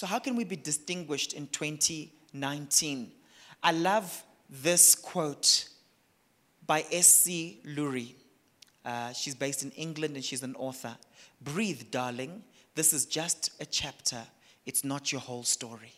So, 0.00 0.06
how 0.06 0.18
can 0.18 0.34
we 0.34 0.44
be 0.44 0.56
distinguished 0.56 1.34
in 1.34 1.46
2019? 1.48 3.12
I 3.62 3.72
love 3.72 4.24
this 4.48 4.94
quote 4.94 5.68
by 6.66 6.86
S.C. 6.90 7.60
Lourie. 7.66 8.14
Uh, 8.82 9.12
she's 9.12 9.34
based 9.34 9.62
in 9.62 9.70
England 9.72 10.14
and 10.14 10.24
she's 10.24 10.42
an 10.42 10.56
author. 10.56 10.96
Breathe, 11.42 11.90
darling. 11.90 12.42
This 12.74 12.94
is 12.94 13.04
just 13.04 13.50
a 13.60 13.66
chapter, 13.66 14.22
it's 14.64 14.84
not 14.84 15.12
your 15.12 15.20
whole 15.20 15.42
story. 15.42 15.92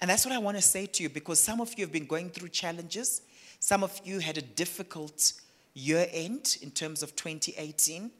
And 0.00 0.10
that's 0.10 0.26
what 0.26 0.34
I 0.34 0.38
want 0.38 0.56
to 0.56 0.62
say 0.62 0.86
to 0.86 1.04
you 1.04 1.08
because 1.08 1.40
some 1.40 1.60
of 1.60 1.72
you 1.78 1.84
have 1.84 1.92
been 1.92 2.06
going 2.06 2.30
through 2.30 2.48
challenges. 2.48 3.22
Some 3.60 3.84
of 3.84 4.00
you 4.04 4.18
had 4.18 4.38
a 4.38 4.42
difficult 4.42 5.34
year 5.74 6.08
end 6.10 6.58
in 6.62 6.72
terms 6.72 7.04
of 7.04 7.14
2018. 7.14 8.10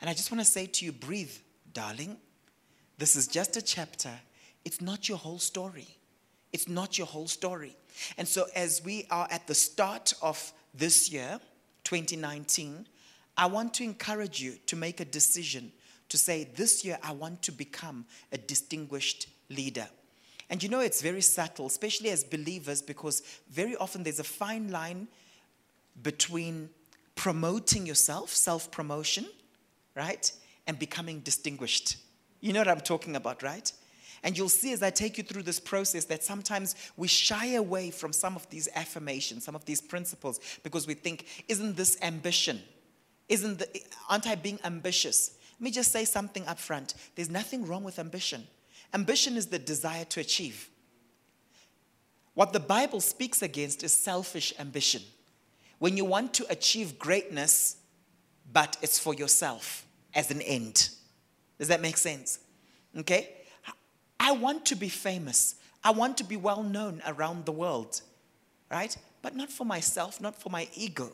And 0.00 0.10
I 0.10 0.12
just 0.12 0.32
want 0.32 0.40
to 0.44 0.44
say 0.44 0.66
to 0.66 0.84
you 0.84 0.90
breathe, 0.90 1.30
darling. 1.72 2.16
This 2.98 3.14
is 3.14 3.28
just 3.28 3.56
a 3.56 3.62
chapter. 3.62 4.10
It's 4.64 4.80
not 4.80 5.08
your 5.08 5.18
whole 5.18 5.38
story. 5.38 5.86
It's 6.52 6.68
not 6.68 6.98
your 6.98 7.06
whole 7.06 7.28
story. 7.28 7.76
And 8.16 8.26
so, 8.26 8.46
as 8.54 8.82
we 8.84 9.06
are 9.10 9.28
at 9.30 9.46
the 9.46 9.54
start 9.54 10.14
of 10.20 10.52
this 10.74 11.10
year, 11.10 11.40
2019, 11.84 12.86
I 13.36 13.46
want 13.46 13.74
to 13.74 13.84
encourage 13.84 14.40
you 14.40 14.56
to 14.66 14.76
make 14.76 15.00
a 15.00 15.04
decision 15.04 15.72
to 16.08 16.18
say, 16.18 16.48
This 16.56 16.84
year 16.84 16.98
I 17.02 17.12
want 17.12 17.42
to 17.42 17.52
become 17.52 18.04
a 18.32 18.38
distinguished 18.38 19.28
leader. 19.48 19.86
And 20.50 20.62
you 20.62 20.68
know, 20.68 20.80
it's 20.80 21.02
very 21.02 21.20
subtle, 21.20 21.66
especially 21.66 22.10
as 22.10 22.24
believers, 22.24 22.80
because 22.80 23.22
very 23.50 23.76
often 23.76 24.02
there's 24.02 24.18
a 24.18 24.24
fine 24.24 24.70
line 24.70 25.06
between 26.02 26.70
promoting 27.14 27.86
yourself, 27.86 28.30
self 28.30 28.70
promotion, 28.70 29.26
right, 29.94 30.32
and 30.66 30.78
becoming 30.78 31.20
distinguished. 31.20 31.98
You 32.40 32.52
know 32.52 32.60
what 32.60 32.68
I'm 32.68 32.80
talking 32.80 33.16
about, 33.16 33.42
right? 33.42 33.70
And 34.22 34.36
you'll 34.36 34.48
see 34.48 34.72
as 34.72 34.82
I 34.82 34.90
take 34.90 35.16
you 35.16 35.24
through 35.24 35.44
this 35.44 35.60
process 35.60 36.04
that 36.06 36.24
sometimes 36.24 36.74
we 36.96 37.08
shy 37.08 37.54
away 37.54 37.90
from 37.90 38.12
some 38.12 38.36
of 38.36 38.48
these 38.50 38.68
affirmations, 38.74 39.44
some 39.44 39.54
of 39.54 39.64
these 39.64 39.80
principles, 39.80 40.40
because 40.62 40.86
we 40.86 40.94
think, 40.94 41.26
isn't 41.48 41.76
this 41.76 41.96
ambition? 42.02 42.60
Isn't 43.28 43.60
the, 43.60 43.82
aren't 44.08 44.26
I 44.26 44.34
being 44.34 44.58
ambitious? 44.64 45.36
Let 45.58 45.64
me 45.64 45.70
just 45.70 45.92
say 45.92 46.04
something 46.04 46.46
up 46.46 46.58
front. 46.58 46.94
There's 47.14 47.30
nothing 47.30 47.66
wrong 47.66 47.84
with 47.84 47.98
ambition. 47.98 48.46
Ambition 48.94 49.36
is 49.36 49.46
the 49.46 49.58
desire 49.58 50.04
to 50.06 50.20
achieve. 50.20 50.68
What 52.34 52.52
the 52.52 52.60
Bible 52.60 53.00
speaks 53.00 53.42
against 53.42 53.82
is 53.82 53.92
selfish 53.92 54.54
ambition. 54.58 55.02
When 55.78 55.96
you 55.96 56.04
want 56.04 56.34
to 56.34 56.46
achieve 56.50 56.98
greatness, 56.98 57.76
but 58.52 58.76
it's 58.82 58.98
for 58.98 59.14
yourself 59.14 59.84
as 60.14 60.30
an 60.30 60.40
end. 60.42 60.90
Does 61.58 61.68
that 61.68 61.80
make 61.80 61.96
sense? 61.96 62.38
Okay? 62.96 63.30
I 64.20 64.32
want 64.32 64.66
to 64.66 64.76
be 64.76 64.88
famous. 64.88 65.56
I 65.82 65.90
want 65.90 66.16
to 66.18 66.24
be 66.24 66.36
well 66.36 66.62
known 66.62 67.02
around 67.06 67.44
the 67.44 67.52
world, 67.52 68.00
right? 68.70 68.96
But 69.22 69.36
not 69.36 69.50
for 69.50 69.64
myself, 69.64 70.20
not 70.20 70.40
for 70.40 70.50
my 70.50 70.68
ego. 70.74 71.12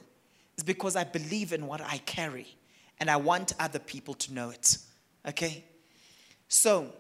It's 0.55 0.63
because 0.63 0.97
I 0.97 1.05
believe 1.05 1.53
in 1.53 1.67
what 1.67 1.81
I 1.81 1.99
carry 1.99 2.47
and 3.01 3.11
I 3.11 3.17
want 3.17 3.53
other 3.59 3.79
people 3.79 4.15
to 4.15 4.33
know 4.33 4.51
it. 4.51 4.79
Okay? 5.27 5.65
So, 6.49 6.93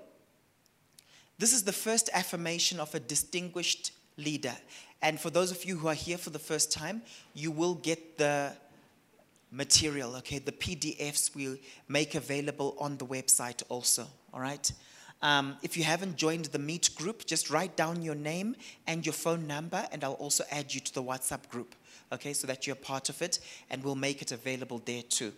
this 1.38 1.52
is 1.52 1.64
the 1.64 1.72
first 1.72 2.10
affirmation 2.12 2.80
of 2.80 2.94
a 2.94 3.00
distinguished 3.00 3.92
leader. 4.16 4.54
And 5.02 5.20
for 5.20 5.30
those 5.30 5.50
of 5.50 5.64
you 5.64 5.76
who 5.76 5.88
are 5.88 5.94
here 5.94 6.18
for 6.18 6.30
the 6.30 6.38
first 6.38 6.72
time, 6.72 7.02
you 7.34 7.50
will 7.50 7.74
get 7.74 8.18
the 8.18 8.52
material, 9.54 10.16
okay? 10.16 10.38
The 10.38 10.52
PDFs 10.52 11.34
we'll 11.34 11.56
make 11.88 12.14
available 12.14 12.76
on 12.78 12.96
the 12.96 13.06
website 13.06 13.62
also, 13.68 14.06
all 14.32 14.40
right? 14.40 14.70
Um, 15.22 15.56
if 15.62 15.76
you 15.76 15.84
haven't 15.84 16.16
joined 16.16 16.46
the 16.46 16.58
Meet 16.58 16.94
group, 16.96 17.24
just 17.24 17.48
write 17.48 17.76
down 17.76 18.02
your 18.02 18.14
name 18.14 18.56
and 18.86 19.06
your 19.06 19.12
phone 19.12 19.46
number, 19.46 19.86
and 19.92 20.04
I'll 20.04 20.14
also 20.14 20.44
add 20.50 20.74
you 20.74 20.80
to 20.80 20.94
the 20.94 21.02
WhatsApp 21.02 21.48
group, 21.48 21.74
okay, 22.12 22.32
so 22.32 22.46
that 22.46 22.66
you're 22.66 22.76
part 22.76 23.08
of 23.08 23.22
it, 23.22 23.38
and 23.70 23.82
we'll 23.82 23.94
make 23.94 24.20
it 24.20 24.32
available 24.32 24.82
there 24.84 25.02
too. 25.02 25.32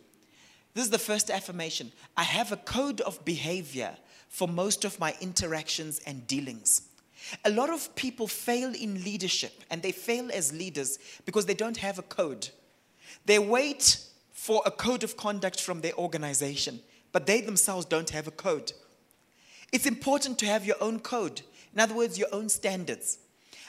This 0.75 0.84
is 0.84 0.91
the 0.91 0.98
first 0.98 1.31
affirmation. 1.31 1.93
I 2.16 2.25
have 2.25 2.53
a 2.53 2.56
code 2.56 3.00
of 3.03 3.25
behavior 3.25 3.97
for 4.28 4.48
most 4.48 4.84
of 4.84 4.98
my 4.98 5.15
interactions 5.21 6.00
and 6.06 6.27
dealings. 6.27 6.83
A 7.44 7.50
lot 7.50 7.71
of 7.71 7.94
people 7.97 8.27
fail 8.27 8.75
in 8.75 9.03
leadership 9.03 9.65
and 9.71 9.83
they 9.83 9.93
fail 9.93 10.31
as 10.33 10.53
leaders 10.53 10.98
because 11.25 11.47
they 11.47 11.54
don't 11.54 11.78
have 11.78 11.98
a 11.98 12.03
code. 12.03 12.50
They 13.25 13.39
wait 13.39 13.99
for 14.33 14.62
a 14.65 14.71
code 14.71 15.03
of 15.03 15.17
conduct 15.17 15.61
from 15.61 15.81
their 15.81 15.94
organization, 15.94 16.81
but 17.12 17.27
they 17.27 17.41
themselves 17.41 17.87
don't 17.87 18.11
have 18.11 18.27
a 18.27 18.33
code. 18.33 18.72
It's 19.72 19.87
important 19.87 20.39
to 20.39 20.47
have 20.47 20.65
your 20.65 20.77
own 20.81 21.00
code, 21.00 21.43
in 21.75 21.81
other 21.81 21.95
words, 21.95 22.19
your 22.19 22.28
own 22.33 22.49
standards. 22.49 23.19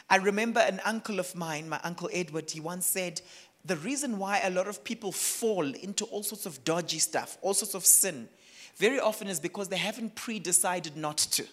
I 0.10 0.18
remember 0.18 0.60
an 0.60 0.80
uncle 0.86 1.20
of 1.20 1.36
mine, 1.36 1.68
my 1.68 1.80
uncle 1.84 2.10
Edward, 2.14 2.52
he 2.52 2.60
once 2.60 2.86
said, 2.86 3.22
The 3.66 3.76
reason 3.78 4.20
why 4.20 4.40
a 4.44 4.50
lot 4.50 4.68
of 4.68 4.84
people 4.84 5.12
fall 5.12 5.66
into 5.66 6.06
all 6.06 6.24
sorts 6.24 6.46
of 6.46 6.64
dodgy 6.64 7.00
stuff, 7.00 7.38
all 7.42 7.54
sorts 7.54 7.74
of 7.74 7.86
sin, 7.86 8.30
very 8.78 9.00
often 9.00 9.28
is 9.28 9.40
because 9.40 9.68
they 9.70 9.78
haven't 9.78 10.16
pre 10.16 10.40
decided 10.40 10.96
not 10.96 11.18
to. 11.18 11.46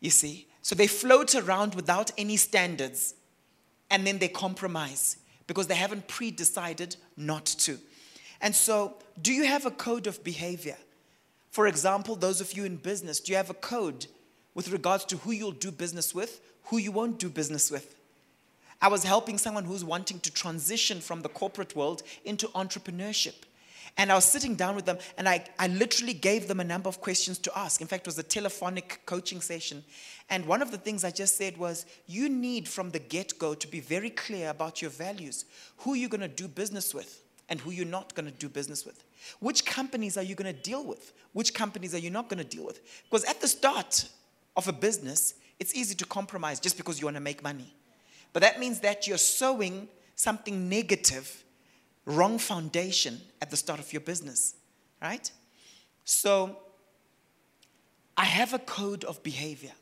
You 0.00 0.10
see? 0.10 0.46
So 0.62 0.74
they 0.74 0.86
float 0.86 1.34
around 1.34 1.74
without 1.74 2.12
any 2.16 2.36
standards 2.36 3.14
and 3.90 4.06
then 4.06 4.18
they 4.18 4.28
compromise 4.28 5.16
because 5.46 5.66
they 5.66 5.74
haven't 5.74 6.08
pre 6.08 6.30
decided 6.30 6.96
not 7.16 7.44
to. 7.46 7.78
And 8.40 8.54
so, 8.54 8.94
do 9.20 9.32
you 9.32 9.44
have 9.44 9.66
a 9.66 9.70
code 9.70 10.06
of 10.06 10.22
behavior? 10.22 10.76
For 11.50 11.66
example, 11.66 12.16
those 12.16 12.40
of 12.40 12.52
you 12.52 12.64
in 12.64 12.76
business, 12.76 13.20
do 13.20 13.32
you 13.32 13.36
have 13.36 13.50
a 13.50 13.54
code 13.54 14.06
with 14.54 14.70
regards 14.70 15.04
to 15.06 15.16
who 15.18 15.32
you'll 15.32 15.52
do 15.52 15.70
business 15.70 16.14
with, 16.14 16.40
who 16.64 16.76
you 16.76 16.92
won't 16.92 17.18
do 17.18 17.30
business 17.30 17.70
with? 17.70 17.94
I 18.80 18.88
was 18.88 19.04
helping 19.04 19.38
someone 19.38 19.64
who's 19.64 19.84
wanting 19.84 20.20
to 20.20 20.32
transition 20.32 21.00
from 21.00 21.22
the 21.22 21.30
corporate 21.30 21.74
world 21.74 22.02
into 22.24 22.48
entrepreneurship. 22.48 23.34
And 23.98 24.12
I 24.12 24.14
was 24.14 24.26
sitting 24.26 24.54
down 24.54 24.76
with 24.76 24.84
them 24.84 24.98
and 25.16 25.28
I, 25.28 25.44
I 25.58 25.68
literally 25.68 26.12
gave 26.12 26.48
them 26.48 26.60
a 26.60 26.64
number 26.64 26.88
of 26.88 27.00
questions 27.00 27.38
to 27.38 27.58
ask. 27.58 27.80
In 27.80 27.86
fact, 27.86 28.06
it 28.06 28.08
was 28.08 28.18
a 28.18 28.22
telephonic 28.22 29.00
coaching 29.06 29.40
session. 29.40 29.82
And 30.28 30.44
one 30.44 30.60
of 30.60 30.70
the 30.70 30.76
things 30.76 31.02
I 31.02 31.10
just 31.10 31.36
said 31.36 31.56
was, 31.56 31.86
you 32.06 32.28
need 32.28 32.68
from 32.68 32.90
the 32.90 32.98
get 32.98 33.38
go 33.38 33.54
to 33.54 33.68
be 33.68 33.80
very 33.80 34.10
clear 34.10 34.50
about 34.50 34.82
your 34.82 34.90
values, 34.90 35.46
who 35.78 35.94
you're 35.94 36.10
going 36.10 36.20
to 36.20 36.28
do 36.28 36.46
business 36.46 36.92
with 36.92 37.22
and 37.48 37.60
who 37.60 37.70
you're 37.70 37.86
not 37.86 38.14
going 38.14 38.26
to 38.26 38.32
do 38.32 38.48
business 38.48 38.84
with. 38.84 39.02
Which 39.40 39.64
companies 39.64 40.16
are 40.16 40.22
you 40.22 40.34
going 40.34 40.52
to 40.52 40.60
deal 40.60 40.84
with? 40.84 41.12
Which 41.32 41.54
companies 41.54 41.94
are 41.94 41.98
you 41.98 42.10
not 42.10 42.28
going 42.28 42.38
to 42.38 42.44
deal 42.44 42.66
with? 42.66 42.80
Because 43.04 43.24
at 43.24 43.40
the 43.40 43.48
start 43.48 44.08
of 44.56 44.68
a 44.68 44.72
business, 44.72 45.34
it's 45.58 45.74
easy 45.74 45.94
to 45.94 46.04
compromise 46.04 46.60
just 46.60 46.76
because 46.76 47.00
you 47.00 47.06
want 47.06 47.16
to 47.16 47.22
make 47.22 47.42
money. 47.42 47.72
But 48.32 48.42
that 48.42 48.60
means 48.60 48.80
that 48.80 49.06
you're 49.06 49.16
sowing 49.16 49.88
something 50.16 50.68
negative 50.68 51.44
wrong 52.06 52.38
foundation 52.38 53.20
at 53.42 53.50
the 53.50 53.56
start 53.56 53.80
of 53.80 53.92
your 53.92 54.00
business, 54.00 54.54
right? 55.02 55.30
So, 56.04 56.56
I 58.16 58.24
have 58.24 58.54
a 58.54 58.58
code 58.58 59.04
of 59.04 59.22
behavior. 59.22 59.72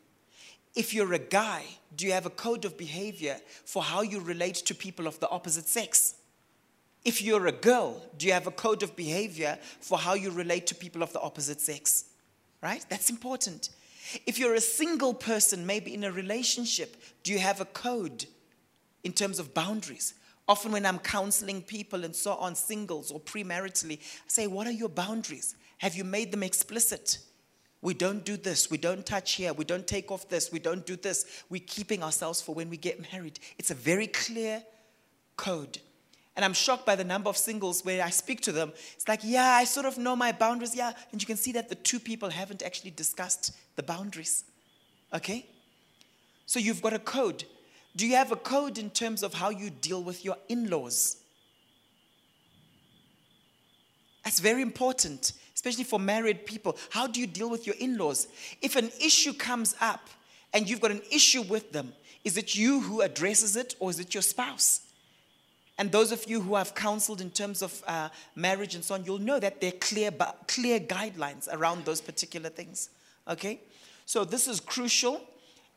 If 0.75 0.93
you're 0.93 1.13
a 1.13 1.19
guy, 1.19 1.65
do 1.95 2.07
you 2.07 2.13
have 2.13 2.27
a 2.27 2.31
code 2.31 2.65
of 2.65 2.77
behavior 2.77 3.37
for 3.65 3.83
how 3.83 4.03
you 4.03 4.19
relate 4.19 4.57
to 4.57 4.75
people 4.75 5.07
of 5.07 5.21
the 5.21 5.29
opposite 5.29 5.69
sex? 5.69 6.15
If 7.05 7.23
you're 7.23 7.47
a 7.47 7.53
girl, 7.53 8.03
do 8.17 8.27
you 8.27 8.33
have 8.33 8.47
a 8.47 8.51
code 8.51 8.83
of 8.83 8.97
behavior 8.97 9.59
for 9.81 9.99
how 9.99 10.15
you 10.15 10.31
relate 10.31 10.67
to 10.69 10.75
people 10.75 11.03
of 11.03 11.13
the 11.13 11.21
opposite 11.21 11.61
sex? 11.61 12.07
Right? 12.61 12.85
That's 12.89 13.11
important. 13.11 13.69
If 14.27 14.39
you're 14.39 14.55
a 14.55 14.61
single 14.61 15.15
person, 15.15 15.67
maybe 15.67 15.95
in 15.95 16.03
a 16.03 16.11
relationship, 16.11 16.97
do 17.23 17.33
you 17.33 17.39
have 17.39 17.61
a 17.61 17.67
code 17.67 18.27
in 19.05 19.13
terms 19.13 19.39
of 19.39 19.55
boundaries? 19.55 20.15
Often, 20.47 20.73
when 20.73 20.87
I'm 20.87 20.99
counseling 20.99 21.63
people 21.63 22.05
and 22.05 22.15
so 22.15 22.35
on, 22.35 22.55
singles 22.55 23.11
or 23.11 23.21
premaritally, 23.21 23.99
I 23.99 24.29
say, 24.29 24.47
What 24.47 24.67
are 24.67 24.73
your 24.73 24.89
boundaries? 24.89 25.55
Have 25.79 25.95
you 25.95 26.05
made 26.05 26.33
them 26.33 26.43
explicit? 26.43 27.19
We 27.85 27.93
don't 27.93 28.25
do 28.25 28.39
this. 28.39 28.71
We 28.71 28.79
don't 28.79 29.05
touch 29.05 29.35
here. 29.35 29.53
We 29.53 29.67
don't 29.67 29.87
take 29.87 30.11
off 30.11 30.27
this. 30.31 30.51
We 30.51 30.59
don't 30.59 30.87
do 30.87 30.97
this. 30.97 31.45
We're 31.51 31.63
keeping 31.67 32.03
ourselves 32.03 32.41
for 32.41 32.55
when 32.55 32.71
we 32.71 32.79
get 32.79 33.13
married. 33.13 33.39
It's 33.59 33.71
a 33.71 33.75
very 33.75 34.07
clear 34.07 34.63
code. 35.37 35.79
And 36.35 36.45
I'm 36.47 36.55
shocked 36.55 36.87
by 36.87 36.97
the 36.97 37.05
number 37.05 37.29
of 37.29 37.37
singles 37.37 37.85
where 37.85 38.03
I 38.03 38.09
speak 38.09 38.41
to 38.43 38.53
them. 38.53 38.73
It's 38.95 39.07
like, 39.07 39.21
yeah, 39.23 39.51
I 39.51 39.65
sort 39.65 39.85
of 39.85 39.99
know 39.99 40.17
my 40.17 40.33
boundaries. 40.33 40.75
Yeah. 40.75 40.93
And 41.13 41.21
you 41.21 41.27
can 41.27 41.37
see 41.37 41.53
that 41.53 41.69
the 41.69 41.75
two 41.75 42.01
people 42.01 42.31
haven't 42.31 42.63
actually 42.63 42.91
discussed 42.91 43.53
the 43.77 43.83
boundaries. 43.83 44.45
Okay? 45.13 45.47
So 46.47 46.59
you've 46.59 46.81
got 46.81 46.95
a 46.95 46.99
code. 46.99 47.45
Do 47.97 48.07
you 48.07 48.17
have 48.17 48.33
a 48.33 48.37
code 48.37 48.79
in 48.79 48.91
terms 48.91 49.23
of 49.23 49.35
how 49.35 49.51
you 49.51 49.71
deal 49.71 50.03
with 50.03 50.25
your 50.25 50.37
in 50.49 50.69
laws? 50.69 51.19
That's 54.25 54.41
very 54.41 54.63
important, 54.63 55.33
especially 55.55 55.85
for 55.85 55.99
married 55.99 56.47
people. 56.47 56.77
How 56.91 57.07
do 57.07 57.21
you 57.21 57.27
deal 57.27 57.51
with 57.51 57.67
your 57.67 57.77
in 57.79 57.99
laws? 57.99 58.27
If 58.63 58.75
an 58.77 58.91
issue 59.01 59.33
comes 59.33 59.77
up 59.81 60.09
and 60.53 60.69
you've 60.69 60.81
got 60.81 60.91
an 60.91 61.03
issue 61.13 61.43
with 61.43 61.73
them, 61.73 61.93
is 62.25 62.39
it 62.39 62.57
you 62.57 62.81
who 62.81 63.03
addresses 63.03 63.55
it 63.55 63.77
or 63.79 63.91
is 63.91 64.01
it 64.01 64.15
your 64.15 64.23
spouse? 64.23 64.81
And 65.77 65.91
those 65.91 66.13
of 66.13 66.25
you 66.29 66.41
who 66.41 66.55
have 66.55 66.75
counseled 66.75 67.21
in 67.21 67.31
terms 67.31 67.61
of 67.61 67.83
uh, 67.87 68.09
marriage 68.35 68.75
and 68.75 68.85
so 68.85 68.95
on, 68.95 69.05
you'll 69.05 69.19
know 69.19 69.41
that 69.41 69.61
there 69.61 69.71
are 69.71 69.79
clear, 69.79 70.11
clear 70.47 70.81
guidelines 70.81 71.49
around 71.53 71.85
those 71.85 72.01
particular 72.01 72.49
things. 72.49 72.91
Okay? 73.29 73.61
So 74.07 74.25
this 74.25 74.47
is 74.47 74.61
crucial, 74.61 75.21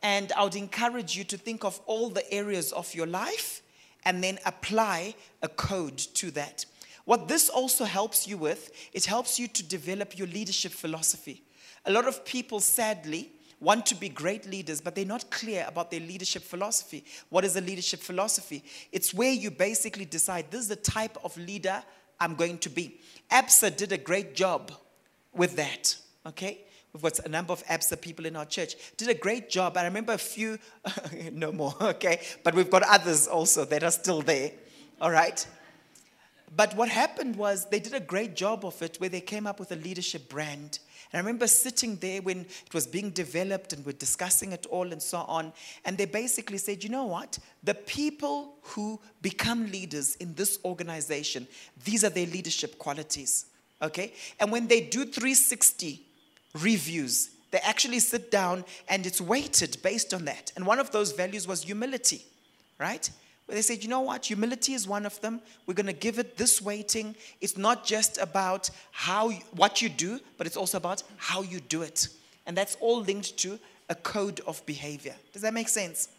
and 0.02 0.32
I 0.34 0.44
would 0.44 0.56
encourage 0.56 1.18
you 1.18 1.24
to 1.26 1.38
think 1.38 1.64
of 1.64 1.80
all 1.86 2.10
the 2.10 2.32
areas 2.32 2.72
of 2.72 2.94
your 2.94 3.08
life 3.08 3.62
and 4.06 4.24
then 4.24 4.40
apply 4.46 5.16
a 5.42 5.48
code 5.48 5.98
to 5.98 6.32
that. 6.32 6.66
What 7.06 7.28
this 7.28 7.50
also 7.50 7.86
helps 7.86 8.28
you 8.28 8.38
with, 8.38 8.72
it 8.94 9.06
helps 9.06 9.40
you 9.40 9.48
to 9.48 9.64
develop 9.64 10.18
your 10.18 10.28
leadership 10.28 10.72
philosophy. 10.72 11.42
A 11.86 11.92
lot 11.92 12.08
of 12.08 12.26
people, 12.26 12.60
sadly, 12.60 13.32
want 13.60 13.86
to 13.88 13.96
be 13.96 14.10
great 14.10 14.46
leaders, 14.46 14.82
but 14.82 14.94
they're 14.94 15.06
not 15.06 15.30
clear 15.32 15.66
about 15.68 15.90
their 15.90 16.00
leadership 16.00 16.44
philosophy. 16.44 17.04
What 17.30 17.46
is 17.46 17.56
a 17.56 17.62
leadership 17.62 18.02
philosophy? 18.02 18.64
It's 18.92 19.14
where 19.14 19.32
you 19.32 19.52
basically 19.52 20.06
decide 20.06 20.52
this 20.52 20.62
is 20.62 20.68
the 20.68 20.76
type 20.76 21.18
of 21.24 21.36
leader 21.38 21.84
I'm 22.20 22.36
going 22.36 22.60
to 22.60 22.70
be. 22.70 23.00
ABSA 23.32 23.76
did 23.78 23.92
a 23.92 23.98
great 23.98 24.36
job 24.36 24.72
with 25.34 25.56
that, 25.56 25.96
okay? 26.26 26.66
We've 26.98 27.14
got 27.14 27.20
a 27.28 27.30
number 27.30 27.54
of 27.54 27.64
ABSA 27.68 28.02
people 28.02 28.26
in 28.26 28.36
our 28.36 28.46
church. 28.46 28.76
Did 28.98 29.10
a 29.10 29.14
great 29.14 29.52
job. 29.52 29.78
I 29.78 29.84
remember 29.84 30.14
a 30.14 30.18
few, 30.18 30.58
no 31.32 31.52
more, 31.52 31.76
okay? 31.80 32.22
But 32.44 32.56
we've 32.56 32.72
got 32.72 32.82
others 32.82 33.28
also 33.28 33.66
that 33.66 33.84
are 33.84 33.92
still 33.92 34.24
there, 34.24 34.52
all 35.00 35.12
right? 35.12 35.46
But 36.56 36.76
what 36.76 36.90
happened 36.90 37.36
was 37.36 37.66
they 37.66 37.80
did 37.80 37.94
a 37.94 38.00
great 38.00 38.36
job 38.36 38.66
of 38.66 38.82
it 38.82 39.00
where 39.00 39.10
they 39.10 39.22
came 39.22 39.46
up 39.46 39.60
with 39.60 39.72
a 39.72 39.76
leadership 39.76 40.28
brand. 40.28 40.80
And 41.12 41.20
I 41.20 41.20
remember 41.20 41.46
sitting 41.46 41.98
there 41.98 42.20
when 42.24 42.40
it 42.40 42.74
was 42.74 42.88
being 42.88 43.12
developed 43.12 43.74
and 43.74 43.86
we're 43.86 43.92
discussing 43.92 44.52
it 44.52 44.66
all 44.72 44.92
and 44.92 45.00
so 45.00 45.20
on. 45.20 45.54
And 45.86 46.00
they 46.00 46.06
basically 46.06 46.58
said, 46.58 46.84
you 46.84 46.90
know 46.90 47.06
what? 47.06 47.38
The 47.64 47.76
people 47.76 48.56
who 48.62 49.00
become 49.22 49.72
leaders 49.72 50.16
in 50.16 50.34
this 50.34 50.58
organization, 50.66 51.48
these 51.86 52.04
are 52.04 52.10
their 52.10 52.26
leadership 52.26 52.80
qualities. 52.80 53.46
Okay? 53.84 54.14
And 54.40 54.52
when 54.52 54.68
they 54.68 54.82
do 54.82 55.06
360 55.06 56.07
reviews, 56.64 57.30
they 57.52 57.60
actually 57.60 58.00
sit 58.00 58.30
down 58.30 58.66
and 58.90 59.06
it's 59.06 59.22
weighted 59.22 59.78
based 59.82 60.14
on 60.14 60.26
that. 60.26 60.52
And 60.56 60.66
one 60.66 60.80
of 60.80 60.92
those 60.92 61.12
values 61.12 61.48
was 61.48 61.64
humility, 61.64 62.26
right? 62.78 63.10
Where 63.46 63.56
they 63.56 63.62
said, 63.62 63.82
you 63.84 63.90
know 63.90 64.02
what, 64.02 64.26
humility 64.26 64.74
is 64.74 64.88
one 64.88 65.06
of 65.06 65.20
them. 65.22 65.40
We're 65.66 65.74
going 65.74 65.86
to 65.86 65.94
give 65.94 66.20
it 66.20 66.38
this 66.38 66.62
weighting. 66.62 67.16
It's 67.40 67.58
not 67.58 67.86
just 67.86 68.18
about 68.18 68.70
how 68.92 69.30
what 69.56 69.82
you 69.82 69.88
do, 69.88 70.20
but 70.38 70.46
it's 70.46 70.58
also 70.58 70.78
about 70.78 71.04
how 71.16 71.42
you 71.42 71.62
do 71.62 71.82
it. 71.82 72.10
And 72.46 72.58
that's 72.58 72.76
all 72.82 73.02
linked 73.02 73.38
to 73.38 73.58
a 73.90 73.96
code 73.96 74.42
of 74.46 74.66
behavior. 74.66 75.16
Does 75.32 75.42
that 75.44 75.54
make 75.54 75.70
sense? 75.70 76.10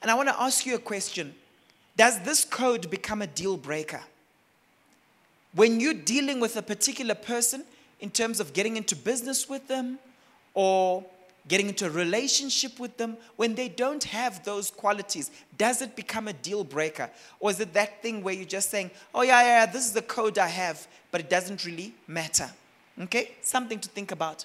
And 0.00 0.10
I 0.10 0.14
want 0.14 0.30
to 0.30 0.40
ask 0.40 0.64
you 0.64 0.74
a 0.74 0.78
question. 0.78 1.34
Does 1.96 2.18
this 2.22 2.46
code 2.46 2.90
become 2.90 3.20
a 3.20 3.26
deal 3.26 3.58
breaker? 3.58 4.00
When 5.54 5.80
you're 5.80 5.92
dealing 5.92 6.40
with 6.40 6.56
a 6.56 6.62
particular 6.62 7.14
person 7.14 7.64
in 8.00 8.10
terms 8.10 8.40
of 8.40 8.52
getting 8.52 8.76
into 8.76 8.96
business 8.96 9.48
with 9.48 9.68
them 9.68 9.98
or 10.54 11.04
getting 11.48 11.68
into 11.68 11.86
a 11.86 11.90
relationship 11.90 12.78
with 12.78 12.96
them, 12.96 13.16
when 13.36 13.54
they 13.54 13.68
don't 13.68 14.04
have 14.04 14.44
those 14.44 14.70
qualities, 14.70 15.30
does 15.56 15.82
it 15.82 15.96
become 15.96 16.28
a 16.28 16.32
deal 16.32 16.64
breaker? 16.64 17.10
Or 17.40 17.50
is 17.50 17.60
it 17.60 17.72
that 17.74 18.02
thing 18.02 18.22
where 18.22 18.34
you're 18.34 18.44
just 18.44 18.70
saying, 18.70 18.90
oh, 19.14 19.22
yeah, 19.22 19.42
yeah, 19.42 19.66
this 19.66 19.86
is 19.86 19.92
the 19.92 20.02
code 20.02 20.38
I 20.38 20.48
have, 20.48 20.86
but 21.10 21.20
it 21.20 21.30
doesn't 21.30 21.64
really 21.64 21.94
matter? 22.06 22.50
Okay? 23.00 23.32
Something 23.42 23.78
to 23.80 23.88
think 23.88 24.12
about. 24.12 24.44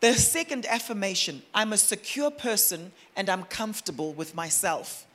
The 0.00 0.14
second 0.14 0.64
affirmation 0.66 1.42
I'm 1.54 1.72
a 1.72 1.76
secure 1.76 2.30
person 2.30 2.92
and 3.16 3.28
I'm 3.28 3.44
comfortable 3.44 4.12
with 4.14 4.34
myself. 4.34 5.06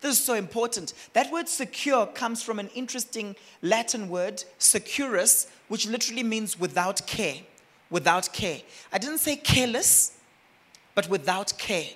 This 0.00 0.18
is 0.18 0.24
so 0.24 0.34
important. 0.34 0.92
That 1.12 1.32
word 1.32 1.48
secure 1.48 2.06
comes 2.06 2.42
from 2.42 2.58
an 2.58 2.68
interesting 2.74 3.34
Latin 3.62 4.08
word, 4.08 4.44
securus, 4.58 5.48
which 5.68 5.88
literally 5.88 6.22
means 6.22 6.58
without 6.58 7.06
care. 7.06 7.36
Without 7.90 8.32
care. 8.32 8.60
I 8.92 8.98
didn't 8.98 9.18
say 9.18 9.36
careless, 9.36 10.18
but 10.94 11.08
without 11.08 11.56
care. 11.58 11.88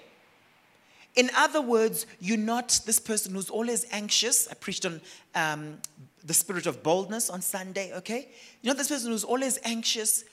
In 1.14 1.30
other 1.36 1.60
words, 1.60 2.06
you're 2.20 2.38
not 2.38 2.80
this 2.86 2.98
person 2.98 3.34
who's 3.34 3.50
always 3.50 3.84
anxious. 3.92 4.48
I 4.48 4.54
preached 4.54 4.86
on 4.86 5.00
um, 5.34 5.78
the 6.24 6.34
spirit 6.34 6.66
of 6.66 6.82
boldness 6.82 7.28
on 7.28 7.42
Sunday, 7.42 7.92
okay? 7.96 8.28
You're 8.62 8.72
not 8.72 8.78
this 8.78 8.88
person 8.88 9.10
who's 9.10 9.24
always 9.24 9.58
anxious, 9.64 10.24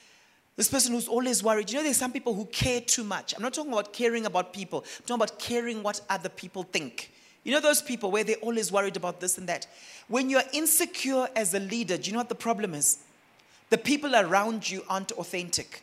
this 0.56 0.70
person 0.70 0.94
who's 0.94 1.08
always 1.08 1.44
worried. 1.44 1.70
You 1.70 1.78
know, 1.78 1.84
there's 1.84 1.98
some 1.98 2.14
people 2.14 2.34
who 2.34 2.46
care 2.46 2.82
too 2.82 3.04
much. 3.04 3.36
I'm 3.36 3.44
not 3.44 3.54
talking 3.54 3.74
about 3.74 3.92
caring 3.92 4.26
about 4.26 4.54
people, 4.54 4.86
I'm 5.00 5.06
talking 5.06 5.22
about 5.22 5.40
caring 5.40 5.84
what 5.84 6.02
other 6.10 6.30
people 6.30 6.64
think. 6.64 7.12
You 7.50 7.56
know 7.56 7.62
those 7.62 7.82
people 7.82 8.12
where 8.12 8.24
they're 8.24 8.36
always 8.44 8.72
worried 8.72 8.96
about 8.96 9.22
this 9.22 9.40
and 9.40 9.50
that? 9.50 9.66
When 10.08 10.30
you're 10.30 10.44
insecure 10.54 11.28
as 11.36 11.56
a 11.56 11.60
leader, 11.60 11.98
do 11.98 12.06
you 12.06 12.12
know 12.12 12.20
what 12.20 12.30
the 12.30 12.36
problem 12.36 12.76
is? 12.76 13.00
The 13.72 13.78
people 13.80 14.16
around 14.16 14.70
you 14.70 14.84
aren't 14.88 15.14
authentic. 15.14 15.82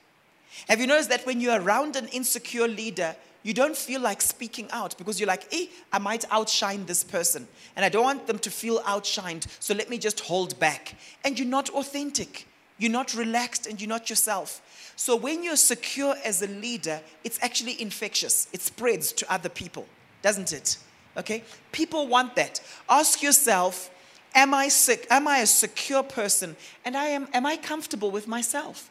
Have 0.68 0.80
you 0.80 0.86
noticed 0.86 1.08
that 1.08 1.26
when 1.26 1.40
you're 1.40 1.60
around 1.60 1.96
an 1.96 2.06
insecure 2.12 2.68
leader, 2.68 3.16
you 3.42 3.52
don't 3.52 3.76
feel 3.76 4.00
like 4.00 4.22
speaking 4.22 4.68
out 4.70 4.96
because 4.96 5.18
you're 5.18 5.26
like, 5.26 5.52
hey, 5.52 5.68
I 5.92 5.98
might 5.98 6.24
outshine 6.30 6.86
this 6.86 7.02
person. 7.02 7.48
And 7.74 7.84
I 7.84 7.88
don't 7.88 8.04
want 8.04 8.28
them 8.28 8.38
to 8.38 8.50
feel 8.50 8.78
outshined, 8.82 9.48
so 9.58 9.74
let 9.74 9.90
me 9.90 9.98
just 9.98 10.20
hold 10.20 10.56
back. 10.60 10.94
And 11.24 11.36
you're 11.36 11.48
not 11.48 11.68
authentic. 11.70 12.46
You're 12.78 12.92
not 12.92 13.12
relaxed 13.12 13.66
and 13.66 13.80
you're 13.80 13.88
not 13.88 14.08
yourself. 14.08 14.92
So 14.94 15.16
when 15.16 15.42
you're 15.42 15.56
secure 15.56 16.14
as 16.24 16.42
a 16.42 16.46
leader, 16.46 17.00
it's 17.24 17.42
actually 17.42 17.82
infectious. 17.82 18.46
It 18.52 18.60
spreads 18.60 19.10
to 19.14 19.32
other 19.32 19.48
people, 19.48 19.88
doesn't 20.22 20.52
it? 20.52 20.78
Okay? 21.16 21.42
People 21.72 22.06
want 22.06 22.36
that. 22.36 22.60
Ask 22.88 23.22
yourself, 23.22 23.90
am 24.34 24.54
I 24.54 24.68
sick? 24.68 25.06
Am 25.10 25.26
I 25.26 25.38
a 25.38 25.46
secure 25.46 26.02
person? 26.02 26.56
And 26.84 26.96
I 26.96 27.06
am 27.06 27.28
am 27.32 27.46
I 27.46 27.56
comfortable 27.56 28.10
with 28.10 28.28
myself? 28.28 28.90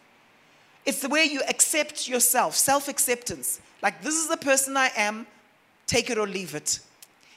It's 0.86 1.02
the 1.02 1.10
way 1.10 1.26
you 1.26 1.42
accept 1.50 2.08
yourself, 2.08 2.56
self-acceptance. 2.56 3.60
Like 3.82 4.02
this 4.02 4.16
is 4.16 4.28
the 4.28 4.38
person 4.38 4.78
I 4.78 4.92
am, 4.96 5.26
take 5.88 6.10
it 6.10 6.18
or 6.18 6.28
leave 6.28 6.56
it. 6.56 6.80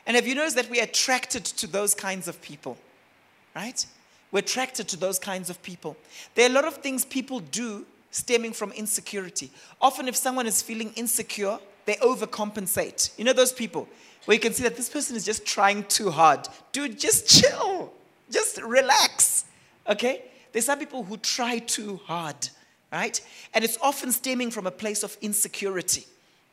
And 0.06 0.16
have 0.16 0.26
you 0.26 0.34
noticed 0.34 0.56
that 0.56 0.70
we're 0.70 0.84
attracted 0.84 1.44
to 1.44 1.66
those 1.66 1.94
kinds 1.94 2.28
of 2.28 2.40
people? 2.40 2.76
Right? 3.54 3.84
We're 4.30 4.40
attracted 4.40 4.88
to 4.88 4.96
those 4.96 5.18
kinds 5.18 5.50
of 5.50 5.62
people. 5.62 5.96
There 6.34 6.46
are 6.46 6.50
a 6.50 6.54
lot 6.54 6.64
of 6.64 6.78
things 6.78 7.04
people 7.04 7.40
do 7.40 7.86
stemming 8.10 8.52
from 8.52 8.72
insecurity. 8.72 9.50
Often, 9.80 10.08
if 10.08 10.16
someone 10.16 10.46
is 10.46 10.62
feeling 10.62 10.92
insecure, 10.96 11.58
they 11.86 11.94
overcompensate. 11.96 13.16
You 13.18 13.24
know 13.24 13.32
those 13.32 13.52
people 13.52 13.88
where 14.28 14.34
you 14.34 14.40
can 14.40 14.52
see 14.52 14.62
that 14.62 14.76
this 14.76 14.90
person 14.90 15.16
is 15.16 15.24
just 15.24 15.46
trying 15.46 15.82
too 15.84 16.10
hard. 16.10 16.46
Dude, 16.72 16.98
just 16.98 17.26
chill, 17.26 17.90
just 18.30 18.60
relax. 18.60 19.46
Okay? 19.88 20.20
There's 20.52 20.66
some 20.66 20.78
people 20.78 21.02
who 21.02 21.16
try 21.16 21.60
too 21.60 21.98
hard, 22.04 22.50
right? 22.92 23.18
And 23.54 23.64
it's 23.64 23.78
often 23.80 24.12
stemming 24.12 24.50
from 24.50 24.66
a 24.66 24.70
place 24.70 25.02
of 25.02 25.16
insecurity. 25.22 26.04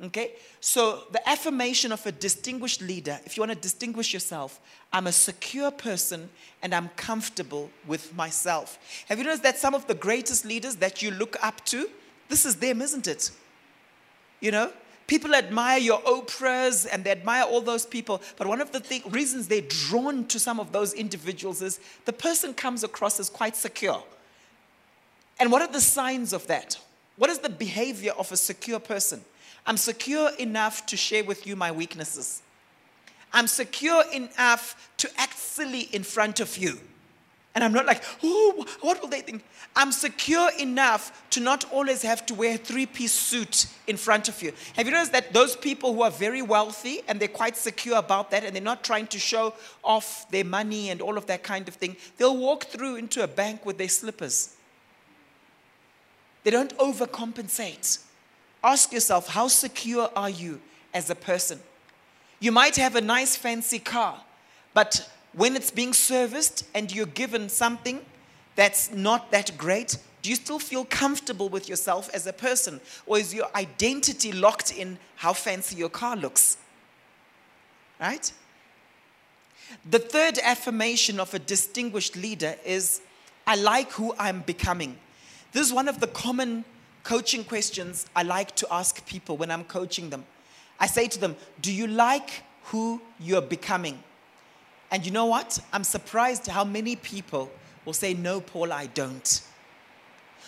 Okay? 0.05 0.31
So, 0.61 1.03
the 1.11 1.27
affirmation 1.27 1.91
of 1.91 2.05
a 2.05 2.13
distinguished 2.13 2.81
leader, 2.81 3.19
if 3.25 3.35
you 3.35 3.41
want 3.41 3.51
to 3.51 3.59
distinguish 3.59 4.13
yourself, 4.13 4.61
I'm 4.93 5.07
a 5.07 5.11
secure 5.11 5.69
person 5.69 6.29
and 6.61 6.73
I'm 6.73 6.87
comfortable 6.95 7.69
with 7.85 8.15
myself. 8.15 8.79
Have 9.09 9.17
you 9.17 9.25
noticed 9.25 9.43
that 9.43 9.57
some 9.57 9.75
of 9.75 9.85
the 9.85 9.95
greatest 9.95 10.45
leaders 10.45 10.77
that 10.77 11.01
you 11.01 11.11
look 11.11 11.35
up 11.43 11.65
to, 11.65 11.89
this 12.29 12.45
is 12.45 12.55
them, 12.55 12.81
isn't 12.81 13.05
it? 13.05 13.31
You 14.39 14.51
know, 14.51 14.71
People 15.07 15.35
admire 15.35 15.77
your 15.77 15.99
Oprahs 16.01 16.87
and 16.91 17.03
they 17.03 17.11
admire 17.11 17.43
all 17.43 17.61
those 17.61 17.85
people. 17.85 18.21
But 18.37 18.47
one 18.47 18.59
of 18.59 18.71
the 18.71 18.79
th- 18.79 19.05
reasons 19.05 19.47
they're 19.47 19.61
drawn 19.61 20.25
to 20.27 20.39
some 20.39 20.59
of 20.59 20.71
those 20.71 20.93
individuals 20.93 21.61
is 21.61 21.79
the 22.05 22.13
person 22.13 22.53
comes 22.53 22.83
across 22.83 23.19
as 23.19 23.29
quite 23.29 23.55
secure. 23.55 24.03
And 25.39 25.51
what 25.51 25.61
are 25.61 25.71
the 25.71 25.81
signs 25.81 26.33
of 26.33 26.47
that? 26.47 26.79
What 27.17 27.29
is 27.29 27.39
the 27.39 27.49
behavior 27.49 28.13
of 28.17 28.31
a 28.31 28.37
secure 28.37 28.79
person? 28.79 29.23
I'm 29.67 29.77
secure 29.77 30.31
enough 30.39 30.85
to 30.87 30.97
share 30.97 31.23
with 31.23 31.45
you 31.45 31.55
my 31.55 31.71
weaknesses. 31.71 32.41
I'm 33.31 33.47
secure 33.47 34.03
enough 34.11 34.91
to 34.97 35.09
act 35.17 35.37
silly 35.37 35.81
in 35.81 36.03
front 36.03 36.39
of 36.39 36.57
you. 36.57 36.79
And 37.55 37.63
I'm 37.63 37.71
not 37.71 37.85
like, 37.85 38.03
oh, 38.21 38.65
what 38.81 39.01
will 39.01 39.07
they 39.07 39.21
think? 39.21 39.41
I'm 39.77 39.93
secure 39.93 40.49
enough 40.59 41.23
to 41.31 41.39
not 41.39 41.63
always 41.71 42.01
have 42.01 42.25
to 42.25 42.33
wear 42.33 42.55
a 42.55 42.57
three 42.57 42.85
piece 42.85 43.13
suit 43.13 43.67
in 43.87 43.95
front 43.95 44.27
of 44.27 44.41
you. 44.43 44.51
Have 44.75 44.85
you 44.85 44.91
noticed 44.91 45.13
that 45.13 45.31
those 45.31 45.55
people 45.55 45.93
who 45.93 46.01
are 46.01 46.11
very 46.11 46.41
wealthy 46.41 47.01
and 47.07 47.17
they're 47.17 47.29
quite 47.29 47.55
secure 47.55 47.97
about 47.97 48.29
that 48.31 48.43
and 48.43 48.53
they're 48.53 48.61
not 48.61 48.83
trying 48.83 49.07
to 49.07 49.19
show 49.19 49.53
off 49.85 50.29
their 50.31 50.43
money 50.43 50.89
and 50.89 51.01
all 51.01 51.17
of 51.17 51.27
that 51.27 51.43
kind 51.43 51.65
of 51.69 51.75
thing, 51.75 51.95
they'll 52.17 52.37
walk 52.37 52.65
through 52.65 52.97
into 52.97 53.23
a 53.23 53.27
bank 53.27 53.65
with 53.65 53.77
their 53.77 53.89
slippers. 53.89 54.55
They 56.43 56.51
don't 56.51 56.77
overcompensate. 56.77 57.99
Ask 58.63 58.91
yourself, 58.91 59.29
how 59.29 59.47
secure 59.47 60.09
are 60.13 60.29
you 60.29 60.59
as 60.93 61.09
a 61.09 61.15
person? 61.15 61.59
You 62.41 62.51
might 62.51 62.75
have 62.75 62.97
a 62.97 63.01
nice 63.01 63.37
fancy 63.37 63.79
car, 63.79 64.21
but 64.73 65.09
when 65.35 65.55
it's 65.55 65.71
being 65.71 65.93
serviced 65.93 66.65
and 66.73 66.93
you're 66.93 67.05
given 67.05 67.49
something 67.49 68.01
that's 68.55 68.91
not 68.91 69.31
that 69.31 69.57
great, 69.57 69.97
do 70.21 70.29
you 70.29 70.35
still 70.35 70.59
feel 70.59 70.85
comfortable 70.85 71.49
with 71.49 71.67
yourself 71.67 72.09
as 72.13 72.25
a 72.25 72.33
person? 72.33 72.79
Or 73.05 73.17
is 73.17 73.33
your 73.33 73.47
identity 73.53 74.31
locked 74.31 74.75
in 74.75 74.97
how 75.17 75.33
fancy 75.33 75.75
your 75.75 75.89
car 75.89 76.15
looks? 76.15 76.57
Right? 77.99 78.31
The 79.89 79.99
third 79.99 80.39
affirmation 80.41 81.19
of 81.19 81.33
a 81.33 81.39
distinguished 81.39 82.15
leader 82.15 82.55
is 82.65 83.01
I 83.45 83.55
like 83.55 83.91
who 83.91 84.15
I'm 84.17 84.41
becoming. 84.41 84.97
This 85.51 85.67
is 85.67 85.73
one 85.73 85.87
of 85.87 85.99
the 85.99 86.07
common 86.07 86.63
coaching 87.03 87.43
questions 87.43 88.05
I 88.15 88.23
like 88.23 88.55
to 88.55 88.67
ask 88.73 89.05
people 89.05 89.37
when 89.37 89.51
I'm 89.51 89.65
coaching 89.65 90.09
them. 90.09 90.25
I 90.79 90.87
say 90.87 91.07
to 91.07 91.19
them, 91.19 91.35
Do 91.61 91.73
you 91.73 91.87
like 91.87 92.43
who 92.63 93.01
you're 93.19 93.41
becoming? 93.41 94.01
And 94.91 95.05
you 95.05 95.11
know 95.11 95.25
what? 95.25 95.59
I'm 95.73 95.83
surprised 95.83 96.47
how 96.47 96.63
many 96.63 96.95
people 96.95 97.51
will 97.85 97.93
say, 97.93 98.13
No, 98.13 98.41
Paul, 98.41 98.71
I 98.71 98.87
don't. 98.87 99.41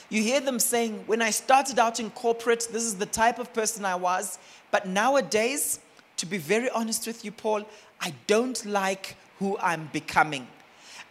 You 0.09 0.21
hear 0.21 0.39
them 0.39 0.59
saying, 0.59 1.03
When 1.05 1.21
I 1.21 1.31
started 1.31 1.79
out 1.79 1.99
in 1.99 2.09
corporate, 2.11 2.67
this 2.71 2.83
is 2.83 2.95
the 2.95 3.05
type 3.05 3.39
of 3.39 3.53
person 3.53 3.85
I 3.85 3.95
was. 3.95 4.39
But 4.71 4.87
nowadays, 4.87 5.79
to 6.17 6.25
be 6.25 6.37
very 6.37 6.69
honest 6.69 7.07
with 7.07 7.23
you, 7.25 7.31
Paul, 7.31 7.65
I 8.01 8.13
don't 8.25 8.63
like 8.65 9.15
who 9.39 9.57
I'm 9.59 9.89
becoming. 9.93 10.47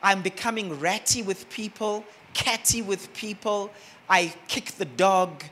I'm 0.02 0.22
becoming 0.22 0.78
ratty 0.78 1.22
with 1.22 1.48
people, 1.50 2.04
catty 2.34 2.82
with 2.82 3.12
people. 3.14 3.70
I 4.08 4.32
kick 4.46 4.66
the 4.72 4.84
dog 4.84 5.42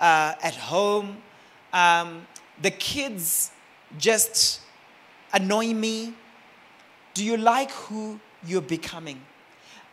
uh, 0.00 0.34
at 0.42 0.54
home. 0.54 1.18
Um, 1.72 2.26
the 2.62 2.70
kids 2.70 3.50
just 3.98 4.60
annoy 5.32 5.72
me. 5.74 6.14
Do 7.20 7.26
you 7.26 7.36
like 7.36 7.70
who 7.70 8.18
you're 8.46 8.62
becoming? 8.62 9.20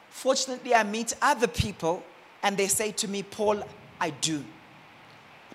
Fortunately, 0.10 0.74
I 0.74 0.84
meet 0.84 1.14
other 1.22 1.48
people 1.48 2.02
and 2.42 2.56
they 2.56 2.68
say 2.70 2.94
to 2.94 3.08
me, 3.10 3.22
Paul, 3.22 3.64
I 4.00 4.12
do. 4.12 4.46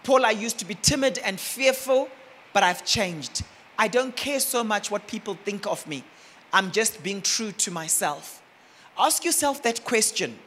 Paul, 0.05 0.27
I 0.27 0.33
used 0.33 0.59
to 0.59 0.67
be 0.67 0.75
timid 0.75 1.17
and 1.17 1.41
fearful, 1.41 2.11
but 2.53 2.63
I've 2.63 2.85
changed. 2.85 3.43
I 3.79 3.89
don't 3.89 4.15
care 4.15 4.39
so 4.39 4.63
much 4.63 4.91
what 4.91 5.07
people 5.07 5.39
think 5.47 5.67
of 5.67 5.87
me. 5.89 6.05
I'm 6.53 6.73
just 6.73 7.03
being 7.03 7.23
true 7.23 7.53
to 7.53 7.71
myself. 7.71 8.43
Ask 8.99 9.25
yourself 9.25 9.63
that 9.63 9.83
question. 9.83 10.39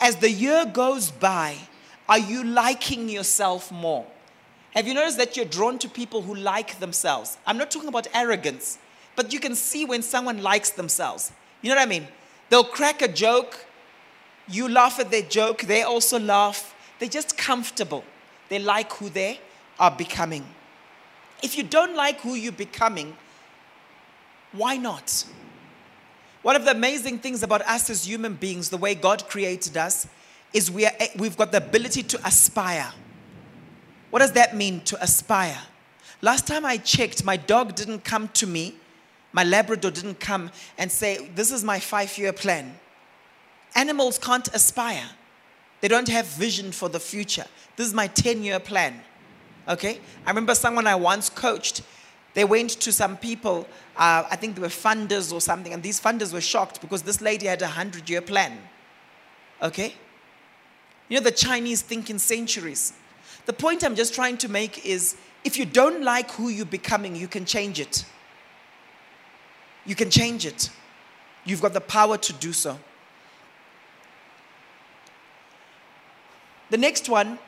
As 0.00 0.14
the 0.14 0.30
year 0.30 0.66
goes 0.66 1.10
by, 1.10 1.56
are 2.08 2.20
you 2.20 2.44
liking 2.44 3.08
yourself 3.08 3.72
more? 3.72 4.06
Have 4.70 4.86
you 4.86 4.94
noticed 4.94 5.18
that 5.18 5.36
you're 5.36 5.46
drawn 5.46 5.80
to 5.80 5.88
people 5.88 6.22
who 6.22 6.36
like 6.36 6.78
themselves? 6.78 7.38
I'm 7.44 7.58
not 7.58 7.72
talking 7.72 7.88
about 7.88 8.06
arrogance, 8.14 8.78
but 9.16 9.32
you 9.32 9.40
can 9.40 9.54
see 9.54 9.84
when 9.84 10.02
someone 10.02 10.42
likes 10.42 10.70
themselves. 10.70 11.32
You 11.62 11.70
know 11.70 11.76
what 11.76 11.86
I 11.86 11.88
mean? 11.88 12.08
They'll 12.50 12.64
crack 12.64 13.02
a 13.02 13.08
joke, 13.08 13.66
you 14.48 14.68
laugh 14.68 15.00
at 15.00 15.10
their 15.10 15.22
joke, 15.22 15.62
they 15.62 15.82
also 15.82 16.18
laugh. 16.18 16.74
They're 16.98 17.08
just 17.08 17.36
comfortable. 17.36 18.04
They 18.48 18.58
like 18.58 18.92
who 18.92 19.08
they 19.08 19.40
are 19.78 19.90
becoming. 19.90 20.44
If 21.42 21.56
you 21.56 21.64
don't 21.64 21.96
like 21.96 22.20
who 22.20 22.34
you're 22.34 22.52
becoming, 22.52 23.16
why 24.52 24.76
not? 24.76 25.24
One 26.42 26.56
of 26.56 26.64
the 26.64 26.70
amazing 26.70 27.18
things 27.18 27.42
about 27.42 27.62
us 27.62 27.88
as 27.90 28.06
human 28.06 28.34
beings, 28.34 28.68
the 28.68 28.76
way 28.76 28.94
God 28.94 29.28
created 29.28 29.76
us, 29.76 30.06
is 30.52 30.70
we 30.70 30.86
are, 30.86 30.92
we've 31.16 31.36
got 31.36 31.50
the 31.52 31.58
ability 31.58 32.02
to 32.04 32.26
aspire. 32.26 32.92
What 34.10 34.20
does 34.20 34.32
that 34.32 34.54
mean 34.54 34.82
to 34.82 35.02
aspire? 35.02 35.58
Last 36.22 36.46
time 36.46 36.64
I 36.64 36.76
checked, 36.76 37.24
my 37.24 37.36
dog 37.36 37.74
didn't 37.74 38.04
come 38.04 38.28
to 38.34 38.46
me, 38.46 38.74
my 39.34 39.42
Labrador 39.42 39.90
didn't 39.90 40.20
come 40.20 40.50
and 40.78 40.90
say, 40.90 41.28
This 41.34 41.50
is 41.50 41.62
my 41.62 41.80
five 41.80 42.16
year 42.16 42.32
plan. 42.32 42.78
Animals 43.74 44.16
can't 44.18 44.48
aspire, 44.54 45.10
they 45.82 45.88
don't 45.88 46.08
have 46.08 46.26
vision 46.26 46.72
for 46.72 46.88
the 46.88 47.00
future. 47.00 47.44
This 47.76 47.88
is 47.88 47.92
my 47.92 48.06
10 48.06 48.42
year 48.42 48.60
plan. 48.60 49.02
Okay? 49.68 49.98
I 50.24 50.30
remember 50.30 50.54
someone 50.54 50.86
I 50.86 50.94
once 50.94 51.28
coached, 51.28 51.82
they 52.34 52.44
went 52.44 52.70
to 52.70 52.92
some 52.92 53.16
people, 53.16 53.66
uh, 53.96 54.24
I 54.30 54.36
think 54.36 54.54
they 54.54 54.62
were 54.62 54.68
funders 54.68 55.32
or 55.32 55.40
something, 55.40 55.72
and 55.72 55.82
these 55.82 56.00
funders 56.00 56.32
were 56.32 56.40
shocked 56.40 56.80
because 56.80 57.02
this 57.02 57.20
lady 57.20 57.46
had 57.46 57.60
a 57.60 57.66
100 57.66 58.08
year 58.08 58.22
plan. 58.22 58.56
Okay? 59.60 59.94
You 61.08 61.18
know, 61.18 61.24
the 61.24 61.32
Chinese 61.32 61.82
think 61.82 62.08
in 62.08 62.18
centuries. 62.18 62.92
The 63.46 63.52
point 63.52 63.84
I'm 63.84 63.96
just 63.96 64.14
trying 64.14 64.38
to 64.38 64.48
make 64.48 64.86
is 64.86 65.16
if 65.42 65.58
you 65.58 65.66
don't 65.66 66.02
like 66.02 66.30
who 66.30 66.48
you're 66.48 66.64
becoming, 66.66 67.16
you 67.16 67.28
can 67.28 67.44
change 67.44 67.80
it. 67.80 68.04
You 69.86 69.94
can 69.94 70.10
change 70.10 70.46
it. 70.46 70.70
You've 71.44 71.60
got 71.60 71.74
the 71.74 71.80
power 71.80 72.16
to 72.16 72.32
do 72.32 72.52
so. 72.52 72.78
The 76.70 76.78
next 76.78 77.08
one, 77.08 77.38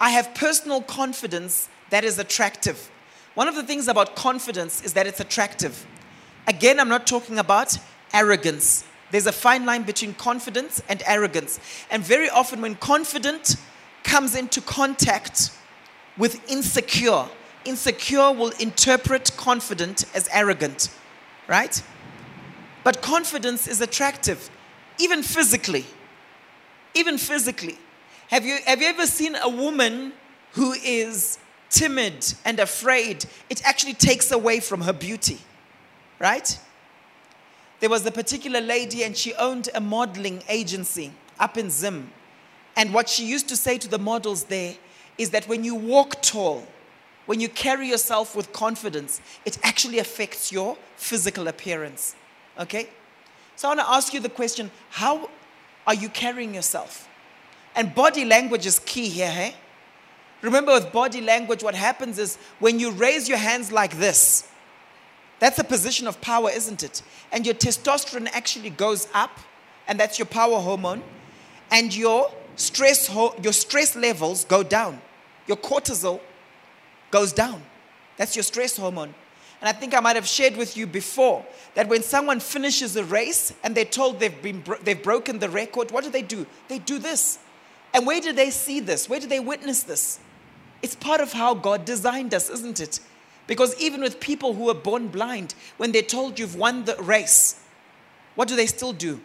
I 0.00 0.10
have 0.10 0.34
personal 0.34 0.80
confidence 0.80 1.68
that 1.90 2.04
is 2.04 2.18
attractive. 2.18 2.90
One 3.34 3.48
of 3.48 3.54
the 3.54 3.62
things 3.62 3.88
about 3.88 4.16
confidence 4.16 4.82
is 4.82 4.92
that 4.94 5.06
it's 5.06 5.20
attractive. 5.20 5.86
Again, 6.46 6.80
I'm 6.80 6.88
not 6.88 7.06
talking 7.06 7.38
about 7.38 7.76
arrogance. 8.14 8.84
There's 9.10 9.26
a 9.26 9.32
fine 9.32 9.66
line 9.66 9.82
between 9.82 10.14
confidence 10.14 10.82
and 10.88 11.02
arrogance. 11.06 11.60
And 11.90 12.02
very 12.02 12.30
often, 12.30 12.60
when 12.60 12.76
confident 12.76 13.56
comes 14.04 14.34
into 14.34 14.60
contact 14.60 15.50
with 16.16 16.40
insecure, 16.50 17.26
insecure 17.64 18.32
will 18.32 18.52
interpret 18.60 19.32
confident 19.36 20.04
as 20.14 20.28
arrogant, 20.32 20.88
right? 21.50 21.82
But 22.84 23.02
confidence 23.02 23.66
is 23.66 23.80
attractive, 23.80 24.48
even 24.98 25.22
physically. 25.22 25.84
Even 26.94 27.18
physically. 27.18 27.76
Have 28.28 28.46
you, 28.46 28.58
have 28.64 28.80
you 28.80 28.86
ever 28.86 29.06
seen 29.06 29.34
a 29.34 29.48
woman 29.48 30.12
who 30.52 30.72
is 30.72 31.38
timid 31.68 32.24
and 32.44 32.60
afraid? 32.60 33.26
It 33.50 33.66
actually 33.66 33.94
takes 33.94 34.30
away 34.30 34.60
from 34.60 34.82
her 34.82 34.92
beauty, 34.92 35.38
right? 36.20 36.58
There 37.80 37.90
was 37.90 38.06
a 38.06 38.12
particular 38.12 38.60
lady, 38.60 39.02
and 39.02 39.16
she 39.16 39.34
owned 39.34 39.70
a 39.74 39.80
modeling 39.80 40.44
agency 40.48 41.12
up 41.40 41.58
in 41.58 41.68
Zim. 41.68 42.12
And 42.76 42.94
what 42.94 43.08
she 43.08 43.24
used 43.24 43.48
to 43.48 43.56
say 43.56 43.76
to 43.78 43.88
the 43.88 43.98
models 43.98 44.44
there 44.44 44.76
is 45.18 45.30
that 45.30 45.48
when 45.48 45.64
you 45.64 45.74
walk 45.74 46.22
tall, 46.22 46.64
when 47.30 47.38
you 47.38 47.48
carry 47.48 47.86
yourself 47.86 48.34
with 48.34 48.52
confidence, 48.52 49.20
it 49.44 49.56
actually 49.62 50.00
affects 50.00 50.50
your 50.50 50.76
physical 50.96 51.46
appearance. 51.46 52.16
Okay? 52.58 52.88
So 53.54 53.68
I 53.68 53.76
want 53.76 53.86
to 53.86 53.88
ask 53.88 54.12
you 54.12 54.18
the 54.18 54.28
question 54.28 54.68
how 54.88 55.30
are 55.86 55.94
you 55.94 56.08
carrying 56.08 56.52
yourself? 56.52 57.08
And 57.76 57.94
body 57.94 58.24
language 58.24 58.66
is 58.66 58.80
key 58.80 59.08
here, 59.08 59.30
hey? 59.30 59.54
Remember, 60.42 60.72
with 60.72 60.90
body 60.90 61.20
language, 61.20 61.62
what 61.62 61.76
happens 61.76 62.18
is 62.18 62.36
when 62.58 62.80
you 62.80 62.90
raise 62.90 63.28
your 63.28 63.38
hands 63.38 63.70
like 63.70 63.96
this, 63.96 64.48
that's 65.38 65.60
a 65.60 65.64
position 65.64 66.08
of 66.08 66.20
power, 66.20 66.50
isn't 66.50 66.82
it? 66.82 67.00
And 67.30 67.46
your 67.46 67.54
testosterone 67.54 68.28
actually 68.32 68.70
goes 68.70 69.06
up, 69.14 69.38
and 69.86 70.00
that's 70.00 70.18
your 70.18 70.26
power 70.26 70.58
hormone, 70.58 71.04
and 71.70 71.94
your 71.94 72.32
stress, 72.56 73.06
ho- 73.06 73.36
your 73.40 73.52
stress 73.52 73.94
levels 73.94 74.44
go 74.44 74.64
down. 74.64 75.00
Your 75.46 75.58
cortisol 75.58 76.18
goes 77.10 77.32
down. 77.32 77.62
That's 78.16 78.36
your 78.36 78.42
stress 78.42 78.76
hormone. 78.76 79.14
And 79.60 79.68
I 79.68 79.72
think 79.72 79.94
I 79.94 80.00
might 80.00 80.16
have 80.16 80.26
shared 80.26 80.56
with 80.56 80.76
you 80.76 80.86
before 80.86 81.44
that 81.74 81.88
when 81.88 82.02
someone 82.02 82.40
finishes 82.40 82.96
a 82.96 83.04
race 83.04 83.52
and 83.62 83.74
they're 83.74 83.84
told 83.84 84.18
they've, 84.18 84.42
been 84.42 84.60
bro- 84.60 84.78
they've 84.82 85.02
broken 85.02 85.38
the 85.38 85.50
record, 85.50 85.90
what 85.90 86.02
do 86.02 86.10
they 86.10 86.22
do? 86.22 86.46
They 86.68 86.78
do 86.78 86.98
this. 86.98 87.38
And 87.92 88.06
where 88.06 88.20
do 88.20 88.32
they 88.32 88.50
see 88.50 88.80
this? 88.80 89.08
Where 89.08 89.20
do 89.20 89.26
they 89.26 89.40
witness 89.40 89.82
this? 89.82 90.18
It's 90.82 90.94
part 90.94 91.20
of 91.20 91.32
how 91.32 91.54
God 91.54 91.84
designed 91.84 92.32
us, 92.32 92.48
isn't 92.48 92.80
it? 92.80 93.00
Because 93.46 93.78
even 93.80 94.00
with 94.00 94.20
people 94.20 94.54
who 94.54 94.70
are 94.70 94.74
born 94.74 95.08
blind, 95.08 95.54
when 95.76 95.92
they're 95.92 96.02
told 96.02 96.38
you've 96.38 96.56
won 96.56 96.84
the 96.84 96.96
race, 96.96 97.60
what 98.36 98.48
do 98.48 98.56
they 98.56 98.66
still 98.66 98.92
do? 98.92 99.20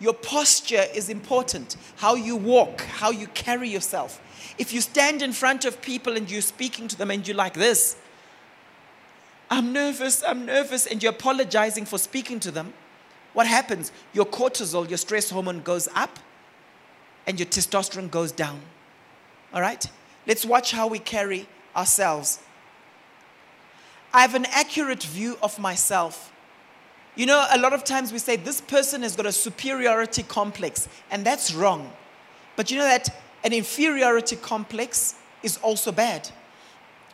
Your 0.00 0.14
posture 0.14 0.84
is 0.94 1.08
important. 1.08 1.76
How 1.96 2.14
you 2.14 2.36
walk, 2.36 2.80
how 2.80 3.10
you 3.10 3.28
carry 3.28 3.68
yourself. 3.68 4.20
If 4.58 4.72
you 4.72 4.80
stand 4.80 5.22
in 5.22 5.32
front 5.32 5.64
of 5.64 5.80
people 5.80 6.16
and 6.16 6.30
you're 6.30 6.42
speaking 6.42 6.88
to 6.88 6.96
them 6.96 7.10
and 7.10 7.26
you're 7.26 7.36
like 7.36 7.54
this, 7.54 7.96
I'm 9.50 9.72
nervous, 9.72 10.22
I'm 10.22 10.46
nervous, 10.46 10.86
and 10.86 11.02
you're 11.02 11.12
apologizing 11.12 11.84
for 11.84 11.98
speaking 11.98 12.38
to 12.40 12.50
them, 12.50 12.72
what 13.32 13.46
happens? 13.46 13.90
Your 14.12 14.26
cortisol, 14.26 14.88
your 14.88 14.98
stress 14.98 15.30
hormone 15.30 15.60
goes 15.60 15.88
up 15.94 16.18
and 17.26 17.38
your 17.38 17.46
testosterone 17.46 18.10
goes 18.10 18.32
down. 18.32 18.60
All 19.52 19.60
right? 19.60 19.84
Let's 20.26 20.44
watch 20.44 20.72
how 20.72 20.86
we 20.86 20.98
carry 20.98 21.48
ourselves. 21.76 22.40
I 24.12 24.22
have 24.22 24.34
an 24.34 24.46
accurate 24.46 25.02
view 25.02 25.38
of 25.42 25.58
myself. 25.58 26.32
You 27.14 27.26
know, 27.26 27.46
a 27.50 27.58
lot 27.58 27.72
of 27.72 27.84
times 27.84 28.12
we 28.12 28.18
say 28.18 28.36
this 28.36 28.60
person 28.60 29.02
has 29.02 29.16
got 29.16 29.26
a 29.26 29.32
superiority 29.32 30.22
complex, 30.22 30.88
and 31.10 31.24
that's 31.24 31.52
wrong. 31.54 31.92
But 32.56 32.70
you 32.70 32.78
know 32.78 32.84
that 32.84 33.08
an 33.44 33.52
inferiority 33.52 34.36
complex 34.36 35.14
is 35.42 35.56
also 35.58 35.92
bad. 35.92 36.28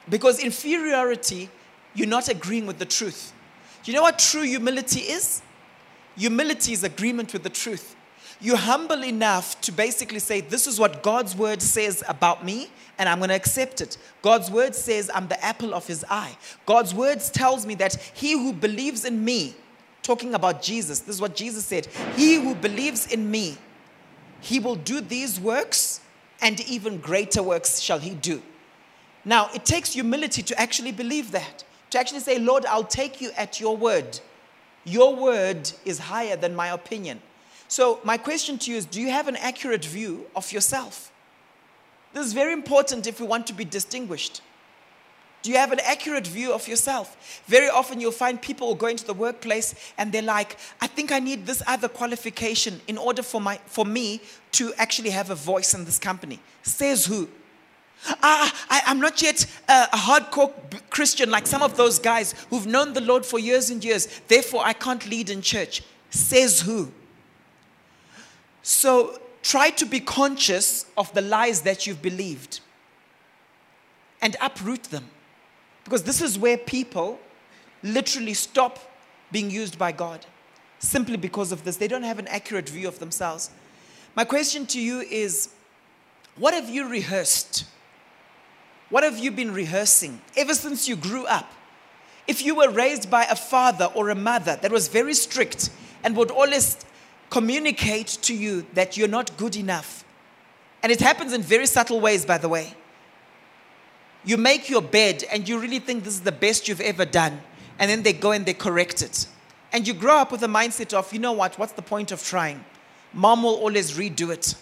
Because 0.08 0.42
inferiority, 0.42 1.48
you're 1.94 2.08
not 2.08 2.28
agreeing 2.28 2.66
with 2.66 2.78
the 2.78 2.84
truth. 2.84 3.32
You 3.84 3.92
know 3.92 4.02
what 4.02 4.18
true 4.18 4.42
humility 4.42 5.00
is? 5.00 5.42
Humility 6.16 6.72
is 6.72 6.82
agreement 6.82 7.32
with 7.32 7.42
the 7.42 7.50
truth. 7.50 7.94
You're 8.40 8.56
humble 8.56 9.02
enough 9.04 9.60
to 9.62 9.72
basically 9.72 10.18
say, 10.18 10.40
This 10.40 10.66
is 10.66 10.78
what 10.78 11.02
God's 11.02 11.36
word 11.36 11.62
says 11.62 12.02
about 12.08 12.44
me, 12.44 12.68
and 12.98 13.08
I'm 13.08 13.18
going 13.18 13.30
to 13.30 13.34
accept 13.34 13.80
it. 13.80 13.96
God's 14.22 14.50
word 14.50 14.74
says 14.74 15.10
I'm 15.14 15.28
the 15.28 15.42
apple 15.42 15.74
of 15.74 15.86
his 15.86 16.04
eye. 16.10 16.36
God's 16.66 16.94
word 16.94 17.20
tells 17.20 17.64
me 17.64 17.74
that 17.76 17.94
he 18.14 18.32
who 18.32 18.52
believes 18.52 19.04
in 19.04 19.24
me, 19.24 19.54
talking 20.02 20.34
about 20.34 20.62
Jesus, 20.62 21.00
this 21.00 21.16
is 21.16 21.20
what 21.20 21.34
Jesus 21.34 21.64
said, 21.64 21.86
he 22.14 22.34
who 22.34 22.54
believes 22.54 23.12
in 23.12 23.30
me, 23.30 23.56
he 24.40 24.60
will 24.60 24.76
do 24.76 25.00
these 25.00 25.40
works 25.40 26.00
and 26.40 26.60
even 26.68 26.98
greater 26.98 27.42
works 27.42 27.80
shall 27.80 27.98
he 27.98 28.10
do. 28.10 28.42
Now, 29.24 29.50
it 29.54 29.64
takes 29.64 29.92
humility 29.92 30.42
to 30.42 30.60
actually 30.60 30.92
believe 30.92 31.32
that, 31.32 31.64
to 31.90 31.98
actually 31.98 32.20
say, 32.20 32.38
Lord, 32.38 32.64
I'll 32.66 32.84
take 32.84 33.20
you 33.20 33.30
at 33.36 33.60
your 33.60 33.76
word. 33.76 34.20
Your 34.84 35.16
word 35.16 35.72
is 35.84 35.98
higher 35.98 36.36
than 36.36 36.54
my 36.54 36.68
opinion. 36.68 37.20
So, 37.68 37.98
my 38.04 38.16
question 38.16 38.58
to 38.58 38.70
you 38.70 38.76
is 38.76 38.86
do 38.86 39.00
you 39.00 39.10
have 39.10 39.26
an 39.26 39.36
accurate 39.36 39.84
view 39.84 40.26
of 40.36 40.52
yourself? 40.52 41.12
This 42.12 42.26
is 42.26 42.32
very 42.32 42.52
important 42.52 43.06
if 43.06 43.20
we 43.20 43.26
want 43.26 43.46
to 43.48 43.52
be 43.52 43.64
distinguished. 43.64 44.40
Do 45.46 45.52
you 45.52 45.58
have 45.58 45.70
an 45.70 45.78
accurate 45.84 46.26
view 46.26 46.52
of 46.52 46.66
yourself? 46.66 47.40
Very 47.46 47.68
often 47.68 48.00
you'll 48.00 48.10
find 48.10 48.42
people 48.42 48.74
go 48.74 48.88
into 48.88 49.06
the 49.06 49.14
workplace 49.14 49.76
and 49.96 50.10
they're 50.10 50.20
like, 50.20 50.56
I 50.80 50.88
think 50.88 51.12
I 51.12 51.20
need 51.20 51.46
this 51.46 51.62
other 51.68 51.86
qualification 51.86 52.80
in 52.88 52.98
order 52.98 53.22
for, 53.22 53.40
my, 53.40 53.60
for 53.66 53.84
me 53.84 54.20
to 54.50 54.74
actually 54.76 55.10
have 55.10 55.30
a 55.30 55.36
voice 55.36 55.72
in 55.72 55.84
this 55.84 56.00
company. 56.00 56.40
Says 56.64 57.06
who? 57.06 57.28
Ah, 58.24 58.52
I, 58.68 58.90
am 58.90 58.98
not 58.98 59.22
yet 59.22 59.46
a, 59.68 59.84
a 59.92 59.96
hardcore 59.96 60.52
Christian 60.90 61.30
like 61.30 61.46
some 61.46 61.62
of 61.62 61.76
those 61.76 62.00
guys 62.00 62.34
who've 62.50 62.66
known 62.66 62.92
the 62.92 63.00
Lord 63.00 63.24
for 63.24 63.38
years 63.38 63.70
and 63.70 63.84
years. 63.84 64.08
Therefore, 64.26 64.62
I 64.64 64.72
can't 64.72 65.08
lead 65.08 65.30
in 65.30 65.42
church. 65.42 65.84
Says 66.10 66.62
who? 66.62 66.90
So 68.64 69.20
try 69.44 69.70
to 69.70 69.86
be 69.86 70.00
conscious 70.00 70.86
of 70.96 71.14
the 71.14 71.22
lies 71.22 71.60
that 71.60 71.86
you've 71.86 72.02
believed 72.02 72.58
and 74.20 74.34
uproot 74.40 74.82
them. 74.82 75.10
Because 75.86 76.02
this 76.02 76.20
is 76.20 76.36
where 76.36 76.58
people 76.58 77.20
literally 77.84 78.34
stop 78.34 78.80
being 79.30 79.52
used 79.52 79.78
by 79.78 79.92
God 79.92 80.26
simply 80.80 81.16
because 81.16 81.52
of 81.52 81.62
this. 81.62 81.76
They 81.76 81.86
don't 81.86 82.02
have 82.02 82.18
an 82.18 82.26
accurate 82.26 82.68
view 82.68 82.88
of 82.88 82.98
themselves. 82.98 83.50
My 84.16 84.24
question 84.24 84.66
to 84.66 84.80
you 84.80 84.98
is 85.02 85.50
what 86.34 86.54
have 86.54 86.68
you 86.68 86.88
rehearsed? 86.88 87.66
What 88.90 89.04
have 89.04 89.16
you 89.16 89.30
been 89.30 89.54
rehearsing 89.54 90.20
ever 90.36 90.54
since 90.54 90.88
you 90.88 90.96
grew 90.96 91.24
up? 91.26 91.52
If 92.26 92.44
you 92.44 92.56
were 92.56 92.70
raised 92.70 93.08
by 93.08 93.22
a 93.22 93.36
father 93.36 93.84
or 93.94 94.10
a 94.10 94.16
mother 94.16 94.58
that 94.60 94.72
was 94.72 94.88
very 94.88 95.14
strict 95.14 95.70
and 96.02 96.16
would 96.16 96.32
always 96.32 96.84
communicate 97.30 98.08
to 98.22 98.34
you 98.34 98.66
that 98.74 98.96
you're 98.96 99.06
not 99.06 99.36
good 99.36 99.54
enough, 99.54 100.04
and 100.82 100.90
it 100.90 101.00
happens 101.00 101.32
in 101.32 101.42
very 101.42 101.66
subtle 101.66 102.00
ways, 102.00 102.26
by 102.26 102.38
the 102.38 102.48
way. 102.48 102.74
You 104.26 104.36
make 104.36 104.68
your 104.68 104.82
bed 104.82 105.24
and 105.32 105.48
you 105.48 105.58
really 105.58 105.78
think 105.78 106.04
this 106.04 106.14
is 106.14 106.20
the 106.20 106.32
best 106.32 106.66
you've 106.68 106.80
ever 106.80 107.04
done, 107.04 107.40
and 107.78 107.88
then 107.88 108.02
they 108.02 108.12
go 108.12 108.32
and 108.32 108.44
they 108.44 108.54
correct 108.54 109.00
it. 109.00 109.28
And 109.72 109.86
you 109.86 109.94
grow 109.94 110.16
up 110.16 110.32
with 110.32 110.42
a 110.42 110.48
mindset 110.48 110.92
of, 110.92 111.12
you 111.12 111.20
know 111.20 111.32
what, 111.32 111.58
what's 111.58 111.72
the 111.72 111.82
point 111.82 112.10
of 112.10 112.22
trying? 112.22 112.64
Mom 113.12 113.44
will 113.44 113.54
always 113.54 113.92
redo 113.92 114.30
it. 114.30 114.54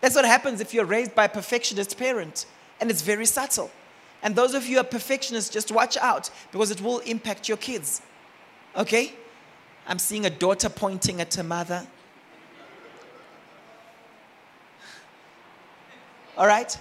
That's 0.00 0.14
what 0.14 0.24
happens 0.24 0.60
if 0.60 0.72
you're 0.72 0.84
raised 0.84 1.14
by 1.14 1.24
a 1.24 1.28
perfectionist 1.28 1.98
parent, 1.98 2.46
and 2.80 2.90
it's 2.90 3.02
very 3.02 3.26
subtle. 3.26 3.70
And 4.22 4.36
those 4.36 4.54
of 4.54 4.66
you 4.66 4.76
who 4.76 4.80
are 4.82 4.84
perfectionists, 4.84 5.50
just 5.50 5.72
watch 5.72 5.96
out 5.96 6.30
because 6.52 6.70
it 6.70 6.80
will 6.80 7.00
impact 7.00 7.48
your 7.48 7.56
kids. 7.56 8.02
Okay? 8.76 9.14
I'm 9.86 9.98
seeing 9.98 10.26
a 10.26 10.30
daughter 10.30 10.68
pointing 10.68 11.20
at 11.20 11.34
her 11.34 11.42
mother. 11.42 11.86
All 16.36 16.46
right? 16.46 16.78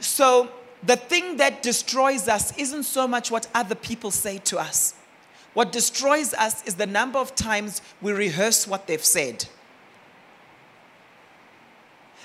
So, 0.00 0.50
the 0.82 0.96
thing 0.96 1.38
that 1.38 1.62
destroys 1.62 2.28
us 2.28 2.56
isn't 2.58 2.84
so 2.84 3.08
much 3.08 3.30
what 3.30 3.48
other 3.54 3.74
people 3.74 4.10
say 4.10 4.38
to 4.38 4.58
us. 4.58 4.94
What 5.54 5.72
destroys 5.72 6.34
us 6.34 6.62
is 6.64 6.74
the 6.74 6.86
number 6.86 7.18
of 7.18 7.34
times 7.34 7.80
we 8.02 8.12
rehearse 8.12 8.66
what 8.66 8.86
they've 8.86 9.04
said. 9.04 9.46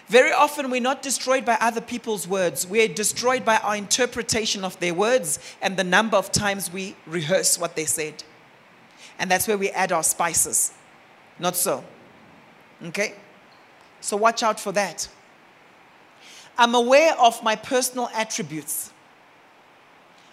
Very 0.07 0.33
often, 0.33 0.69
we're 0.69 0.81
not 0.81 1.01
destroyed 1.01 1.45
by 1.45 1.57
other 1.61 1.79
people's 1.79 2.27
words. 2.27 2.67
We're 2.67 2.89
destroyed 2.89 3.45
by 3.45 3.55
our 3.59 3.77
interpretation 3.77 4.65
of 4.65 4.77
their 4.81 4.93
words 4.93 5.39
and 5.61 5.77
the 5.77 5.85
number 5.85 6.17
of 6.17 6.33
times 6.33 6.73
we 6.73 6.97
rehearse 7.07 7.57
what 7.57 7.77
they 7.77 7.85
said. 7.85 8.21
And 9.17 9.31
that's 9.31 9.47
where 9.47 9.57
we 9.57 9.69
add 9.69 9.93
our 9.93 10.03
spices. 10.03 10.73
Not 11.39 11.55
so. 11.55 11.85
Okay? 12.87 13.13
So, 14.01 14.17
watch 14.17 14.43
out 14.43 14.59
for 14.59 14.73
that. 14.73 15.07
I'm 16.57 16.75
aware 16.75 17.17
of 17.19 17.41
my 17.43 17.55
personal 17.55 18.09
attributes. 18.13 18.91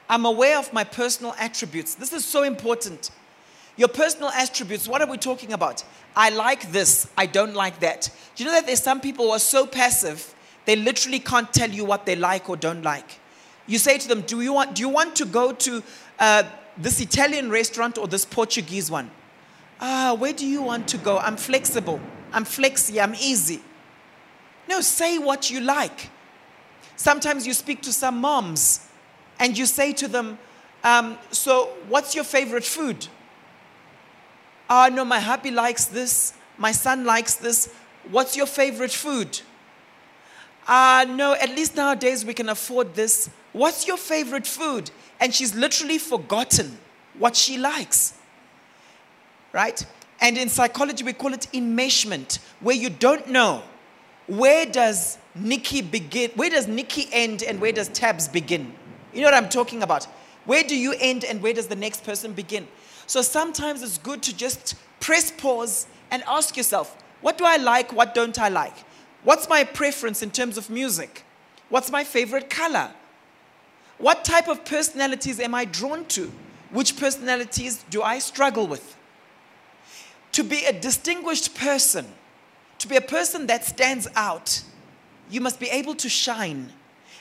I'm 0.09 0.25
aware 0.25 0.59
of 0.59 0.73
my 0.73 0.85
personal 0.85 1.35
attributes. 1.39 1.95
This 1.95 2.13
is 2.13 2.25
so 2.25 2.43
important. 2.43 3.11
Your 3.77 3.89
personal 3.89 4.31
attributes, 4.31 4.89
what 4.89 5.01
are 5.03 5.07
we 5.07 5.19
talking 5.19 5.53
about? 5.53 5.85
I 6.17 6.31
like 6.31 6.73
this, 6.73 7.09
I 7.17 7.27
don't 7.27 7.55
like 7.55 7.81
that. 7.81 8.11
Do 8.35 8.43
you 8.43 8.51
know 8.51 8.57
that 8.57 8.67
there's 8.67 8.83
some 8.83 9.01
people 9.01 9.27
who 9.27 9.31
are 9.33 9.39
so 9.39 9.67
passive, 9.67 10.35
they 10.65 10.75
literally 10.75 11.21
can't 11.21 11.53
tell 11.53 11.71
you 11.71 11.85
what 11.85 12.05
they 12.05 12.17
like 12.17 12.51
or 12.51 12.57
don't 12.57 12.83
like. 12.83 13.21
You 13.67 13.79
say 13.79 13.99
to 13.99 14.09
them, 14.09 14.23
Do 14.23 14.41
you 14.41 14.53
want, 14.53 14.75
do 14.75 14.83
you 14.83 14.89
want 14.89 15.15
to 15.17 15.27
go 15.27 15.53
to 15.53 15.83
uh, 16.19 16.43
this 16.77 17.01
Italian 17.01 17.51
restaurant 17.51 17.99
or 17.99 18.09
this 18.09 18.25
Portuguese 18.25 18.91
one? 18.91 19.11
Ah, 19.81 20.17
where 20.19 20.33
do 20.33 20.47
you 20.47 20.63
want 20.63 20.89
to 20.89 20.99
go? 20.99 21.19
I'm 21.19 21.37
flexible. 21.37 22.01
I'm 22.33 22.45
flexy. 22.45 23.01
I'm 23.01 23.15
easy. 23.15 23.61
No, 24.69 24.83
say 24.83 25.19
what 25.19 25.51
you 25.51 25.61
like. 25.61 26.11
Sometimes 26.95 27.47
you 27.47 27.55
speak 27.55 27.81
to 27.83 27.93
some 27.93 28.21
moms 28.21 28.87
and 29.41 29.57
you 29.57 29.65
say 29.65 29.93
to 29.95 30.07
them, 30.07 30.39
um, 30.85 31.19
So, 31.31 31.71
what's 31.89 32.15
your 32.15 32.25
favorite 32.25 32.65
food? 32.65 33.09
Ah, 34.69 34.85
uh, 34.85 34.89
no, 34.91 35.05
my 35.05 35.21
hubby 35.21 35.51
likes 35.51 35.87
this. 35.87 36.35
My 36.59 36.73
son 36.73 37.05
likes 37.05 37.37
this. 37.37 37.73
What's 38.11 38.37
your 38.37 38.47
favorite 38.47 38.93
food? 38.93 39.41
Ah, 40.67 41.01
uh, 41.01 41.05
no, 41.05 41.33
at 41.33 41.49
least 41.49 41.75
nowadays 41.75 42.25
we 42.27 42.35
can 42.35 42.51
afford 42.51 42.95
this. 42.95 43.31
What's 43.53 43.87
your 43.87 43.97
favorite 43.97 44.47
food? 44.47 44.91
And 45.19 45.35
she's 45.35 45.55
literally 45.55 45.97
forgotten 45.97 46.79
what 47.19 47.35
she 47.35 47.57
likes. 47.57 48.15
Right? 49.53 49.85
And 50.21 50.37
in 50.37 50.51
psychology, 50.51 51.05
we 51.05 51.15
call 51.15 51.33
it 51.33 51.47
enmeshment, 51.55 52.39
where 52.61 52.77
you 52.77 52.91
don't 52.91 53.29
know 53.29 53.63
where 54.29 54.67
does 54.67 55.19
Nikki 55.35 55.83
begin, 55.83 56.31
where 56.37 56.51
does 56.51 56.69
Nikki 56.69 57.09
end 57.13 57.43
and 57.43 57.61
where 57.61 57.73
does 57.73 57.89
Tabs 57.89 58.29
begin? 58.29 58.73
You 59.13 59.23
know 59.23 59.27
what 59.27 59.35
I'm 59.35 59.49
talking 59.49 59.83
about? 59.83 60.05
Where 60.45 60.63
do 60.63 60.77
you 60.77 60.95
end 61.01 61.25
and 61.25 61.43
where 61.43 61.53
does 61.53 61.67
the 61.67 61.77
next 61.77 62.05
person 62.05 62.33
begin? 62.35 62.69
So 63.07 63.23
sometimes 63.23 63.83
it's 63.83 63.99
good 63.99 64.23
to 64.25 64.37
just 64.37 64.75
press 65.01 65.31
pause 65.31 65.87
and 66.11 66.23
ask 66.29 66.57
yourself, 66.57 66.97
what 67.23 67.39
do 67.39 67.45
I 67.45 67.57
like? 67.57 67.93
What 67.93 68.15
don't 68.15 68.39
I 68.39 68.49
like? 68.49 68.75
What's 69.25 69.49
my 69.49 69.65
preference 69.65 70.23
in 70.23 70.31
terms 70.31 70.59
of 70.59 70.71
music? 70.71 71.25
What's 71.71 71.91
my 71.91 72.05
favorite 72.05 72.51
color? 72.51 72.91
What 73.97 74.25
type 74.25 74.47
of 74.47 74.65
personalities 74.65 75.41
am 75.41 75.55
I 75.55 75.65
drawn 75.65 76.05
to? 76.07 76.31
Which 76.71 76.99
personalities 76.99 77.85
do 77.91 78.03
I 78.03 78.19
struggle 78.19 78.67
with? 78.67 78.97
To 80.33 80.45
be 80.45 80.67
a 80.67 80.73
distinguished 80.73 81.57
person, 81.57 82.07
to 82.79 82.89
be 82.89 82.97
a 82.97 83.01
person 83.01 83.47
that 83.47 83.65
stands 83.65 84.09
out, 84.15 84.63
you 85.31 85.41
must 85.41 85.61
be 85.61 85.69
able 85.69 85.95
to 85.97 86.09
shine. 86.09 86.73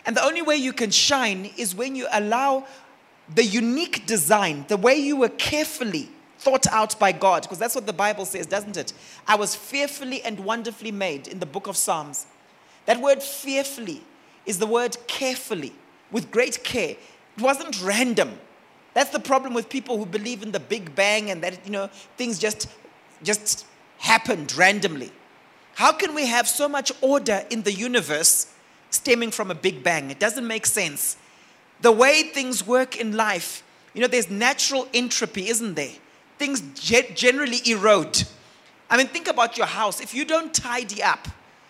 And 0.05 0.15
the 0.15 0.23
only 0.23 0.41
way 0.41 0.55
you 0.55 0.71
can 0.73 0.91
shine 0.91 1.51
is 1.57 1.75
when 1.75 1.95
you 1.95 2.07
allow 2.11 2.65
the 3.33 3.43
unique 3.43 4.05
design, 4.05 4.65
the 4.67 4.77
way 4.77 4.95
you 4.95 5.17
were 5.17 5.29
carefully 5.29 6.09
thought 6.39 6.67
out 6.67 6.97
by 6.99 7.11
God, 7.11 7.41
because 7.41 7.59
that's 7.59 7.75
what 7.75 7.85
the 7.85 7.93
Bible 7.93 8.25
says, 8.25 8.45
doesn't 8.45 8.77
it? 8.77 8.93
I 9.27 9.35
was 9.35 9.55
fearfully 9.55 10.21
and 10.21 10.39
wonderfully 10.39 10.91
made 10.91 11.27
in 11.27 11.39
the 11.39 11.45
book 11.45 11.67
of 11.67 11.75
Psalms. 11.75 12.27
That 12.85 13.01
word 13.01 13.21
fearfully 13.21 14.01
is 14.45 14.59
the 14.59 14.67
word 14.67 14.95
carefully, 15.07 15.73
with 16.11 16.31
great 16.31 16.63
care. 16.63 16.91
It 17.35 17.41
wasn't 17.41 17.81
random. 17.83 18.39
That's 18.93 19.09
the 19.09 19.19
problem 19.19 19.53
with 19.53 19.67
people 19.67 19.97
who 19.97 20.05
believe 20.05 20.41
in 20.41 20.51
the 20.51 20.59
Big 20.59 20.95
Bang 20.95 21.29
and 21.29 21.43
that, 21.43 21.65
you 21.65 21.71
know, 21.71 21.87
things 22.15 22.39
just, 22.39 22.69
just 23.23 23.65
happened 23.97 24.55
randomly. 24.55 25.11
How 25.77 25.91
can 25.91 26.15
we 26.15 26.25
have 26.25 26.47
so 26.47 26.67
much 26.67 26.91
order 27.01 27.43
in 27.51 27.61
the 27.61 27.71
universe 27.71 28.51
stemming 28.89 29.29
from 29.29 29.51
a 29.51 29.53
big 29.53 29.83
bang? 29.83 30.09
It 30.09 30.19
doesn't 30.19 30.47
make 30.47 30.65
sense. 30.65 31.17
The 31.81 31.91
way 31.91 32.23
things 32.23 32.65
work 32.65 32.99
in 32.99 33.15
life, 33.15 33.61
you 33.93 34.01
know, 34.01 34.07
there's 34.07 34.27
natural 34.27 34.87
entropy, 34.91 35.49
isn't 35.49 35.75
there? 35.75 35.93
Things 36.39 36.61
generally 36.73 37.59
erode. 37.67 38.23
I 38.89 38.97
mean, 38.97 39.05
think 39.05 39.27
about 39.27 39.55
your 39.55 39.67
house. 39.67 40.01
If 40.01 40.15
you 40.15 40.25
don't 40.25 40.51
tidy 40.51 41.03
up 41.03 41.27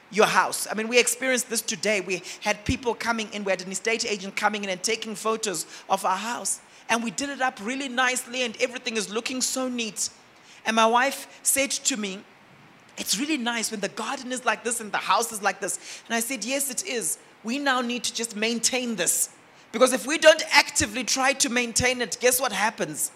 your 0.10 0.28
house, 0.28 0.70
I 0.72 0.74
mean, 0.74 0.88
we 0.88 0.98
experienced 0.98 1.50
this 1.50 1.62
today. 1.62 2.00
We 2.00 2.22
had 2.40 2.64
people 2.64 2.94
coming 2.94 3.28
in, 3.34 3.44
we 3.44 3.52
had 3.52 3.62
an 3.62 3.74
estate 3.74 4.10
agent 4.10 4.38
coming 4.38 4.64
in 4.64 4.70
and 4.70 4.82
taking 4.82 5.16
photos 5.16 5.66
of 5.90 6.06
our 6.06 6.16
house. 6.16 6.62
And 6.88 7.04
we 7.04 7.12
did 7.12 7.28
it 7.28 7.42
up 7.42 7.60
really 7.62 7.90
nicely, 7.90 8.44
and 8.44 8.56
everything 8.62 8.96
is 8.96 9.10
looking 9.10 9.42
so 9.42 9.68
neat. 9.68 10.10
And 10.66 10.78
my 10.78 10.86
wife 10.86 11.28
said 11.44 11.72
to 11.72 11.98
me, 11.98 12.24
it's 12.98 13.20
really 13.20 13.38
nice 13.38 13.72
when 13.72 13.80
the 13.80 13.90
garden 13.90 14.32
is 14.32 14.44
like 14.46 14.64
this 14.64 14.80
and 14.80 14.92
the 14.92 14.98
house 14.98 15.32
is 15.32 15.42
like 15.42 15.60
this. 15.60 16.02
And 16.08 16.16
I 16.16 16.20
said, 16.20 16.44
Yes, 16.44 16.70
it 16.70 16.86
is. 16.86 17.18
We 17.44 17.60
now 17.60 17.82
need 17.82 18.04
to 18.06 18.14
just 18.14 18.36
maintain 18.36 18.96
this. 18.96 19.30
Because 19.72 19.94
if 19.94 20.08
we 20.08 20.18
don't 20.18 20.44
actively 20.52 21.04
try 21.04 21.34
to 21.34 21.50
maintain 21.50 22.02
it, 22.02 22.18
guess 22.20 22.42
what 22.42 22.52
happens? 22.52 23.12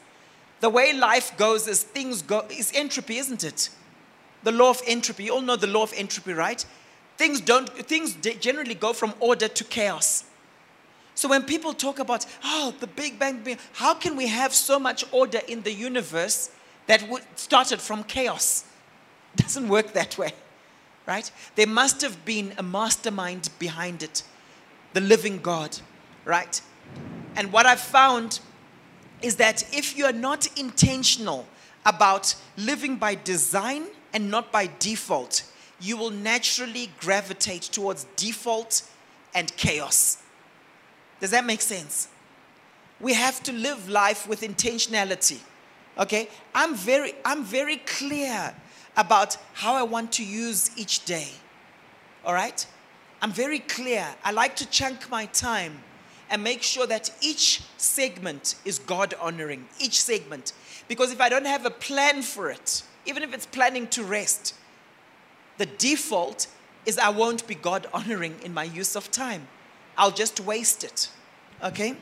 The 0.60 0.70
way 0.70 0.94
life 0.94 1.36
goes 1.38 1.68
is 1.68 1.82
things 1.82 2.22
go, 2.22 2.46
is 2.50 2.72
entropy, 2.76 3.18
isn't 3.18 3.44
it? 3.44 3.70
The 4.44 4.52
law 4.52 4.70
of 4.70 4.82
entropy. 4.86 5.26
You 5.26 5.34
all 5.34 5.42
know 5.42 5.56
the 5.56 5.68
law 5.68 5.84
of 5.84 5.94
entropy, 5.96 6.34
right? 6.34 6.64
Things 7.18 7.42
don't 7.42 7.68
things 7.70 8.16
generally 8.16 8.76
go 8.76 8.94
from 8.94 9.14
order 9.20 9.48
to 9.48 9.64
chaos. 9.64 10.26
So 11.16 11.28
when 11.28 11.44
people 11.44 11.74
talk 11.74 12.00
about, 12.00 12.26
oh, 12.44 12.74
the 12.80 12.88
Big 12.88 13.20
Bang, 13.20 13.58
how 13.74 13.94
can 13.94 14.16
we 14.16 14.28
have 14.28 14.54
so 14.54 14.80
much 14.80 15.04
order 15.12 15.42
in 15.48 15.62
the 15.62 15.72
universe 15.72 16.50
that 16.88 17.04
started 17.36 17.82
from 17.82 18.04
chaos? 18.04 18.66
It 19.34 19.38
doesn't 19.44 19.68
work 19.68 19.94
that 19.94 20.18
way, 20.18 20.34
right? 21.06 21.32
There 21.56 21.68
must 21.68 22.02
have 22.02 22.24
been 22.26 22.54
a 22.58 22.64
mastermind 22.64 23.50
behind 23.60 24.04
it, 24.04 24.24
the 24.94 25.02
living 25.02 25.40
God, 25.40 25.80
right? 26.26 26.62
And 27.36 27.52
what 27.52 27.66
I've 27.66 27.80
found 27.80 28.40
is 29.22 29.38
that 29.38 29.64
if 29.74 29.98
you're 29.98 30.12
not 30.14 30.48
intentional 30.60 31.48
about 31.86 32.36
living 32.58 32.98
by 32.98 33.16
design 33.16 33.86
and 34.14 34.30
not 34.30 34.52
by 34.52 34.70
default, 34.80 35.44
you 35.80 35.98
will 35.98 36.10
naturally 36.12 36.92
gravitate 37.00 37.64
towards 37.64 38.06
default 38.16 38.84
and 39.34 39.56
chaos. 39.58 40.22
Does 41.20 41.32
that 41.32 41.46
make 41.46 41.62
sense? 41.62 42.08
We 43.00 43.14
have 43.14 43.42
to 43.44 43.52
live 43.52 43.90
life 43.90 44.28
with 44.28 44.42
intentionality. 44.42 45.40
Okay? 45.98 46.30
I'm 46.54 46.76
very 46.76 47.14
I'm 47.26 47.44
very 47.44 47.78
clear 47.78 48.56
about 48.98 49.38
how 49.54 49.74
I 49.76 49.84
want 49.84 50.12
to 50.14 50.26
use 50.26 50.72
each 50.78 51.06
day. 51.06 51.30
All 52.26 52.34
right? 52.34 52.66
I'm 53.22 53.32
very 53.32 53.60
clear. 53.60 54.08
I 54.24 54.32
like 54.32 54.56
to 54.58 54.70
chunk 54.70 55.10
my 55.10 55.26
time 55.28 55.80
and 56.30 56.44
make 56.44 56.64
sure 56.64 56.88
that 56.88 57.12
each 57.22 57.62
segment 57.78 58.56
is 58.66 58.80
God 58.80 59.14
honoring, 59.20 59.68
each 59.80 60.02
segment. 60.02 60.54
Because 60.88 61.12
if 61.12 61.22
I 61.22 61.30
don't 61.30 61.46
have 61.46 61.66
a 61.66 61.70
plan 61.70 62.22
for 62.22 62.50
it, 62.50 62.84
even 63.06 63.22
if 63.22 63.34
it's 63.34 63.46
planning 63.46 63.88
to 63.88 64.04
rest, 64.04 64.56
the 65.58 65.66
default 65.66 66.48
is 66.86 66.98
I 66.98 67.10
won't 67.10 67.48
be 67.48 67.56
God 67.56 67.88
honoring 67.94 68.36
in 68.44 68.54
my 68.54 68.64
use 68.64 68.96
of 68.96 69.12
time. 69.12 69.48
I'll 69.98 70.12
just 70.12 70.40
waste 70.40 70.84
it. 70.84 71.10
Okay? 71.64 71.96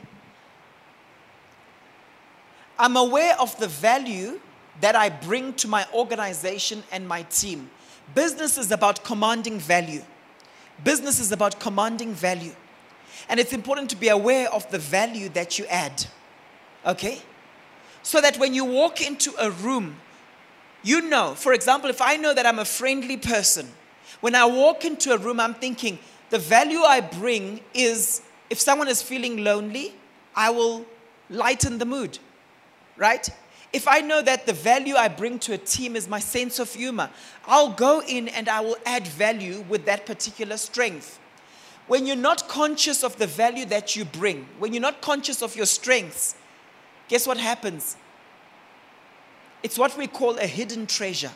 I'm 2.78 2.96
aware 2.96 3.38
of 3.38 3.58
the 3.58 3.68
value 3.68 4.40
that 4.80 4.96
I 4.96 5.08
bring 5.08 5.54
to 5.54 5.68
my 5.68 5.86
organization 5.92 6.82
and 6.90 7.06
my 7.06 7.22
team. 7.22 7.70
Business 8.14 8.58
is 8.58 8.72
about 8.72 9.04
commanding 9.04 9.58
value. 9.58 10.02
Business 10.82 11.20
is 11.20 11.32
about 11.32 11.60
commanding 11.60 12.14
value. 12.14 12.54
And 13.28 13.38
it's 13.38 13.52
important 13.52 13.90
to 13.90 13.96
be 13.96 14.08
aware 14.08 14.50
of 14.52 14.68
the 14.70 14.78
value 14.78 15.28
that 15.30 15.58
you 15.58 15.66
add. 15.66 16.06
Okay? 16.86 17.20
So 18.02 18.20
that 18.20 18.38
when 18.38 18.54
you 18.54 18.64
walk 18.64 19.06
into 19.06 19.32
a 19.38 19.50
room, 19.50 19.96
you 20.82 21.02
know, 21.02 21.34
for 21.34 21.52
example, 21.52 21.90
if 21.90 22.00
I 22.00 22.16
know 22.16 22.32
that 22.32 22.46
I'm 22.46 22.58
a 22.58 22.64
friendly 22.64 23.18
person, 23.18 23.68
when 24.20 24.34
I 24.34 24.46
walk 24.46 24.84
into 24.84 25.12
a 25.12 25.18
room, 25.18 25.38
I'm 25.38 25.54
thinking, 25.54 25.98
the 26.30 26.38
value 26.38 26.80
I 26.80 27.00
bring 27.00 27.60
is 27.74 28.22
if 28.48 28.60
someone 28.60 28.88
is 28.88 29.02
feeling 29.02 29.44
lonely, 29.44 29.94
I 30.34 30.50
will 30.50 30.86
lighten 31.28 31.78
the 31.78 31.84
mood, 31.84 32.18
right? 32.96 33.28
If 33.72 33.86
I 33.86 34.00
know 34.00 34.20
that 34.22 34.46
the 34.46 34.52
value 34.52 34.96
I 34.96 35.08
bring 35.08 35.38
to 35.40 35.52
a 35.52 35.58
team 35.58 35.94
is 35.94 36.08
my 36.08 36.18
sense 36.18 36.58
of 36.58 36.72
humor, 36.72 37.08
I'll 37.46 37.72
go 37.72 38.02
in 38.02 38.28
and 38.28 38.48
I 38.48 38.60
will 38.60 38.76
add 38.84 39.06
value 39.06 39.64
with 39.68 39.84
that 39.84 40.06
particular 40.06 40.56
strength. 40.56 41.18
When 41.86 42.06
you're 42.06 42.16
not 42.16 42.48
conscious 42.48 43.04
of 43.04 43.16
the 43.18 43.26
value 43.26 43.64
that 43.66 43.94
you 43.94 44.04
bring, 44.04 44.46
when 44.58 44.72
you're 44.72 44.80
not 44.80 45.00
conscious 45.00 45.42
of 45.42 45.54
your 45.54 45.66
strengths, 45.66 46.34
guess 47.08 47.26
what 47.26 47.36
happens? 47.36 47.96
It's 49.62 49.78
what 49.78 49.96
we 49.96 50.06
call 50.06 50.38
a 50.38 50.46
hidden 50.46 50.86
treasure. 50.86 51.32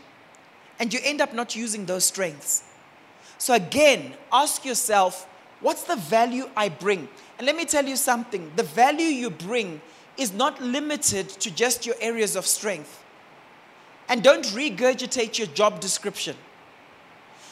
And 0.80 0.92
you 0.92 1.00
end 1.04 1.20
up 1.20 1.34
not 1.34 1.54
using 1.54 1.86
those 1.86 2.04
strengths. 2.04 2.64
So, 3.38 3.54
again, 3.54 4.14
ask 4.32 4.64
yourself 4.64 5.28
what's 5.60 5.84
the 5.84 5.96
value 5.96 6.48
I 6.56 6.68
bring? 6.68 7.08
And 7.38 7.46
let 7.46 7.56
me 7.56 7.64
tell 7.64 7.86
you 7.86 7.96
something 7.96 8.50
the 8.56 8.62
value 8.62 9.06
you 9.06 9.30
bring 9.30 9.80
is 10.16 10.32
not 10.32 10.60
limited 10.62 11.28
to 11.28 11.50
just 11.50 11.86
your 11.86 11.96
areas 12.00 12.36
of 12.36 12.46
strength. 12.46 13.02
And 14.08 14.22
don't 14.22 14.44
regurgitate 14.46 15.38
your 15.38 15.48
job 15.48 15.80
description. 15.80 16.36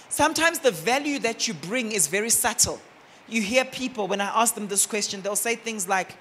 Sometimes 0.09 0.59
the 0.59 0.71
value 0.71 1.19
that 1.21 1.49
you 1.49 1.55
bring 1.55 1.93
is 1.93 2.07
very 2.07 2.31
subtle 2.31 2.81
you 3.29 3.43
hear 3.43 3.65
people, 3.65 4.07
when 4.09 4.21
I 4.21 4.27
ask 4.27 4.55
them 4.55 4.69
this 4.69 4.87
question, 4.87 5.23
they'll 5.23 5.37
say 5.37 5.57
things 5.57 5.89
like, 5.89 6.17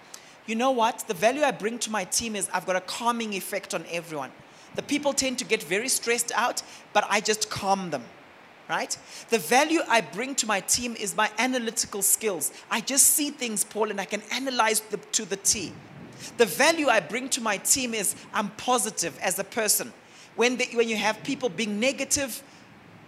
you 0.46 0.56
know 0.56 0.72
what? 0.72 1.06
The 1.08 1.14
value 1.14 1.44
I 1.44 1.52
bring 1.52 1.78
to 1.80 1.92
my 1.92 2.06
team 2.06 2.36
is 2.36 2.50
I've 2.54 2.66
got 2.66 2.76
a 2.76 2.82
calming 2.82 3.34
effect 3.34 3.74
on 3.74 3.86
everyone. 3.92 4.32
The 4.76 4.82
people 4.82 5.14
tend 5.14 5.38
to 5.40 5.46
get 5.46 5.62
very 5.62 5.90
stressed 5.90 6.32
out, 6.34 6.64
but 6.94 7.06
I 7.10 7.20
just 7.20 7.50
calm 7.50 7.90
them, 7.90 8.04
right? 8.70 8.98
The 9.30 9.38
value 9.38 9.82
I 9.88 10.02
bring 10.02 10.36
to 10.36 10.48
my 10.48 10.62
team 10.62 10.96
is 10.96 11.16
my 11.16 11.30
analytical 11.38 12.02
skills. 12.02 12.52
I 12.70 12.80
just 12.80 13.08
see 13.08 13.30
things, 13.30 13.64
Paul, 13.64 13.92
and 13.92 14.00
I 14.00 14.06
can 14.06 14.22
analyze 14.32 14.80
them 14.80 15.02
to 15.12 15.26
the 15.26 15.36
T. 15.36 15.74
The 16.38 16.46
value 16.46 16.88
I 16.88 17.00
bring 17.00 17.30
to 17.30 17.42
my 17.42 17.58
team 17.58 17.94
is 17.94 18.16
I'm 18.34 18.50
positive 18.52 19.18
as 19.20 19.40
a 19.40 19.44
person. 19.44 19.94
When, 20.36 20.58
they, 20.58 20.68
when 20.74 20.88
you 20.88 20.98
have 20.98 21.22
people 21.24 21.50
being 21.50 21.80
negative, 21.80 22.42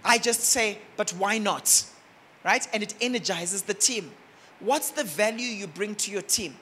I 0.04 0.17
just 0.17 0.41
say, 0.41 0.78
but 0.97 1.12
why 1.12 1.38
not? 1.38 1.86
right? 2.43 2.67
And 2.73 2.84
it 2.84 2.93
energizes 3.02 3.63
the 3.63 3.73
team. 3.73 4.12
What's 4.60 4.91
the 4.91 5.04
value 5.04 5.47
you 5.47 5.67
bring 5.67 5.95
to 5.95 6.12
your 6.12 6.21
team? 6.21 6.56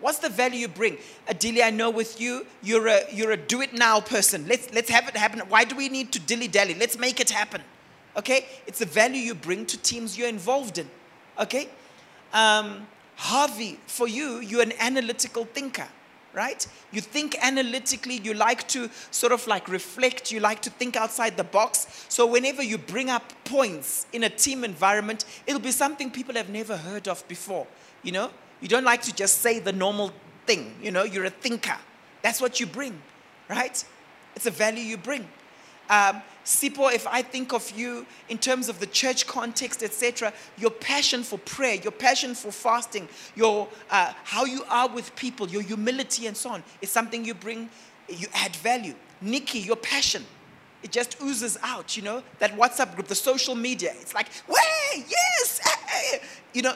What's 0.00 0.18
the 0.18 0.28
value 0.28 0.60
you 0.60 0.68
bring? 0.68 0.98
Adelia, 1.28 1.64
I 1.64 1.70
know 1.70 1.88
with 1.88 2.20
you, 2.20 2.46
you're 2.62 2.88
a, 2.88 3.00
you're 3.12 3.30
a 3.30 3.36
do 3.36 3.62
it 3.62 3.72
now 3.72 4.00
person. 4.00 4.46
Let's, 4.46 4.72
let's 4.74 4.90
have 4.90 5.08
it 5.08 5.16
happen. 5.16 5.40
Why 5.48 5.64
do 5.64 5.76
we 5.76 5.88
need 5.88 6.12
to 6.12 6.20
dilly 6.20 6.48
dally? 6.48 6.74
Let's 6.74 6.98
make 6.98 7.20
it 7.20 7.30
happen. 7.30 7.62
Okay? 8.16 8.46
It's 8.66 8.80
the 8.80 8.86
value 8.86 9.20
you 9.20 9.34
bring 9.34 9.66
to 9.66 9.78
teams 9.78 10.18
you're 10.18 10.28
involved 10.28 10.78
in. 10.78 10.90
Okay? 11.38 11.68
Um, 12.32 12.86
Harvey, 13.16 13.78
for 13.86 14.08
you, 14.08 14.40
you're 14.40 14.62
an 14.62 14.72
analytical 14.78 15.44
thinker 15.44 15.88
right? 16.34 16.66
You 16.92 17.00
think 17.00 17.36
analytically, 17.40 18.16
you 18.16 18.34
like 18.34 18.66
to 18.68 18.90
sort 19.10 19.32
of 19.32 19.46
like 19.46 19.68
reflect, 19.68 20.32
you 20.32 20.40
like 20.40 20.60
to 20.62 20.70
think 20.70 20.96
outside 20.96 21.36
the 21.36 21.44
box. 21.44 22.06
So 22.08 22.26
whenever 22.26 22.62
you 22.62 22.76
bring 22.76 23.08
up 23.08 23.32
points 23.44 24.06
in 24.12 24.24
a 24.24 24.28
team 24.28 24.64
environment, 24.64 25.24
it'll 25.46 25.60
be 25.60 25.70
something 25.70 26.10
people 26.10 26.34
have 26.34 26.50
never 26.50 26.76
heard 26.76 27.08
of 27.08 27.26
before. 27.28 27.66
You 28.02 28.12
know, 28.12 28.30
you 28.60 28.68
don't 28.68 28.84
like 28.84 29.02
to 29.02 29.14
just 29.14 29.38
say 29.38 29.60
the 29.60 29.72
normal 29.72 30.12
thing, 30.46 30.74
you 30.82 30.90
know, 30.90 31.04
you're 31.04 31.24
a 31.24 31.30
thinker. 31.30 31.78
That's 32.22 32.40
what 32.40 32.60
you 32.60 32.66
bring, 32.66 33.00
right? 33.48 33.82
It's 34.34 34.46
a 34.46 34.50
value 34.50 34.82
you 34.82 34.96
bring. 34.96 35.28
Um, 35.88 36.22
Sipo, 36.44 36.92
if 36.92 37.06
I 37.06 37.22
think 37.22 37.54
of 37.54 37.70
you 37.70 38.06
in 38.28 38.36
terms 38.36 38.68
of 38.68 38.78
the 38.78 38.86
church 38.86 39.26
context, 39.26 39.82
etc., 39.82 40.32
your 40.58 40.70
passion 40.70 41.22
for 41.22 41.38
prayer, 41.38 41.76
your 41.76 41.92
passion 41.92 42.34
for 42.34 42.52
fasting, 42.52 43.08
your 43.34 43.66
uh, 43.90 44.12
how 44.24 44.44
you 44.44 44.62
are 44.68 44.88
with 44.88 45.16
people, 45.16 45.48
your 45.48 45.62
humility, 45.62 46.26
and 46.26 46.36
so 46.36 46.50
on, 46.50 46.62
is 46.82 46.90
something 46.90 47.24
you 47.24 47.34
bring. 47.34 47.70
You 48.08 48.26
add 48.34 48.54
value. 48.56 48.94
Nikki, 49.22 49.60
your 49.60 49.76
passion, 49.76 50.26
it 50.82 50.92
just 50.92 51.16
oozes 51.22 51.56
out. 51.62 51.96
You 51.96 52.02
know 52.02 52.22
that 52.40 52.54
WhatsApp 52.56 52.94
group, 52.94 53.08
the 53.08 53.14
social 53.14 53.54
media. 53.54 53.92
It's 54.00 54.14
like, 54.14 54.28
way, 54.46 55.04
yes, 55.08 55.60
you 56.52 56.62
know. 56.62 56.74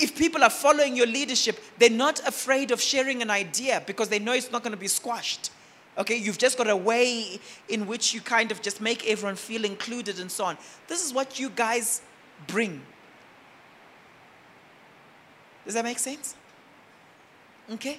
If 0.00 0.16
people 0.16 0.44
are 0.44 0.50
following 0.50 0.94
your 0.94 1.08
leadership, 1.08 1.58
they're 1.78 1.90
not 1.90 2.20
afraid 2.20 2.70
of 2.70 2.80
sharing 2.80 3.20
an 3.20 3.30
idea 3.30 3.82
because 3.84 4.08
they 4.08 4.20
know 4.20 4.32
it's 4.32 4.52
not 4.52 4.62
going 4.62 4.70
to 4.70 4.78
be 4.78 4.86
squashed. 4.86 5.50
Okay, 5.98 6.16
you've 6.16 6.38
just 6.38 6.56
got 6.56 6.68
a 6.68 6.76
way 6.76 7.40
in 7.68 7.86
which 7.88 8.14
you 8.14 8.20
kind 8.20 8.52
of 8.52 8.62
just 8.62 8.80
make 8.80 9.08
everyone 9.08 9.34
feel 9.34 9.64
included 9.64 10.20
and 10.20 10.30
so 10.30 10.44
on. 10.44 10.56
This 10.86 11.04
is 11.04 11.12
what 11.12 11.40
you 11.40 11.50
guys 11.50 12.02
bring. 12.46 12.80
Does 15.64 15.74
that 15.74 15.84
make 15.84 15.98
sense? 15.98 16.36
Okay? 17.72 17.98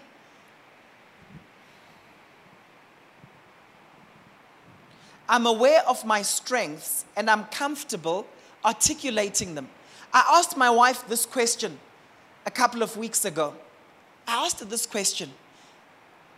I'm 5.27 5.45
aware 5.45 5.81
of 5.87 6.05
my 6.05 6.21
strengths 6.21 7.05
and 7.15 7.29
I'm 7.29 7.43
comfortable 7.45 8.25
articulating 8.63 9.55
them. 9.55 9.69
I 10.13 10.37
asked 10.39 10.57
my 10.57 10.69
wife 10.69 11.07
this 11.07 11.25
question 11.25 11.77
a 12.45 12.51
couple 12.51 12.81
of 12.81 12.97
weeks 12.97 13.25
ago. 13.25 13.53
I 14.25 14.45
asked 14.45 14.61
her 14.61 14.65
this 14.65 14.85
question 14.85 15.31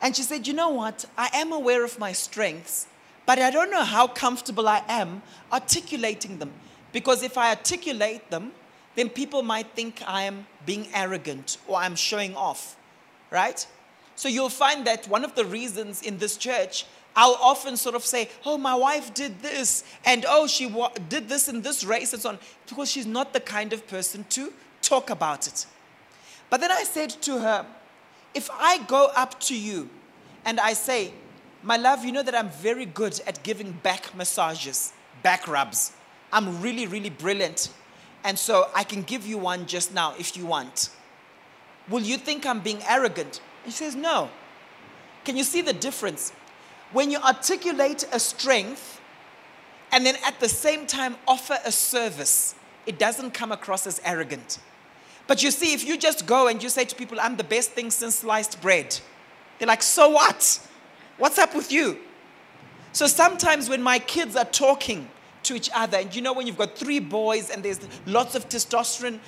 and 0.01 0.15
she 0.15 0.23
said, 0.23 0.47
You 0.47 0.53
know 0.53 0.69
what? 0.69 1.05
I 1.17 1.29
am 1.33 1.51
aware 1.51 1.83
of 1.83 1.99
my 1.99 2.11
strengths, 2.11 2.87
but 3.25 3.39
I 3.39 3.51
don't 3.51 3.71
know 3.71 3.83
how 3.83 4.07
comfortable 4.07 4.67
I 4.67 4.83
am 4.87 5.21
articulating 5.51 6.39
them. 6.39 6.51
Because 6.91 7.23
if 7.23 7.37
I 7.37 7.49
articulate 7.49 8.29
them, 8.29 8.51
then 8.95 9.09
people 9.09 9.43
might 9.43 9.67
think 9.71 10.01
I 10.05 10.23
am 10.23 10.45
being 10.65 10.87
arrogant 10.93 11.57
or 11.67 11.77
I'm 11.77 11.95
showing 11.95 12.35
off, 12.35 12.75
right? 13.29 13.65
So 14.15 14.27
you'll 14.27 14.49
find 14.49 14.85
that 14.87 15.07
one 15.07 15.23
of 15.23 15.35
the 15.35 15.45
reasons 15.45 16.01
in 16.01 16.17
this 16.17 16.35
church, 16.35 16.85
I'll 17.15 17.37
often 17.41 17.77
sort 17.77 17.95
of 17.95 18.05
say, 18.05 18.29
Oh, 18.45 18.57
my 18.57 18.75
wife 18.75 19.13
did 19.13 19.41
this, 19.41 19.83
and 20.05 20.25
oh, 20.27 20.47
she 20.47 20.65
wa- 20.65 20.91
did 21.09 21.29
this 21.29 21.47
in 21.47 21.61
this 21.61 21.83
race, 21.83 22.13
and 22.13 22.21
so 22.21 22.29
on, 22.29 22.39
because 22.67 22.89
she's 22.89 23.05
not 23.05 23.33
the 23.33 23.39
kind 23.39 23.71
of 23.73 23.87
person 23.87 24.25
to 24.29 24.51
talk 24.81 25.09
about 25.09 25.47
it. 25.47 25.65
But 26.49 26.59
then 26.59 26.71
I 26.71 26.83
said 26.83 27.09
to 27.21 27.39
her, 27.39 27.65
if 28.33 28.49
I 28.51 28.79
go 28.85 29.09
up 29.15 29.39
to 29.41 29.57
you 29.57 29.89
and 30.45 30.59
I 30.59 30.73
say, 30.73 31.13
My 31.63 31.77
love, 31.77 32.05
you 32.05 32.11
know 32.11 32.23
that 32.23 32.35
I'm 32.35 32.49
very 32.49 32.85
good 32.85 33.19
at 33.27 33.43
giving 33.43 33.71
back 33.71 34.15
massages, 34.15 34.93
back 35.23 35.47
rubs. 35.47 35.93
I'm 36.31 36.61
really, 36.61 36.87
really 36.87 37.09
brilliant. 37.09 37.69
And 38.23 38.37
so 38.37 38.69
I 38.75 38.83
can 38.83 39.01
give 39.01 39.25
you 39.25 39.37
one 39.37 39.65
just 39.65 39.93
now 39.93 40.13
if 40.17 40.37
you 40.37 40.45
want. 40.45 40.89
Will 41.89 42.01
you 42.01 42.17
think 42.17 42.45
I'm 42.45 42.59
being 42.61 42.81
arrogant? 42.87 43.41
He 43.65 43.71
says, 43.71 43.95
No. 43.95 44.29
Can 45.23 45.37
you 45.37 45.43
see 45.43 45.61
the 45.61 45.73
difference? 45.73 46.31
When 46.93 47.11
you 47.11 47.19
articulate 47.19 48.07
a 48.11 48.19
strength 48.19 48.99
and 49.91 50.05
then 50.05 50.15
at 50.25 50.39
the 50.39 50.49
same 50.49 50.87
time 50.87 51.15
offer 51.27 51.57
a 51.63 51.71
service, 51.71 52.55
it 52.85 52.97
doesn't 52.97 53.31
come 53.31 53.51
across 53.51 53.85
as 53.85 54.01
arrogant. 54.03 54.59
But 55.27 55.43
you 55.43 55.51
see, 55.51 55.73
if 55.73 55.85
you 55.85 55.97
just 55.97 56.25
go 56.25 56.47
and 56.47 56.61
you 56.61 56.69
say 56.69 56.85
to 56.85 56.95
people, 56.95 57.19
I'm 57.19 57.37
the 57.37 57.43
best 57.43 57.71
thing 57.71 57.89
since 57.91 58.15
sliced 58.15 58.61
bread, 58.61 58.99
they're 59.59 59.67
like, 59.67 59.83
So 59.83 60.09
what? 60.09 60.67
What's 61.17 61.37
up 61.37 61.55
with 61.55 61.71
you? 61.71 61.99
So 62.93 63.07
sometimes 63.07 63.69
when 63.69 63.81
my 63.81 63.99
kids 63.99 64.35
are 64.35 64.45
talking 64.45 65.07
to 65.43 65.55
each 65.55 65.69
other, 65.73 65.97
and 65.99 66.13
you 66.13 66.21
know, 66.21 66.33
when 66.33 66.47
you've 66.47 66.57
got 66.57 66.75
three 66.75 66.99
boys 66.99 67.49
and 67.49 67.63
there's 67.63 67.79
lots 68.05 68.35
of 68.35 68.49
testosterone, 68.49 69.19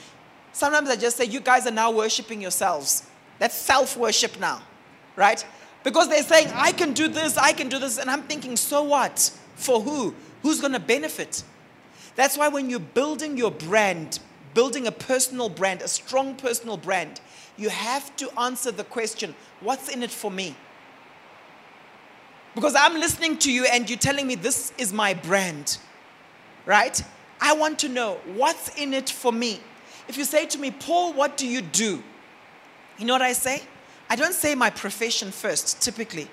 sometimes 0.51 0.89
I 0.89 0.95
just 0.95 1.17
say, 1.17 1.25
You 1.25 1.39
guys 1.39 1.67
are 1.67 1.71
now 1.71 1.91
worshiping 1.91 2.41
yourselves. 2.41 3.07
That's 3.39 3.55
self 3.55 3.97
worship 3.97 4.39
now, 4.39 4.61
right? 5.15 5.45
Because 5.83 6.09
they're 6.09 6.23
saying, 6.23 6.49
I 6.53 6.71
can 6.71 6.93
do 6.93 7.07
this, 7.07 7.37
I 7.37 7.51
can 7.53 7.67
do 7.69 7.77
this. 7.77 7.97
And 7.97 8.09
I'm 8.09 8.23
thinking, 8.23 8.57
So 8.57 8.83
what? 8.83 9.31
For 9.55 9.79
who? 9.81 10.15
Who's 10.41 10.59
going 10.59 10.73
to 10.73 10.79
benefit? 10.79 11.43
That's 12.15 12.37
why 12.37 12.47
when 12.47 12.69
you're 12.69 12.79
building 12.79 13.37
your 13.37 13.51
brand, 13.51 14.19
building 14.53 14.87
a 14.87 14.91
personal 14.91 15.49
brand, 15.49 15.81
a 15.81 15.87
strong 15.87 16.35
personal 16.35 16.77
brand, 16.77 17.21
you 17.57 17.69
have 17.69 18.15
to 18.17 18.29
answer 18.39 18.71
the 18.71 18.83
question 18.83 19.35
what's 19.61 19.89
in 19.89 20.03
it 20.03 20.11
for 20.11 20.31
me? 20.31 20.55
Because 22.55 22.75
I'm 22.75 22.93
listening 22.93 23.37
to 23.39 23.51
you 23.51 23.65
and 23.65 23.89
you're 23.89 23.97
telling 23.97 24.27
me 24.27 24.35
this 24.35 24.73
is 24.77 24.93
my 24.93 25.13
brand, 25.13 25.79
right? 26.65 27.01
I 27.41 27.53
want 27.53 27.79
to 27.79 27.89
know 27.89 28.19
what's 28.35 28.69
in 28.79 28.93
it 28.93 29.09
for 29.09 29.31
me. 29.31 29.59
If 30.07 30.17
you 30.17 30.23
say 30.23 30.45
to 30.45 30.59
me, 30.59 30.71
Paul, 30.71 31.13
what 31.13 31.37
do 31.37 31.47
you 31.47 31.61
do? 31.61 32.03
You 32.97 33.05
know 33.05 33.13
what 33.13 33.21
I 33.21 33.33
say? 33.33 33.61
I 34.09 34.15
don't 34.15 34.33
say 34.33 34.53
my 34.53 34.69
profession 34.69 35.31
first, 35.31 35.81
typically. 35.81 36.27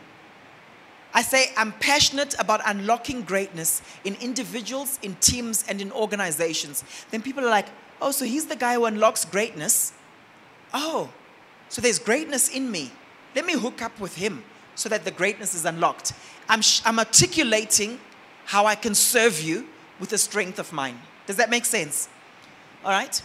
I 1.12 1.22
say 1.22 1.46
I'm 1.56 1.72
passionate 1.72 2.38
about 2.38 2.61
unlocking 2.64 3.22
greatness 3.22 3.83
in 4.04 4.16
individuals, 4.20 4.98
in 5.02 5.16
teams, 5.16 5.64
and 5.68 5.80
in 5.80 5.90
organizations. 5.92 6.85
Then 7.11 7.22
people 7.22 7.44
are 7.44 7.50
like, 7.50 7.66
oh, 8.01 8.11
so 8.11 8.25
he's 8.25 8.47
the 8.47 8.57
guy 8.57 8.75
who 8.75 8.85
unlocks 8.85 9.25
greatness? 9.25 9.93
Oh, 10.73 11.11
so 11.69 11.81
there's 11.81 11.99
greatness 11.99 12.49
in 12.49 12.71
me. 12.71 12.91
Let 13.35 13.47
me 13.47 13.55
hook 13.55 13.83
up 13.83 13.99
with 14.01 14.17
him 14.17 14.45
so 14.75 14.89
that 14.89 15.05
the 15.05 15.11
greatness 15.11 15.55
is 15.55 15.65
unlocked. 15.65 16.13
I'm, 16.49 16.63
sh- 16.63 16.83
I'm 16.85 16.99
articulating 16.99 18.01
how 18.47 18.67
I 18.67 18.75
can 18.75 18.95
serve 18.95 19.41
you 19.41 19.69
with 20.01 20.11
the 20.11 20.19
strength 20.19 20.59
of 20.59 20.73
mine. 20.73 20.99
Does 21.27 21.37
that 21.37 21.51
make 21.51 21.65
sense? 21.65 22.09
All 22.85 22.91
right? 22.91 23.23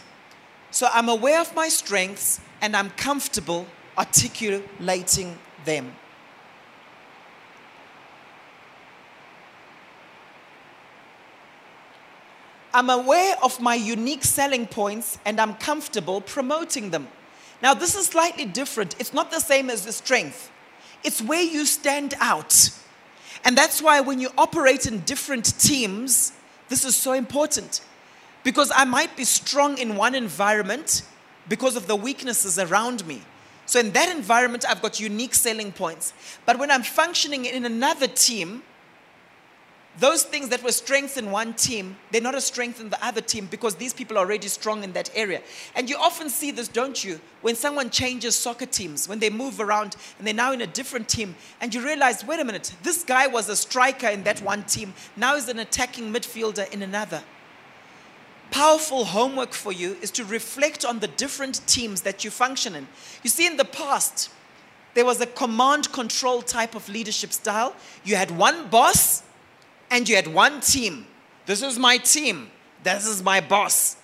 So 0.72 0.88
I'm 0.92 1.10
aware 1.10 1.40
of 1.42 1.56
my 1.56 1.70
strengths 1.70 2.42
and 2.62 2.76
I'm 2.76 2.90
comfortable 2.92 3.66
articulating 3.98 5.38
them. 5.64 5.94
I'm 12.76 12.90
aware 12.90 13.38
of 13.42 13.62
my 13.62 13.76
unique 13.76 14.26
selling 14.26 14.68
points 14.68 15.18
and 15.24 15.40
I'm 15.40 15.54
comfortable 15.56 16.20
promoting 16.20 16.90
them. 16.90 17.08
Now, 17.64 17.74
this 17.74 17.96
is 17.96 18.08
slightly 18.08 18.44
different. 18.44 18.98
It's 19.00 19.14
not 19.14 19.32
the 19.32 19.40
same 19.40 19.70
as 19.70 19.86
the 19.86 19.94
strength, 19.94 20.52
it's 21.02 21.22
where 21.22 21.42
you 21.42 21.66
stand 21.66 22.16
out. 22.20 22.70
And 23.46 23.58
that's 23.58 23.82
why 23.82 24.02
when 24.02 24.20
you 24.20 24.30
operate 24.38 24.88
in 24.88 25.00
different 25.02 25.58
teams, 25.58 26.34
this 26.68 26.84
is 26.84 26.98
so 26.98 27.14
important. 27.14 27.80
Because 28.44 28.74
I 28.76 28.84
might 28.84 29.16
be 29.16 29.24
strong 29.24 29.78
in 29.78 29.96
one 29.96 30.14
environment 30.14 31.04
because 31.48 31.78
of 31.78 31.88
the 31.88 31.96
weaknesses 31.96 32.60
around 32.60 33.08
me. 33.08 33.22
So, 33.68 33.80
in 33.80 33.92
that 33.92 34.14
environment, 34.14 34.66
I've 34.68 34.82
got 34.82 35.00
unique 35.00 35.34
selling 35.34 35.72
points. 35.72 36.12
But 36.46 36.60
when 36.60 36.70
I'm 36.70 36.84
functioning 36.84 37.46
in 37.46 37.64
another 37.66 38.08
team, 38.08 38.64
those 40.00 40.24
things 40.24 40.50
that 40.50 40.62
were 40.62 40.72
strengths 40.72 41.16
in 41.16 41.32
one 41.32 41.54
team, 41.54 41.96
they're 42.12 42.22
not 42.22 42.36
a 42.36 42.42
strength 42.42 42.82
in 42.82 42.90
the 42.90 43.06
other 43.06 43.22
team 43.22 43.48
because 43.50 43.76
these 43.76 43.94
people 43.94 44.18
are 44.18 44.26
already 44.26 44.50
strong 44.50 44.84
in 44.84 44.92
that 44.94 45.10
area. 45.16 45.42
And 45.74 45.90
you 45.90 45.98
often 45.98 46.30
see 46.30 46.52
this, 46.52 46.68
don't 46.68 47.02
you? 47.02 47.20
When 47.42 47.56
someone 47.56 47.90
changes 47.90 48.36
soccer 48.36 48.66
teams, 48.66 49.08
when 49.08 49.20
they 49.20 49.30
move 49.30 49.60
around 49.60 49.96
and 50.18 50.28
they're 50.28 50.34
now 50.34 50.52
in 50.52 50.62
a 50.62 50.68
different 50.68 51.08
team, 51.08 51.36
and 51.62 51.74
you 51.74 51.82
realize, 51.82 52.26
wait 52.26 52.42
a 52.42 52.44
minute, 52.44 52.74
this 52.84 53.04
guy 53.04 53.28
was 53.28 53.48
a 53.48 53.56
striker 53.56 54.08
in 54.08 54.24
that 54.24 54.42
one 54.42 54.64
team, 54.64 54.94
now 55.16 55.36
he's 55.36 55.48
an 55.48 55.60
attacking 55.60 56.12
midfielder 56.12 56.72
in 56.74 56.82
another. 56.82 57.24
Powerful 58.52 59.06
homework 59.06 59.54
for 59.54 59.72
you 59.72 59.98
is 60.02 60.12
to 60.12 60.26
reflect 60.26 60.84
on 60.84 61.00
the 61.00 61.08
different 61.08 61.66
teams 61.68 62.02
that 62.02 62.24
you 62.24 62.32
function 62.32 62.76
in. 62.76 62.88
You 63.24 63.30
see, 63.30 63.48
in 63.48 63.58
the 63.58 63.66
past, 63.66 64.30
there 64.94 65.06
was 65.06 65.20
a 65.22 65.26
command 65.26 65.92
control 65.92 66.42
type 66.42 66.76
of 66.76 66.88
leadership 66.90 67.34
style. 67.34 67.76
You 68.04 68.16
had 68.16 68.32
one 68.32 68.70
boss 68.70 69.24
and 69.90 70.08
you 70.08 70.16
had 70.16 70.28
one 70.28 70.62
team. 70.62 71.06
This 71.46 71.62
is 71.62 71.78
my 71.78 71.98
team. 71.98 72.50
This 72.84 73.08
is 73.08 73.24
my 73.24 73.42
boss. 73.42 73.98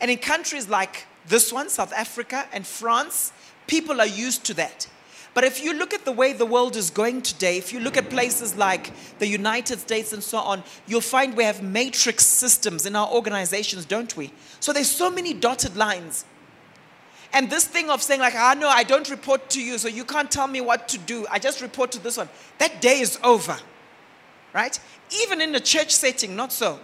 And 0.00 0.10
in 0.10 0.18
countries 0.18 0.68
like 0.68 1.06
this 1.26 1.52
one, 1.52 1.68
South 1.68 1.92
Africa 1.92 2.46
and 2.52 2.66
France, 2.66 3.32
people 3.66 4.00
are 4.00 4.06
used 4.06 4.44
to 4.46 4.54
that. 4.54 4.88
But 5.34 5.44
if 5.44 5.62
you 5.62 5.72
look 5.72 5.94
at 5.94 6.04
the 6.04 6.12
way 6.12 6.32
the 6.32 6.46
world 6.46 6.74
is 6.74 6.90
going 6.90 7.22
today, 7.22 7.58
if 7.58 7.72
you 7.72 7.80
look 7.80 7.96
at 7.96 8.10
places 8.10 8.56
like 8.56 8.90
the 9.18 9.26
United 9.26 9.78
States 9.78 10.12
and 10.12 10.22
so 10.22 10.38
on, 10.38 10.64
you'll 10.86 11.00
find 11.00 11.36
we 11.36 11.44
have 11.44 11.62
matrix 11.62 12.24
systems 12.24 12.86
in 12.86 12.96
our 12.96 13.08
organizations, 13.08 13.84
don't 13.84 14.16
we? 14.16 14.32
So 14.58 14.72
there's 14.72 14.90
so 14.90 15.10
many 15.10 15.34
dotted 15.34 15.76
lines. 15.76 16.24
And 17.32 17.50
this 17.50 17.66
thing 17.66 17.90
of 17.90 18.02
saying, 18.02 18.20
like, 18.20 18.34
ah, 18.34 18.56
no, 18.58 18.68
I 18.68 18.82
don't 18.84 19.08
report 19.10 19.50
to 19.50 19.62
you, 19.62 19.78
so 19.78 19.86
you 19.86 20.04
can't 20.04 20.30
tell 20.30 20.46
me 20.46 20.60
what 20.60 20.88
to 20.88 20.98
do. 20.98 21.26
I 21.30 21.38
just 21.38 21.60
report 21.60 21.92
to 21.92 22.02
this 22.02 22.16
one. 22.16 22.28
That 22.58 22.80
day 22.80 23.00
is 23.00 23.18
over 23.22 23.58
right? 24.52 24.78
Even 25.22 25.40
in 25.40 25.52
the 25.52 25.60
church 25.60 25.94
setting, 25.94 26.36
not 26.36 26.52
so. 26.52 26.78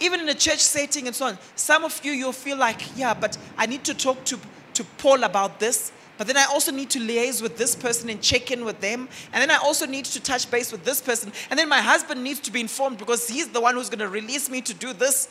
Even 0.00 0.20
in 0.20 0.26
the 0.26 0.34
church 0.34 0.58
setting 0.58 1.06
and 1.06 1.16
so 1.16 1.26
on, 1.26 1.38
some 1.54 1.84
of 1.84 2.04
you, 2.04 2.12
you'll 2.12 2.32
feel 2.32 2.56
like, 2.56 2.96
yeah, 2.96 3.14
but 3.14 3.38
I 3.56 3.66
need 3.66 3.84
to 3.84 3.94
talk 3.94 4.24
to, 4.24 4.38
to 4.74 4.84
Paul 4.98 5.24
about 5.24 5.58
this. 5.58 5.92
But 6.18 6.26
then 6.26 6.36
I 6.36 6.44
also 6.44 6.72
need 6.72 6.90
to 6.90 6.98
liaise 6.98 7.42
with 7.42 7.58
this 7.58 7.74
person 7.74 8.08
and 8.08 8.20
check 8.22 8.50
in 8.50 8.64
with 8.64 8.80
them. 8.80 9.08
And 9.32 9.42
then 9.42 9.50
I 9.50 9.56
also 9.56 9.86
need 9.86 10.06
to 10.06 10.20
touch 10.20 10.50
base 10.50 10.72
with 10.72 10.84
this 10.84 11.00
person. 11.00 11.30
And 11.50 11.58
then 11.58 11.68
my 11.68 11.80
husband 11.80 12.22
needs 12.24 12.40
to 12.40 12.50
be 12.50 12.60
informed 12.60 12.98
because 12.98 13.28
he's 13.28 13.48
the 13.48 13.60
one 13.60 13.74
who's 13.74 13.90
going 13.90 13.98
to 14.00 14.08
release 14.08 14.48
me 14.48 14.60
to 14.62 14.74
do 14.74 14.92
this. 14.92 15.28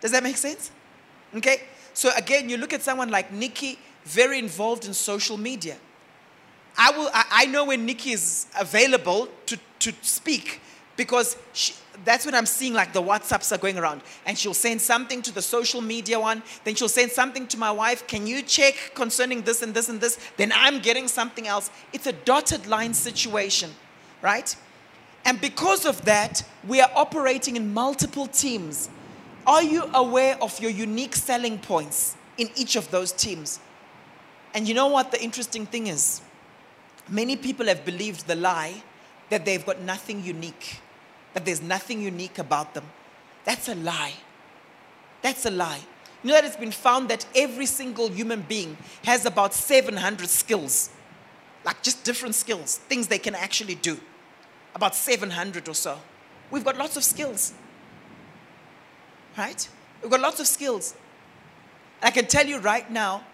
Does 0.00 0.12
that 0.12 0.22
make 0.22 0.36
sense? 0.36 0.70
Okay? 1.34 1.62
So 1.92 2.10
again, 2.16 2.48
you 2.48 2.56
look 2.56 2.72
at 2.72 2.82
someone 2.82 3.10
like 3.10 3.32
Nikki, 3.32 3.78
very 4.04 4.38
involved 4.38 4.84
in 4.84 4.94
social 4.94 5.36
media. 5.36 5.76
I, 6.76 6.90
will, 6.92 7.10
I, 7.12 7.24
I 7.30 7.46
know 7.46 7.66
when 7.66 7.84
Nikki 7.84 8.12
is 8.12 8.46
available 8.58 9.28
to, 9.46 9.58
to 9.80 9.92
speak 10.02 10.60
because 10.96 11.36
she, 11.52 11.74
that's 12.04 12.26
when 12.26 12.34
I'm 12.34 12.46
seeing 12.46 12.74
like 12.74 12.92
the 12.92 13.02
WhatsApps 13.02 13.52
are 13.52 13.58
going 13.58 13.78
around. 13.78 14.02
And 14.26 14.36
she'll 14.36 14.54
send 14.54 14.80
something 14.80 15.22
to 15.22 15.32
the 15.32 15.42
social 15.42 15.80
media 15.80 16.18
one. 16.18 16.42
Then 16.64 16.74
she'll 16.74 16.88
send 16.88 17.10
something 17.10 17.46
to 17.48 17.58
my 17.58 17.70
wife. 17.70 18.06
Can 18.06 18.26
you 18.26 18.42
check 18.42 18.92
concerning 18.94 19.42
this 19.42 19.62
and 19.62 19.74
this 19.74 19.88
and 19.88 20.00
this? 20.00 20.18
Then 20.36 20.52
I'm 20.54 20.80
getting 20.80 21.08
something 21.08 21.46
else. 21.46 21.70
It's 21.92 22.06
a 22.06 22.12
dotted 22.12 22.66
line 22.66 22.94
situation, 22.94 23.70
right? 24.20 24.54
And 25.24 25.40
because 25.40 25.86
of 25.86 26.04
that, 26.04 26.42
we 26.66 26.80
are 26.80 26.90
operating 26.94 27.56
in 27.56 27.72
multiple 27.72 28.26
teams. 28.26 28.90
Are 29.46 29.62
you 29.62 29.84
aware 29.94 30.36
of 30.42 30.58
your 30.60 30.70
unique 30.70 31.14
selling 31.14 31.58
points 31.58 32.16
in 32.38 32.50
each 32.56 32.76
of 32.76 32.90
those 32.90 33.12
teams? 33.12 33.60
And 34.54 34.68
you 34.68 34.74
know 34.74 34.88
what 34.88 35.10
the 35.10 35.22
interesting 35.22 35.66
thing 35.66 35.86
is? 35.86 36.20
Many 37.08 37.36
people 37.36 37.66
have 37.66 37.84
believed 37.84 38.26
the 38.26 38.34
lie 38.34 38.82
that 39.32 39.46
they've 39.46 39.64
got 39.64 39.80
nothing 39.80 40.22
unique, 40.22 40.80
that 41.32 41.46
there's 41.46 41.62
nothing 41.62 42.02
unique 42.02 42.38
about 42.38 42.74
them. 42.74 42.84
That's 43.46 43.66
a 43.66 43.74
lie. 43.74 44.12
That's 45.22 45.46
a 45.46 45.50
lie. 45.50 45.80
You 46.22 46.28
know 46.28 46.34
that 46.34 46.44
it's 46.44 46.56
been 46.56 46.70
found 46.70 47.08
that 47.08 47.24
every 47.34 47.64
single 47.64 48.10
human 48.10 48.42
being 48.42 48.76
has 49.04 49.24
about 49.24 49.54
700 49.54 50.28
skills, 50.28 50.90
like 51.64 51.82
just 51.82 52.04
different 52.04 52.34
skills, 52.34 52.76
things 52.76 53.08
they 53.08 53.18
can 53.18 53.34
actually 53.34 53.74
do. 53.74 53.98
About 54.74 54.94
700 54.94 55.66
or 55.66 55.74
so. 55.74 55.98
We've 56.50 56.64
got 56.64 56.76
lots 56.76 56.98
of 56.98 57.02
skills, 57.02 57.54
right? 59.38 59.66
We've 60.02 60.10
got 60.10 60.20
lots 60.20 60.40
of 60.40 60.46
skills. 60.46 60.94
I 62.02 62.10
can 62.10 62.26
tell 62.26 62.46
you 62.46 62.58
right 62.58 62.90
now, 62.90 63.24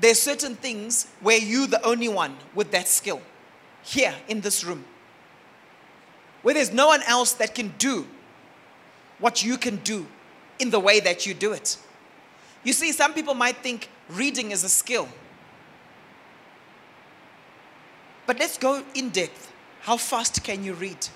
there's 0.00 0.20
certain 0.20 0.56
things 0.56 1.06
where 1.20 1.38
you're 1.38 1.68
the 1.68 1.84
only 1.86 2.08
one 2.08 2.36
with 2.56 2.72
that 2.72 2.88
skill 2.88 3.22
here 3.84 4.14
in 4.28 4.40
this 4.40 4.64
room 4.64 4.84
where 6.42 6.54
there's 6.54 6.72
no 6.72 6.88
one 6.88 7.02
else 7.04 7.32
that 7.34 7.54
can 7.54 7.72
do 7.78 8.06
what 9.18 9.44
you 9.44 9.56
can 9.56 9.76
do 9.76 10.06
in 10.58 10.70
the 10.70 10.80
way 10.80 11.00
that 11.00 11.26
you 11.26 11.34
do 11.34 11.52
it. 11.52 11.78
You 12.64 12.72
see, 12.72 12.92
some 12.92 13.14
people 13.14 13.34
might 13.34 13.56
think 13.58 13.88
reading 14.08 14.50
is 14.50 14.64
a 14.64 14.68
skill. 14.68 15.08
But 18.26 18.38
let's 18.38 18.58
go 18.58 18.82
in 18.94 19.10
depth. 19.10 19.52
How 19.80 19.96
fast 19.96 20.42
can 20.44 20.64
you 20.64 20.74
read? 20.74 21.08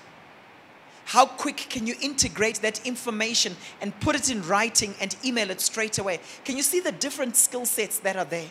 how 1.09 1.25
quick 1.25 1.57
can 1.57 1.87
you 1.87 1.95
integrate 2.01 2.61
that 2.61 2.85
information 2.85 3.55
and 3.81 3.99
put 3.99 4.15
it 4.15 4.29
in 4.29 4.43
writing 4.43 4.93
and 5.01 5.15
email 5.25 5.49
it 5.49 5.59
straight 5.59 5.97
away? 5.97 6.19
Can 6.45 6.55
you 6.55 6.61
see 6.61 6.79
the 6.81 6.91
different 6.91 7.35
skill 7.35 7.65
sets 7.65 7.97
that 7.99 8.15
are 8.15 8.25
there? 8.25 8.49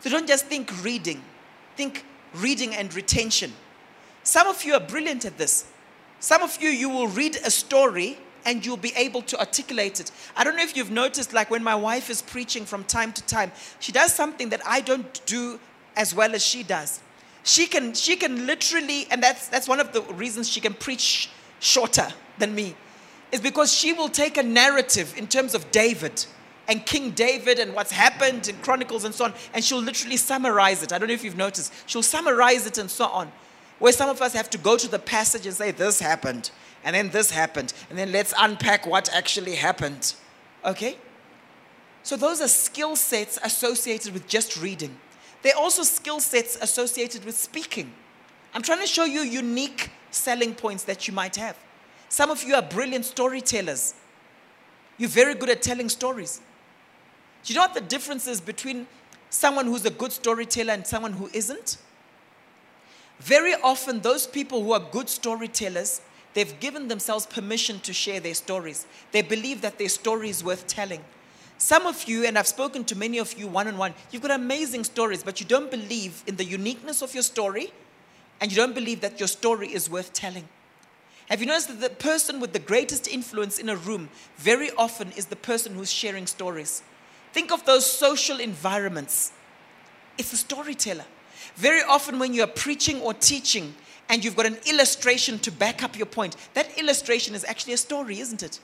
So 0.00 0.08
don't 0.08 0.26
just 0.26 0.46
think 0.46 0.72
reading, 0.82 1.22
think 1.76 2.06
reading 2.34 2.74
and 2.74 2.92
retention. 2.94 3.52
Some 4.22 4.46
of 4.46 4.64
you 4.64 4.74
are 4.74 4.80
brilliant 4.80 5.24
at 5.24 5.38
this. 5.38 5.66
Some 6.20 6.42
of 6.42 6.60
you, 6.60 6.68
you 6.70 6.88
will 6.88 7.08
read 7.08 7.36
a 7.36 7.50
story 7.50 8.18
and 8.44 8.64
you'll 8.64 8.76
be 8.76 8.92
able 8.96 9.22
to 9.22 9.38
articulate 9.38 10.00
it. 10.00 10.10
I 10.36 10.44
don't 10.44 10.56
know 10.56 10.62
if 10.62 10.76
you've 10.76 10.90
noticed, 10.90 11.32
like 11.32 11.50
when 11.50 11.62
my 11.62 11.74
wife 11.74 12.10
is 12.10 12.22
preaching 12.22 12.64
from 12.64 12.84
time 12.84 13.12
to 13.12 13.22
time, 13.24 13.52
she 13.78 13.92
does 13.92 14.14
something 14.14 14.48
that 14.50 14.62
I 14.66 14.80
don't 14.80 15.24
do 15.26 15.60
as 15.96 16.14
well 16.14 16.34
as 16.34 16.44
she 16.44 16.62
does. 16.62 17.00
She 17.42 17.66
can, 17.66 17.94
she 17.94 18.16
can 18.16 18.46
literally, 18.46 19.06
and 19.10 19.22
that's, 19.22 19.48
that's 19.48 19.68
one 19.68 19.80
of 19.80 19.92
the 19.92 20.02
reasons 20.14 20.48
she 20.48 20.60
can 20.60 20.74
preach 20.74 21.30
shorter 21.60 22.08
than 22.38 22.54
me, 22.54 22.74
is 23.32 23.40
because 23.40 23.72
she 23.72 23.92
will 23.92 24.08
take 24.08 24.36
a 24.36 24.42
narrative 24.42 25.14
in 25.16 25.26
terms 25.26 25.54
of 25.54 25.70
David 25.70 26.24
and 26.68 26.84
King 26.84 27.10
David 27.12 27.58
and 27.58 27.74
what's 27.74 27.90
happened 27.90 28.46
in 28.46 28.56
Chronicles 28.58 29.04
and 29.04 29.14
so 29.14 29.24
on, 29.24 29.34
and 29.54 29.64
she'll 29.64 29.82
literally 29.82 30.18
summarize 30.18 30.82
it. 30.82 30.92
I 30.92 30.98
don't 30.98 31.08
know 31.08 31.14
if 31.14 31.24
you've 31.24 31.36
noticed. 31.36 31.72
She'll 31.86 32.02
summarize 32.02 32.66
it 32.66 32.76
and 32.76 32.90
so 32.90 33.06
on. 33.06 33.32
Where 33.78 33.92
some 33.92 34.10
of 34.10 34.20
us 34.20 34.34
have 34.34 34.50
to 34.50 34.58
go 34.58 34.76
to 34.76 34.88
the 34.88 34.98
passage 34.98 35.46
and 35.46 35.54
say, 35.54 35.70
This 35.70 36.00
happened, 36.00 36.50
and 36.84 36.94
then 36.94 37.10
this 37.10 37.30
happened, 37.30 37.72
and 37.88 37.98
then 37.98 38.12
let's 38.12 38.34
unpack 38.38 38.86
what 38.86 39.08
actually 39.14 39.54
happened. 39.54 40.14
Okay? 40.64 40.98
So, 42.02 42.16
those 42.16 42.40
are 42.40 42.48
skill 42.48 42.96
sets 42.96 43.38
associated 43.42 44.12
with 44.12 44.26
just 44.28 44.60
reading. 44.60 44.96
They're 45.42 45.56
also 45.56 45.82
skill 45.82 46.20
sets 46.20 46.56
associated 46.60 47.24
with 47.24 47.36
speaking. 47.36 47.92
I'm 48.52 48.62
trying 48.62 48.80
to 48.80 48.86
show 48.86 49.04
you 49.04 49.20
unique 49.20 49.90
selling 50.10 50.54
points 50.54 50.84
that 50.84 51.06
you 51.06 51.14
might 51.14 51.36
have. 51.36 51.56
Some 52.08 52.30
of 52.30 52.42
you 52.42 52.54
are 52.54 52.62
brilliant 52.62 53.04
storytellers. 53.04 53.94
You're 54.96 55.10
very 55.10 55.34
good 55.34 55.50
at 55.50 55.62
telling 55.62 55.88
stories. 55.88 56.40
Do 57.44 57.52
you 57.52 57.58
know 57.58 57.64
what 57.64 57.74
the 57.74 57.80
difference 57.80 58.26
is 58.26 58.40
between 58.40 58.86
someone 59.30 59.66
who's 59.66 59.84
a 59.84 59.90
good 59.90 60.12
storyteller 60.12 60.72
and 60.72 60.86
someone 60.86 61.12
who 61.12 61.30
isn't? 61.32 61.78
Very 63.20 63.54
often, 63.54 64.00
those 64.00 64.26
people 64.26 64.62
who 64.62 64.72
are 64.72 64.80
good 64.80 65.08
storytellers, 65.08 66.00
they've 66.34 66.58
given 66.60 66.88
themselves 66.88 67.26
permission 67.26 67.80
to 67.80 67.92
share 67.92 68.20
their 68.20 68.34
stories. 68.34 68.86
They 69.12 69.22
believe 69.22 69.60
that 69.62 69.78
their 69.78 69.88
story 69.88 70.28
is 70.28 70.44
worth 70.44 70.66
telling. 70.66 71.04
Some 71.58 71.86
of 71.86 72.04
you, 72.04 72.24
and 72.24 72.38
I've 72.38 72.46
spoken 72.46 72.84
to 72.84 72.96
many 72.96 73.18
of 73.18 73.36
you 73.36 73.48
one 73.48 73.66
on 73.66 73.76
one, 73.76 73.94
you've 74.12 74.22
got 74.22 74.30
amazing 74.30 74.84
stories, 74.84 75.24
but 75.24 75.40
you 75.40 75.46
don't 75.46 75.70
believe 75.70 76.22
in 76.26 76.36
the 76.36 76.44
uniqueness 76.44 77.02
of 77.02 77.12
your 77.14 77.24
story, 77.24 77.72
and 78.40 78.52
you 78.52 78.56
don't 78.56 78.74
believe 78.74 79.00
that 79.00 79.18
your 79.18 79.26
story 79.26 79.66
is 79.68 79.90
worth 79.90 80.12
telling. 80.12 80.48
Have 81.28 81.40
you 81.40 81.46
noticed 81.46 81.68
that 81.68 81.80
the 81.80 81.90
person 81.90 82.38
with 82.38 82.52
the 82.52 82.60
greatest 82.60 83.08
influence 83.08 83.58
in 83.58 83.68
a 83.68 83.76
room 83.76 84.08
very 84.36 84.70
often 84.78 85.10
is 85.12 85.26
the 85.26 85.36
person 85.36 85.74
who's 85.74 85.90
sharing 85.90 86.26
stories? 86.26 86.82
Think 87.32 87.52
of 87.52 87.64
those 87.64 87.90
social 87.90 88.40
environments. 88.40 89.32
It's 90.16 90.30
the 90.30 90.36
storyteller. 90.36 91.04
Very 91.54 91.82
often, 91.82 92.18
when 92.18 92.34
you're 92.34 92.46
preaching 92.46 93.00
or 93.00 93.14
teaching 93.14 93.74
and 94.08 94.24
you've 94.24 94.36
got 94.36 94.46
an 94.46 94.58
illustration 94.66 95.38
to 95.40 95.50
back 95.50 95.82
up 95.82 95.96
your 95.96 96.06
point, 96.06 96.36
that 96.54 96.78
illustration 96.78 97.34
is 97.34 97.44
actually 97.44 97.74
a 97.74 97.78
story, 97.78 98.20
isn't 98.20 98.42
it? 98.42 98.60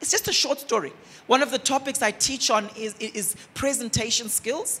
It's 0.00 0.10
just 0.10 0.28
a 0.28 0.32
short 0.32 0.58
story. 0.60 0.92
One 1.26 1.42
of 1.42 1.50
the 1.50 1.58
topics 1.58 2.02
I 2.02 2.10
teach 2.10 2.50
on 2.50 2.68
is, 2.76 2.94
is 2.98 3.36
presentation 3.54 4.28
skills, 4.28 4.80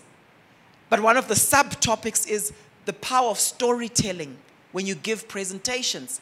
but 0.90 1.00
one 1.00 1.16
of 1.16 1.28
the 1.28 1.34
subtopics 1.34 2.28
is 2.28 2.52
the 2.84 2.92
power 2.92 3.28
of 3.28 3.38
storytelling 3.38 4.36
when 4.72 4.84
you 4.84 4.94
give 4.96 5.28
presentations. 5.28 6.20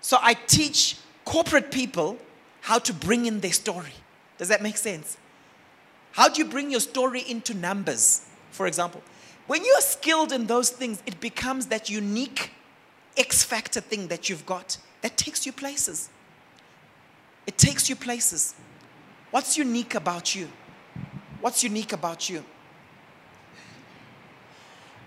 So 0.00 0.18
I 0.20 0.34
teach 0.34 0.98
corporate 1.24 1.70
people 1.70 2.18
how 2.60 2.78
to 2.80 2.92
bring 2.92 3.26
in 3.26 3.40
their 3.40 3.52
story. 3.52 3.94
Does 4.36 4.48
that 4.48 4.62
make 4.62 4.76
sense? 4.76 5.16
How 6.14 6.28
do 6.28 6.40
you 6.40 6.48
bring 6.48 6.70
your 6.70 6.78
story 6.78 7.22
into 7.28 7.54
numbers, 7.54 8.24
for 8.52 8.68
example? 8.68 9.02
When 9.48 9.64
you're 9.64 9.80
skilled 9.80 10.30
in 10.30 10.46
those 10.46 10.70
things, 10.70 11.02
it 11.06 11.20
becomes 11.20 11.66
that 11.66 11.90
unique 11.90 12.52
X 13.16 13.42
factor 13.42 13.80
thing 13.80 14.06
that 14.06 14.28
you've 14.28 14.46
got 14.46 14.78
that 15.02 15.16
takes 15.16 15.44
you 15.44 15.50
places. 15.50 16.10
It 17.48 17.58
takes 17.58 17.88
you 17.90 17.96
places. 17.96 18.54
What's 19.32 19.58
unique 19.58 19.96
about 19.96 20.36
you? 20.36 20.48
What's 21.40 21.64
unique 21.64 21.92
about 21.92 22.30
you? 22.30 22.44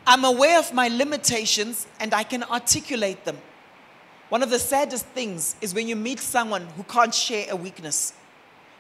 I'm 0.06 0.26
aware 0.26 0.60
of 0.60 0.74
my 0.74 0.90
limitations 0.90 1.88
and 2.02 2.14
I 2.14 2.24
can 2.24 2.44
articulate 2.44 3.24
them. 3.24 3.38
One 4.28 4.44
of 4.44 4.50
the 4.50 4.60
saddest 4.60 5.06
things 5.06 5.56
is 5.62 5.74
when 5.74 5.88
you 5.88 5.96
meet 5.96 6.20
someone 6.20 6.68
who 6.76 6.84
can't 6.84 7.16
share 7.16 7.46
a 7.50 7.56
weakness. 7.56 8.12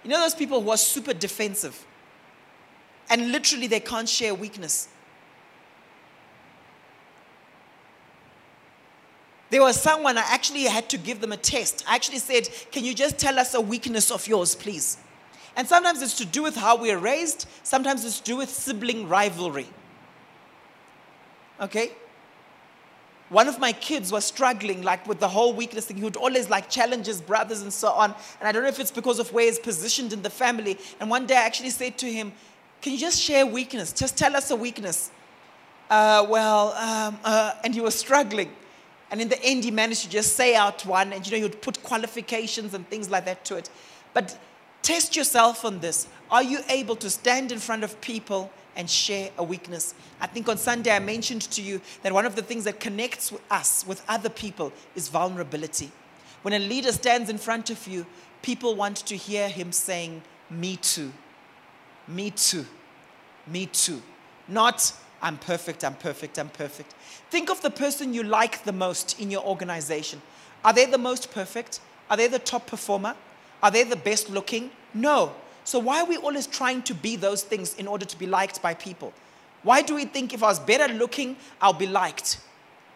You 0.04 0.10
know 0.10 0.20
those 0.20 0.36
people 0.36 0.62
who 0.62 0.72
are 0.72 0.78
super 0.78 1.14
defensive 1.14 1.86
and 3.10 3.32
literally 3.32 3.68
they 3.68 3.80
can't 3.80 4.10
share 4.10 4.34
weakness. 4.34 4.90
There 9.50 9.62
was 9.62 9.82
someone 9.82 10.18
I 10.18 10.26
actually 10.28 10.64
had 10.64 10.90
to 10.90 10.98
give 10.98 11.22
them 11.22 11.32
a 11.32 11.38
test. 11.38 11.84
I 11.88 11.96
actually 11.96 12.20
said, 12.20 12.50
Can 12.72 12.84
you 12.84 12.94
just 12.94 13.18
tell 13.18 13.40
us 13.40 13.54
a 13.54 13.62
weakness 13.62 14.12
of 14.12 14.28
yours, 14.28 14.56
please? 14.56 14.98
And 15.56 15.68
sometimes 15.68 16.02
it's 16.02 16.18
to 16.18 16.26
do 16.26 16.44
with 16.44 16.56
how 16.56 16.76
we 16.76 16.92
are 16.92 17.00
raised, 17.00 17.48
sometimes 17.64 18.06
it's 18.06 18.20
to 18.20 18.26
do 18.26 18.38
with 18.38 18.50
sibling 18.50 19.08
rivalry. 19.08 19.68
Okay? 21.60 21.92
One 23.30 23.48
of 23.48 23.60
my 23.60 23.74
kids 23.74 24.12
was 24.12 24.24
struggling 24.24 24.84
like 24.84 25.06
with 25.08 25.20
the 25.20 25.28
whole 25.28 25.54
weakness 25.54 25.86
thing. 25.86 25.98
He 25.98 26.04
would 26.04 26.16
always 26.16 26.50
like 26.50 26.70
challenge 26.70 27.08
his 27.08 27.20
brothers 27.20 27.62
and 27.62 27.74
so 27.74 27.90
on. 27.90 28.14
And 28.40 28.48
I 28.48 28.52
don't 28.52 28.64
know 28.64 28.70
if 28.70 28.80
it's 28.80 28.92
because 28.92 29.20
of 29.20 29.34
where 29.34 29.46
he's 29.46 29.60
positioned 29.60 30.14
in 30.14 30.22
the 30.22 30.30
family. 30.30 30.78
And 31.00 31.10
one 31.10 31.26
day 31.26 31.36
I 31.36 31.44
actually 31.44 31.72
said 31.72 31.98
to 31.98 32.06
him, 32.06 32.32
Can 32.82 32.94
you 32.94 33.00
just 33.00 33.20
share 33.20 33.46
weakness? 33.46 33.92
Just 33.92 34.18
tell 34.18 34.36
us 34.36 34.52
a 34.52 34.56
weakness. 34.56 35.12
Uh, 35.90 36.26
well, 36.30 36.74
um, 36.74 37.18
uh, 37.24 37.54
and 37.64 37.74
he 37.74 37.82
was 37.82 37.96
struggling. 37.96 38.52
And 39.10 39.22
in 39.22 39.30
the 39.30 39.42
end, 39.44 39.64
he 39.64 39.72
managed 39.72 40.04
to 40.04 40.10
just 40.10 40.36
say 40.36 40.56
out 40.56 40.86
one, 40.86 41.14
and 41.14 41.26
you 41.26 41.38
know, 41.38 41.44
would 41.44 41.62
put 41.62 41.82
qualifications 41.82 42.74
and 42.74 42.88
things 42.90 43.10
like 43.10 43.26
that 43.26 43.46
to 43.46 43.56
it. 43.56 43.70
But 44.14 44.38
test 44.82 45.16
yourself 45.16 45.64
on 45.64 45.80
this. 45.80 46.08
Are 46.30 46.44
you 46.44 46.60
able 46.70 46.96
to 46.98 47.10
stand 47.10 47.52
in 47.52 47.60
front 47.60 47.84
of 47.84 48.00
people 48.02 48.52
and 48.76 48.90
share 48.90 49.30
a 49.38 49.44
weakness? 49.44 49.96
I 50.20 50.28
think 50.28 50.50
on 50.50 50.58
Sunday 50.58 50.92
I 50.92 51.00
mentioned 51.00 51.44
to 51.44 51.62
you 51.62 51.82
that 52.04 52.12
one 52.12 52.26
of 52.26 52.36
the 52.36 52.42
things 52.42 52.66
that 52.66 52.80
connects 52.80 53.34
us 53.50 53.86
with 53.88 54.04
other 54.10 54.30
people 54.30 54.74
is 54.96 55.08
vulnerability. 55.08 55.92
When 56.42 56.54
a 56.54 56.60
leader 56.60 56.92
stands 56.92 57.30
in 57.30 57.38
front 57.38 57.70
of 57.70 57.88
you, 57.88 58.06
people 58.42 58.76
want 58.76 58.98
to 58.98 59.16
hear 59.16 59.48
him 59.48 59.72
saying, 59.72 60.22
Me 60.50 60.76
too, 60.76 61.14
me 62.08 62.32
too, 62.32 62.66
me 63.46 63.66
too. 63.68 64.02
Not, 64.48 64.94
I'm 65.22 65.38
perfect, 65.38 65.84
I'm 65.84 65.96
perfect, 65.96 66.40
I'm 66.40 66.50
perfect. 66.50 66.94
Think 67.30 67.50
of 67.50 67.62
the 67.62 67.70
person 67.70 68.14
you 68.14 68.24
like 68.24 68.64
the 68.64 68.72
most 68.72 69.20
in 69.20 69.30
your 69.30 69.44
organization. 69.44 70.22
Are 70.64 70.74
they 70.74 70.86
the 70.86 70.98
most 70.98 71.32
perfect? 71.32 71.82
Are 72.10 72.18
they 72.18 72.28
the 72.28 72.40
top 72.40 72.68
performer? 72.68 73.16
Are 73.62 73.72
they 73.72 73.84
the 73.84 73.96
best 73.96 74.30
looking? 74.30 74.72
No. 74.94 75.34
So 75.64 75.80
why 75.80 76.02
are 76.02 76.06
we 76.06 76.18
always 76.18 76.48
trying 76.48 76.82
to 76.84 76.94
be 76.94 77.16
those 77.16 77.44
things 77.44 77.76
in 77.76 77.88
order 77.88 78.06
to 78.06 78.18
be 78.18 78.26
liked 78.26 78.62
by 78.62 78.74
people? 78.74 79.14
Why 79.64 79.82
do 79.82 79.96
we 79.96 80.06
think 80.06 80.34
if 80.34 80.44
I 80.44 80.48
was 80.48 80.60
better 80.60 80.94
looking, 80.94 81.36
I'll 81.62 81.74
be 81.74 81.88
liked? 81.88 82.40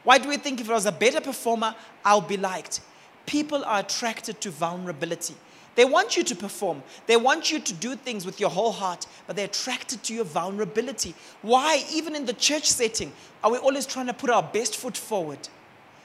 Why 0.03 0.17
do 0.17 0.29
we 0.29 0.37
think 0.37 0.61
if 0.61 0.69
I 0.69 0.73
was 0.73 0.85
a 0.85 0.91
better 0.91 1.19
performer, 1.19 1.75
I'll 2.05 2.21
be 2.21 2.37
liked? 2.37 2.81
People 3.25 3.63
are 3.65 3.79
attracted 3.79 4.39
to 4.41 4.51
vulnerability. 4.51 5.35
They 5.75 5.85
want 5.85 6.17
you 6.17 6.23
to 6.23 6.35
perform. 6.35 6.83
They 7.07 7.15
want 7.15 7.51
you 7.51 7.59
to 7.59 7.73
do 7.73 7.95
things 7.95 8.25
with 8.25 8.39
your 8.39 8.49
whole 8.49 8.71
heart, 8.71 9.07
but 9.25 9.35
they're 9.35 9.45
attracted 9.45 10.03
to 10.03 10.13
your 10.13 10.25
vulnerability. 10.25 11.15
Why, 11.41 11.85
even 11.91 12.15
in 12.15 12.25
the 12.25 12.33
church 12.33 12.65
setting, 12.69 13.11
are 13.43 13.51
we 13.51 13.57
always 13.57 13.85
trying 13.85 14.07
to 14.07 14.13
put 14.13 14.29
our 14.29 14.43
best 14.43 14.75
foot 14.75 14.97
forward? 14.97 15.39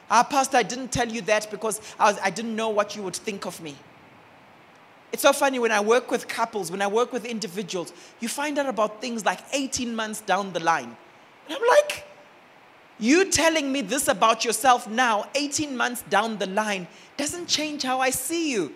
Our 0.09 0.25
Pastor, 0.25 0.59
I 0.59 0.63
didn't 0.63 0.93
tell 0.93 1.09
you 1.09 1.21
that 1.23 1.51
because 1.51 1.81
I, 1.99 2.13
was, 2.13 2.21
I 2.23 2.31
didn't 2.31 2.55
know 2.55 2.69
what 2.69 2.95
you 2.95 3.03
would 3.03 3.17
think 3.17 3.45
of 3.45 3.61
me. 3.61 3.75
It's 5.13 5.23
so 5.23 5.33
funny 5.33 5.59
when 5.59 5.73
I 5.73 5.81
work 5.81 6.11
with 6.11 6.29
couples, 6.29 6.71
when 6.71 6.83
I 6.83 6.87
work 6.87 7.13
with 7.13 7.25
individuals, 7.25 7.93
you 8.21 8.29
find 8.29 8.59
out 8.59 8.67
about 8.67 9.01
things 9.01 9.25
like 9.25 9.41
18 9.53 9.97
months 9.97 10.21
down 10.21 10.53
the 10.53 10.61
line. 10.61 10.97
And 11.49 11.57
I'm 11.57 11.69
like, 11.69 12.05
you 12.99 13.31
telling 13.31 13.71
me 13.71 13.83
this 13.83 14.09
about 14.09 14.45
yourself 14.45 14.89
now, 14.89 15.27
18 15.35 15.77
months 15.77 16.03
down 16.03 16.39
the 16.39 16.47
line, 16.47 16.87
doesn't 17.17 17.47
change 17.47 17.83
how 17.83 18.01
I 18.01 18.11
see 18.11 18.53
you. 18.53 18.73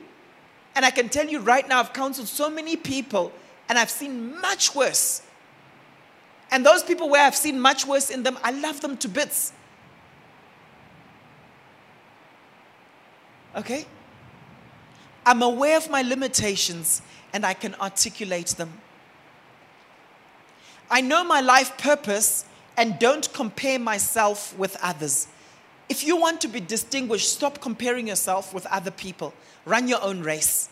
And 0.75 0.85
I 0.85 0.91
can 0.91 1.09
tell 1.09 1.27
you 1.27 1.41
right 1.41 1.67
now, 1.69 1.81
I've 1.81 1.93
counseled 1.93 2.29
so 2.29 2.49
many 2.49 2.77
people 2.77 3.33
and 3.69 3.79
I've 3.79 3.91
seen 3.91 4.41
much 4.41 4.75
worse. 4.75 5.23
And 6.51 6.65
those 6.67 6.83
people 6.83 7.09
where 7.09 7.25
I've 7.25 7.37
seen 7.37 7.61
much 7.61 7.87
worse 7.87 8.11
in 8.11 8.23
them, 8.23 8.39
I 8.43 8.51
love 8.51 8.81
them 8.81 8.97
to 8.99 9.09
bits. 9.09 9.53
Okay? 13.57 13.87
I'm 15.27 15.43
aware 15.43 15.77
of 15.77 15.91
my 15.91 16.03
limitations 16.03 17.03
and 17.33 17.45
I 17.45 17.55
can 17.55 17.75
articulate 17.77 18.49
them. 18.49 18.73
I 20.91 21.01
know 21.01 21.23
my 21.23 21.41
life 21.41 21.77
purpose 21.79 22.45
and 22.77 22.99
don't 22.99 23.33
compare 23.33 23.79
myself 23.79 24.57
with 24.59 24.77
others. 24.83 25.29
If 25.91 26.05
you 26.05 26.17
want 26.17 26.41
to 26.43 26.49
be 26.49 26.61
distinguished, 26.61 27.29
stop 27.29 27.61
comparing 27.61 28.07
yourself 28.07 28.55
with 28.55 28.65
other 28.67 28.93
people. 28.93 29.35
Run 29.65 29.89
your 29.89 30.01
own 30.03 30.23
race. 30.23 30.69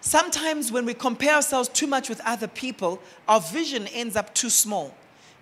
Sometimes 0.00 0.72
when 0.72 0.84
we 0.84 0.92
compare 0.92 1.36
ourselves 1.36 1.68
too 1.68 1.86
much 1.86 2.08
with 2.08 2.20
other 2.24 2.48
people, 2.48 3.00
our 3.28 3.40
vision 3.40 3.86
ends 3.88 4.16
up 4.16 4.34
too 4.34 4.50
small. 4.50 4.92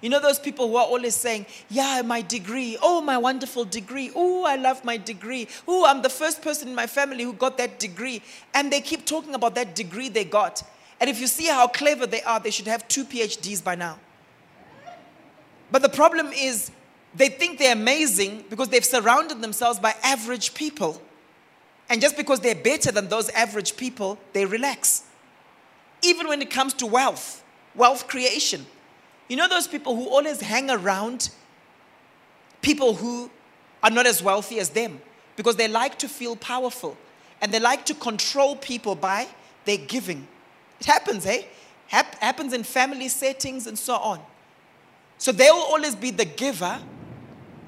You 0.02 0.10
know 0.10 0.20
those 0.20 0.38
people 0.38 0.68
who 0.68 0.76
are 0.76 0.84
always 0.84 1.14
saying, 1.14 1.46
Yeah, 1.70 2.02
my 2.04 2.20
degree. 2.20 2.76
Oh, 2.82 3.00
my 3.00 3.16
wonderful 3.16 3.64
degree. 3.64 4.10
Oh, 4.14 4.44
I 4.44 4.56
love 4.56 4.84
my 4.84 4.98
degree. 4.98 5.48
Oh, 5.66 5.86
I'm 5.86 6.02
the 6.02 6.10
first 6.10 6.42
person 6.42 6.68
in 6.68 6.74
my 6.74 6.86
family 6.86 7.24
who 7.24 7.32
got 7.32 7.56
that 7.56 7.78
degree. 7.78 8.20
And 8.52 8.70
they 8.70 8.82
keep 8.82 9.06
talking 9.06 9.34
about 9.34 9.54
that 9.54 9.74
degree 9.74 10.10
they 10.10 10.24
got. 10.24 10.62
And 11.00 11.08
if 11.08 11.18
you 11.18 11.28
see 11.28 11.46
how 11.46 11.66
clever 11.66 12.06
they 12.06 12.20
are, 12.22 12.40
they 12.40 12.50
should 12.50 12.66
have 12.66 12.86
two 12.88 13.06
PhDs 13.06 13.64
by 13.64 13.74
now. 13.74 13.98
But 15.74 15.82
the 15.82 15.88
problem 15.88 16.28
is, 16.32 16.70
they 17.16 17.28
think 17.28 17.58
they're 17.58 17.72
amazing 17.72 18.44
because 18.48 18.68
they've 18.68 18.84
surrounded 18.84 19.42
themselves 19.42 19.80
by 19.80 19.92
average 20.04 20.54
people. 20.54 21.02
And 21.88 22.00
just 22.00 22.16
because 22.16 22.38
they're 22.38 22.54
better 22.54 22.92
than 22.92 23.08
those 23.08 23.28
average 23.30 23.76
people, 23.76 24.16
they 24.34 24.46
relax. 24.46 25.02
Even 26.00 26.28
when 26.28 26.40
it 26.40 26.48
comes 26.48 26.74
to 26.74 26.86
wealth, 26.86 27.42
wealth 27.74 28.06
creation. 28.06 28.64
You 29.26 29.34
know 29.34 29.48
those 29.48 29.66
people 29.66 29.96
who 29.96 30.08
always 30.08 30.40
hang 30.40 30.70
around 30.70 31.30
people 32.62 32.94
who 32.94 33.28
are 33.82 33.90
not 33.90 34.06
as 34.06 34.22
wealthy 34.22 34.60
as 34.60 34.70
them 34.70 35.00
because 35.34 35.56
they 35.56 35.66
like 35.66 35.98
to 35.98 36.08
feel 36.08 36.36
powerful 36.36 36.96
and 37.40 37.50
they 37.50 37.58
like 37.58 37.84
to 37.86 37.94
control 37.94 38.54
people 38.54 38.94
by 38.94 39.26
their 39.64 39.78
giving. 39.78 40.28
It 40.78 40.86
happens, 40.86 41.26
eh? 41.26 41.42
Hap- 41.88 42.14
happens 42.20 42.52
in 42.52 42.62
family 42.62 43.08
settings 43.08 43.66
and 43.66 43.76
so 43.76 43.96
on. 43.96 44.20
So 45.24 45.32
they'll 45.32 45.54
always 45.54 45.94
be 45.94 46.10
the 46.10 46.26
giver 46.26 46.78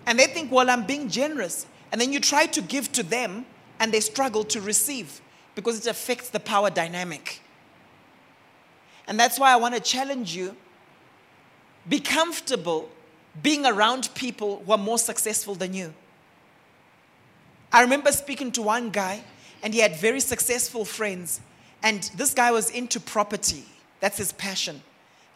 and 0.05 0.19
they 0.19 0.27
think, 0.27 0.53
well, 0.53 0.69
I'm 0.69 0.85
being 0.85 1.09
generous. 1.09 1.65
And 1.91 1.99
then 1.99 2.13
you 2.13 2.21
try 2.21 2.45
to 2.45 2.61
give 2.61 2.93
to 2.93 3.03
them 3.03 3.47
and 3.81 3.91
they 3.91 4.01
struggle 4.01 4.45
to 4.45 4.61
receive 4.61 5.23
because 5.55 5.79
it 5.79 5.87
affects 5.91 6.29
the 6.29 6.39
power 6.39 6.69
dynamic. 6.69 7.41
And 9.09 9.19
that's 9.19 9.41
why 9.41 9.55
I 9.55 9.57
want 9.57 9.75
to 9.75 9.81
challenge 9.81 10.37
you 10.37 10.55
be 11.89 11.99
comfortable 11.99 12.91
being 13.43 13.65
around 13.65 14.11
people 14.15 14.63
who 14.67 14.73
are 14.73 14.77
more 14.77 14.99
successful 14.99 15.55
than 15.55 15.73
you. 15.73 15.95
I 17.73 17.81
remember 17.81 18.13
speaking 18.13 18.53
to 18.53 18.61
one 18.61 18.91
guy, 18.91 19.25
and 19.63 19.73
he 19.73 19.81
had 19.81 19.97
very 19.97 20.21
successful 20.21 20.85
friends. 20.85 21.41
And 21.83 22.03
this 22.17 22.35
guy 22.35 22.51
was 22.51 22.69
into 22.69 23.01
property, 23.01 23.65
that's 24.01 24.19
his 24.19 24.33
passion. 24.33 24.83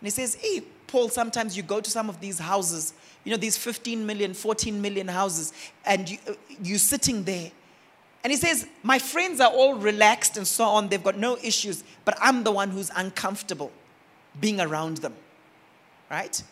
And 0.01 0.07
he 0.07 0.11
says, 0.11 0.35
Hey, 0.35 0.63
Paul, 0.87 1.09
sometimes 1.09 1.57
you 1.57 1.63
go 1.63 1.81
to 1.81 1.91
some 1.91 2.09
of 2.09 2.21
these 2.21 2.39
houses, 2.39 2.95
you 3.25 3.31
know, 3.31 3.37
these 3.37 3.57
15 3.57 4.05
million, 4.05 4.35
14 4.35 4.81
million 4.81 5.09
houses, 5.09 5.53
and 5.85 6.09
you, 6.11 6.19
uh, 6.29 6.33
you're 6.63 6.79
sitting 6.79 7.23
there. 7.25 7.53
And 8.25 8.31
he 8.31 8.37
says, 8.37 8.67
My 8.83 8.99
friends 8.99 9.41
are 9.41 9.51
all 9.51 9.75
relaxed 9.75 10.37
and 10.37 10.47
so 10.47 10.65
on, 10.65 10.89
they've 10.89 11.03
got 11.03 11.17
no 11.17 11.37
issues, 11.43 11.85
but 12.05 12.17
I'm 12.21 12.45
the 12.45 12.53
one 12.53 12.71
who's 12.71 12.91
uncomfortable 12.95 13.71
being 14.41 14.61
around 14.61 14.99
them 14.99 15.15
right? 16.11 16.43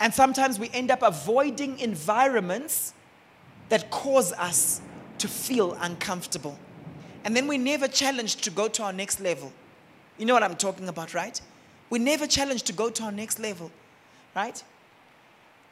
And 0.00 0.12
sometimes 0.12 0.58
we 0.58 0.68
end 0.74 0.90
up 0.90 1.02
avoiding 1.02 1.78
environments 1.78 2.92
that 3.70 3.90
cause 3.90 4.32
us 4.32 4.82
to 5.18 5.28
feel 5.28 5.72
uncomfortable. 5.80 6.58
And 7.24 7.34
then 7.34 7.46
we 7.46 7.56
never 7.56 7.88
challenge 7.88 8.36
to 8.36 8.50
go 8.50 8.68
to 8.68 8.82
our 8.82 8.92
next 8.92 9.20
level. 9.20 9.52
You 10.18 10.26
know 10.26 10.34
what 10.34 10.42
I'm 10.42 10.56
talking 10.56 10.88
about, 10.88 11.14
right? 11.14 11.40
We 11.90 11.98
never 11.98 12.26
challenge 12.26 12.62
to 12.64 12.72
go 12.72 12.90
to 12.90 13.04
our 13.04 13.12
next 13.12 13.38
level, 13.38 13.70
right? 14.34 14.62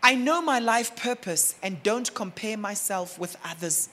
I 0.02 0.14
know 0.14 0.42
my 0.42 0.58
life 0.58 0.94
purpose 0.96 1.54
and 1.62 1.82
don't 1.82 2.12
compare 2.14 2.56
myself 2.56 3.18
with 3.18 3.36
others. 3.44 3.88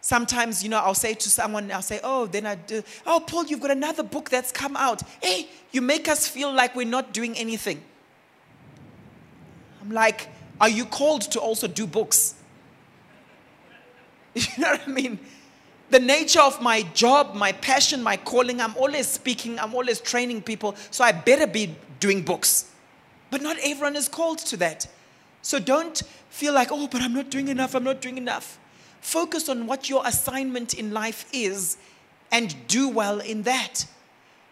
Sometimes, 0.00 0.62
you 0.62 0.68
know, 0.68 0.78
I'll 0.78 0.94
say 0.94 1.14
to 1.14 1.28
someone, 1.28 1.72
I'll 1.72 1.82
say, 1.82 2.00
oh, 2.04 2.26
then 2.26 2.46
I 2.46 2.54
do, 2.54 2.82
oh, 3.06 3.20
Paul, 3.26 3.46
you've 3.46 3.60
got 3.60 3.70
another 3.70 4.02
book 4.02 4.30
that's 4.30 4.52
come 4.52 4.76
out. 4.76 5.02
Hey, 5.22 5.48
you 5.72 5.82
make 5.82 6.08
us 6.08 6.28
feel 6.28 6.52
like 6.52 6.76
we're 6.76 6.86
not 6.86 7.12
doing 7.12 7.36
anything. 7.36 7.82
I'm 9.82 9.90
like, 9.90 10.28
are 10.60 10.68
you 10.68 10.84
called 10.84 11.22
to 11.22 11.40
also 11.40 11.66
do 11.66 11.86
books? 11.86 12.34
You 14.34 14.62
know 14.62 14.70
what 14.70 14.82
I 14.86 14.90
mean? 14.90 15.18
The 15.90 15.98
nature 15.98 16.40
of 16.40 16.60
my 16.60 16.82
job, 16.94 17.34
my 17.34 17.52
passion, 17.52 18.02
my 18.02 18.16
calling, 18.18 18.60
I'm 18.60 18.76
always 18.76 19.06
speaking, 19.06 19.58
I'm 19.58 19.74
always 19.74 20.00
training 20.00 20.42
people, 20.42 20.74
so 20.90 21.02
I 21.02 21.12
better 21.12 21.46
be 21.46 21.74
doing 21.98 22.22
books. 22.22 22.70
But 23.30 23.40
not 23.40 23.56
everyone 23.62 23.96
is 23.96 24.08
called 24.08 24.38
to 24.38 24.56
that. 24.58 24.86
So 25.40 25.58
don't 25.58 26.02
feel 26.28 26.52
like, 26.52 26.68
oh, 26.70 26.88
but 26.88 27.00
I'm 27.00 27.14
not 27.14 27.30
doing 27.30 27.48
enough, 27.48 27.74
I'm 27.74 27.84
not 27.84 28.02
doing 28.02 28.18
enough. 28.18 28.58
Focus 29.00 29.48
on 29.48 29.66
what 29.66 29.88
your 29.88 30.02
assignment 30.06 30.74
in 30.74 30.92
life 30.92 31.26
is 31.32 31.78
and 32.30 32.54
do 32.66 32.88
well 32.88 33.20
in 33.20 33.42
that. 33.42 33.86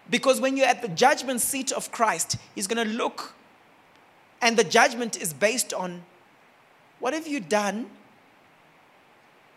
Because 0.08 0.40
when 0.40 0.56
you're 0.56 0.66
at 0.66 0.80
the 0.82 0.88
judgment 0.88 1.40
seat 1.42 1.72
of 1.72 1.92
Christ, 1.92 2.36
He's 2.54 2.66
going 2.66 2.86
to 2.86 2.94
look, 2.94 3.34
and 4.40 4.56
the 4.56 4.64
judgment 4.64 5.20
is 5.20 5.34
based 5.34 5.74
on 5.74 6.04
what 6.98 7.12
have 7.12 7.26
you 7.26 7.40
done 7.40 7.90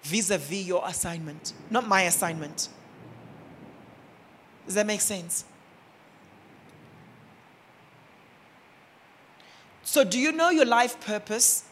vis 0.04 0.30
a 0.30 0.38
vis 0.38 0.66
your 0.66 0.84
assignment, 0.86 1.54
not 1.70 1.88
my 1.88 2.04
assignment. 2.04 2.70
Does 4.66 4.76
that 4.76 4.86
make 4.86 5.02
sense? 5.02 5.46
So, 9.84 10.04
do 10.04 10.20
you 10.20 10.32
know 10.32 10.50
your 10.50 10.66
life 10.66 11.00
purpose? 11.02 11.64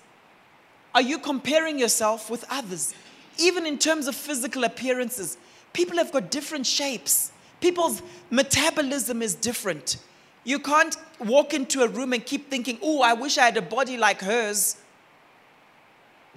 Are 0.95 1.01
you 1.01 1.19
comparing 1.19 1.77
yourself 1.77 2.31
with 2.31 2.43
others? 2.49 2.95
even 3.39 3.65
in 3.65 3.77
terms 3.77 4.07
of 4.07 4.15
physical 4.15 4.63
appearances, 4.63 5.37
people 5.73 5.97
have 5.97 6.11
got 6.11 6.31
different 6.31 6.65
shapes. 6.65 7.31
People's 7.61 8.01
metabolism 8.29 9.21
is 9.21 9.35
different. 9.35 9.97
You 10.43 10.59
can't 10.59 10.95
walk 11.19 11.53
into 11.53 11.81
a 11.81 11.87
room 11.87 12.13
and 12.13 12.25
keep 12.25 12.49
thinking, 12.49 12.79
oh, 12.81 13.01
I 13.01 13.13
wish 13.13 13.37
I 13.37 13.45
had 13.45 13.57
a 13.57 13.61
body 13.61 13.97
like 13.97 14.21
hers. 14.21 14.77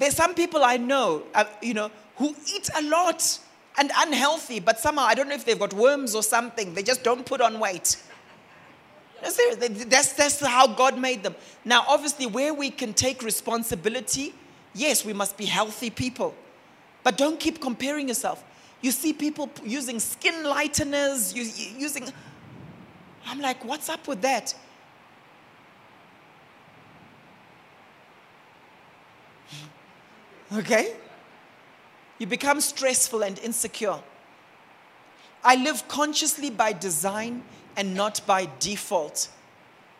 There's 0.01 0.17
some 0.17 0.35
people 0.35 0.65
I 0.65 0.79
know, 0.79 1.25
uh, 1.35 1.45
you 1.61 1.75
know, 1.75 1.91
who 2.17 2.35
eat 2.55 2.71
a 2.75 2.83
lot 2.85 3.39
and 3.77 3.93
unhealthy, 3.99 4.59
but 4.59 4.81
somehow, 4.81 5.03
I 5.03 5.15
don't 5.15 5.29
know 5.29 5.35
if 5.35 5.45
they've 5.45 5.59
got 5.59 5.75
worms 5.75 6.15
or 6.15 6.23
something, 6.23 6.73
they 6.73 6.83
just 6.83 7.05
don't 7.05 7.25
put 7.25 7.43
on 7.43 7.61
weight. 7.61 7.97
That's, 9.21 10.15
that's 10.15 10.41
how 10.41 10.69
God 10.69 10.99
made 10.99 11.23
them. 11.23 11.35
Now, 11.67 11.85
obviously, 11.87 12.27
where 12.27 12.55
we 12.55 12.71
can 12.71 12.95
take 12.95 13.23
responsibility, 13.23 14.33
yes, 14.75 15.05
we 15.05 15.13
must 15.13 15.37
be 15.37 15.45
healthy 15.45 15.91
people. 15.91 16.35
But 17.03 17.19
don't 17.19 17.39
keep 17.39 17.61
comparing 17.61 18.09
yourself. 18.09 18.43
You 18.81 18.93
see 18.93 19.13
people 19.13 19.51
using 19.63 20.01
skin 20.01 20.45
lighteners, 20.45 21.37
using. 21.79 22.11
I'm 23.27 23.43
like, 23.43 23.63
what's 23.67 23.91
up 23.91 24.09
with 24.09 24.23
that? 24.23 24.55
Okay? 30.53 30.95
You 32.19 32.27
become 32.27 32.61
stressful 32.61 33.23
and 33.23 33.39
insecure. 33.39 33.99
I 35.43 35.57
live 35.57 35.89
consciously 35.89 36.51
by 36.51 36.73
design 36.73 37.43
and 37.77 37.95
not 37.95 38.21
by 38.27 38.49
default. 38.59 39.29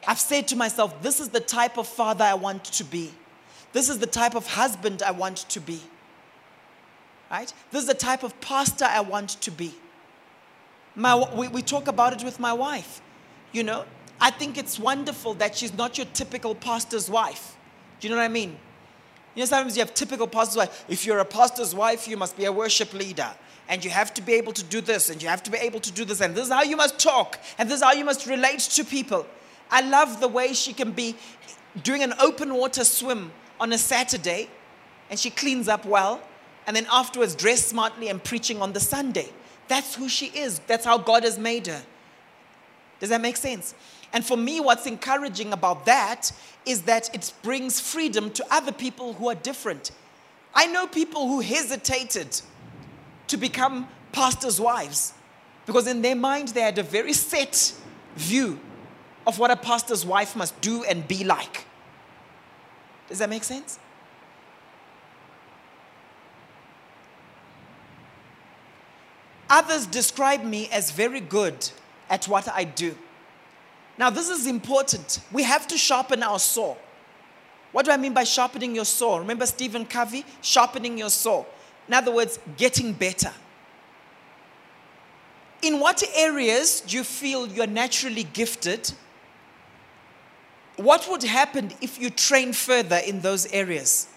I've 0.07 0.21
said 0.21 0.49
to 0.49 0.57
myself, 0.57 1.01
this 1.03 1.21
is 1.21 1.31
the 1.31 1.41
type 1.41 1.79
of 1.79 1.87
father 1.87 2.25
I 2.25 2.35
want 2.35 2.65
to 2.65 2.85
be. 2.85 3.13
This 3.73 3.89
is 3.89 3.99
the 3.99 4.07
type 4.07 4.35
of 4.35 4.47
husband 4.47 5.03
I 5.03 5.13
want 5.13 5.39
to 5.51 5.61
be 5.61 5.81
right? 7.31 7.53
This 7.71 7.83
is 7.83 7.89
the 7.89 7.95
type 7.95 8.23
of 8.23 8.39
pastor 8.41 8.85
I 8.85 9.01
want 9.01 9.31
to 9.41 9.51
be. 9.51 9.75
My, 10.97 11.15
we, 11.35 11.49
we 11.49 11.63
talk 11.63 11.87
about 11.87 12.13
it 12.13 12.25
with 12.25 12.41
my 12.41 12.53
wife. 12.53 13.01
You 13.53 13.63
know, 13.63 13.85
I 14.21 14.31
think 14.31 14.59
it's 14.59 14.79
wonderful 14.79 15.35
that 15.35 15.57
she's 15.57 15.73
not 15.73 15.97
your 15.97 16.07
typical 16.13 16.55
pastor's 16.55 17.09
wife. 17.09 17.57
Do 18.01 18.09
you 18.09 18.15
know 18.15 18.21
what 18.21 18.25
I 18.25 18.29
mean? 18.29 18.59
You 19.35 19.41
know, 19.41 19.47
sometimes 19.47 19.77
you 19.77 19.83
have 19.83 19.95
typical 19.95 20.27
pastor's 20.27 20.57
wife. 20.57 20.85
If 20.89 21.07
you're 21.07 21.19
a 21.19 21.25
pastor's 21.25 21.75
wife, 21.75 22.09
you 22.09 22.17
must 22.17 22.37
be 22.37 22.47
a 22.47 22.53
worship 22.53 22.93
leader. 22.93 23.31
And 23.69 23.85
you 23.85 23.91
have 23.91 24.13
to 24.15 24.23
be 24.23 24.35
able 24.35 24.53
to 24.55 24.65
do 24.65 24.81
this, 24.81 25.11
and 25.11 25.23
you 25.23 25.29
have 25.29 25.45
to 25.45 25.51
be 25.51 25.59
able 25.59 25.79
to 25.81 25.93
do 25.93 26.05
this, 26.05 26.21
and 26.21 26.35
this 26.35 26.47
is 26.47 26.53
how 26.53 26.63
you 26.63 26.77
must 26.77 26.99
talk, 26.99 27.39
and 27.57 27.69
this 27.69 27.77
is 27.77 27.85
how 27.85 27.93
you 27.93 28.05
must 28.05 28.27
relate 28.27 28.59
to 28.59 28.85
people. 28.85 29.27
I 29.71 29.83
love 29.83 30.19
the 30.19 30.27
way 30.27 30.55
she 30.55 30.73
can 30.73 30.91
be 30.91 31.15
doing 31.85 32.03
an 32.03 32.13
open 32.21 32.53
water 32.53 32.83
swim 32.83 33.31
on 33.61 33.73
a 33.73 33.79
Saturday, 33.79 34.51
and 35.09 35.17
she 35.17 35.31
cleans 35.31 35.69
up 35.69 35.85
well, 35.85 36.21
and 36.67 36.75
then 36.75 36.87
afterwards 36.91 37.37
dress 37.37 37.65
smartly 37.65 38.09
and 38.09 38.23
preaching 38.25 38.61
on 38.61 38.73
the 38.73 38.81
Sunday. 38.81 39.29
That's 39.69 39.95
who 39.95 40.09
she 40.09 40.27
is. 40.27 40.59
That's 40.67 40.85
how 40.85 40.99
God 40.99 41.23
has 41.23 41.39
made 41.39 41.69
her. 41.69 41.83
Does 42.99 43.11
that 43.11 43.21
make 43.21 43.37
sense? 43.37 43.75
And 44.13 44.25
for 44.25 44.37
me, 44.37 44.61
what's 44.61 44.87
encouraging 44.87 45.53
about 45.53 45.87
that 45.87 46.33
is 46.67 46.83
that 46.83 47.15
it 47.15 47.33
brings 47.43 47.81
freedom 47.81 48.31
to 48.33 48.45
other 48.51 48.73
people 48.73 49.15
who 49.15 49.29
are 49.29 49.35
different. 49.35 49.93
I 50.55 50.67
know 50.67 50.87
people 50.87 51.29
who 51.29 51.41
hesitated 51.41 52.41
to 53.29 53.37
become 53.37 53.89
pastors' 54.13 54.61
wives 54.61 55.15
because 55.67 55.87
in 55.87 56.03
their 56.03 56.17
mind 56.17 56.49
they 56.49 56.63
had 56.63 56.79
a 56.79 56.83
very 56.83 57.13
set 57.13 57.73
view 58.17 58.59
of 59.27 59.39
what 59.39 59.51
a 59.51 59.57
pastor's 59.57 60.05
wife 60.05 60.35
must 60.35 60.61
do 60.61 60.83
and 60.85 61.07
be 61.07 61.23
like. 61.23 61.65
Does 63.09 63.19
that 63.21 63.31
make 63.31 63.45
sense? 63.45 63.79
Others 69.49 69.87
describe 69.87 70.45
me 70.45 70.69
as 70.73 70.91
very 70.91 71.21
good 71.21 71.71
at 72.09 72.27
what 72.27 72.49
I 72.49 72.65
do. 72.65 72.97
Now, 74.01 74.09
this 74.09 74.31
is 74.31 74.47
important. 74.47 75.21
We 75.31 75.43
have 75.43 75.69
to 75.69 75.77
sharpen 75.77 76.23
our 76.23 76.39
saw. 76.39 76.75
What 77.71 77.85
do 77.85 77.91
I 77.91 77.99
mean 77.99 78.15
by 78.15 78.25
sharpening 78.25 78.75
your 78.75 78.87
saw? 78.87 79.19
Remember 79.19 79.45
Stephen 79.45 79.85
Covey? 79.85 80.25
Sharpening 80.41 80.97
your 80.97 81.11
saw. 81.11 81.45
In 81.87 81.93
other 81.93 82.11
words, 82.11 82.39
getting 82.57 82.95
better. 82.95 83.31
In 85.61 85.81
what 85.81 86.03
areas 86.17 86.81
do 86.81 86.97
you 86.97 87.05
feel 87.05 87.47
you're 87.47 87.67
naturally 87.67 88.25
gifted? 88.25 88.91
What 90.77 91.07
would 91.11 91.23
happen 91.25 91.71
if 91.83 92.01
you 92.01 92.09
train 92.09 92.55
further 92.55 93.03
in 93.07 93.21
those 93.21 93.53
areas? 93.53 94.09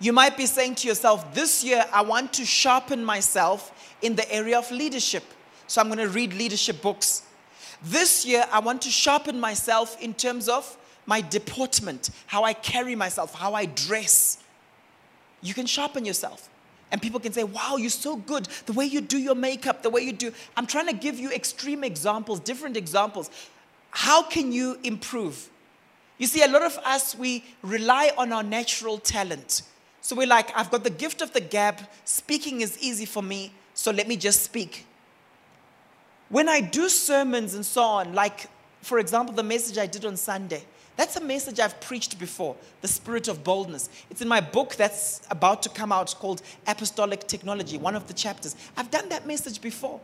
You 0.00 0.12
might 0.12 0.36
be 0.36 0.46
saying 0.46 0.74
to 0.76 0.88
yourself, 0.88 1.32
This 1.32 1.62
year 1.62 1.84
I 1.92 2.02
want 2.02 2.32
to 2.32 2.44
sharpen 2.44 3.04
myself 3.04 3.94
in 4.02 4.16
the 4.16 4.28
area 4.32 4.58
of 4.58 4.68
leadership. 4.72 5.22
So 5.68 5.80
I'm 5.80 5.86
going 5.86 6.00
to 6.00 6.08
read 6.08 6.34
leadership 6.34 6.82
books. 6.82 7.22
This 7.84 8.24
year 8.24 8.46
I 8.52 8.60
want 8.60 8.82
to 8.82 8.90
sharpen 8.90 9.40
myself 9.40 10.00
in 10.00 10.14
terms 10.14 10.48
of 10.48 10.76
my 11.06 11.20
deportment, 11.20 12.10
how 12.26 12.44
I 12.44 12.52
carry 12.52 12.94
myself, 12.94 13.34
how 13.34 13.54
I 13.54 13.66
dress. 13.66 14.38
You 15.40 15.54
can 15.54 15.66
sharpen 15.66 16.04
yourself. 16.04 16.48
And 16.92 17.00
people 17.00 17.18
can 17.18 17.32
say, 17.32 17.42
wow, 17.42 17.76
you're 17.76 17.90
so 17.90 18.16
good. 18.16 18.46
The 18.66 18.74
way 18.74 18.84
you 18.84 19.00
do 19.00 19.18
your 19.18 19.34
makeup, 19.34 19.82
the 19.82 19.90
way 19.90 20.02
you 20.02 20.12
do. 20.12 20.32
I'm 20.56 20.66
trying 20.66 20.86
to 20.88 20.92
give 20.92 21.18
you 21.18 21.32
extreme 21.32 21.82
examples, 21.82 22.38
different 22.38 22.76
examples. 22.76 23.30
How 23.90 24.22
can 24.22 24.52
you 24.52 24.78
improve? 24.84 25.48
You 26.18 26.26
see, 26.26 26.42
a 26.42 26.48
lot 26.48 26.62
of 26.62 26.78
us, 26.84 27.16
we 27.16 27.44
rely 27.62 28.12
on 28.16 28.32
our 28.32 28.42
natural 28.42 28.98
talent. 28.98 29.62
So 30.02 30.14
we're 30.14 30.26
like, 30.26 30.56
I've 30.56 30.70
got 30.70 30.84
the 30.84 30.90
gift 30.90 31.22
of 31.22 31.32
the 31.32 31.40
gab. 31.40 31.80
Speaking 32.04 32.60
is 32.60 32.78
easy 32.78 33.06
for 33.06 33.22
me, 33.22 33.52
so 33.74 33.90
let 33.90 34.06
me 34.06 34.16
just 34.16 34.42
speak. 34.42 34.86
When 36.32 36.48
I 36.48 36.62
do 36.62 36.88
sermons 36.88 37.52
and 37.52 37.64
so 37.64 37.82
on, 37.82 38.14
like, 38.14 38.48
for 38.80 38.98
example, 38.98 39.34
the 39.34 39.42
message 39.42 39.76
I 39.76 39.84
did 39.84 40.06
on 40.06 40.16
Sunday, 40.16 40.64
that's 40.96 41.14
a 41.16 41.20
message 41.20 41.60
I've 41.60 41.78
preached 41.82 42.18
before 42.18 42.56
the 42.80 42.88
spirit 42.88 43.28
of 43.28 43.44
boldness. 43.44 43.90
It's 44.10 44.22
in 44.22 44.28
my 44.28 44.40
book 44.40 44.74
that's 44.76 45.20
about 45.30 45.62
to 45.64 45.68
come 45.68 45.92
out 45.92 46.14
called 46.18 46.40
Apostolic 46.66 47.28
Technology, 47.28 47.76
one 47.76 47.94
of 47.94 48.08
the 48.08 48.14
chapters. 48.14 48.56
I've 48.78 48.90
done 48.90 49.10
that 49.10 49.26
message 49.26 49.60
before. 49.60 50.00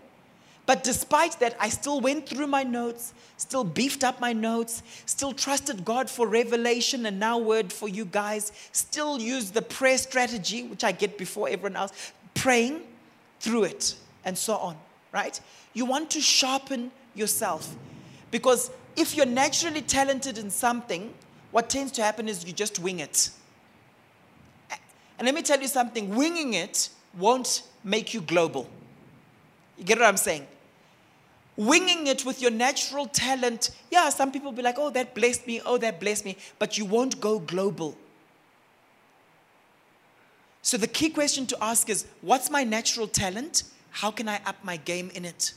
But 0.66 0.84
despite 0.84 1.40
that, 1.40 1.56
I 1.58 1.70
still 1.70 1.98
went 1.98 2.28
through 2.28 2.48
my 2.48 2.62
notes, 2.62 3.14
still 3.38 3.64
beefed 3.64 4.04
up 4.04 4.20
my 4.20 4.34
notes, 4.34 4.82
still 5.06 5.32
trusted 5.32 5.82
God 5.82 6.10
for 6.10 6.26
revelation 6.26 7.06
and 7.06 7.18
now 7.18 7.38
word 7.38 7.72
for 7.72 7.88
you 7.88 8.04
guys, 8.04 8.52
still 8.72 9.18
used 9.18 9.54
the 9.54 9.62
prayer 9.62 9.96
strategy, 9.96 10.64
which 10.64 10.84
I 10.84 10.92
get 10.92 11.16
before 11.16 11.48
everyone 11.48 11.76
else, 11.76 12.12
praying 12.34 12.82
through 13.40 13.64
it 13.64 13.94
and 14.26 14.36
so 14.36 14.56
on, 14.56 14.76
right? 15.12 15.40
You 15.74 15.84
want 15.84 16.10
to 16.10 16.20
sharpen 16.20 16.90
yourself 17.14 17.74
because 18.30 18.70
if 18.96 19.16
you're 19.16 19.26
naturally 19.26 19.82
talented 19.82 20.38
in 20.38 20.50
something, 20.50 21.12
what 21.50 21.70
tends 21.70 21.92
to 21.92 22.02
happen 22.02 22.28
is 22.28 22.44
you 22.44 22.52
just 22.52 22.78
wing 22.78 23.00
it. 23.00 23.30
And 25.18 25.26
let 25.26 25.34
me 25.34 25.42
tell 25.42 25.60
you 25.60 25.68
something 25.68 26.14
winging 26.14 26.54
it 26.54 26.90
won't 27.18 27.62
make 27.82 28.14
you 28.14 28.20
global. 28.20 28.68
You 29.76 29.84
get 29.84 29.98
what 29.98 30.08
I'm 30.08 30.16
saying? 30.16 30.46
winging 31.58 32.06
it 32.06 32.24
with 32.24 32.40
your 32.40 32.52
natural 32.52 33.06
talent, 33.06 33.70
yeah, 33.90 34.08
some 34.10 34.30
people 34.30 34.52
be 34.52 34.62
like, 34.62 34.76
oh, 34.78 34.90
that 34.90 35.14
blessed 35.14 35.46
me, 35.46 35.60
oh, 35.66 35.76
that 35.76 35.98
blessed 36.00 36.24
me, 36.24 36.36
but 36.58 36.78
you 36.78 36.84
won't 36.84 37.20
go 37.20 37.40
global. 37.40 37.98
So 40.62 40.76
the 40.76 40.86
key 40.86 41.10
question 41.10 41.46
to 41.46 41.58
ask 41.62 41.90
is 41.90 42.06
what's 42.22 42.48
my 42.48 42.62
natural 42.62 43.08
talent? 43.08 43.64
How 43.90 44.10
can 44.10 44.28
I 44.28 44.40
up 44.46 44.56
my 44.62 44.76
game 44.76 45.10
in 45.14 45.24
it? 45.24 45.52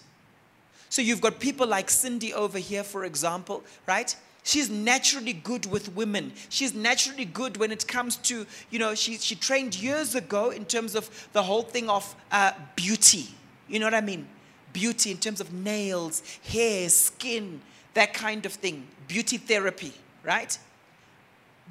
So 0.90 1.02
you've 1.02 1.22
got 1.22 1.40
people 1.40 1.68
like 1.68 1.90
Cindy 1.90 2.34
over 2.34 2.58
here, 2.58 2.84
for 2.84 3.06
example, 3.06 3.64
right? 3.88 4.16
She's 4.44 4.70
naturally 4.70 5.34
good 5.34 5.66
with 5.68 5.96
women. 5.96 6.34
She's 6.50 6.74
naturally 6.74 7.26
good 7.26 7.58
when 7.58 7.72
it 7.72 7.88
comes 7.88 8.18
to, 8.18 8.46
you 8.70 8.80
know, 8.80 8.96
she, 8.96 9.18
she 9.18 9.36
trained 9.36 9.76
years 9.76 10.16
ago 10.16 10.50
in 10.50 10.66
terms 10.66 10.96
of 10.96 11.30
the 11.34 11.44
whole 11.44 11.62
thing 11.62 11.90
of 11.90 12.16
uh, 12.32 12.52
beauty. 12.76 13.28
You 13.70 13.80
know 13.80 13.86
what 13.86 13.94
I 13.94 14.02
mean? 14.02 14.28
beauty 14.74 15.12
in 15.12 15.18
terms 15.18 15.42
of 15.42 15.54
nails, 15.54 16.24
hair, 16.44 16.90
skin, 16.90 17.62
that 17.94 18.14
kind 18.14 18.46
of 18.46 18.54
thing. 18.54 18.88
Beauty 19.08 19.38
therapy, 19.38 19.94
right? 20.24 20.58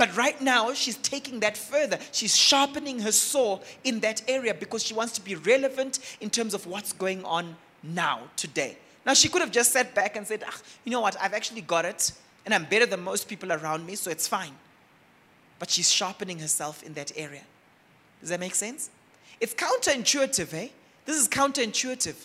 But 0.00 0.16
right 0.16 0.40
now, 0.40 0.72
she's 0.72 0.96
taking 0.96 1.40
that 1.40 1.58
further. 1.58 1.98
She's 2.10 2.34
sharpening 2.34 3.00
her 3.00 3.12
saw 3.12 3.60
in 3.84 4.00
that 4.00 4.22
area 4.26 4.54
because 4.54 4.82
she 4.82 4.94
wants 4.94 5.12
to 5.12 5.20
be 5.20 5.34
relevant 5.34 5.98
in 6.22 6.30
terms 6.30 6.54
of 6.54 6.66
what's 6.66 6.94
going 6.94 7.22
on 7.22 7.54
now, 7.82 8.20
today. 8.34 8.78
Now, 9.04 9.12
she 9.12 9.28
could 9.28 9.42
have 9.42 9.52
just 9.52 9.74
sat 9.74 9.94
back 9.94 10.16
and 10.16 10.26
said, 10.26 10.42
ah, 10.46 10.58
you 10.86 10.90
know 10.90 11.02
what, 11.02 11.18
I've 11.20 11.34
actually 11.34 11.60
got 11.60 11.84
it, 11.84 12.12
and 12.46 12.54
I'm 12.54 12.64
better 12.64 12.86
than 12.86 13.00
most 13.00 13.28
people 13.28 13.52
around 13.52 13.84
me, 13.84 13.94
so 13.94 14.10
it's 14.10 14.26
fine. 14.26 14.54
But 15.58 15.68
she's 15.68 15.92
sharpening 15.92 16.38
herself 16.38 16.82
in 16.82 16.94
that 16.94 17.12
area. 17.14 17.42
Does 18.20 18.30
that 18.30 18.40
make 18.40 18.54
sense? 18.54 18.88
It's 19.38 19.52
counterintuitive, 19.52 20.54
eh? 20.54 20.68
This 21.04 21.16
is 21.16 21.28
counterintuitive. 21.28 22.16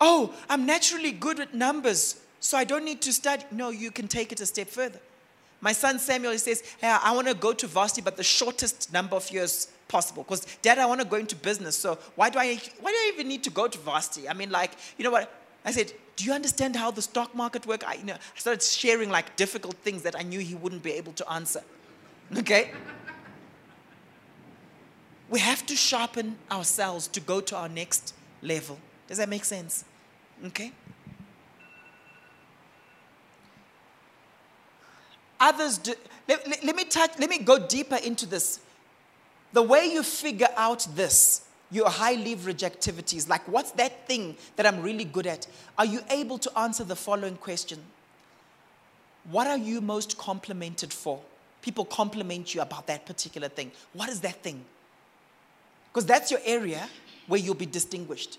Oh, 0.00 0.32
I'm 0.48 0.66
naturally 0.66 1.10
good 1.10 1.40
with 1.40 1.52
numbers, 1.52 2.20
so 2.38 2.56
I 2.56 2.62
don't 2.62 2.84
need 2.84 3.02
to 3.02 3.12
study. 3.12 3.42
No, 3.50 3.70
you 3.70 3.90
can 3.90 4.06
take 4.06 4.30
it 4.30 4.40
a 4.40 4.46
step 4.46 4.68
further. 4.68 5.00
My 5.64 5.72
son 5.72 5.98
Samuel 5.98 6.32
he 6.32 6.38
says, 6.38 6.62
hey, 6.78 6.88
I 6.88 7.12
want 7.12 7.26
to 7.26 7.32
go 7.32 7.54
to 7.54 7.66
varsity, 7.66 8.02
but 8.02 8.18
the 8.18 8.22
shortest 8.22 8.92
number 8.92 9.16
of 9.16 9.30
years 9.30 9.68
possible. 9.88 10.22
Because 10.22 10.44
dad, 10.60 10.78
I 10.78 10.84
want 10.84 11.00
to 11.00 11.06
go 11.06 11.16
into 11.16 11.34
business. 11.36 11.74
So 11.74 11.96
why 12.16 12.28
do 12.28 12.38
I 12.38 12.60
why 12.80 12.90
do 12.90 12.96
I 12.96 13.10
even 13.14 13.28
need 13.28 13.42
to 13.44 13.50
go 13.50 13.66
to 13.66 13.78
varsity? 13.78 14.28
I 14.28 14.34
mean, 14.34 14.50
like, 14.50 14.72
you 14.98 15.04
know 15.04 15.10
what? 15.10 15.32
I 15.64 15.70
said, 15.72 15.90
do 16.16 16.24
you 16.26 16.34
understand 16.34 16.76
how 16.76 16.90
the 16.90 17.00
stock 17.00 17.34
market 17.34 17.66
works? 17.66 17.82
I, 17.86 17.94
you 17.94 18.04
know, 18.04 18.12
I 18.12 18.38
started 18.38 18.62
sharing 18.62 19.08
like 19.08 19.36
difficult 19.36 19.76
things 19.76 20.02
that 20.02 20.14
I 20.14 20.22
knew 20.22 20.38
he 20.38 20.54
wouldn't 20.54 20.82
be 20.82 20.92
able 20.92 21.14
to 21.14 21.32
answer. 21.32 21.62
Okay? 22.38 22.70
we 25.30 25.40
have 25.40 25.64
to 25.66 25.74
sharpen 25.74 26.36
ourselves 26.50 27.08
to 27.08 27.20
go 27.20 27.40
to 27.40 27.56
our 27.56 27.68
next 27.68 28.14
level. 28.42 28.78
Does 29.08 29.16
that 29.16 29.30
make 29.30 29.46
sense? 29.46 29.84
Okay? 30.44 30.72
Others 35.40 35.78
do, 35.78 35.94
let, 36.28 36.46
let, 36.48 36.64
let 36.64 36.76
me 36.76 36.84
touch, 36.84 37.12
let 37.18 37.28
me 37.28 37.38
go 37.38 37.58
deeper 37.66 37.96
into 37.96 38.26
this. 38.26 38.60
The 39.52 39.62
way 39.62 39.86
you 39.86 40.02
figure 40.02 40.48
out 40.56 40.86
this, 40.94 41.44
your 41.70 41.88
high 41.88 42.14
leverage 42.14 42.64
activities, 42.64 43.28
like 43.28 43.46
what's 43.48 43.72
that 43.72 44.06
thing 44.06 44.36
that 44.56 44.66
I'm 44.66 44.82
really 44.82 45.04
good 45.04 45.26
at? 45.26 45.46
Are 45.78 45.86
you 45.86 46.00
able 46.10 46.38
to 46.38 46.58
answer 46.58 46.84
the 46.84 46.96
following 46.96 47.36
question? 47.36 47.80
What 49.30 49.46
are 49.46 49.58
you 49.58 49.80
most 49.80 50.18
complimented 50.18 50.92
for? 50.92 51.20
People 51.62 51.84
compliment 51.84 52.54
you 52.54 52.60
about 52.60 52.86
that 52.88 53.06
particular 53.06 53.48
thing. 53.48 53.72
What 53.94 54.08
is 54.08 54.20
that 54.20 54.42
thing? 54.42 54.64
Because 55.92 56.04
that's 56.04 56.30
your 56.30 56.40
area 56.44 56.88
where 57.26 57.40
you'll 57.40 57.54
be 57.54 57.66
distinguished. 57.66 58.38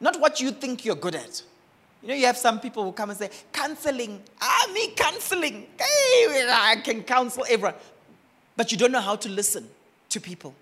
Not 0.00 0.18
what 0.20 0.40
you 0.40 0.50
think 0.50 0.84
you're 0.84 0.96
good 0.96 1.14
at. 1.14 1.42
You 2.02 2.08
know, 2.08 2.14
you 2.14 2.26
have 2.26 2.36
some 2.36 2.60
people 2.60 2.84
who 2.84 2.92
come 2.92 3.10
and 3.10 3.18
say, 3.18 3.30
counseling, 3.52 4.22
ah, 4.40 4.70
me 4.72 4.92
counseling. 4.94 5.66
Hey, 5.78 6.46
I 6.48 6.76
can 6.84 7.02
counsel 7.02 7.44
everyone. 7.48 7.74
But 8.56 8.70
you 8.70 8.78
don't 8.78 8.92
know 8.92 9.00
how 9.00 9.16
to 9.16 9.28
listen 9.28 9.68
to 10.10 10.20
people, 10.20 10.54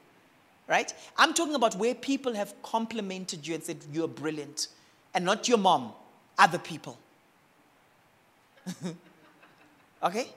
right? 0.66 0.92
I'm 1.16 1.34
talking 1.34 1.54
about 1.54 1.76
where 1.76 1.94
people 1.94 2.34
have 2.34 2.54
complimented 2.62 3.46
you 3.46 3.54
and 3.54 3.62
said, 3.62 3.78
you're 3.92 4.08
brilliant. 4.08 4.68
And 5.14 5.24
not 5.24 5.48
your 5.48 5.58
mom, 5.58 5.92
other 6.38 6.58
people. 6.58 6.98
okay? 10.02 10.28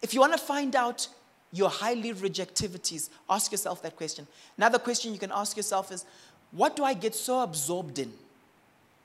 If 0.00 0.14
you 0.14 0.20
want 0.20 0.32
to 0.32 0.38
find 0.38 0.74
out 0.74 1.08
your 1.52 1.68
high 1.68 1.94
leverage 1.94 2.40
activities, 2.40 3.10
ask 3.28 3.52
yourself 3.52 3.82
that 3.82 3.96
question. 3.96 4.26
Another 4.56 4.78
question 4.78 5.12
you 5.12 5.18
can 5.18 5.32
ask 5.32 5.56
yourself 5.56 5.92
is, 5.92 6.04
what 6.50 6.76
do 6.76 6.84
I 6.84 6.94
get 6.94 7.14
so 7.14 7.40
absorbed 7.42 7.98
in? 7.98 8.12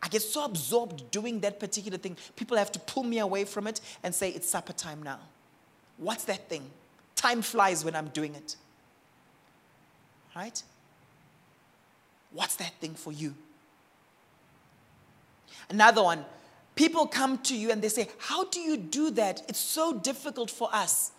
I 0.02 0.10
get 0.10 0.22
so 0.22 0.45
absorbed 0.45 1.10
doing 1.12 1.39
that 1.41 1.60
particular 1.60 1.98
thing. 1.98 2.18
People 2.36 2.58
have 2.58 2.72
to 2.74 2.80
pull 2.80 3.04
me 3.04 3.20
away 3.20 3.45
from 3.45 3.68
it 3.68 3.82
and 4.04 4.14
say, 4.14 4.30
It's 4.30 4.50
supper 4.50 4.74
time 4.74 5.02
now. 5.02 5.20
What's 5.98 6.26
that 6.26 6.48
thing? 6.50 6.70
Time 7.16 7.41
flies 7.41 7.84
when 7.84 7.95
I'm 7.95 8.10
doing 8.10 8.36
it. 8.36 8.56
Right? 10.36 10.62
What's 12.32 12.56
that 12.58 12.74
thing 12.80 12.93
for 12.93 13.12
you? 13.12 13.34
Another 15.70 16.04
one. 16.04 16.26
People 16.76 17.08
come 17.08 17.39
to 17.39 17.58
you 17.58 17.72
and 17.72 17.82
they 17.82 17.89
say, 17.89 18.08
How 18.20 18.45
do 18.45 18.60
you 18.60 18.78
do 18.78 19.10
that? 19.12 19.41
It's 19.50 19.60
so 19.60 19.98
difficult 19.98 20.52
for 20.52 20.70
us. 20.72 21.12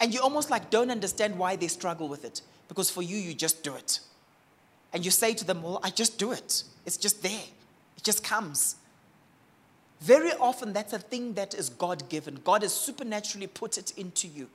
And 0.00 0.14
you 0.14 0.22
almost 0.22 0.50
like 0.50 0.70
don't 0.70 0.90
understand 0.90 1.36
why 1.36 1.56
they 1.56 1.68
struggle 1.68 2.08
with 2.08 2.24
it. 2.24 2.40
Because 2.68 2.90
for 2.90 3.02
you, 3.02 3.18
you 3.18 3.34
just 3.34 3.62
do 3.62 3.74
it 3.74 4.00
and 4.92 5.04
you 5.04 5.10
say 5.10 5.34
to 5.34 5.44
them, 5.44 5.62
Well, 5.62 5.80
I 5.82 5.90
just 5.90 6.18
do 6.18 6.32
it. 6.32 6.64
It's 6.86 6.96
just 6.96 7.22
there, 7.22 7.44
it 7.96 8.02
just 8.02 8.24
comes. 8.24 8.76
Very 10.00 10.32
often, 10.32 10.72
that's 10.72 10.94
a 10.94 10.98
thing 10.98 11.34
that 11.34 11.52
is 11.52 11.68
God 11.68 12.08
given. 12.08 12.40
God 12.42 12.62
has 12.62 12.72
supernaturally 12.72 13.46
put 13.46 13.76
it 13.76 13.92
into 13.98 14.28
you. 14.28 14.48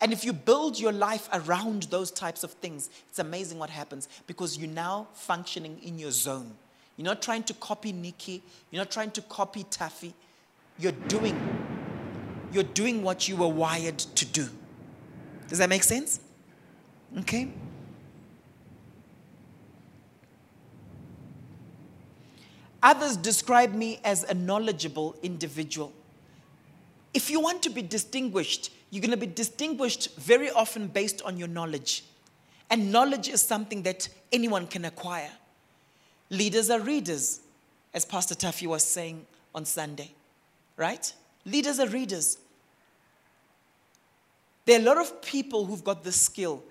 And 0.00 0.12
if 0.12 0.24
you 0.24 0.32
build 0.32 0.78
your 0.78 0.92
life 0.92 1.28
around 1.32 1.84
those 1.84 2.10
types 2.10 2.44
of 2.44 2.52
things, 2.52 2.90
it's 3.08 3.18
amazing 3.18 3.58
what 3.58 3.70
happens 3.70 4.08
because 4.26 4.56
you're 4.56 4.70
now 4.70 5.08
functioning 5.14 5.80
in 5.82 5.98
your 5.98 6.12
zone. 6.12 6.52
You're 6.96 7.06
not 7.06 7.22
trying 7.22 7.42
to 7.44 7.54
copy 7.54 7.92
Nikki, 7.92 8.42
you're 8.70 8.80
not 8.80 8.90
trying 8.90 9.10
to 9.12 9.22
copy 9.22 9.64
Taffy. 9.64 10.14
You're 10.78 10.92
doing 10.92 11.36
you're 12.52 12.62
doing 12.62 13.02
what 13.02 13.28
you 13.28 13.36
were 13.36 13.48
wired 13.48 13.98
to 13.98 14.24
do. 14.24 14.48
Does 15.48 15.58
that 15.58 15.68
make 15.68 15.82
sense? 15.82 16.20
Okay? 17.18 17.52
Others 22.84 23.16
describe 23.16 23.72
me 23.72 23.98
as 24.04 24.24
a 24.24 24.34
knowledgeable 24.34 25.16
individual. 25.22 25.90
If 27.14 27.30
you 27.30 27.40
want 27.40 27.62
to 27.62 27.70
be 27.70 27.80
distinguished, 27.80 28.70
you're 28.90 29.00
going 29.00 29.10
to 29.10 29.16
be 29.16 29.26
distinguished 29.26 30.14
very 30.16 30.50
often 30.50 30.88
based 30.88 31.22
on 31.22 31.38
your 31.38 31.48
knowledge. 31.48 32.04
And 32.68 32.92
knowledge 32.92 33.28
is 33.28 33.40
something 33.40 33.82
that 33.84 34.10
anyone 34.30 34.66
can 34.66 34.84
acquire. 34.84 35.30
Leaders 36.28 36.68
are 36.68 36.80
readers, 36.80 37.40
as 37.94 38.04
Pastor 38.04 38.34
Taffy 38.34 38.66
was 38.66 38.84
saying 38.84 39.24
on 39.54 39.64
Sunday, 39.64 40.10
right? 40.76 41.10
Leaders 41.46 41.80
are 41.80 41.88
readers. 41.88 42.36
There 44.66 44.78
are 44.78 44.82
a 44.82 44.84
lot 44.84 44.98
of 44.98 45.22
people 45.22 45.64
who've 45.64 45.84
got 45.84 46.04
this 46.04 46.20
skill. 46.20 46.62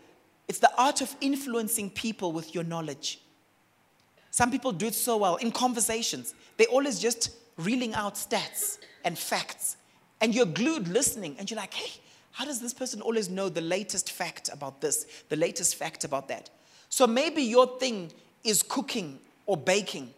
It's 0.48 0.60
the 0.60 0.72
art 0.78 1.02
of 1.02 1.16
influencing 1.22 1.90
people 1.90 2.32
with 2.32 2.54
your 2.54 2.64
knowledge. 2.64 3.20
Some 4.34 4.50
people 4.50 4.72
do 4.72 4.88
it 4.88 4.96
so 4.96 5.18
well 5.18 5.36
in 5.36 5.52
conversations. 5.52 6.34
They're 6.58 6.66
always 6.66 7.00
just 7.00 7.30
reeling 7.56 7.94
out 7.94 8.16
stats 8.16 8.80
and 9.06 9.16
facts. 9.16 9.78
And 10.22 10.34
you're 10.34 10.48
glued 10.48 10.88
listening, 10.88 11.36
and 11.38 11.52
you're 11.52 11.60
like, 11.60 11.76
hey, 11.76 12.02
how 12.32 12.44
does 12.44 12.60
this 12.60 12.74
person 12.74 13.00
always 13.00 13.30
know 13.30 13.48
the 13.48 13.62
latest 13.62 14.12
fact 14.12 14.50
about 14.52 14.82
this, 14.82 15.06
the 15.30 15.36
latest 15.36 15.76
fact 15.76 16.04
about 16.04 16.30
that? 16.30 16.50
So 16.90 17.06
maybe 17.06 17.44
your 17.44 17.78
thing 17.78 18.12
is 18.44 18.64
cooking 18.64 19.20
or 19.46 19.56
baking. 19.56 20.12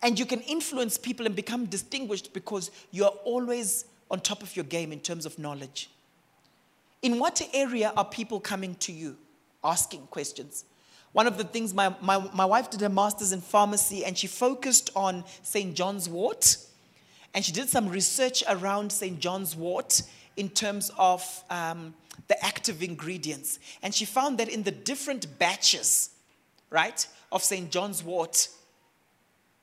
And 0.00 0.18
you 0.18 0.24
can 0.24 0.40
influence 0.40 0.96
people 0.96 1.26
and 1.26 1.36
become 1.36 1.66
distinguished 1.66 2.32
because 2.32 2.70
you're 2.90 3.14
always 3.26 3.84
on 4.10 4.20
top 4.20 4.42
of 4.42 4.56
your 4.56 4.64
game 4.64 4.92
in 4.92 5.00
terms 5.00 5.26
of 5.26 5.38
knowledge. 5.38 5.90
In 7.02 7.18
what 7.18 7.42
area 7.52 7.92
are 7.98 8.04
people 8.06 8.40
coming 8.40 8.76
to 8.76 8.92
you 8.92 9.18
asking 9.62 10.06
questions? 10.06 10.64
One 11.12 11.26
of 11.26 11.36
the 11.36 11.44
things, 11.44 11.74
my, 11.74 11.94
my, 12.00 12.18
my 12.32 12.44
wife 12.44 12.70
did 12.70 12.80
her 12.80 12.88
master's 12.88 13.32
in 13.32 13.40
pharmacy 13.40 14.04
and 14.04 14.16
she 14.16 14.26
focused 14.26 14.90
on 14.96 15.24
St. 15.42 15.74
John's 15.74 16.08
wort. 16.08 16.56
And 17.34 17.44
she 17.44 17.52
did 17.52 17.68
some 17.68 17.88
research 17.88 18.42
around 18.48 18.92
St. 18.92 19.18
John's 19.18 19.54
wort 19.54 20.02
in 20.36 20.48
terms 20.48 20.90
of 20.98 21.44
um, 21.50 21.94
the 22.28 22.42
active 22.44 22.82
ingredients. 22.82 23.58
And 23.82 23.94
she 23.94 24.04
found 24.04 24.38
that 24.38 24.48
in 24.48 24.62
the 24.62 24.70
different 24.70 25.38
batches, 25.38 26.10
right, 26.70 27.06
of 27.30 27.42
St. 27.42 27.70
John's 27.70 28.02
wort, 28.02 28.48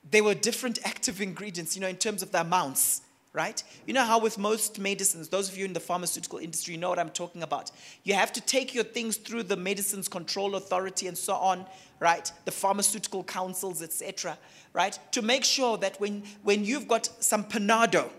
there 0.08 0.24
were 0.24 0.34
different 0.34 0.78
active 0.84 1.20
ingredients, 1.20 1.74
you 1.76 1.82
know, 1.82 1.88
in 1.88 1.96
terms 1.96 2.22
of 2.22 2.30
the 2.30 2.40
amounts 2.40 3.02
right? 3.32 3.62
You 3.86 3.94
know 3.94 4.04
how 4.04 4.18
with 4.18 4.38
most 4.38 4.78
medicines, 4.78 5.28
those 5.28 5.48
of 5.48 5.56
you 5.56 5.64
in 5.64 5.72
the 5.72 5.80
pharmaceutical 5.80 6.38
industry 6.38 6.76
know 6.76 6.88
what 6.88 6.98
I'm 6.98 7.10
talking 7.10 7.42
about. 7.42 7.70
You 8.02 8.14
have 8.14 8.32
to 8.32 8.40
take 8.40 8.74
your 8.74 8.84
things 8.84 9.16
through 9.16 9.44
the 9.44 9.56
Medicines 9.56 10.08
Control 10.08 10.56
Authority 10.56 11.06
and 11.06 11.16
so 11.16 11.34
on, 11.34 11.64
right? 12.00 12.30
The 12.44 12.50
pharmaceutical 12.50 13.22
councils, 13.22 13.82
etc., 13.82 14.36
right? 14.72 14.98
To 15.12 15.22
make 15.22 15.44
sure 15.44 15.78
that 15.78 16.00
when, 16.00 16.24
when 16.42 16.64
you've 16.64 16.88
got 16.88 17.08
some 17.22 17.44
Panado, 17.44 18.10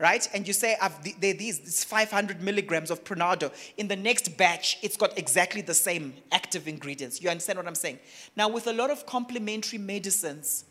right? 0.00 0.28
And 0.34 0.46
you 0.48 0.52
say, 0.52 0.76
I've, 0.82 1.00
these, 1.20 1.60
it's 1.60 1.84
500 1.84 2.42
milligrams 2.42 2.90
of 2.90 3.04
Panado. 3.04 3.52
In 3.76 3.86
the 3.86 3.96
next 3.96 4.36
batch, 4.36 4.78
it's 4.82 4.96
got 4.96 5.16
exactly 5.16 5.62
the 5.62 5.74
same 5.74 6.12
active 6.32 6.66
ingredients. 6.66 7.22
You 7.22 7.30
understand 7.30 7.58
what 7.58 7.68
I'm 7.68 7.76
saying? 7.76 8.00
Now, 8.36 8.48
with 8.48 8.66
a 8.66 8.72
lot 8.72 8.90
of 8.90 9.06
complementary 9.06 9.78
medicines, 9.78 10.64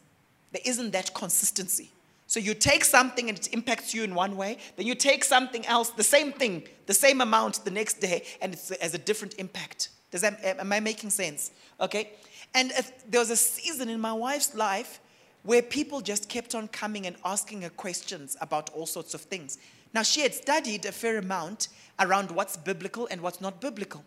there 0.51 0.61
isn't 0.65 0.91
that 0.91 1.13
consistency. 1.13 1.91
So 2.33 2.39
you 2.39 2.55
take 2.55 2.83
something 2.83 3.29
and 3.29 3.37
it 3.37 3.53
impacts 3.53 3.93
you 3.93 4.03
in 4.03 4.15
one 4.15 4.35
way, 4.35 4.57
then 4.75 4.87
you 4.87 4.95
take 4.95 5.23
something 5.23 5.63
else, 5.67 5.91
the 5.91 6.03
same 6.03 6.31
thing, 6.33 6.63
the 6.87 6.93
same 6.95 7.21
amount 7.21 7.63
the 7.63 7.69
next 7.69 8.01
day, 8.01 8.23
and 8.41 8.55
it 8.55 8.71
has 8.81 8.95
a 8.95 8.97
different 8.97 9.35
impact. 9.37 9.89
Does 10.09 10.21
that, 10.21 10.43
am 10.43 10.73
I 10.73 10.79
making 10.79 11.11
sense? 11.11 11.51
Okay? 11.79 12.13
And 12.55 12.73
there 13.07 13.19
was 13.19 13.29
a 13.29 13.35
season 13.35 13.87
in 13.87 14.01
my 14.01 14.13
wife's 14.13 14.55
life 14.55 14.99
where 15.43 15.61
people 15.61 16.01
just 16.01 16.27
kept 16.27 16.55
on 16.55 16.69
coming 16.69 17.05
and 17.05 17.17
asking 17.23 17.61
her 17.61 17.69
questions 17.69 18.35
about 18.41 18.71
all 18.71 18.87
sorts 18.87 19.13
of 19.13 19.21
things. 19.21 19.59
Now, 19.93 20.01
she 20.01 20.21
had 20.21 20.33
studied 20.33 20.85
a 20.87 20.91
fair 20.91 21.19
amount 21.19 21.67
around 21.99 22.31
what's 22.31 22.57
biblical 22.57 23.07
and 23.11 23.21
what's 23.21 23.41
not 23.41 23.61
biblical, 23.61 24.03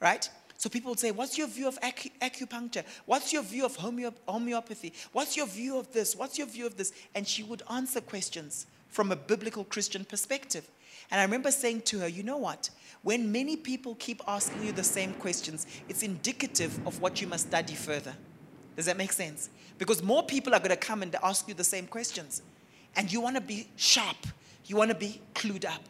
right? 0.00 0.28
So 0.62 0.70
people 0.70 0.92
would 0.92 1.00
say, 1.00 1.10
What's 1.10 1.36
your 1.36 1.48
view 1.48 1.66
of 1.66 1.80
acu- 1.80 2.12
acupuncture? 2.20 2.84
What's 3.04 3.32
your 3.32 3.42
view 3.42 3.64
of 3.64 3.76
homeo- 3.76 4.14
homeopathy? 4.28 4.92
What's 5.10 5.36
your 5.36 5.48
view 5.48 5.76
of 5.76 5.92
this? 5.92 6.14
What's 6.14 6.38
your 6.38 6.46
view 6.46 6.66
of 6.66 6.76
this? 6.76 6.92
And 7.16 7.26
she 7.26 7.42
would 7.42 7.64
answer 7.68 8.00
questions 8.00 8.68
from 8.86 9.10
a 9.10 9.16
biblical 9.16 9.64
Christian 9.64 10.04
perspective. 10.04 10.70
And 11.10 11.20
I 11.20 11.24
remember 11.24 11.50
saying 11.50 11.80
to 11.86 11.98
her, 11.98 12.06
You 12.06 12.22
know 12.22 12.36
what? 12.36 12.70
When 13.02 13.32
many 13.32 13.56
people 13.56 13.96
keep 13.96 14.22
asking 14.28 14.62
you 14.62 14.70
the 14.70 14.84
same 14.84 15.14
questions, 15.14 15.66
it's 15.88 16.04
indicative 16.04 16.78
of 16.86 17.02
what 17.02 17.20
you 17.20 17.26
must 17.26 17.48
study 17.48 17.74
further. 17.74 18.14
Does 18.76 18.86
that 18.86 18.96
make 18.96 19.12
sense? 19.12 19.50
Because 19.78 20.00
more 20.00 20.22
people 20.22 20.54
are 20.54 20.60
going 20.60 20.70
to 20.70 20.76
come 20.76 21.02
and 21.02 21.12
ask 21.24 21.48
you 21.48 21.54
the 21.54 21.64
same 21.64 21.88
questions. 21.88 22.40
And 22.94 23.12
you 23.12 23.20
want 23.20 23.34
to 23.34 23.42
be 23.42 23.66
sharp, 23.74 24.28
you 24.66 24.76
want 24.76 24.92
to 24.92 24.96
be 24.96 25.20
clued 25.34 25.64
up. 25.64 25.82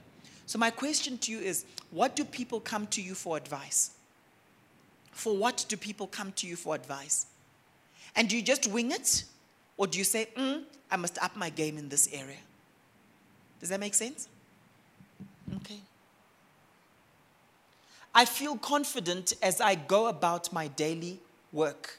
So, 0.46 0.58
my 0.58 0.70
question 0.70 1.18
to 1.18 1.30
you 1.30 1.40
is 1.40 1.66
what 1.90 2.16
do 2.16 2.24
people 2.24 2.58
come 2.58 2.86
to 2.86 3.02
you 3.02 3.14
for 3.14 3.36
advice? 3.36 3.90
For 5.12 5.36
what 5.36 5.64
do 5.68 5.76
people 5.76 6.06
come 6.06 6.32
to 6.32 6.46
you 6.46 6.56
for 6.56 6.74
advice? 6.74 7.26
And 8.16 8.28
do 8.28 8.36
you 8.36 8.42
just 8.42 8.66
wing 8.66 8.90
it? 8.90 9.24
Or 9.76 9.86
do 9.86 9.98
you 9.98 10.04
say, 10.04 10.28
mm, 10.36 10.62
I 10.90 10.96
must 10.96 11.22
up 11.22 11.36
my 11.36 11.50
game 11.50 11.78
in 11.78 11.88
this 11.88 12.08
area? 12.12 12.36
Does 13.60 13.68
that 13.68 13.80
make 13.80 13.94
sense? 13.94 14.28
Okay. 15.56 15.78
I 18.14 18.24
feel 18.24 18.56
confident 18.56 19.34
as 19.42 19.60
I 19.60 19.74
go 19.74 20.08
about 20.08 20.52
my 20.52 20.68
daily 20.68 21.20
work. 21.52 21.98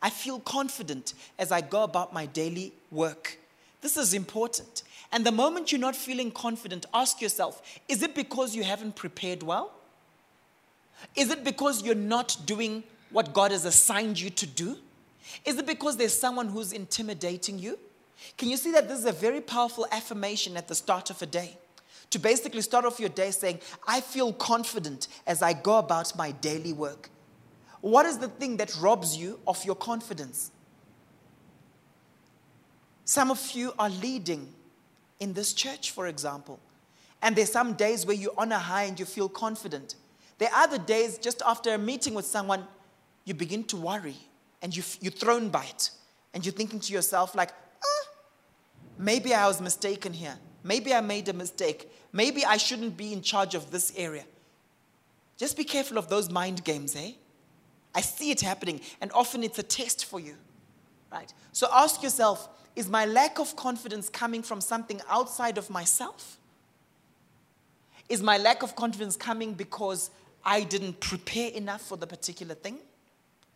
I 0.00 0.08
feel 0.08 0.40
confident 0.40 1.14
as 1.38 1.52
I 1.52 1.60
go 1.60 1.82
about 1.82 2.14
my 2.14 2.26
daily 2.26 2.72
work. 2.90 3.38
This 3.82 3.96
is 3.96 4.14
important. 4.14 4.82
And 5.12 5.26
the 5.26 5.32
moment 5.32 5.72
you're 5.72 5.80
not 5.80 5.96
feeling 5.96 6.30
confident, 6.30 6.86
ask 6.94 7.20
yourself 7.20 7.62
is 7.88 8.02
it 8.02 8.14
because 8.14 8.54
you 8.54 8.62
haven't 8.62 8.96
prepared 8.96 9.42
well? 9.42 9.72
Is 11.16 11.30
it 11.30 11.44
because 11.44 11.82
you're 11.82 11.94
not 11.94 12.36
doing 12.44 12.84
what 13.10 13.32
God 13.32 13.50
has 13.50 13.64
assigned 13.64 14.20
you 14.20 14.30
to 14.30 14.46
do? 14.46 14.76
Is 15.44 15.58
it 15.58 15.66
because 15.66 15.96
there's 15.96 16.16
someone 16.16 16.48
who's 16.48 16.72
intimidating 16.72 17.58
you? 17.58 17.78
Can 18.36 18.50
you 18.50 18.56
see 18.56 18.72
that 18.72 18.88
this 18.88 18.98
is 18.98 19.06
a 19.06 19.12
very 19.12 19.40
powerful 19.40 19.86
affirmation 19.90 20.56
at 20.56 20.68
the 20.68 20.74
start 20.74 21.10
of 21.10 21.20
a 21.22 21.26
day? 21.26 21.56
To 22.10 22.18
basically 22.18 22.60
start 22.62 22.84
off 22.84 22.98
your 22.98 23.08
day 23.08 23.30
saying, 23.30 23.60
I 23.86 24.00
feel 24.00 24.32
confident 24.32 25.08
as 25.26 25.42
I 25.42 25.52
go 25.52 25.78
about 25.78 26.16
my 26.16 26.32
daily 26.32 26.72
work. 26.72 27.08
What 27.80 28.04
is 28.04 28.18
the 28.18 28.28
thing 28.28 28.56
that 28.58 28.76
robs 28.76 29.16
you 29.16 29.38
of 29.46 29.64
your 29.64 29.76
confidence? 29.76 30.50
Some 33.04 33.30
of 33.30 33.50
you 33.52 33.72
are 33.78 33.90
leading 33.90 34.52
in 35.18 35.32
this 35.32 35.52
church, 35.52 35.90
for 35.90 36.06
example, 36.06 36.60
and 37.22 37.36
there's 37.36 37.52
some 37.52 37.74
days 37.74 38.06
where 38.06 38.16
you're 38.16 38.38
on 38.38 38.52
a 38.52 38.58
high 38.58 38.84
and 38.84 38.98
you 38.98 39.06
feel 39.06 39.28
confident. 39.28 39.94
There 40.40 40.52
are 40.54 40.66
the 40.66 40.78
days, 40.78 41.18
just 41.18 41.42
after 41.44 41.74
a 41.74 41.78
meeting 41.78 42.14
with 42.14 42.24
someone, 42.24 42.66
you 43.26 43.34
begin 43.34 43.62
to 43.64 43.76
worry 43.76 44.16
and 44.62 44.74
you, 44.74 44.82
you're 45.02 45.12
thrown 45.12 45.50
by 45.50 45.66
it. 45.66 45.90
And 46.32 46.44
you're 46.44 46.54
thinking 46.54 46.80
to 46.80 46.92
yourself, 46.94 47.34
like, 47.34 47.50
ah, 47.84 48.08
maybe 48.96 49.34
I 49.34 49.46
was 49.46 49.60
mistaken 49.60 50.14
here. 50.14 50.38
Maybe 50.64 50.94
I 50.94 51.02
made 51.02 51.28
a 51.28 51.34
mistake. 51.34 51.92
Maybe 52.10 52.42
I 52.42 52.56
shouldn't 52.56 52.96
be 52.96 53.12
in 53.12 53.20
charge 53.20 53.54
of 53.54 53.70
this 53.70 53.92
area. 53.96 54.24
Just 55.36 55.58
be 55.58 55.64
careful 55.64 55.98
of 55.98 56.08
those 56.08 56.30
mind 56.30 56.64
games, 56.64 56.96
eh? 56.96 57.12
I 57.94 58.00
see 58.00 58.30
it 58.30 58.40
happening, 58.40 58.80
and 59.02 59.12
often 59.12 59.42
it's 59.42 59.58
a 59.58 59.62
test 59.62 60.06
for 60.06 60.20
you, 60.20 60.36
right? 61.12 61.30
So 61.52 61.68
ask 61.70 62.02
yourself 62.02 62.48
is 62.76 62.88
my 62.88 63.04
lack 63.04 63.38
of 63.38 63.56
confidence 63.56 64.08
coming 64.08 64.42
from 64.42 64.62
something 64.62 65.02
outside 65.10 65.58
of 65.58 65.68
myself? 65.68 66.38
Is 68.08 68.22
my 68.22 68.38
lack 68.38 68.62
of 68.62 68.74
confidence 68.74 69.16
coming 69.16 69.54
because 69.54 70.10
I 70.44 70.62
didn't 70.62 71.00
prepare 71.00 71.50
enough 71.50 71.82
for 71.82 71.96
the 71.96 72.06
particular 72.06 72.54
thing? 72.54 72.78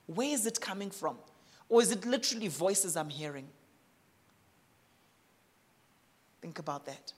Where 0.06 0.32
is 0.32 0.46
it 0.46 0.60
coming 0.60 0.90
from? 0.90 1.16
Or 1.68 1.80
is 1.80 1.90
it 1.90 2.04
literally 2.04 2.48
voices 2.48 2.96
I'm 2.96 3.08
hearing? 3.08 3.46
Think 6.42 6.58
about 6.58 6.84
that. 6.86 7.12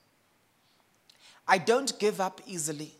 I 1.48 1.58
don't 1.58 1.98
give 1.98 2.20
up 2.20 2.40
easily. 2.46 2.92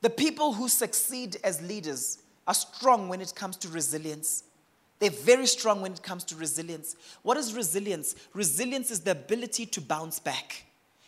The 0.00 0.10
people 0.10 0.52
who 0.52 0.68
succeed 0.68 1.36
as 1.44 1.60
leaders 1.60 2.18
are 2.46 2.54
strong 2.54 3.08
when 3.08 3.20
it 3.20 3.34
comes 3.34 3.56
to 3.58 3.68
resilience. 3.68 4.44
They're 4.98 5.10
very 5.10 5.46
strong 5.46 5.82
when 5.82 5.92
it 5.92 6.02
comes 6.02 6.24
to 6.24 6.36
resilience. 6.36 6.96
What 7.22 7.36
is 7.36 7.52
resilience? 7.54 8.14
Resilience 8.32 8.90
is 8.90 9.00
the 9.00 9.10
ability 9.10 9.66
to 9.66 9.80
bounce 9.80 10.18
back. 10.18 10.64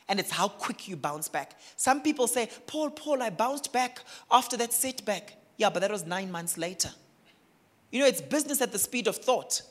And 0.09 0.19
it's 0.19 0.31
how 0.31 0.49
quick 0.49 0.89
you 0.89 0.97
bounce 0.97 1.29
back. 1.29 1.59
Some 1.77 2.01
people 2.01 2.27
say, 2.27 2.49
Paul, 2.67 2.91
Paul, 2.91 3.23
I 3.23 3.31
bounced 3.31 3.73
back 3.73 4.01
after 4.31 4.57
that 4.57 4.73
setback. 4.73 5.35
Yeah, 5.59 5.71
but 5.71 5.81
that 5.81 5.91
was 5.91 6.07
nine 6.07 6.31
months 6.31 6.57
later. 6.57 6.91
You 7.91 8.01
know, 8.01 8.07
it's 8.07 8.21
business 8.21 8.63
at 8.63 8.73
the 8.73 8.79
speed 8.79 9.07
of 9.07 9.17
thought. 9.17 9.63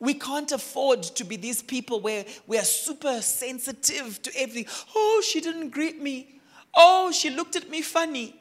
We 0.00 0.14
can't 0.14 0.50
afford 0.50 1.02
to 1.04 1.24
be 1.24 1.36
these 1.36 1.62
people 1.62 2.00
where 2.00 2.24
we 2.48 2.58
are 2.58 2.64
super 2.64 3.20
sensitive 3.20 4.20
to 4.22 4.32
everything. 4.36 4.66
Oh, 4.96 5.22
she 5.24 5.40
didn't 5.40 5.70
greet 5.70 6.02
me. 6.02 6.40
Oh, 6.74 7.12
she 7.12 7.30
looked 7.30 7.54
at 7.54 7.70
me 7.70 7.82
funny. 7.82 8.34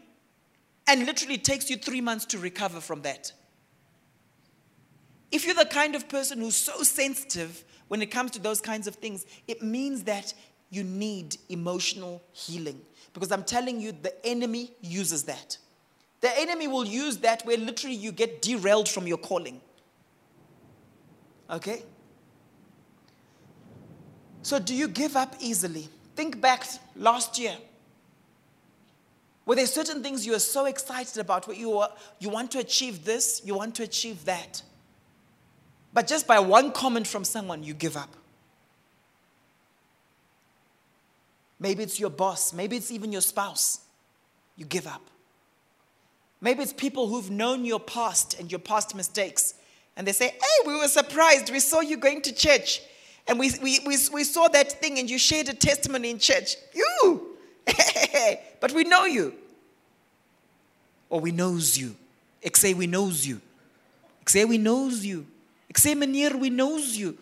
And 0.87 1.05
literally 1.05 1.37
takes 1.37 1.69
you 1.69 1.77
three 1.77 2.01
months 2.01 2.25
to 2.27 2.39
recover 2.39 2.81
from 2.81 3.03
that. 3.03 3.31
If 5.31 5.45
you're 5.45 5.55
the 5.55 5.65
kind 5.65 5.95
of 5.95 6.09
person 6.09 6.39
who's 6.39 6.57
so 6.57 6.81
sensitive 6.81 7.63
when 7.87 8.01
it 8.01 8.07
comes 8.07 8.31
to 8.31 8.39
those 8.39 8.59
kinds 8.59 8.87
of 8.87 8.95
things, 8.95 9.25
it 9.47 9.61
means 9.61 10.03
that 10.03 10.33
you 10.71 10.83
need 10.83 11.37
emotional 11.49 12.23
healing. 12.31 12.81
Because 13.13 13.31
I'm 13.31 13.43
telling 13.43 13.79
you, 13.79 13.91
the 13.91 14.13
enemy 14.25 14.71
uses 14.81 15.23
that. 15.23 15.57
The 16.21 16.31
enemy 16.39 16.67
will 16.67 16.85
use 16.85 17.17
that 17.17 17.45
where 17.45 17.57
literally 17.57 17.95
you 17.95 18.11
get 18.11 18.41
derailed 18.41 18.87
from 18.87 19.05
your 19.05 19.17
calling. 19.17 19.59
Okay? 21.49 21.83
So, 24.43 24.57
do 24.57 24.73
you 24.73 24.87
give 24.87 25.15
up 25.15 25.35
easily? 25.39 25.89
Think 26.15 26.39
back 26.39 26.65
last 26.95 27.37
year. 27.37 27.55
Were 29.45 29.55
there 29.55 29.67
certain 29.67 30.01
things 30.01 30.25
you 30.25 30.31
were 30.31 30.39
so 30.39 30.65
excited 30.65 31.17
about 31.17 31.47
where 31.47 31.57
you, 31.57 31.77
are, 31.79 31.91
you 32.19 32.29
want 32.29 32.51
to 32.51 32.59
achieve 32.59 33.03
this, 33.03 33.41
you 33.43 33.55
want 33.55 33.75
to 33.75 33.83
achieve 33.83 34.23
that? 34.25 34.61
But 35.93 36.07
just 36.07 36.27
by 36.27 36.39
one 36.39 36.71
comment 36.71 37.07
from 37.07 37.25
someone, 37.25 37.63
you 37.63 37.73
give 37.73 37.97
up. 37.97 38.15
Maybe 41.61 41.83
it's 41.83 41.99
your 41.99 42.09
boss, 42.09 42.53
maybe 42.53 42.75
it's 42.75 42.89
even 42.89 43.11
your 43.11 43.21
spouse. 43.21 43.81
You 44.57 44.65
give 44.65 44.87
up. 44.87 45.03
Maybe 46.41 46.63
it's 46.63 46.73
people 46.73 47.07
who've 47.07 47.29
known 47.29 47.65
your 47.65 47.79
past 47.79 48.39
and 48.39 48.51
your 48.51 48.59
past 48.59 48.95
mistakes. 48.95 49.53
And 49.95 50.07
they 50.07 50.11
say, 50.11 50.29
Hey, 50.29 50.67
we 50.67 50.75
were 50.75 50.87
surprised. 50.87 51.51
We 51.51 51.59
saw 51.59 51.81
you 51.81 51.97
going 51.97 52.23
to 52.23 52.33
church. 52.33 52.81
And 53.27 53.37
we, 53.37 53.51
we, 53.61 53.79
we, 53.85 53.95
we 54.11 54.23
saw 54.23 54.47
that 54.47 54.71
thing 54.81 54.97
and 54.97 55.07
you 55.07 55.19
shared 55.19 55.49
a 55.49 55.53
testimony 55.53 56.09
in 56.09 56.17
church. 56.17 56.55
You! 56.73 57.37
but 58.59 58.71
we 58.71 58.83
know 58.83 59.05
you. 59.05 59.35
Or 61.11 61.19
we 61.19 61.31
knows 61.31 61.77
you. 61.77 61.95
Say 62.55 62.73
we 62.73 62.87
knows 62.87 63.27
you. 63.27 63.39
Say 64.25 64.45
we 64.45 64.57
knows 64.57 65.05
you. 65.05 65.27
Say 65.75 65.93
we 65.93 66.49
knows 66.49 66.97
you. 66.97 67.15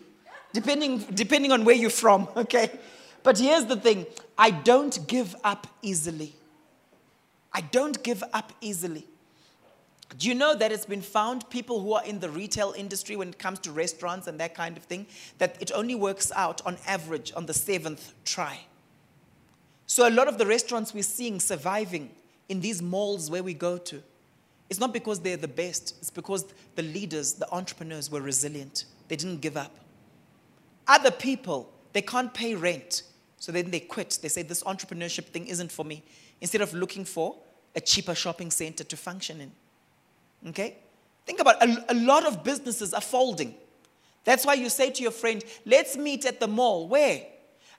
Depending, 0.54 0.98
depending 1.12 1.52
on 1.52 1.66
where 1.66 1.76
you're 1.76 1.90
from, 1.90 2.26
okay? 2.36 2.70
But 3.22 3.38
here's 3.38 3.66
the 3.66 3.76
thing 3.76 4.06
I 4.38 4.50
don't 4.50 5.06
give 5.06 5.36
up 5.44 5.66
easily. 5.82 6.34
I 7.52 7.60
don't 7.60 8.02
give 8.02 8.22
up 8.32 8.52
easily. 8.60 9.06
Do 10.18 10.28
you 10.28 10.34
know 10.34 10.56
that 10.56 10.72
it's 10.72 10.86
been 10.86 11.02
found, 11.02 11.48
people 11.50 11.80
who 11.80 11.92
are 11.92 12.04
in 12.04 12.18
the 12.18 12.30
retail 12.30 12.74
industry 12.76 13.14
when 13.14 13.28
it 13.28 13.38
comes 13.38 13.60
to 13.60 13.72
restaurants 13.72 14.26
and 14.26 14.40
that 14.40 14.54
kind 14.54 14.76
of 14.76 14.82
thing, 14.82 15.06
that 15.38 15.56
it 15.60 15.70
only 15.72 15.94
works 15.94 16.32
out 16.34 16.64
on 16.66 16.78
average 16.86 17.32
on 17.36 17.46
the 17.46 17.54
seventh 17.54 18.12
try? 18.24 18.60
So 19.86 20.08
a 20.08 20.10
lot 20.10 20.26
of 20.26 20.38
the 20.38 20.46
restaurants 20.46 20.92
we're 20.92 21.02
seeing 21.02 21.38
surviving 21.38 22.10
in 22.48 22.60
these 22.60 22.82
malls 22.82 23.30
where 23.30 23.42
we 23.42 23.54
go 23.54 23.78
to, 23.78 24.02
it's 24.68 24.80
not 24.80 24.92
because 24.92 25.20
they're 25.20 25.36
the 25.36 25.48
best, 25.48 25.96
it's 26.00 26.10
because 26.10 26.44
the 26.76 26.82
leaders, 26.82 27.34
the 27.34 27.52
entrepreneurs 27.52 28.10
were 28.10 28.20
resilient. 28.20 28.84
They 29.08 29.16
didn't 29.16 29.40
give 29.40 29.56
up. 29.56 29.76
Other 30.86 31.10
people, 31.10 31.72
they 31.92 32.02
can't 32.02 32.32
pay 32.32 32.54
rent. 32.54 33.02
So 33.40 33.50
then 33.50 33.70
they 33.70 33.80
quit. 33.80 34.18
They 34.22 34.28
say, 34.28 34.42
This 34.42 34.62
entrepreneurship 34.62 35.24
thing 35.24 35.48
isn't 35.48 35.72
for 35.72 35.84
me. 35.84 36.04
Instead 36.40 36.60
of 36.60 36.72
looking 36.72 37.04
for 37.04 37.36
a 37.74 37.80
cheaper 37.80 38.14
shopping 38.14 38.50
center 38.50 38.84
to 38.84 38.96
function 38.96 39.40
in. 39.40 39.52
Okay? 40.50 40.76
Think 41.26 41.40
about 41.40 41.62
it. 41.62 41.70
A, 41.70 41.92
a 41.92 41.98
lot 41.98 42.26
of 42.26 42.44
businesses 42.44 42.94
are 42.94 43.00
folding. 43.00 43.54
That's 44.24 44.44
why 44.44 44.54
you 44.54 44.68
say 44.68 44.90
to 44.90 45.02
your 45.02 45.10
friend, 45.10 45.42
let's 45.64 45.96
meet 45.96 46.26
at 46.26 46.38
the 46.38 46.48
mall. 46.48 46.86
Where? 46.86 47.22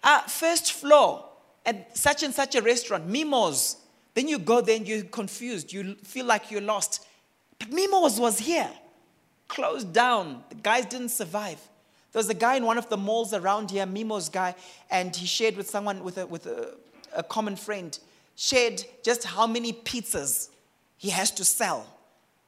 Ah, 0.03 0.23
first 0.27 0.73
floor 0.73 1.25
at 1.65 1.95
such 1.95 2.23
and 2.23 2.33
such 2.33 2.55
a 2.55 2.61
restaurant, 2.61 3.07
Mimmos. 3.07 3.75
Then 4.15 4.27
you 4.27 4.39
go 4.39 4.61
there 4.61 4.77
and 4.77 4.87
you're 4.87 5.03
confused. 5.03 5.71
You 5.71 5.95
feel 6.03 6.25
like 6.25 6.49
you're 6.49 6.61
lost. 6.61 7.05
But 7.59 7.69
Mimmos 7.69 8.19
was 8.19 8.39
here, 8.39 8.69
closed 9.47 9.93
down. 9.93 10.43
The 10.49 10.55
guys 10.55 10.85
didn't 10.85 11.09
survive. 11.09 11.59
There 12.11 12.19
was 12.19 12.29
a 12.29 12.33
guy 12.33 12.55
in 12.55 12.65
one 12.65 12.77
of 12.77 12.89
the 12.89 12.97
malls 12.97 13.33
around 13.33 13.71
here, 13.71 13.85
Mimmos 13.85 14.31
guy, 14.31 14.55
and 14.89 15.15
he 15.15 15.25
shared 15.25 15.55
with 15.55 15.69
someone, 15.69 16.03
with 16.03 16.17
a, 16.17 16.25
with 16.25 16.45
a, 16.45 16.75
a 17.15 17.23
common 17.23 17.55
friend, 17.55 17.97
shared 18.35 18.83
just 19.03 19.23
how 19.23 19.47
many 19.47 19.71
pizzas 19.71 20.49
he 20.97 21.09
has 21.09 21.31
to 21.31 21.45
sell 21.45 21.87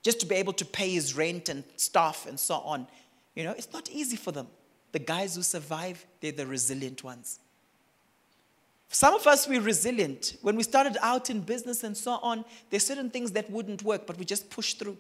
just 0.04 0.20
to 0.20 0.26
be 0.26 0.36
able 0.36 0.54
to 0.54 0.66
pay 0.66 0.92
his 0.92 1.16
rent 1.16 1.50
and 1.50 1.64
stuff 1.78 2.28
and 2.28 2.40
so 2.40 2.56
on. 2.56 2.86
You 3.36 3.46
know, 3.46 3.52
it's 3.52 3.72
not 3.74 3.90
easy 3.90 4.18
for 4.18 4.32
them. 4.32 4.48
The 4.92 5.00
guys 5.00 5.36
who 5.36 5.42
survive, 5.42 6.06
they're 6.22 6.34
the 6.34 6.46
resilient 6.46 7.04
ones. 7.04 7.40
Some 8.90 9.16
of 9.16 9.26
us, 9.26 9.48
we're 9.48 9.62
resilient. 9.62 10.38
When 10.44 10.56
we 10.56 10.62
started 10.62 10.98
out 11.02 11.32
in 11.32 11.40
business 11.42 11.84
and 11.84 11.98
so 11.98 12.20
on, 12.22 12.46
there's 12.70 12.86
certain 12.86 13.10
things 13.10 13.32
that 13.32 13.50
wouldn't 13.50 13.82
work, 13.82 14.06
but 14.06 14.20
we 14.20 14.26
just 14.26 14.52
push 14.52 14.76
through. 14.76 14.98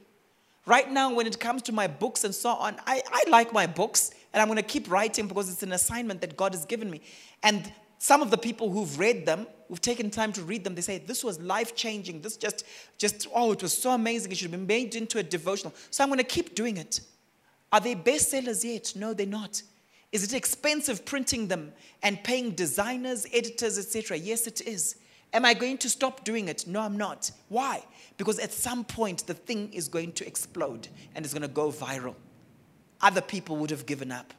Right 0.65 0.89
now, 0.89 1.13
when 1.13 1.27
it 1.27 1.39
comes 1.39 1.61
to 1.63 1.71
my 1.71 1.87
books 1.87 2.23
and 2.23 2.33
so 2.33 2.51
on, 2.51 2.77
I, 2.87 3.01
I 3.11 3.29
like 3.29 3.51
my 3.51 3.67
books 3.67 4.11
and 4.31 4.41
I'm 4.41 4.47
going 4.47 4.57
to 4.57 4.63
keep 4.63 4.89
writing 4.89 5.27
because 5.27 5.51
it's 5.51 5.63
an 5.63 5.73
assignment 5.73 6.21
that 6.21 6.37
God 6.37 6.53
has 6.53 6.65
given 6.65 6.89
me. 6.89 7.01
And 7.43 7.71
some 7.99 8.21
of 8.21 8.31
the 8.31 8.37
people 8.37 8.69
who've 8.69 8.97
read 8.97 9.25
them, 9.25 9.45
who've 9.67 9.81
taken 9.81 10.09
time 10.09 10.31
to 10.33 10.41
read 10.41 10.63
them, 10.63 10.75
they 10.75 10.81
say, 10.81 10.99
This 10.99 11.23
was 11.23 11.39
life 11.41 11.75
changing. 11.75 12.21
This 12.21 12.37
just, 12.37 12.65
just, 12.97 13.27
oh, 13.33 13.51
it 13.51 13.61
was 13.61 13.77
so 13.77 13.91
amazing. 13.91 14.31
It 14.31 14.37
should 14.37 14.51
been 14.51 14.67
made 14.67 14.95
into 14.95 15.19
a 15.19 15.23
devotional. 15.23 15.73
So 15.89 16.03
I'm 16.03 16.09
going 16.09 16.17
to 16.17 16.23
keep 16.23 16.55
doing 16.55 16.77
it. 16.77 17.01
Are 17.71 17.79
they 17.79 17.95
bestsellers 17.95 18.63
yet? 18.63 18.93
No, 18.95 19.13
they're 19.13 19.25
not. 19.25 19.61
Is 20.11 20.23
it 20.23 20.33
expensive 20.33 21.05
printing 21.05 21.47
them 21.47 21.73
and 22.03 22.23
paying 22.23 22.51
designers, 22.51 23.25
editors, 23.33 23.79
etc.? 23.79 24.15
Yes, 24.17 24.47
it 24.47 24.61
is. 24.61 24.95
Am 25.33 25.45
I 25.45 25.55
going 25.55 25.79
to 25.79 25.89
stop 25.89 26.23
doing 26.23 26.47
it? 26.47 26.67
No, 26.67 26.81
I'm 26.81 26.95
not. 26.95 27.31
Why? 27.49 27.83
Because 28.17 28.37
at 28.37 28.53
some 28.53 28.85
point 28.85 29.25
the 29.25 29.33
thing 29.33 29.73
is 29.73 29.87
going 29.87 30.11
to 30.13 30.27
explode 30.27 30.87
and 31.15 31.25
it's 31.25 31.33
going 31.33 31.41
to 31.41 31.47
go 31.47 31.71
viral. 31.71 32.15
Other 33.01 33.21
people 33.21 33.57
would 33.57 33.71
have 33.71 33.85
given 33.85 34.11
up. 34.11 34.33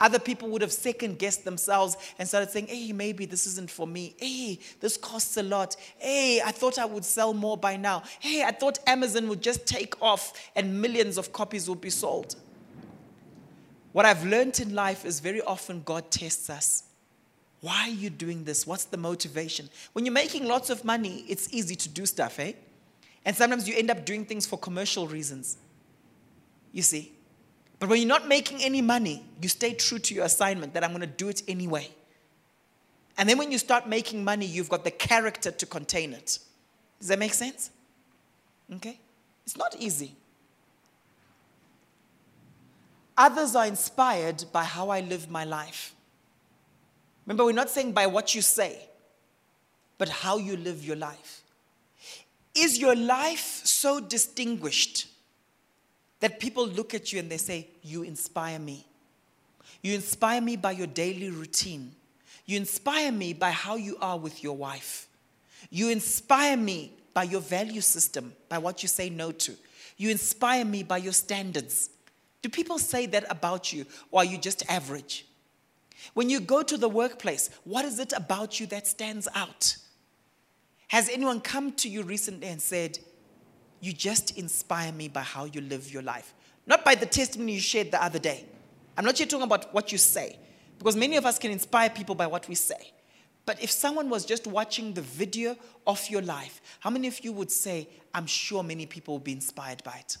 Other 0.00 0.18
people 0.18 0.48
would 0.48 0.62
have 0.62 0.72
second 0.72 1.18
guessed 1.18 1.44
themselves 1.44 1.96
and 2.18 2.26
started 2.26 2.50
saying, 2.50 2.68
hey, 2.68 2.90
maybe 2.92 3.26
this 3.26 3.46
isn't 3.46 3.70
for 3.70 3.86
me. 3.86 4.14
Hey, 4.18 4.58
this 4.80 4.96
costs 4.96 5.36
a 5.36 5.42
lot. 5.42 5.76
Hey, 5.98 6.40
I 6.44 6.52
thought 6.52 6.78
I 6.78 6.86
would 6.86 7.04
sell 7.04 7.34
more 7.34 7.56
by 7.56 7.76
now. 7.76 8.02
Hey, 8.18 8.42
I 8.42 8.50
thought 8.50 8.78
Amazon 8.86 9.28
would 9.28 9.42
just 9.42 9.66
take 9.66 10.00
off 10.02 10.32
and 10.56 10.80
millions 10.80 11.18
of 11.18 11.32
copies 11.32 11.68
would 11.68 11.82
be 11.82 11.90
sold. 11.90 12.34
What 13.92 14.06
I've 14.06 14.24
learned 14.24 14.58
in 14.60 14.74
life 14.74 15.04
is 15.04 15.20
very 15.20 15.42
often 15.42 15.82
God 15.82 16.10
tests 16.10 16.48
us. 16.48 16.84
Why 17.60 17.82
are 17.82 17.88
you 17.88 18.10
doing 18.10 18.44
this? 18.44 18.66
What's 18.66 18.84
the 18.84 18.96
motivation? 18.96 19.68
When 19.92 20.06
you're 20.06 20.14
making 20.14 20.46
lots 20.46 20.70
of 20.70 20.84
money, 20.84 21.24
it's 21.28 21.52
easy 21.52 21.76
to 21.76 21.88
do 21.88 22.06
stuff, 22.06 22.38
eh? 22.38 22.52
And 23.24 23.36
sometimes 23.36 23.68
you 23.68 23.76
end 23.76 23.90
up 23.90 24.06
doing 24.06 24.24
things 24.24 24.46
for 24.46 24.58
commercial 24.58 25.06
reasons. 25.06 25.58
You 26.72 26.82
see? 26.82 27.12
But 27.78 27.88
when 27.88 27.98
you're 27.98 28.08
not 28.08 28.28
making 28.28 28.62
any 28.62 28.80
money, 28.80 29.24
you 29.40 29.48
stay 29.48 29.74
true 29.74 29.98
to 29.98 30.14
your 30.14 30.24
assignment 30.24 30.74
that 30.74 30.84
I'm 30.84 30.90
going 30.90 31.00
to 31.02 31.06
do 31.06 31.28
it 31.28 31.42
anyway. 31.48 31.88
And 33.18 33.28
then 33.28 33.36
when 33.36 33.52
you 33.52 33.58
start 33.58 33.86
making 33.86 34.24
money, 34.24 34.46
you've 34.46 34.68
got 34.68 34.84
the 34.84 34.90
character 34.90 35.50
to 35.50 35.66
contain 35.66 36.12
it. 36.12 36.38
Does 36.98 37.08
that 37.08 37.18
make 37.18 37.34
sense? 37.34 37.70
Okay? 38.76 38.98
It's 39.44 39.56
not 39.56 39.76
easy. 39.78 40.14
Others 43.18 43.54
are 43.54 43.66
inspired 43.66 44.44
by 44.52 44.64
how 44.64 44.88
I 44.88 45.00
live 45.00 45.30
my 45.30 45.44
life. 45.44 45.94
Remember, 47.30 47.44
we're 47.44 47.52
not 47.52 47.70
saying 47.70 47.92
by 47.92 48.08
what 48.08 48.34
you 48.34 48.42
say, 48.42 48.76
but 49.98 50.08
how 50.08 50.38
you 50.38 50.56
live 50.56 50.84
your 50.84 50.96
life. 50.96 51.44
Is 52.56 52.76
your 52.76 52.96
life 52.96 53.60
so 53.62 54.00
distinguished 54.00 55.06
that 56.18 56.40
people 56.40 56.66
look 56.66 56.92
at 56.92 57.12
you 57.12 57.20
and 57.20 57.30
they 57.30 57.36
say, 57.36 57.68
You 57.84 58.02
inspire 58.02 58.58
me. 58.58 58.84
You 59.80 59.94
inspire 59.94 60.40
me 60.40 60.56
by 60.56 60.72
your 60.72 60.88
daily 60.88 61.30
routine. 61.30 61.92
You 62.46 62.56
inspire 62.56 63.12
me 63.12 63.32
by 63.32 63.52
how 63.52 63.76
you 63.76 63.96
are 64.00 64.18
with 64.18 64.42
your 64.42 64.56
wife. 64.56 65.06
You 65.70 65.90
inspire 65.90 66.56
me 66.56 66.94
by 67.14 67.22
your 67.22 67.42
value 67.42 67.80
system, 67.80 68.32
by 68.48 68.58
what 68.58 68.82
you 68.82 68.88
say 68.88 69.08
no 69.08 69.30
to. 69.30 69.54
You 69.98 70.10
inspire 70.10 70.64
me 70.64 70.82
by 70.82 70.96
your 70.96 71.12
standards. 71.12 71.90
Do 72.42 72.48
people 72.48 72.80
say 72.80 73.06
that 73.06 73.24
about 73.30 73.72
you, 73.72 73.86
or 74.10 74.22
are 74.22 74.24
you 74.24 74.36
just 74.36 74.68
average? 74.68 75.26
When 76.14 76.30
you 76.30 76.40
go 76.40 76.62
to 76.62 76.76
the 76.76 76.88
workplace, 76.88 77.50
what 77.64 77.84
is 77.84 77.98
it 77.98 78.12
about 78.12 78.60
you 78.60 78.66
that 78.66 78.86
stands 78.86 79.28
out? 79.34 79.76
Has 80.88 81.08
anyone 81.08 81.40
come 81.40 81.72
to 81.72 81.88
you 81.88 82.02
recently 82.02 82.48
and 82.48 82.60
said, 82.60 82.98
you 83.80 83.92
just 83.92 84.36
inspire 84.36 84.92
me 84.92 85.08
by 85.08 85.22
how 85.22 85.46
you 85.46 85.60
live 85.60 85.92
your 85.92 86.02
life. 86.02 86.34
Not 86.66 86.84
by 86.84 86.94
the 86.94 87.06
testimony 87.06 87.54
you 87.54 87.60
shared 87.60 87.90
the 87.90 88.02
other 88.02 88.18
day. 88.18 88.44
I'm 88.96 89.04
not 89.04 89.16
here 89.16 89.26
talking 89.26 89.44
about 89.44 89.72
what 89.72 89.90
you 89.90 89.98
say, 89.98 90.38
because 90.78 90.96
many 90.96 91.16
of 91.16 91.24
us 91.24 91.38
can 91.38 91.50
inspire 91.50 91.88
people 91.88 92.14
by 92.14 92.26
what 92.26 92.48
we 92.48 92.54
say. 92.54 92.92
But 93.46 93.62
if 93.62 93.70
someone 93.70 94.10
was 94.10 94.26
just 94.26 94.46
watching 94.46 94.92
the 94.92 95.00
video 95.00 95.56
of 95.86 96.06
your 96.10 96.22
life, 96.22 96.60
how 96.80 96.90
many 96.90 97.08
of 97.08 97.24
you 97.24 97.32
would 97.32 97.50
say, 97.50 97.88
I'm 98.14 98.26
sure 98.26 98.62
many 98.62 98.84
people 98.84 99.14
will 99.14 99.20
be 99.20 99.32
inspired 99.32 99.82
by 99.82 99.96
it? 99.98 100.18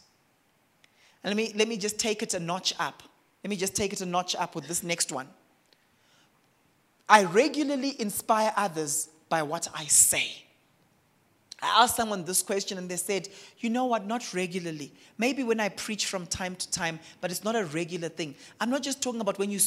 And 1.22 1.30
let 1.30 1.36
me, 1.36 1.52
let 1.54 1.68
me 1.68 1.76
just 1.76 1.98
take 1.98 2.22
it 2.22 2.32
a 2.32 2.40
notch 2.40 2.72
up. 2.78 3.02
Let 3.44 3.50
me 3.50 3.56
just 3.56 3.76
take 3.76 3.92
it 3.92 4.00
a 4.00 4.06
notch 4.06 4.34
up 4.34 4.54
with 4.54 4.66
this 4.66 4.82
next 4.82 5.12
one. 5.12 5.28
I 7.10 7.24
regularly 7.24 8.00
inspire 8.00 8.52
others 8.56 9.08
by 9.28 9.42
what 9.42 9.66
I 9.74 9.84
say. 9.86 10.44
I 11.60 11.82
asked 11.82 11.96
someone 11.96 12.24
this 12.24 12.40
question 12.40 12.78
and 12.78 12.88
they 12.88 12.96
said, 12.96 13.28
You 13.58 13.68
know 13.68 13.86
what? 13.86 14.06
Not 14.06 14.32
regularly. 14.32 14.92
Maybe 15.18 15.42
when 15.42 15.58
I 15.58 15.70
preach 15.70 16.06
from 16.06 16.24
time 16.24 16.54
to 16.54 16.70
time, 16.70 17.00
but 17.20 17.32
it's 17.32 17.42
not 17.42 17.56
a 17.56 17.64
regular 17.64 18.08
thing. 18.08 18.36
I'm 18.60 18.70
not 18.70 18.84
just 18.84 19.02
talking 19.02 19.20
about 19.20 19.40
when 19.40 19.50
you 19.50 19.58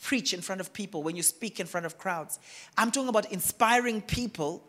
preach 0.00 0.32
in 0.32 0.40
front 0.40 0.62
of 0.62 0.72
people, 0.72 1.02
when 1.02 1.16
you 1.16 1.22
speak 1.22 1.60
in 1.60 1.66
front 1.66 1.84
of 1.84 1.98
crowds. 1.98 2.38
I'm 2.78 2.90
talking 2.90 3.10
about 3.10 3.30
inspiring 3.30 4.00
people 4.00 4.64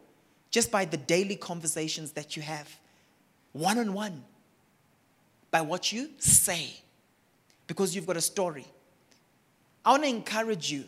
just 0.52 0.70
by 0.70 0.84
the 0.84 0.98
daily 0.98 1.38
conversations 1.38 2.12
that 2.12 2.36
you 2.36 2.42
have, 2.44 2.78
one 3.54 3.80
on 3.80 3.94
one, 3.94 4.24
by 5.50 5.62
what 5.62 5.94
you 5.94 6.10
say, 6.18 6.72
because 7.68 7.96
you've 7.96 8.06
got 8.06 8.18
a 8.18 8.22
story. 8.22 8.66
I 9.86 9.92
want 9.92 10.04
to 10.04 10.10
encourage 10.10 10.70
you 10.70 10.84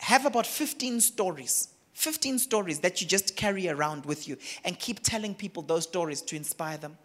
have 0.00 0.26
about 0.26 0.46
15 0.46 1.00
stories 1.00 1.68
15 2.00 2.38
stories 2.38 2.80
that 2.80 3.02
you 3.02 3.06
just 3.06 3.36
carry 3.36 3.68
around 3.68 4.06
with 4.06 4.26
you 4.26 4.38
and 4.64 4.78
keep 4.78 5.02
telling 5.02 5.34
people 5.34 5.62
those 5.62 5.82
stories 5.82 6.22
to 6.22 6.34
inspire 6.34 6.78
them. 6.78 6.96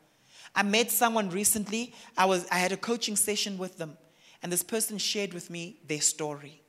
I 0.56 0.64
met 0.64 0.89
someone 0.89 1.30
recently, 1.30 1.93
I, 2.18 2.26
was, 2.26 2.48
I 2.50 2.56
had 2.56 2.72
a 2.72 2.78
coaching 2.78 3.18
session 3.18 3.58
with 3.58 3.78
them, 3.78 3.98
and 4.41 4.50
this 4.50 4.64
person 4.64 4.98
shared 4.98 5.34
with 5.34 5.50
me 5.50 5.76
their 5.86 6.00
story. 6.00 6.62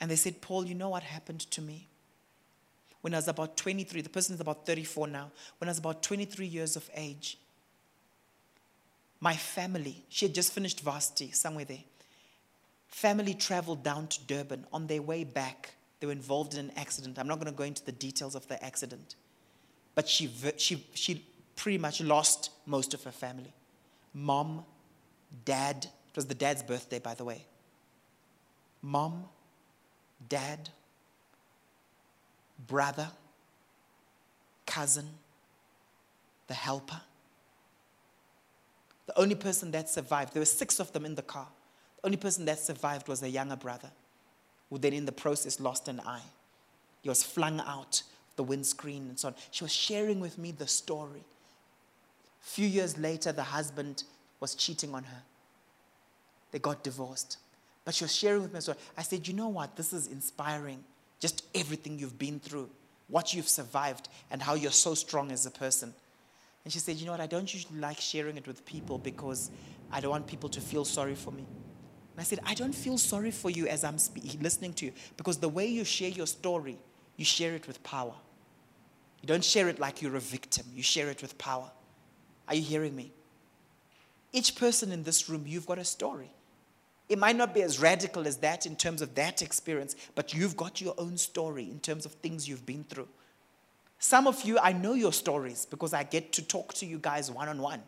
And 0.00 0.10
they 0.10 0.16
said, 0.16 0.40
Paul, 0.40 0.64
you 0.66 0.74
know 0.74 0.88
what 0.88 1.02
happened 1.02 1.40
to 1.50 1.60
me? 1.60 1.86
When 3.02 3.12
I 3.12 3.18
was 3.18 3.28
about 3.28 3.58
23, 3.58 4.00
the 4.00 4.08
person 4.08 4.34
is 4.34 4.40
about 4.40 4.64
34 4.64 5.06
now. 5.08 5.30
When 5.58 5.68
I 5.68 5.72
was 5.72 5.78
about 5.78 6.02
23 6.02 6.46
years 6.46 6.76
of 6.76 6.88
age, 6.94 7.38
my 9.20 9.34
family, 9.34 10.02
she 10.08 10.26
had 10.26 10.34
just 10.34 10.52
finished 10.52 10.80
varsity, 10.80 11.30
somewhere 11.30 11.66
there. 11.66 11.84
Family 12.88 13.34
traveled 13.34 13.82
down 13.82 14.08
to 14.08 14.20
Durban. 14.26 14.66
On 14.72 14.86
their 14.86 15.02
way 15.02 15.24
back, 15.24 15.74
they 16.00 16.06
were 16.06 16.12
involved 16.12 16.54
in 16.54 16.60
an 16.60 16.72
accident. 16.76 17.18
I'm 17.18 17.28
not 17.28 17.36
going 17.36 17.52
to 17.52 17.56
go 17.56 17.64
into 17.64 17.84
the 17.84 17.92
details 17.92 18.34
of 18.34 18.46
the 18.48 18.62
accident. 18.64 19.16
But 19.94 20.08
she, 20.08 20.30
she, 20.56 20.86
she 20.94 21.24
pretty 21.56 21.78
much 21.78 22.00
lost 22.00 22.50
most 22.66 22.94
of 22.94 23.02
her 23.04 23.12
family 23.12 23.52
mom, 24.16 24.64
dad. 25.44 25.84
It 25.84 26.16
was 26.16 26.26
the 26.26 26.34
dad's 26.34 26.62
birthday, 26.62 26.98
by 26.98 27.14
the 27.14 27.24
way. 27.24 27.44
Mom, 28.80 29.24
dad, 30.28 30.70
brother, 32.66 33.08
cousin, 34.64 35.08
the 36.46 36.54
helper. 36.54 37.00
The 39.06 39.18
only 39.18 39.34
person 39.34 39.70
that 39.72 39.88
survived, 39.88 40.32
there 40.32 40.40
were 40.40 40.46
six 40.46 40.80
of 40.80 40.92
them 40.92 41.04
in 41.04 41.14
the 41.14 41.22
car. 41.22 41.48
The 42.06 42.10
only 42.10 42.18
person 42.18 42.44
that 42.44 42.60
survived 42.60 43.08
was 43.08 43.20
a 43.24 43.28
younger 43.28 43.56
brother 43.56 43.90
who 44.70 44.78
then 44.78 44.92
in 44.92 45.06
the 45.06 45.10
process 45.10 45.58
lost 45.58 45.88
an 45.88 45.98
eye. 46.06 46.22
He 47.02 47.08
was 47.08 47.24
flung 47.24 47.58
out 47.66 48.04
the 48.36 48.44
windscreen 48.44 49.08
and 49.08 49.18
so 49.18 49.26
on. 49.26 49.34
She 49.50 49.64
was 49.64 49.72
sharing 49.72 50.20
with 50.20 50.38
me 50.38 50.52
the 50.52 50.68
story. 50.68 51.24
A 52.40 52.44
few 52.44 52.68
years 52.68 52.96
later, 52.96 53.32
the 53.32 53.42
husband 53.42 54.04
was 54.38 54.54
cheating 54.54 54.94
on 54.94 55.02
her. 55.02 55.22
They 56.52 56.60
got 56.60 56.84
divorced. 56.84 57.38
But 57.84 57.96
she 57.96 58.04
was 58.04 58.14
sharing 58.14 58.42
with 58.42 58.54
me. 58.54 58.60
So 58.60 58.76
I 58.96 59.02
said, 59.02 59.26
You 59.26 59.34
know 59.34 59.48
what? 59.48 59.74
This 59.74 59.92
is 59.92 60.06
inspiring. 60.06 60.84
Just 61.18 61.42
everything 61.56 61.98
you've 61.98 62.20
been 62.20 62.38
through, 62.38 62.70
what 63.08 63.34
you've 63.34 63.48
survived, 63.48 64.08
and 64.30 64.40
how 64.40 64.54
you're 64.54 64.70
so 64.70 64.94
strong 64.94 65.32
as 65.32 65.44
a 65.44 65.50
person. 65.50 65.92
And 66.62 66.72
she 66.72 66.78
said, 66.78 66.98
You 66.98 67.06
know 67.06 67.12
what? 67.12 67.20
I 67.20 67.26
don't 67.26 67.52
usually 67.52 67.80
like 67.80 67.98
sharing 67.98 68.36
it 68.36 68.46
with 68.46 68.64
people 68.64 68.96
because 68.96 69.50
I 69.90 70.00
don't 70.00 70.12
want 70.12 70.28
people 70.28 70.48
to 70.50 70.60
feel 70.60 70.84
sorry 70.84 71.16
for 71.16 71.32
me. 71.32 71.44
And 72.16 72.22
I 72.22 72.24
said, 72.24 72.40
I 72.46 72.54
don't 72.54 72.74
feel 72.74 72.96
sorry 72.96 73.30
for 73.30 73.50
you 73.50 73.66
as 73.66 73.84
I'm 73.84 73.98
spe- 73.98 74.40
listening 74.40 74.72
to 74.74 74.86
you 74.86 74.92
because 75.18 75.36
the 75.36 75.50
way 75.50 75.66
you 75.66 75.84
share 75.84 76.08
your 76.08 76.26
story, 76.26 76.78
you 77.18 77.26
share 77.26 77.54
it 77.54 77.66
with 77.66 77.82
power. 77.82 78.14
You 79.20 79.26
don't 79.26 79.44
share 79.44 79.68
it 79.68 79.78
like 79.78 80.00
you're 80.00 80.16
a 80.16 80.20
victim, 80.20 80.64
you 80.74 80.82
share 80.82 81.10
it 81.10 81.20
with 81.20 81.36
power. 81.36 81.70
Are 82.48 82.54
you 82.54 82.62
hearing 82.62 82.96
me? 82.96 83.12
Each 84.32 84.56
person 84.56 84.92
in 84.92 85.02
this 85.02 85.28
room, 85.28 85.44
you've 85.46 85.66
got 85.66 85.78
a 85.78 85.84
story. 85.84 86.30
It 87.10 87.18
might 87.18 87.36
not 87.36 87.52
be 87.52 87.60
as 87.60 87.80
radical 87.80 88.26
as 88.26 88.38
that 88.38 88.64
in 88.64 88.76
terms 88.76 89.02
of 89.02 89.14
that 89.16 89.42
experience, 89.42 89.94
but 90.14 90.32
you've 90.32 90.56
got 90.56 90.80
your 90.80 90.94
own 90.96 91.18
story 91.18 91.64
in 91.64 91.80
terms 91.80 92.06
of 92.06 92.12
things 92.12 92.48
you've 92.48 92.64
been 92.64 92.84
through. 92.84 93.08
Some 93.98 94.26
of 94.26 94.42
you, 94.42 94.58
I 94.58 94.72
know 94.72 94.94
your 94.94 95.12
stories 95.12 95.66
because 95.66 95.92
I 95.92 96.02
get 96.02 96.32
to 96.32 96.42
talk 96.42 96.72
to 96.74 96.86
you 96.86 96.98
guys 96.98 97.30
one 97.30 97.48
on 97.48 97.60
one. 97.60 97.82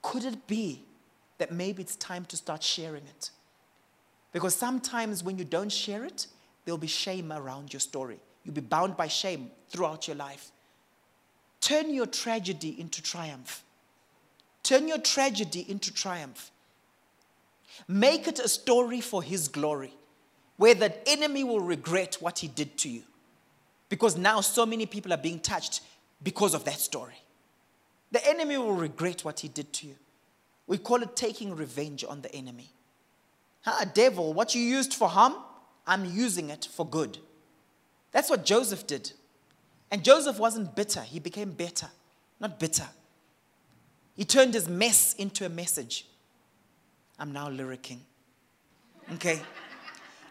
Could 0.00 0.24
it 0.24 0.46
be 0.46 0.82
that 1.38 1.52
maybe 1.52 1.82
it's 1.82 1.96
time 1.96 2.24
to 2.26 2.36
start 2.36 2.62
sharing 2.62 3.04
it. 3.04 3.30
Because 4.32 4.54
sometimes 4.54 5.22
when 5.22 5.38
you 5.38 5.44
don't 5.44 5.72
share 5.72 6.04
it, 6.04 6.26
there'll 6.64 6.78
be 6.78 6.86
shame 6.86 7.32
around 7.32 7.72
your 7.72 7.80
story. 7.80 8.18
You'll 8.44 8.54
be 8.54 8.60
bound 8.60 8.96
by 8.96 9.08
shame 9.08 9.50
throughout 9.68 10.06
your 10.06 10.16
life. 10.16 10.50
Turn 11.60 11.92
your 11.92 12.06
tragedy 12.06 12.78
into 12.80 13.02
triumph. 13.02 13.64
Turn 14.62 14.88
your 14.88 14.98
tragedy 14.98 15.64
into 15.68 15.92
triumph. 15.92 16.50
Make 17.88 18.28
it 18.28 18.38
a 18.38 18.48
story 18.48 19.00
for 19.00 19.22
His 19.22 19.48
glory, 19.48 19.94
where 20.56 20.74
the 20.74 20.94
enemy 21.08 21.44
will 21.44 21.60
regret 21.60 22.16
what 22.20 22.38
he 22.38 22.48
did 22.48 22.76
to 22.78 22.88
you. 22.88 23.02
Because 23.88 24.16
now 24.16 24.40
so 24.40 24.66
many 24.66 24.86
people 24.86 25.12
are 25.12 25.18
being 25.18 25.38
touched 25.38 25.82
because 26.22 26.54
of 26.54 26.64
that 26.64 26.80
story. 26.80 27.14
The 28.10 28.26
enemy 28.26 28.56
will 28.56 28.74
regret 28.74 29.24
what 29.24 29.40
he 29.40 29.48
did 29.48 29.72
to 29.74 29.88
you. 29.88 29.94
We 30.66 30.78
call 30.78 31.02
it 31.02 31.14
taking 31.14 31.54
revenge 31.54 32.04
on 32.08 32.22
the 32.22 32.34
enemy. 32.34 32.70
Huh, 33.62 33.84
devil, 33.94 34.32
what 34.32 34.54
you 34.54 34.62
used 34.62 34.94
for 34.94 35.08
harm, 35.08 35.34
I'm 35.86 36.04
using 36.04 36.50
it 36.50 36.68
for 36.70 36.86
good. 36.86 37.18
That's 38.12 38.30
what 38.30 38.44
Joseph 38.44 38.86
did. 38.86 39.12
And 39.90 40.04
Joseph 40.04 40.38
wasn't 40.38 40.74
bitter, 40.74 41.00
he 41.00 41.20
became 41.20 41.52
better, 41.52 41.88
not 42.40 42.58
bitter. 42.58 42.86
He 44.16 44.24
turned 44.24 44.54
his 44.54 44.68
mess 44.68 45.14
into 45.14 45.44
a 45.44 45.48
message. 45.48 46.06
I'm 47.18 47.32
now 47.32 47.48
lyricking. 47.48 47.98
Okay? 49.14 49.40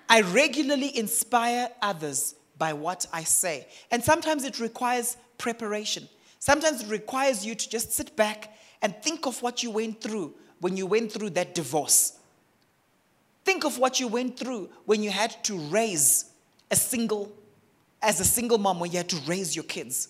I 0.10 0.22
regularly 0.22 0.98
inspire 0.98 1.70
others 1.82 2.36
by 2.58 2.74
what 2.74 3.06
I 3.14 3.24
say. 3.24 3.68
And 3.92 4.04
sometimes 4.04 4.44
it 4.44 4.60
requires 4.60 5.18
preparation. 5.38 6.08
Sometimes 6.40 6.84
it 6.84 6.90
requires 6.90 7.46
you 7.46 7.56
to 7.56 7.70
just 7.70 7.92
sit 7.92 8.16
back 8.16 8.58
and 8.86 8.96
think 9.02 9.26
of 9.26 9.42
what 9.42 9.64
you 9.64 9.72
went 9.72 10.00
through 10.00 10.32
when 10.60 10.78
you 10.78 10.86
went 10.86 11.12
through 11.12 11.32
that 11.32 11.56
divorce. 11.56 12.20
Think 13.44 13.66
of 13.66 13.80
what 13.80 14.00
you 14.00 14.08
went 14.08 14.38
through 14.38 14.70
when 14.86 15.02
you 15.02 15.10
had 15.10 15.44
to 15.46 15.58
raise 15.58 16.26
a 16.70 16.76
single, 16.76 17.36
as 18.00 18.20
a 18.20 18.24
single 18.24 18.60
mom, 18.60 18.80
when 18.80 18.92
you 18.92 18.98
had 18.98 19.10
to 19.10 19.20
raise 19.26 19.56
your 19.56 19.66
kids 19.66 20.10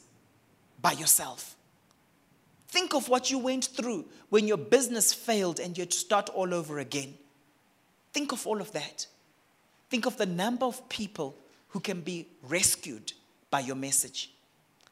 by 0.82 0.92
yourself. 0.92 1.56
Think 2.68 2.94
of 2.94 3.08
what 3.08 3.32
you 3.32 3.40
went 3.40 3.64
through 3.64 4.04
when 4.28 4.46
your 4.46 4.58
business 4.58 5.14
failed 5.14 5.62
and 5.62 5.78
you 5.78 5.84
had 5.84 5.92
to 5.92 5.98
start 5.98 6.30
all 6.32 6.54
over 6.54 6.80
again. 6.80 7.14
Think 8.12 8.34
of 8.34 8.46
all 8.46 8.60
of 8.60 8.74
that. 8.74 9.08
Think 9.90 10.06
of 10.06 10.18
the 10.18 10.26
number 10.26 10.66
of 10.66 10.90
people 10.90 11.38
who 11.70 11.80
can 11.80 12.02
be 12.02 12.28
rescued 12.44 13.14
by 13.50 13.62
your 13.62 13.78
message. 13.78 14.32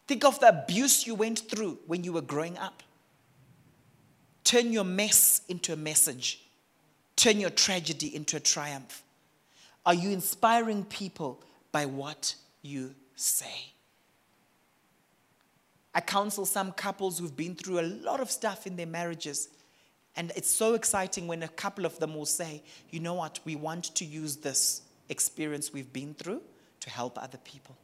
Think 0.07 0.23
of 0.23 0.39
the 0.39 0.47
abuse 0.47 1.05
you 1.05 1.15
went 1.15 1.39
through 1.39 1.79
when 1.85 2.05
you 2.05 2.13
were 2.13 2.21
growing 2.21 2.57
up. 2.57 2.81
Turn 4.43 4.71
your 4.71 4.83
mess 4.83 5.41
into 5.47 5.73
a 5.73 5.75
message. 5.77 6.41
Turn 7.15 7.39
your 7.39 7.49
tragedy 7.49 8.15
into 8.15 8.37
a 8.37 8.39
triumph. 8.39 9.03
Are 9.85 9.93
you 9.93 10.11
inspiring 10.11 10.85
people 10.85 11.41
by 11.71 11.85
what 11.85 12.35
you 12.61 12.95
say? 13.15 13.71
I 15.95 16.01
counsel 16.01 16.45
some 16.45 16.71
couples 16.71 17.19
who've 17.19 17.35
been 17.35 17.55
through 17.55 17.79
a 17.79 17.87
lot 17.87 18.19
of 18.19 18.31
stuff 18.31 18.65
in 18.65 18.75
their 18.75 18.87
marriages. 18.87 19.49
And 20.15 20.31
it's 20.35 20.49
so 20.49 20.73
exciting 20.73 21.27
when 21.27 21.43
a 21.43 21.47
couple 21.47 21.85
of 21.85 21.99
them 21.99 22.15
will 22.15 22.25
say, 22.25 22.63
you 22.89 22.99
know 22.99 23.13
what, 23.13 23.39
we 23.45 23.55
want 23.55 23.95
to 23.95 24.05
use 24.05 24.37
this 24.37 24.81
experience 25.09 25.71
we've 25.71 25.93
been 25.93 26.13
through 26.13 26.41
to 26.79 26.89
help 26.89 27.21
other 27.21 27.37
people. 27.39 27.75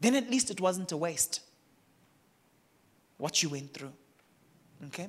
Then 0.00 0.14
at 0.14 0.30
least 0.30 0.50
it 0.50 0.60
wasn't 0.60 0.92
a 0.92 0.96
waste 0.96 1.40
what 3.18 3.42
you 3.42 3.48
went 3.48 3.72
through. 3.72 3.92
Okay? 4.86 5.08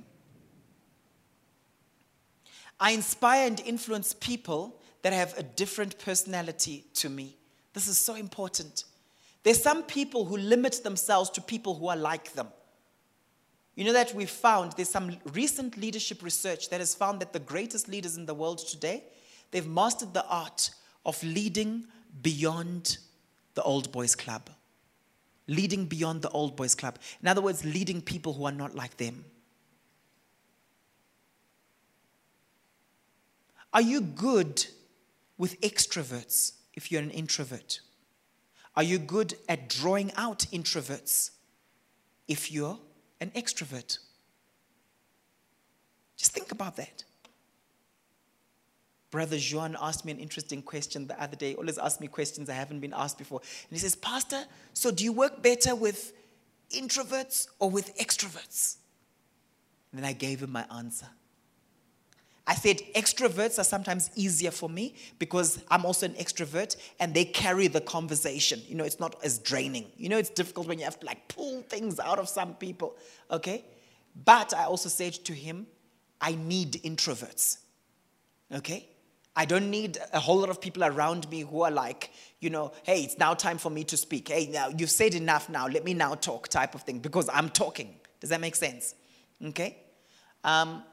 I 2.80 2.92
inspire 2.92 3.48
and 3.48 3.60
influence 3.62 4.14
people 4.14 4.80
that 5.02 5.14
have 5.14 5.38
a 5.38 5.44
different 5.44 5.98
personality 6.00 6.86
to 6.96 7.10
me. 7.10 7.38
This 7.74 7.88
is 7.88 7.98
so 7.98 8.16
important. 8.16 8.86
There's 9.44 9.62
some 9.62 9.84
people 9.84 10.26
who 10.26 10.38
limit 10.38 10.84
themselves 10.84 11.30
to 11.32 11.42
people 11.42 11.76
who 11.76 11.88
are 11.88 11.96
like 11.96 12.34
them. 12.34 12.48
You 13.76 13.84
know 13.84 13.94
that 13.94 14.16
we've 14.16 14.30
found 14.30 14.72
there's 14.74 14.90
some 14.90 15.18
recent 15.34 15.78
leadership 15.78 16.24
research 16.24 16.70
that 16.70 16.80
has 16.80 16.96
found 16.96 17.20
that 17.20 17.34
the 17.34 17.40
greatest 17.40 17.88
leaders 17.88 18.18
in 18.18 18.26
the 18.26 18.34
world 18.34 18.60
today, 18.60 19.04
they've 19.52 19.68
mastered 19.68 20.14
the 20.14 20.26
art 20.26 20.72
of 21.06 21.22
leading 21.22 21.86
beyond 22.22 22.98
the 23.54 23.62
old 23.64 23.92
boys 23.92 24.16
club. 24.16 24.50
Leading 25.48 25.86
beyond 25.86 26.22
the 26.22 26.30
old 26.30 26.56
boys 26.56 26.74
club. 26.74 26.98
In 27.22 27.28
other 27.28 27.42
words, 27.42 27.64
leading 27.64 28.02
people 28.02 28.34
who 28.34 28.46
are 28.46 28.52
not 28.52 28.74
like 28.74 28.98
them. 28.98 29.26
Are 33.76 33.82
you 33.82 34.00
good 34.00 34.66
with 35.38 35.60
extroverts 35.60 36.54
if 36.76 36.94
you're 36.94 37.02
an 37.02 37.12
introvert? 37.12 37.82
Are 38.74 38.84
you 38.84 38.98
good 38.98 39.36
at 39.50 39.68
drawing 39.68 40.14
out 40.16 40.46
introverts 40.54 41.32
if 42.26 42.54
you're 42.54 42.80
an 43.20 43.32
extrovert? 43.32 44.00
Just 46.16 46.32
think 46.32 46.54
about 46.54 46.78
that. 46.78 47.04
Brother 49.12 49.38
Juan 49.38 49.76
asked 49.82 50.06
me 50.06 50.14
an 50.14 50.20
interesting 50.20 50.62
question 50.62 51.08
the 51.08 51.22
other 51.22 51.36
day. 51.36 51.56
Always 51.56 51.78
asks 51.78 52.00
me 52.00 52.08
questions 52.08 52.50
I 52.50 52.54
haven't 52.54 52.80
been 52.80 52.94
asked 52.96 53.18
before. 53.18 53.42
And 53.42 53.72
he 53.72 53.80
says, 53.80 53.96
Pastor, 53.96 54.46
so 54.72 54.90
do 54.90 55.04
you 55.04 55.12
work 55.12 55.44
better 55.44 55.76
with 55.76 56.14
introverts 56.72 57.50
or 57.60 57.70
with 57.70 57.98
extroverts? 57.98 58.78
And 59.92 60.02
then 60.02 60.10
I 60.10 60.14
gave 60.14 60.42
him 60.44 60.54
my 60.54 60.66
answer. 60.74 61.08
I 62.48 62.54
said 62.54 62.80
extroverts 62.96 63.58
are 63.58 63.64
sometimes 63.64 64.12
easier 64.16 64.52
for 64.52 64.70
me 64.70 64.96
because 65.18 65.64
I'm 65.72 65.84
also 65.84 66.06
an 66.06 66.14
extrovert 66.14 66.76
and 67.00 67.14
they 67.14 67.26
carry 67.26 67.68
the 67.68 67.82
conversation. 67.82 68.62
You 68.68 68.76
know, 68.76 68.84
it's 68.84 69.00
not 69.00 69.16
as 69.24 69.40
draining. 69.40 69.88
You 69.98 70.10
know, 70.10 70.18
it's 70.18 70.30
difficult 70.30 70.68
when 70.68 70.78
you 70.78 70.86
have 70.86 71.00
to 71.00 71.06
like 71.08 71.28
pull 71.28 71.64
things 71.64 72.00
out 72.00 72.20
of 72.20 72.30
some 72.30 72.54
people. 72.56 72.98
Okay? 73.32 73.66
But 74.24 74.54
I 74.54 74.66
also 74.66 74.90
said 74.90 75.14
to 75.26 75.34
him, 75.34 75.66
I 76.22 76.36
need 76.36 76.74
introverts. 76.84 77.58
Okay? 78.54 78.90
I 79.36 79.46
don't 79.46 79.70
need 79.70 79.98
a 80.14 80.20
whole 80.20 80.38
lot 80.38 80.50
of 80.50 80.62
people 80.62 80.84
around 80.84 81.30
me 81.30 81.42
who 81.42 81.64
are 81.64 81.72
like, 81.72 82.12
you 82.40 82.50
know, 82.50 82.72
hey, 82.84 83.02
it's 83.02 83.18
now 83.18 83.34
time 83.34 83.58
for 83.58 83.70
me 83.70 83.84
to 83.86 83.98
speak. 83.98 84.30
Hey, 84.30 84.48
now 84.48 84.70
you've 84.70 84.92
said 84.92 85.14
enough 85.14 85.50
now, 85.50 85.68
let 85.68 85.84
me 85.84 85.94
now 85.94 86.16
talk 86.16 86.48
type 86.48 86.76
of 86.76 86.84
thing 86.84 87.00
because 87.00 87.28
I'm 87.34 87.50
talking. 87.50 87.96
Does 88.22 88.30
that 88.30 88.40
make 88.40 88.56
sense? 88.56 88.96
Okay? 89.44 89.78
Um, 90.44 90.84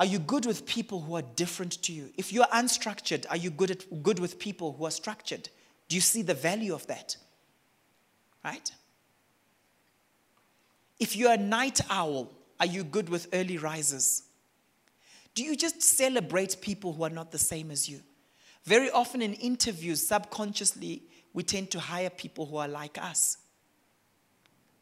are 0.00 0.06
you 0.06 0.18
good 0.18 0.46
with 0.46 0.64
people 0.64 1.02
who 1.02 1.14
are 1.14 1.22
different 1.22 1.82
to 1.82 1.92
you? 1.92 2.10
If 2.16 2.32
you're 2.32 2.46
unstructured, 2.46 3.26
are 3.28 3.36
you 3.36 3.50
good, 3.50 3.70
at, 3.70 4.02
good 4.02 4.18
with 4.18 4.38
people 4.38 4.72
who 4.72 4.86
are 4.86 4.90
structured? 4.90 5.50
Do 5.90 5.94
you 5.94 6.00
see 6.00 6.22
the 6.22 6.32
value 6.32 6.72
of 6.72 6.86
that? 6.86 7.18
Right? 8.42 8.72
If 10.98 11.16
you're 11.16 11.32
a 11.32 11.36
night 11.36 11.82
owl, 11.90 12.32
are 12.58 12.64
you 12.64 12.82
good 12.82 13.10
with 13.10 13.28
early 13.34 13.58
risers? 13.58 14.22
Do 15.34 15.44
you 15.44 15.54
just 15.54 15.82
celebrate 15.82 16.62
people 16.62 16.94
who 16.94 17.02
are 17.02 17.10
not 17.10 17.30
the 17.30 17.38
same 17.38 17.70
as 17.70 17.86
you? 17.86 18.00
Very 18.64 18.90
often 18.90 19.20
in 19.20 19.34
interviews, 19.34 20.06
subconsciously, 20.06 21.02
we 21.34 21.42
tend 21.42 21.70
to 21.72 21.78
hire 21.78 22.08
people 22.08 22.46
who 22.46 22.56
are 22.56 22.68
like 22.68 22.96
us. 22.96 23.36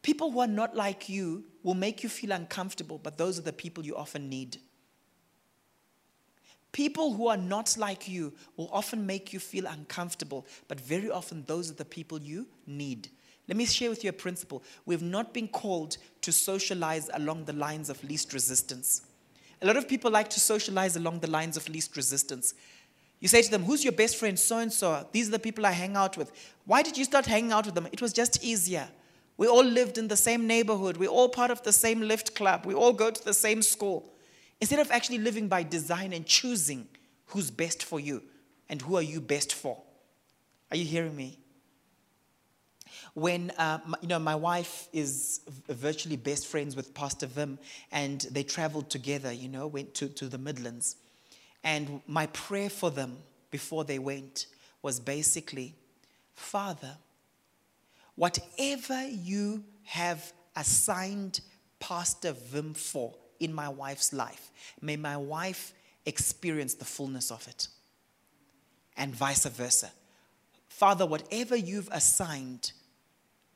People 0.03 0.31
who 0.31 0.39
are 0.39 0.47
not 0.47 0.77
like 0.77 1.09
you 1.09 1.45
will 1.65 1.75
make 1.75 2.05
you 2.05 2.09
feel 2.09 2.31
uncomfortable, 2.31 3.01
but 3.03 3.19
those 3.19 3.37
are 3.37 3.43
the 3.43 3.53
people 3.53 3.85
you 3.85 3.97
often 3.97 4.29
need. 4.29 4.59
People 6.73 7.15
who 7.15 7.29
are 7.29 7.37
not 7.37 7.77
like 7.79 8.09
you 8.09 8.33
will 8.57 8.69
often 8.73 9.07
make 9.07 9.33
you 9.33 9.39
feel 9.39 9.67
uncomfortable, 9.67 10.47
but 10.69 10.81
very 10.81 11.11
often 11.11 11.45
those 11.47 11.71
are 11.71 11.75
the 11.75 11.85
people 11.85 12.21
you 12.21 12.47
need. 12.67 13.09
Let 13.49 13.57
me 13.57 13.65
share 13.65 13.89
with 13.89 14.05
you 14.05 14.11
a 14.11 14.13
principle. 14.13 14.63
We've 14.85 15.03
not 15.03 15.33
been 15.33 15.49
called 15.49 15.97
to 16.21 16.33
socialize 16.33 17.09
along 17.15 17.47
the 17.47 17.55
lines 17.55 17.89
of 17.89 18.05
least 18.05 18.35
resistance. 18.35 19.03
A 19.63 19.67
lot 19.67 19.77
of 19.77 19.89
people 19.89 20.11
like 20.11 20.29
to 20.31 20.41
socialize 20.41 20.97
along 20.97 21.21
the 21.21 21.31
lines 21.31 21.57
of 21.57 21.69
least 21.69 21.97
resistance. 21.97 22.55
You 23.21 23.27
say 23.27 23.43
to 23.43 23.51
them, 23.51 23.65
Who's 23.65 23.83
your 23.83 23.93
best 23.93 24.17
friend? 24.17 24.39
So 24.39 24.59
and 24.59 24.73
so. 24.73 25.07
These 25.11 25.29
are 25.29 25.33
the 25.33 25.39
people 25.39 25.67
I 25.67 25.73
hang 25.73 25.97
out 25.97 26.17
with. 26.17 26.31
Why 26.67 26.83
did 26.83 26.97
you 26.97 27.05
start 27.05 27.27
hanging 27.27 27.53
out 27.53 27.67
with 27.67 27.75
them? 27.75 27.89
It 27.91 28.03
was 28.03 28.13
just 28.13 28.45
easier. 28.45 28.89
We 29.37 29.47
all 29.47 29.65
lived 29.65 29.99
in 29.99 30.09
the 30.09 30.17
same 30.17 30.47
neighborhood. 30.47 30.97
We're 30.97 31.09
all 31.09 31.29
part 31.29 31.51
of 31.51 31.63
the 31.63 31.73
same 31.73 32.01
lift 32.03 32.35
club. 32.35 32.67
We 32.67 32.75
all 32.75 32.93
go 32.93 33.11
to 33.11 33.25
the 33.25 33.35
same 33.35 33.63
school. 33.63 34.13
Instead 34.61 34.81
of 34.81 34.91
actually 34.91 35.19
living 35.19 35.49
by 35.49 35.63
design 35.63 36.13
and 36.13 36.27
choosing 36.27 36.89
who's 37.27 37.51
best 37.51 37.85
for 37.85 38.01
you 38.01 38.23
and 38.69 38.83
who 38.83 38.97
are 38.97 39.03
you 39.03 39.21
best 39.21 39.53
for. 39.53 39.81
Are 40.71 40.77
you 40.77 40.85
hearing 40.85 41.15
me? 41.17 41.39
When, 43.15 43.51
uh, 43.53 43.79
my, 43.87 43.99
you 44.03 44.09
know, 44.09 44.19
my 44.19 44.35
wife 44.35 44.89
is 44.93 45.41
virtually 45.69 46.17
best 46.17 46.47
friends 46.47 46.77
with 46.77 46.95
Pastor 46.95 47.27
Vim, 47.27 47.59
and 47.91 48.21
they 48.31 48.43
traveled 48.43 48.91
together, 48.91 49.33
you 49.33 49.49
know, 49.49 49.67
went 49.67 49.95
to, 49.95 50.09
to 50.09 50.27
the 50.27 50.39
Midlands. 50.39 50.97
And 51.65 52.01
my 52.07 52.27
prayer 52.29 52.71
for 52.71 52.91
them 52.91 53.19
before 53.51 53.85
they 53.85 53.99
went 53.99 54.47
was 54.83 55.01
basically, 55.01 55.75
Father, 56.35 56.97
whatever 58.15 59.07
you 59.09 59.65
have 59.85 60.33
assigned 60.55 61.41
Pastor 61.81 62.33
Vim 62.33 62.75
for, 62.75 63.15
in 63.41 63.53
my 63.53 63.69
wife's 63.69 64.13
life. 64.13 64.51
May 64.81 64.97
my 64.97 65.17
wife 65.17 65.73
experience 66.07 66.75
the 66.75 66.85
fullness 66.85 67.31
of 67.31 67.47
it. 67.49 67.69
And 68.97 69.15
vice 69.15 69.47
versa. 69.47 69.91
Father, 70.69 71.07
whatever 71.07 71.57
you've 71.57 71.89
assigned 71.93 72.73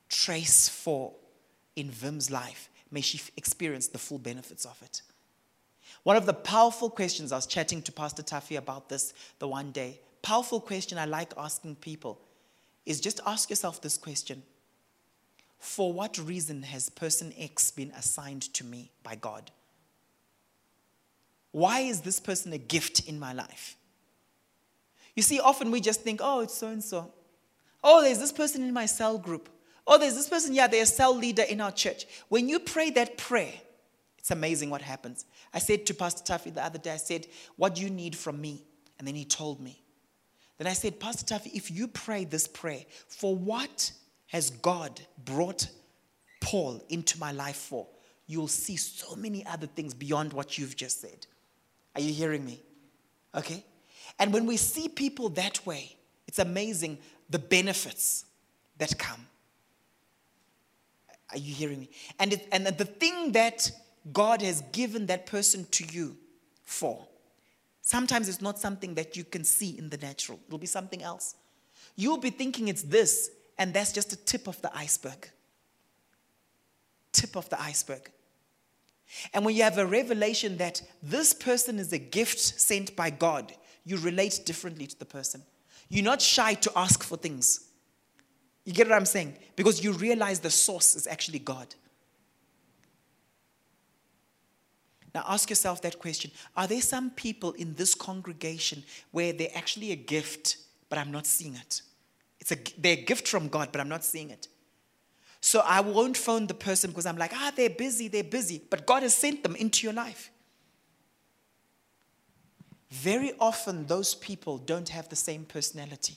Trace 0.08 0.68
for 0.68 1.14
in 1.74 1.90
Vim's 1.90 2.30
life, 2.30 2.68
may 2.90 3.00
she 3.00 3.20
experience 3.36 3.88
the 3.88 3.98
full 3.98 4.18
benefits 4.18 4.66
of 4.66 4.80
it. 4.82 5.02
One 6.02 6.16
of 6.16 6.26
the 6.26 6.34
powerful 6.34 6.90
questions, 6.90 7.32
I 7.32 7.36
was 7.36 7.46
chatting 7.46 7.80
to 7.82 7.92
Pastor 7.92 8.22
Taffy 8.22 8.56
about 8.56 8.88
this 8.88 9.14
the 9.38 9.48
one 9.48 9.70
day. 9.70 10.00
Powerful 10.20 10.60
question 10.60 10.98
I 10.98 11.04
like 11.04 11.32
asking 11.36 11.76
people 11.76 12.20
is 12.84 13.00
just 13.00 13.20
ask 13.26 13.50
yourself 13.50 13.80
this 13.80 13.96
question 13.96 14.42
For 15.58 15.92
what 15.92 16.18
reason 16.18 16.62
has 16.64 16.88
person 16.88 17.32
X 17.38 17.70
been 17.70 17.92
assigned 17.92 18.42
to 18.54 18.64
me 18.64 18.90
by 19.02 19.14
God? 19.14 19.50
Why 21.52 21.80
is 21.80 22.00
this 22.00 22.18
person 22.18 22.52
a 22.52 22.58
gift 22.58 23.08
in 23.08 23.18
my 23.20 23.32
life? 23.32 23.76
You 25.14 25.22
see, 25.22 25.38
often 25.38 25.70
we 25.70 25.80
just 25.80 26.00
think, 26.00 26.20
oh, 26.22 26.40
it's 26.40 26.54
so 26.54 26.68
and 26.68 26.82
so. 26.82 27.12
Oh, 27.84 28.02
there's 28.02 28.18
this 28.18 28.32
person 28.32 28.62
in 28.62 28.72
my 28.72 28.86
cell 28.86 29.18
group. 29.18 29.48
Oh, 29.86 29.98
there's 29.98 30.14
this 30.14 30.28
person, 30.28 30.54
yeah, 30.54 30.66
they're 30.66 30.84
a 30.84 30.86
cell 30.86 31.14
leader 31.14 31.42
in 31.42 31.60
our 31.60 31.72
church. 31.72 32.06
When 32.28 32.48
you 32.48 32.58
pray 32.58 32.90
that 32.90 33.18
prayer, 33.18 33.52
it's 34.18 34.30
amazing 34.30 34.70
what 34.70 34.82
happens. 34.82 35.26
I 35.52 35.58
said 35.58 35.84
to 35.86 35.94
Pastor 35.94 36.22
Taffy 36.24 36.50
the 36.50 36.64
other 36.64 36.78
day, 36.78 36.92
I 36.92 36.96
said, 36.96 37.26
What 37.56 37.74
do 37.74 37.82
you 37.82 37.90
need 37.90 38.14
from 38.16 38.40
me? 38.40 38.64
And 38.98 39.06
then 39.06 39.16
he 39.16 39.24
told 39.24 39.60
me. 39.60 39.82
Then 40.58 40.68
I 40.68 40.74
said, 40.74 41.00
Pastor 41.00 41.26
Taffy, 41.26 41.50
if 41.50 41.70
you 41.70 41.88
pray 41.88 42.24
this 42.24 42.46
prayer, 42.46 42.84
for 43.08 43.34
what 43.34 43.90
has 44.28 44.50
God 44.50 45.00
brought 45.24 45.68
Paul 46.40 46.80
into 46.88 47.18
my 47.18 47.32
life 47.32 47.56
for? 47.56 47.88
You'll 48.28 48.48
see 48.48 48.76
so 48.76 49.16
many 49.16 49.44
other 49.44 49.66
things 49.66 49.92
beyond 49.92 50.32
what 50.32 50.56
you've 50.56 50.76
just 50.76 51.00
said. 51.00 51.26
Are 51.94 52.00
you 52.00 52.12
hearing 52.12 52.44
me? 52.44 52.60
Okay? 53.34 53.64
And 54.18 54.32
when 54.32 54.46
we 54.46 54.56
see 54.56 54.88
people 54.88 55.28
that 55.30 55.64
way, 55.66 55.96
it's 56.26 56.38
amazing 56.38 56.98
the 57.30 57.38
benefits 57.38 58.24
that 58.78 58.98
come. 58.98 59.26
Are 61.30 61.38
you 61.38 61.54
hearing 61.54 61.80
me? 61.80 61.90
And, 62.18 62.34
it, 62.34 62.46
and 62.52 62.66
the 62.66 62.84
thing 62.84 63.32
that 63.32 63.70
God 64.12 64.42
has 64.42 64.62
given 64.72 65.06
that 65.06 65.26
person 65.26 65.66
to 65.72 65.84
you 65.84 66.16
for, 66.62 67.06
sometimes 67.80 68.28
it's 68.28 68.42
not 68.42 68.58
something 68.58 68.94
that 68.94 69.16
you 69.16 69.24
can 69.24 69.44
see 69.44 69.78
in 69.78 69.88
the 69.88 69.96
natural, 69.96 70.38
it'll 70.46 70.58
be 70.58 70.66
something 70.66 71.02
else. 71.02 71.36
You'll 71.96 72.18
be 72.18 72.30
thinking 72.30 72.68
it's 72.68 72.82
this, 72.82 73.30
and 73.58 73.74
that's 73.74 73.92
just 73.92 74.12
a 74.12 74.16
tip 74.16 74.46
of 74.46 74.60
the 74.62 74.74
iceberg. 74.76 75.28
Tip 77.12 77.36
of 77.36 77.48
the 77.50 77.60
iceberg. 77.60 78.10
And 79.32 79.44
when 79.44 79.54
you 79.54 79.62
have 79.62 79.78
a 79.78 79.86
revelation 79.86 80.56
that 80.58 80.82
this 81.02 81.32
person 81.34 81.78
is 81.78 81.92
a 81.92 81.98
gift 81.98 82.38
sent 82.38 82.96
by 82.96 83.10
God, 83.10 83.52
you 83.84 83.96
relate 83.98 84.40
differently 84.44 84.86
to 84.86 84.98
the 84.98 85.04
person. 85.04 85.42
You're 85.88 86.04
not 86.04 86.22
shy 86.22 86.54
to 86.54 86.72
ask 86.76 87.02
for 87.02 87.16
things. 87.16 87.68
You 88.64 88.72
get 88.72 88.88
what 88.88 88.96
I'm 88.96 89.06
saying? 89.06 89.36
Because 89.56 89.82
you 89.82 89.92
realize 89.92 90.40
the 90.40 90.50
source 90.50 90.94
is 90.94 91.06
actually 91.06 91.40
God. 91.40 91.74
Now 95.14 95.24
ask 95.28 95.50
yourself 95.50 95.82
that 95.82 95.98
question 95.98 96.30
Are 96.56 96.66
there 96.66 96.80
some 96.80 97.10
people 97.10 97.52
in 97.52 97.74
this 97.74 97.94
congregation 97.94 98.84
where 99.10 99.32
they're 99.32 99.54
actually 99.54 99.92
a 99.92 99.96
gift, 99.96 100.56
but 100.88 100.98
I'm 100.98 101.10
not 101.10 101.26
seeing 101.26 101.54
it? 101.54 101.82
It's 102.40 102.52
a, 102.52 102.56
they're 102.78 102.94
a 102.94 103.02
gift 103.02 103.28
from 103.28 103.48
God, 103.48 103.68
but 103.72 103.80
I'm 103.80 103.88
not 103.88 104.04
seeing 104.04 104.30
it. 104.30 104.48
So 105.42 105.60
I 105.66 105.80
won't 105.80 106.16
phone 106.16 106.46
the 106.46 106.54
person 106.54 106.90
because 106.90 107.04
I'm 107.04 107.18
like, 107.18 107.32
ah, 107.34 107.52
they're 107.54 107.68
busy, 107.68 108.06
they're 108.06 108.22
busy. 108.22 108.62
But 108.70 108.86
God 108.86 109.02
has 109.02 109.12
sent 109.12 109.42
them 109.42 109.56
into 109.56 109.84
your 109.84 109.92
life. 109.92 110.30
Very 112.90 113.32
often, 113.40 113.86
those 113.86 114.14
people 114.14 114.56
don't 114.56 114.88
have 114.90 115.08
the 115.08 115.16
same 115.16 115.44
personality. 115.44 116.16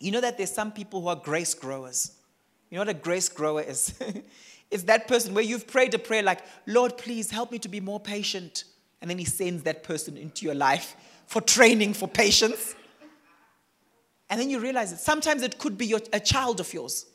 You 0.00 0.10
know 0.10 0.20
that 0.20 0.36
there's 0.36 0.50
some 0.50 0.72
people 0.72 1.02
who 1.02 1.08
are 1.08 1.16
grace 1.16 1.54
growers. 1.54 2.12
You 2.68 2.78
know 2.78 2.80
what 2.80 2.88
a 2.88 2.94
grace 2.94 3.28
grower 3.28 3.62
is? 3.62 3.94
it's 4.72 4.82
that 4.84 5.06
person 5.06 5.34
where 5.34 5.44
you've 5.44 5.68
prayed 5.68 5.94
a 5.94 5.98
prayer 6.00 6.24
like, 6.24 6.40
Lord, 6.66 6.98
please 6.98 7.30
help 7.30 7.52
me 7.52 7.60
to 7.60 7.68
be 7.68 7.78
more 7.78 8.00
patient. 8.00 8.64
And 9.00 9.08
then 9.08 9.18
He 9.18 9.24
sends 9.24 9.62
that 9.62 9.84
person 9.84 10.16
into 10.16 10.44
your 10.44 10.56
life 10.56 10.96
for 11.26 11.40
training 11.40 11.94
for 11.94 12.08
patience. 12.08 12.74
And 14.34 14.40
then 14.40 14.50
you 14.50 14.58
realize 14.58 14.90
that 14.90 14.98
sometimes 14.98 15.42
it 15.44 15.58
could 15.58 15.78
be 15.78 15.86
your, 15.86 16.00
a 16.12 16.18
child 16.18 16.58
of 16.58 16.74
yours. 16.74 17.06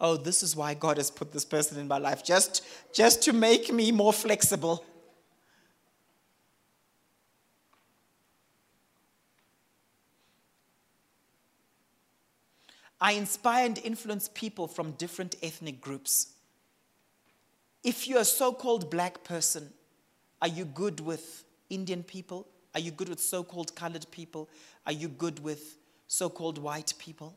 Oh, 0.00 0.16
this 0.16 0.42
is 0.42 0.56
why 0.56 0.74
God 0.74 0.96
has 0.96 1.08
put 1.08 1.30
this 1.30 1.44
person 1.44 1.78
in 1.78 1.86
my 1.86 1.98
life, 1.98 2.24
just, 2.24 2.66
just 2.92 3.22
to 3.22 3.32
make 3.32 3.72
me 3.72 3.92
more 3.92 4.12
flexible. 4.12 4.84
I 13.00 13.12
inspire 13.12 13.66
and 13.66 13.78
influence 13.78 14.28
people 14.34 14.66
from 14.66 14.90
different 14.98 15.36
ethnic 15.44 15.80
groups. 15.80 16.32
If 17.84 18.08
you're 18.08 18.22
a 18.22 18.24
so 18.24 18.52
called 18.52 18.90
black 18.90 19.22
person, 19.22 19.72
are 20.42 20.48
you 20.48 20.64
good 20.64 20.98
with 20.98 21.44
Indian 21.70 22.02
people? 22.02 22.48
Are 22.74 22.80
you 22.80 22.90
good 22.90 23.08
with 23.08 23.20
so 23.20 23.44
called 23.44 23.76
colored 23.76 24.06
people? 24.10 24.50
Are 24.86 24.92
you 24.92 25.06
good 25.06 25.38
with 25.38 25.78
so 26.14 26.30
called 26.30 26.58
white 26.58 26.94
people? 26.98 27.34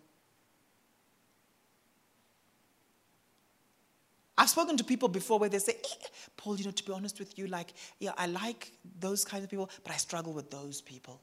I've 4.37 4.49
spoken 4.49 4.77
to 4.77 4.83
people 4.83 5.09
before 5.09 5.39
where 5.39 5.49
they 5.49 5.57
say, 5.57 5.73
eh, 5.83 6.07
Paul, 6.37 6.57
you 6.57 6.65
know, 6.65 6.71
to 6.71 6.83
be 6.83 6.91
honest 6.91 7.17
with 7.17 7.39
you, 7.39 7.47
like, 7.47 7.73
yeah, 7.99 8.11
I 8.17 8.27
like 8.27 8.71
those 8.99 9.25
kinds 9.25 9.43
of 9.43 9.49
people, 9.49 9.69
but 9.83 9.91
I 9.91 9.97
struggle 9.97 10.31
with 10.31 10.51
those 10.51 10.79
people. 10.79 11.19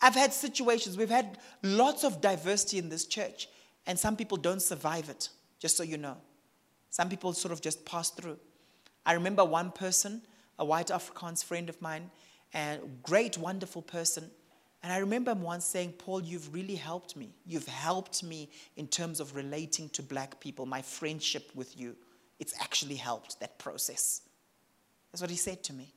I've 0.00 0.14
had 0.14 0.34
situations, 0.34 0.98
we've 0.98 1.08
had 1.08 1.38
lots 1.62 2.04
of 2.04 2.20
diversity 2.20 2.76
in 2.78 2.90
this 2.90 3.06
church, 3.06 3.48
and 3.86 3.98
some 3.98 4.14
people 4.14 4.36
don't 4.36 4.60
survive 4.60 5.08
it, 5.08 5.30
just 5.58 5.76
so 5.76 5.82
you 5.82 5.96
know. 5.96 6.18
Some 6.90 7.08
people 7.08 7.32
sort 7.32 7.52
of 7.52 7.62
just 7.62 7.86
pass 7.86 8.10
through. 8.10 8.38
I 9.06 9.14
remember 9.14 9.42
one 9.42 9.72
person, 9.72 10.20
a 10.58 10.66
white 10.66 10.88
Afrikaans 10.88 11.42
friend 11.42 11.70
of 11.70 11.80
mine, 11.80 12.10
and 12.52 13.02
great, 13.02 13.38
wonderful 13.38 13.80
person. 13.80 14.30
And 14.88 14.94
I 14.94 15.00
remember 15.00 15.32
him 15.32 15.42
once 15.42 15.66
saying, 15.66 15.96
Paul, 15.98 16.22
you've 16.22 16.54
really 16.54 16.74
helped 16.74 17.14
me. 17.14 17.34
You've 17.44 17.68
helped 17.68 18.22
me 18.22 18.48
in 18.76 18.86
terms 18.88 19.20
of 19.20 19.36
relating 19.36 19.90
to 19.90 20.02
black 20.02 20.40
people. 20.40 20.64
My 20.64 20.80
friendship 20.80 21.50
with 21.54 21.78
you, 21.78 21.94
it's 22.40 22.54
actually 22.58 22.94
helped 22.94 23.38
that 23.40 23.58
process. 23.58 24.22
That's 25.12 25.20
what 25.20 25.28
he 25.28 25.36
said 25.36 25.62
to 25.64 25.74
me. 25.74 25.92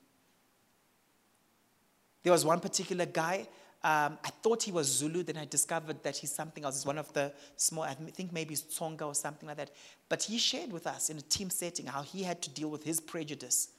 There 2.24 2.34
was 2.34 2.44
one 2.44 2.60
particular 2.60 3.06
guy 3.06 3.48
um, 3.84 4.20
I 4.24 4.30
thought 4.44 4.62
he 4.62 4.72
was 4.72 4.86
Zulu, 4.88 5.24
then 5.24 5.38
I 5.38 5.46
discovered 5.46 6.04
that 6.04 6.16
he's 6.16 6.32
something 6.32 6.64
else. 6.64 6.76
He's 6.76 6.86
one 6.86 7.00
of 7.00 7.12
the 7.14 7.34
small, 7.56 7.84
I 7.84 7.96
think 7.96 8.32
maybe 8.32 8.54
it's 8.54 8.80
or 8.80 9.16
something 9.16 9.48
like 9.48 9.58
that. 9.58 9.72
But 10.08 10.22
he 10.22 10.38
shared 10.38 10.72
with 10.72 10.86
us 10.86 11.10
in 11.10 11.18
a 11.18 11.22
team 11.22 11.50
setting 11.50 11.88
how 11.88 12.04
he 12.04 12.22
had 12.22 12.44
to 12.44 12.52
deal 12.52 12.70
with 12.70 12.84
his 12.84 13.00
prejudice. 13.00 13.70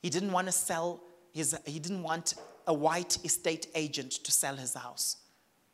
He 0.00 0.10
didn't 0.10 0.30
want 0.30 0.46
to 0.46 0.52
sell 0.52 1.00
his, 1.32 1.58
he 1.64 1.80
didn't 1.80 2.04
want 2.04 2.34
a 2.70 2.72
white 2.72 3.18
estate 3.24 3.66
agent 3.74 4.12
to 4.12 4.30
sell 4.30 4.54
his 4.54 4.74
house. 4.74 5.16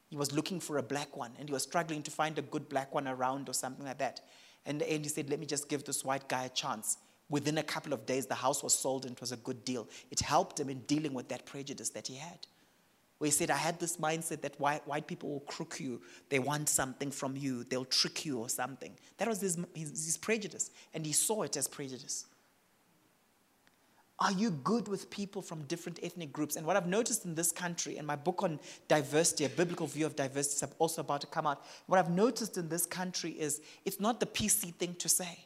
He 0.09 0.17
was 0.17 0.33
looking 0.33 0.61
for 0.61 0.79
a 0.79 0.83
black 0.83 1.15
one 1.15 1.33
and 1.39 1.47
he 1.47 1.53
was 1.53 1.63
struggling 1.63 2.03
to 2.05 2.11
find 2.11 2.39
a 2.39 2.43
good 2.43 2.71
black 2.71 2.95
one 2.95 3.07
around 3.07 3.51
or 3.51 3.53
something 3.53 3.85
like 3.85 3.99
that. 3.99 4.23
And, 4.65 4.81
and 4.81 5.05
he 5.05 5.09
said, 5.11 5.29
Let 5.29 5.39
me 5.39 5.45
just 5.45 5.69
give 5.69 5.85
this 5.85 6.07
white 6.07 6.27
guy 6.27 6.45
a 6.45 6.49
chance. 6.49 6.97
Within 7.29 7.59
a 7.59 7.63
couple 7.63 7.93
of 7.93 8.07
days, 8.07 8.25
the 8.25 8.35
house 8.35 8.63
was 8.63 8.75
sold 8.75 9.05
and 9.05 9.13
it 9.13 9.21
was 9.21 9.31
a 9.31 9.37
good 9.37 9.63
deal. 9.63 9.87
It 10.11 10.21
helped 10.21 10.59
him 10.59 10.71
in 10.71 10.79
dealing 10.93 11.13
with 11.13 11.29
that 11.29 11.45
prejudice 11.45 11.91
that 11.91 12.07
he 12.07 12.15
had. 12.15 12.47
Where 13.19 13.27
he 13.27 13.33
said, 13.33 13.51
I 13.51 13.59
had 13.59 13.79
this 13.79 13.99
mindset 13.99 14.41
that 14.41 14.59
white, 14.59 14.87
white 14.89 15.07
people 15.07 15.29
will 15.31 15.41
crook 15.41 15.79
you. 15.79 16.01
They 16.31 16.39
want 16.39 16.71
something 16.71 17.11
from 17.11 17.37
you. 17.37 17.65
They'll 17.65 17.85
trick 17.85 18.25
you 18.25 18.39
or 18.39 18.49
something. 18.49 18.95
That 19.19 19.29
was 19.29 19.43
his, 19.43 19.59
his, 19.75 19.91
his 19.91 20.17
prejudice. 20.17 20.71
And 20.95 21.05
he 21.05 21.13
saw 21.13 21.43
it 21.43 21.59
as 21.59 21.69
prejudice. 21.69 22.25
Are 24.19 24.33
you 24.33 24.51
good 24.51 24.89
with 24.89 25.11
people 25.11 25.43
from 25.43 25.63
different 25.65 26.01
ethnic 26.03 26.33
groups? 26.33 26.57
And 26.57 26.67
what 26.67 26.77
I've 26.77 26.87
noticed 26.87 27.27
in 27.27 27.35
this 27.35 27.53
country, 27.53 27.99
and 27.99 28.07
my 28.07 28.17
book 28.17 28.43
on 28.43 28.59
diversity, 28.89 29.45
a 29.45 29.49
biblical 29.51 29.87
view 29.87 30.07
of 30.07 30.17
diversity, 30.17 30.65
is 30.65 30.73
also 30.79 31.03
about 31.03 31.21
to 31.21 31.27
come 31.27 31.47
out. 31.47 31.65
What 31.87 31.99
I've 31.99 32.11
noticed 32.11 32.57
in 32.57 32.69
this 32.69 32.87
country 32.87 33.33
is 33.33 33.61
it's 33.85 34.01
not 34.01 34.21
the 34.21 34.27
PC 34.27 34.75
thing 34.75 34.95
to 34.95 35.09
say. 35.09 35.45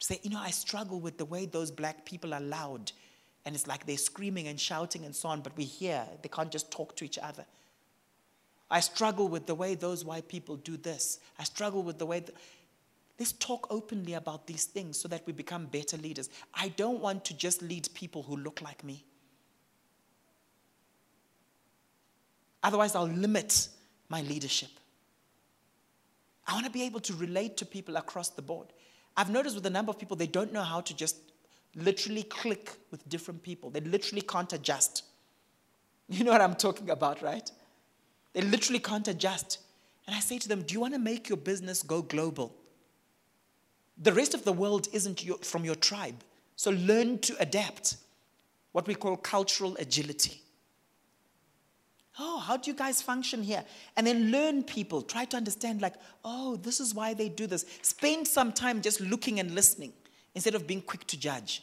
To 0.00 0.06
say, 0.06 0.20
you 0.22 0.28
know, 0.28 0.38
I 0.40 0.50
struggle 0.50 1.00
with 1.00 1.16
the 1.16 1.24
way 1.24 1.46
those 1.46 1.70
black 1.70 2.04
people 2.04 2.34
are 2.34 2.40
loud 2.40 2.92
and 3.46 3.54
it's 3.54 3.66
like 3.66 3.86
they're 3.86 3.96
screaming 3.96 4.48
and 4.48 4.58
shouting 4.58 5.04
and 5.04 5.14
so 5.14 5.28
on, 5.28 5.40
but 5.40 5.56
we 5.56 5.64
hear. 5.64 6.04
They 6.22 6.28
can't 6.28 6.50
just 6.50 6.70
talk 6.70 6.96
to 6.96 7.04
each 7.04 7.18
other. 7.18 7.44
I 8.70 8.80
struggle 8.80 9.28
with 9.28 9.46
the 9.46 9.54
way 9.54 9.74
those 9.74 10.04
white 10.04 10.28
people 10.28 10.56
do 10.56 10.76
this. 10.76 11.20
I 11.38 11.44
struggle 11.44 11.82
with 11.82 11.98
the 11.98 12.06
way. 12.06 12.24
Let's 13.18 13.32
talk 13.32 13.68
openly 13.70 14.14
about 14.14 14.46
these 14.46 14.64
things 14.64 14.98
so 14.98 15.06
that 15.08 15.24
we 15.26 15.32
become 15.32 15.66
better 15.66 15.96
leaders. 15.96 16.28
I 16.52 16.68
don't 16.68 17.00
want 17.00 17.24
to 17.26 17.36
just 17.36 17.62
lead 17.62 17.88
people 17.94 18.22
who 18.22 18.36
look 18.36 18.60
like 18.60 18.82
me. 18.82 19.04
Otherwise, 22.62 22.96
I'll 22.96 23.06
limit 23.06 23.68
my 24.08 24.22
leadership. 24.22 24.70
I 26.46 26.54
want 26.54 26.66
to 26.66 26.72
be 26.72 26.82
able 26.82 27.00
to 27.00 27.14
relate 27.14 27.56
to 27.58 27.66
people 27.66 27.96
across 27.96 28.30
the 28.30 28.42
board. 28.42 28.68
I've 29.16 29.30
noticed 29.30 29.54
with 29.54 29.66
a 29.66 29.70
number 29.70 29.90
of 29.90 29.98
people, 29.98 30.16
they 30.16 30.26
don't 30.26 30.52
know 30.52 30.62
how 30.62 30.80
to 30.80 30.96
just 30.96 31.16
literally 31.76 32.24
click 32.24 32.72
with 32.90 33.08
different 33.08 33.42
people. 33.42 33.70
They 33.70 33.80
literally 33.80 34.22
can't 34.22 34.52
adjust. 34.52 35.04
You 36.08 36.24
know 36.24 36.32
what 36.32 36.40
I'm 36.40 36.54
talking 36.54 36.90
about, 36.90 37.22
right? 37.22 37.50
They 38.34 38.42
literally 38.42 38.80
can't 38.80 39.08
adjust. 39.08 39.58
And 40.06 40.14
I 40.14 40.20
say 40.20 40.38
to 40.38 40.48
them, 40.48 40.62
Do 40.62 40.74
you 40.74 40.80
want 40.80 40.92
to 40.94 41.00
make 41.00 41.28
your 41.28 41.38
business 41.38 41.82
go 41.82 42.02
global? 42.02 42.54
The 43.96 44.12
rest 44.12 44.34
of 44.34 44.44
the 44.44 44.52
world 44.52 44.88
isn't 44.92 45.24
your, 45.24 45.38
from 45.38 45.64
your 45.64 45.76
tribe. 45.76 46.22
So 46.56 46.70
learn 46.70 47.18
to 47.20 47.36
adapt 47.38 47.96
what 48.72 48.86
we 48.86 48.94
call 48.94 49.16
cultural 49.16 49.76
agility. 49.78 50.40
Oh, 52.18 52.38
how 52.38 52.56
do 52.56 52.70
you 52.70 52.76
guys 52.76 53.02
function 53.02 53.42
here? 53.42 53.64
And 53.96 54.06
then 54.06 54.30
learn 54.30 54.62
people. 54.62 55.02
Try 55.02 55.24
to 55.26 55.36
understand, 55.36 55.82
like, 55.82 55.94
oh, 56.24 56.56
this 56.56 56.78
is 56.78 56.94
why 56.94 57.14
they 57.14 57.28
do 57.28 57.46
this. 57.46 57.64
Spend 57.82 58.28
some 58.28 58.52
time 58.52 58.82
just 58.82 59.00
looking 59.00 59.40
and 59.40 59.52
listening 59.52 59.92
instead 60.34 60.54
of 60.54 60.66
being 60.66 60.80
quick 60.80 61.06
to 61.08 61.18
judge. 61.18 61.62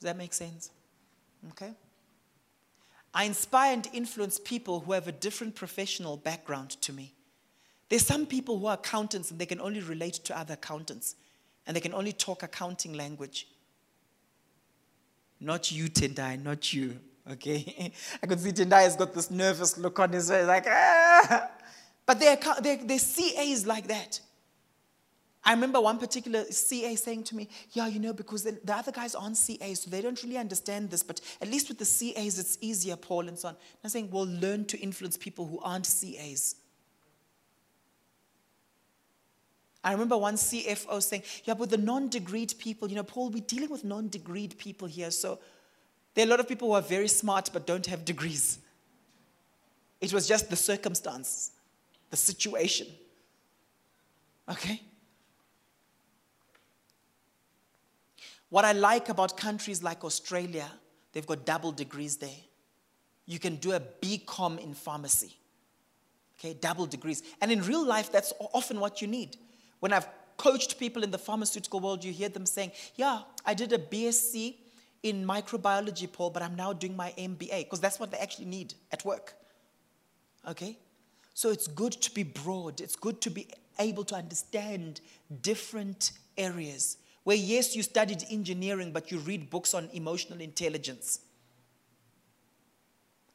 Does 0.00 0.04
that 0.04 0.16
make 0.16 0.32
sense? 0.32 0.70
Okay? 1.50 1.72
I 3.14 3.24
inspire 3.24 3.74
and 3.74 3.86
influence 3.92 4.40
people 4.42 4.80
who 4.80 4.92
have 4.92 5.08
a 5.08 5.12
different 5.12 5.54
professional 5.54 6.16
background 6.16 6.70
to 6.82 6.92
me. 6.92 7.12
There's 7.92 8.06
some 8.06 8.24
people 8.24 8.58
who 8.58 8.64
are 8.68 8.72
accountants 8.72 9.30
and 9.30 9.38
they 9.38 9.44
can 9.44 9.60
only 9.60 9.80
relate 9.80 10.14
to 10.14 10.38
other 10.38 10.54
accountants 10.54 11.14
and 11.66 11.76
they 11.76 11.80
can 11.82 11.92
only 11.92 12.14
talk 12.14 12.42
accounting 12.42 12.94
language. 12.94 13.48
Not 15.38 15.70
you, 15.70 15.90
Tendai, 15.90 16.42
not 16.42 16.72
you. 16.72 16.98
Okay? 17.30 17.92
I 18.22 18.26
could 18.26 18.40
see 18.40 18.50
Tendai 18.52 18.84
has 18.84 18.96
got 18.96 19.12
this 19.12 19.30
nervous 19.30 19.76
look 19.76 20.00
on 20.00 20.10
his 20.10 20.30
face, 20.30 20.46
like, 20.46 20.64
ah! 20.66 21.50
But 22.06 22.18
they're, 22.18 22.38
they're, 22.62 22.78
they're 22.82 23.56
like 23.66 23.88
that. 23.88 24.20
I 25.44 25.52
remember 25.52 25.78
one 25.78 25.98
particular 25.98 26.44
CA 26.44 26.96
saying 26.96 27.24
to 27.24 27.36
me, 27.36 27.50
Yeah, 27.72 27.88
you 27.88 28.00
know, 28.00 28.14
because 28.14 28.42
the, 28.42 28.58
the, 28.64 28.74
other 28.74 28.92
guys 28.92 29.14
aren't 29.14 29.36
CAs, 29.36 29.82
so 29.82 29.90
they 29.90 30.00
don't 30.00 30.22
really 30.22 30.38
understand 30.38 30.88
this, 30.88 31.02
but 31.02 31.20
at 31.42 31.50
least 31.50 31.68
with 31.68 31.78
the 31.78 31.84
CAs, 31.84 32.38
it's 32.38 32.56
easier, 32.62 32.96
Paul, 32.96 33.28
and 33.28 33.38
so 33.38 33.48
on. 33.48 33.54
And 33.54 33.80
I'm 33.84 33.90
saying, 33.90 34.08
Well, 34.10 34.24
learn 34.24 34.64
to 34.64 34.78
influence 34.78 35.18
people 35.18 35.46
who 35.46 35.58
aren't 35.60 35.84
CAs. 35.84 36.54
I 39.84 39.92
remember 39.92 40.16
one 40.16 40.36
CFO 40.36 41.02
saying, 41.02 41.22
Yeah, 41.44 41.54
but 41.54 41.70
the 41.70 41.76
non 41.76 42.08
degreed 42.08 42.56
people, 42.58 42.88
you 42.88 42.94
know, 42.94 43.02
Paul, 43.02 43.30
we're 43.30 43.42
dealing 43.42 43.70
with 43.70 43.84
non 43.84 44.08
degreed 44.08 44.56
people 44.58 44.86
here, 44.88 45.10
so 45.10 45.38
there 46.14 46.24
are 46.24 46.28
a 46.28 46.30
lot 46.30 46.40
of 46.40 46.48
people 46.48 46.68
who 46.68 46.74
are 46.74 46.82
very 46.82 47.08
smart 47.08 47.50
but 47.52 47.66
don't 47.66 47.86
have 47.86 48.04
degrees. 48.04 48.58
It 50.00 50.12
was 50.12 50.26
just 50.28 50.50
the 50.50 50.56
circumstance, 50.56 51.52
the 52.10 52.16
situation. 52.16 52.86
Okay? 54.48 54.82
What 58.50 58.64
I 58.64 58.72
like 58.72 59.08
about 59.08 59.36
countries 59.36 59.82
like 59.82 60.04
Australia, 60.04 60.70
they've 61.12 61.26
got 61.26 61.46
double 61.46 61.72
degrees 61.72 62.18
there. 62.18 62.28
You 63.24 63.38
can 63.38 63.56
do 63.56 63.72
a 63.72 63.80
BCom 63.80 64.62
in 64.62 64.74
pharmacy. 64.74 65.36
Okay, 66.38 66.54
double 66.60 66.86
degrees. 66.86 67.22
And 67.40 67.50
in 67.50 67.62
real 67.62 67.86
life, 67.86 68.10
that's 68.10 68.32
often 68.52 68.80
what 68.80 69.00
you 69.00 69.06
need. 69.06 69.36
When 69.82 69.92
I've 69.92 70.06
coached 70.36 70.78
people 70.78 71.02
in 71.02 71.10
the 71.10 71.18
pharmaceutical 71.18 71.80
world, 71.80 72.04
you 72.04 72.12
hear 72.12 72.28
them 72.28 72.46
saying, 72.46 72.70
Yeah, 72.94 73.22
I 73.44 73.52
did 73.52 73.72
a 73.72 73.78
BSc 73.78 74.54
in 75.02 75.26
microbiology, 75.26 76.10
Paul, 76.10 76.30
but 76.30 76.40
I'm 76.40 76.54
now 76.54 76.72
doing 76.72 76.94
my 76.94 77.12
MBA, 77.18 77.64
because 77.64 77.80
that's 77.80 77.98
what 77.98 78.12
they 78.12 78.18
actually 78.18 78.44
need 78.44 78.74
at 78.92 79.04
work. 79.04 79.34
Okay? 80.48 80.78
So 81.34 81.50
it's 81.50 81.66
good 81.66 81.90
to 81.94 82.14
be 82.14 82.22
broad, 82.22 82.80
it's 82.80 82.94
good 82.94 83.20
to 83.22 83.30
be 83.30 83.48
able 83.80 84.04
to 84.04 84.14
understand 84.14 85.00
different 85.40 86.12
areas 86.38 86.98
where, 87.24 87.36
yes, 87.36 87.74
you 87.74 87.82
studied 87.82 88.22
engineering, 88.30 88.92
but 88.92 89.10
you 89.10 89.18
read 89.18 89.50
books 89.50 89.74
on 89.74 89.88
emotional 89.92 90.40
intelligence. 90.40 91.18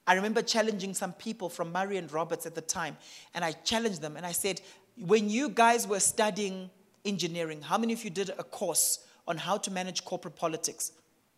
I 0.05 0.13
remember 0.13 0.41
challenging 0.41 0.93
some 0.93 1.11
people 1.11 1.49
from 1.49 1.73
Murray 1.73 1.97
and 1.97 2.09
Roberts 2.09 2.45
at 2.45 2.55
the 2.55 2.61
time, 2.61 2.95
and 3.33 3.43
I 3.43 3.51
challenged 3.51 4.01
them 4.01 4.15
and 4.15 4.25
I 4.25 4.31
said, 4.31 4.61
When 4.99 5.29
you 5.29 5.49
guys 5.49 5.87
were 5.87 5.99
studying 5.99 6.69
engineering, 7.05 7.61
how 7.61 7.77
many 7.77 7.93
of 7.93 8.03
you 8.03 8.09
did 8.09 8.29
a 8.29 8.43
course 8.43 8.99
on 9.27 9.37
how 9.37 9.57
to 9.57 9.71
manage 9.71 10.03
corporate 10.03 10.35
politics? 10.35 10.91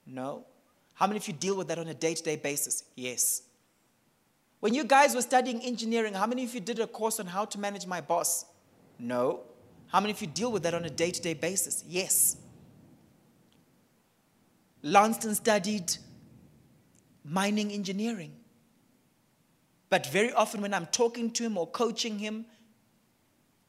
No. 0.05 0.45
How 0.93 1.07
many 1.07 1.17
of 1.17 1.27
you 1.27 1.33
deal 1.33 1.55
with 1.55 1.67
that 1.67 1.79
on 1.79 1.87
a 1.87 1.93
day 1.93 2.13
to 2.13 2.23
day 2.23 2.35
basis? 2.35 2.83
Yes. 2.95 3.43
When 4.59 4.73
you 4.73 4.83
guys 4.83 5.15
were 5.15 5.21
studying 5.21 5.61
engineering, 5.61 6.13
how 6.13 6.27
many 6.27 6.43
of 6.43 6.53
you 6.53 6.59
did 6.59 6.79
a 6.79 6.87
course 6.87 7.19
on 7.19 7.25
how 7.25 7.45
to 7.45 7.59
manage 7.59 7.85
my 7.85 8.01
boss? 8.01 8.45
No. 8.97 9.41
How 9.87 9.99
many 9.99 10.11
of 10.11 10.21
you 10.21 10.27
deal 10.27 10.51
with 10.51 10.63
that 10.63 10.73
on 10.73 10.85
a 10.85 10.89
day 10.89 11.11
to 11.11 11.21
day 11.21 11.33
basis? 11.33 11.83
Yes. 11.87 12.37
Lanston 14.83 15.35
studied 15.35 15.97
mining 17.23 17.71
engineering. 17.71 18.33
But 19.89 20.05
very 20.07 20.31
often, 20.31 20.61
when 20.61 20.73
I'm 20.73 20.85
talking 20.87 21.31
to 21.31 21.43
him 21.43 21.57
or 21.57 21.65
coaching 21.67 22.19
him, 22.19 22.45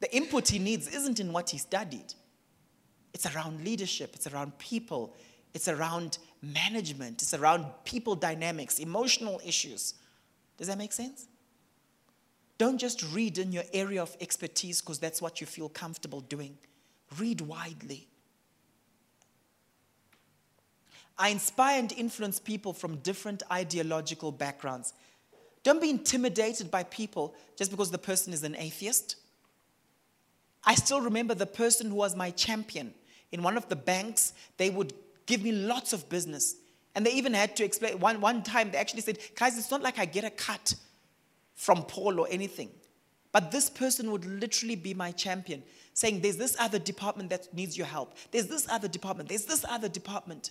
the 0.00 0.14
input 0.14 0.48
he 0.48 0.58
needs 0.58 0.88
isn't 0.88 1.20
in 1.20 1.32
what 1.32 1.50
he 1.50 1.58
studied. 1.58 2.14
It's 3.12 3.26
around 3.34 3.64
leadership, 3.64 4.12
it's 4.14 4.26
around 4.26 4.58
people, 4.58 5.14
it's 5.52 5.68
around 5.68 6.18
management, 6.42 7.22
it's 7.22 7.34
around 7.34 7.66
people 7.84 8.14
dynamics, 8.14 8.78
emotional 8.78 9.40
issues. 9.44 9.94
Does 10.56 10.68
that 10.68 10.78
make 10.78 10.92
sense? 10.92 11.26
Don't 12.58 12.78
just 12.78 13.02
read 13.14 13.38
in 13.38 13.52
your 13.52 13.64
area 13.72 14.02
of 14.02 14.16
expertise 14.20 14.80
because 14.80 14.98
that's 14.98 15.22
what 15.22 15.40
you 15.40 15.46
feel 15.46 15.68
comfortable 15.68 16.20
doing. 16.20 16.58
Read 17.18 17.40
widely. 17.40 18.06
I 21.18 21.28
inspire 21.28 21.78
and 21.78 21.92
influence 21.92 22.38
people 22.38 22.72
from 22.72 22.96
different 22.96 23.42
ideological 23.50 24.32
backgrounds. 24.32 24.94
Don't 25.62 25.80
be 25.80 25.90
intimidated 25.90 26.70
by 26.70 26.84
people 26.84 27.34
just 27.56 27.70
because 27.70 27.90
the 27.90 27.98
person 27.98 28.32
is 28.32 28.42
an 28.42 28.56
atheist. 28.56 29.16
I 30.64 30.74
still 30.74 31.00
remember 31.00 31.34
the 31.34 31.46
person 31.46 31.88
who 31.88 31.96
was 31.96 32.14
my 32.14 32.30
champion 32.30 32.94
in 33.32 33.42
one 33.42 33.56
of 33.56 33.68
the 33.68 33.76
banks. 33.76 34.34
They 34.56 34.70
would 34.70 34.92
give 35.26 35.42
me 35.42 35.52
lots 35.52 35.92
of 35.92 36.08
business. 36.08 36.56
And 36.94 37.06
they 37.06 37.12
even 37.12 37.34
had 37.34 37.56
to 37.56 37.64
explain. 37.64 38.00
One, 38.00 38.20
one 38.20 38.42
time, 38.42 38.70
they 38.70 38.78
actually 38.78 39.02
said, 39.02 39.18
Guys, 39.36 39.56
it's 39.56 39.70
not 39.70 39.82
like 39.82 39.98
I 39.98 40.04
get 40.04 40.24
a 40.24 40.30
cut 40.30 40.74
from 41.54 41.84
Paul 41.84 42.18
or 42.18 42.26
anything. 42.30 42.70
But 43.32 43.52
this 43.52 43.70
person 43.70 44.10
would 44.10 44.24
literally 44.24 44.74
be 44.74 44.92
my 44.92 45.12
champion, 45.12 45.62
saying, 45.94 46.20
There's 46.20 46.36
this 46.36 46.56
other 46.58 46.78
department 46.78 47.30
that 47.30 47.52
needs 47.54 47.78
your 47.78 47.86
help. 47.86 48.14
There's 48.32 48.48
this 48.48 48.68
other 48.68 48.88
department. 48.88 49.28
There's 49.28 49.46
this 49.46 49.64
other 49.68 49.88
department. 49.88 50.50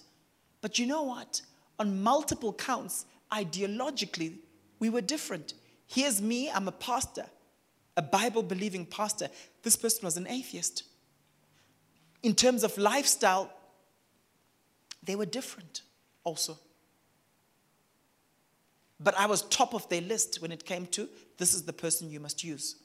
But 0.62 0.80
you 0.80 0.88
know 0.88 1.04
what? 1.04 1.42
On 1.78 2.02
multiple 2.02 2.54
counts, 2.54 3.06
ideologically, 3.32 4.38
we 4.80 4.90
were 4.90 5.02
different. 5.02 5.54
Here's 5.88 6.22
me, 6.22 6.50
I'm 6.50 6.68
a 6.68 6.74
pastor, 6.74 7.26
a 7.98 8.02
Bible 8.02 8.44
believing 8.44 8.86
pastor. 8.86 9.30
This 9.64 9.76
person 9.76 10.06
was 10.06 10.18
an 10.18 10.28
atheist. 10.28 10.84
In 12.24 12.36
terms 12.36 12.64
of 12.64 12.78
lifestyle, 12.78 13.52
they 15.04 15.16
were 15.16 15.26
different 15.26 15.82
also. 16.24 16.58
But 19.00 19.18
I 19.18 19.28
was 19.28 19.44
top 19.44 19.74
of 19.74 19.88
their 19.90 20.02
list 20.02 20.42
when 20.42 20.52
it 20.52 20.66
came 20.66 20.86
to 20.88 21.08
this 21.38 21.54
is 21.54 21.64
the 21.64 21.74
person 21.74 22.10
you 22.10 22.20
must 22.20 22.44
use. 22.44 22.76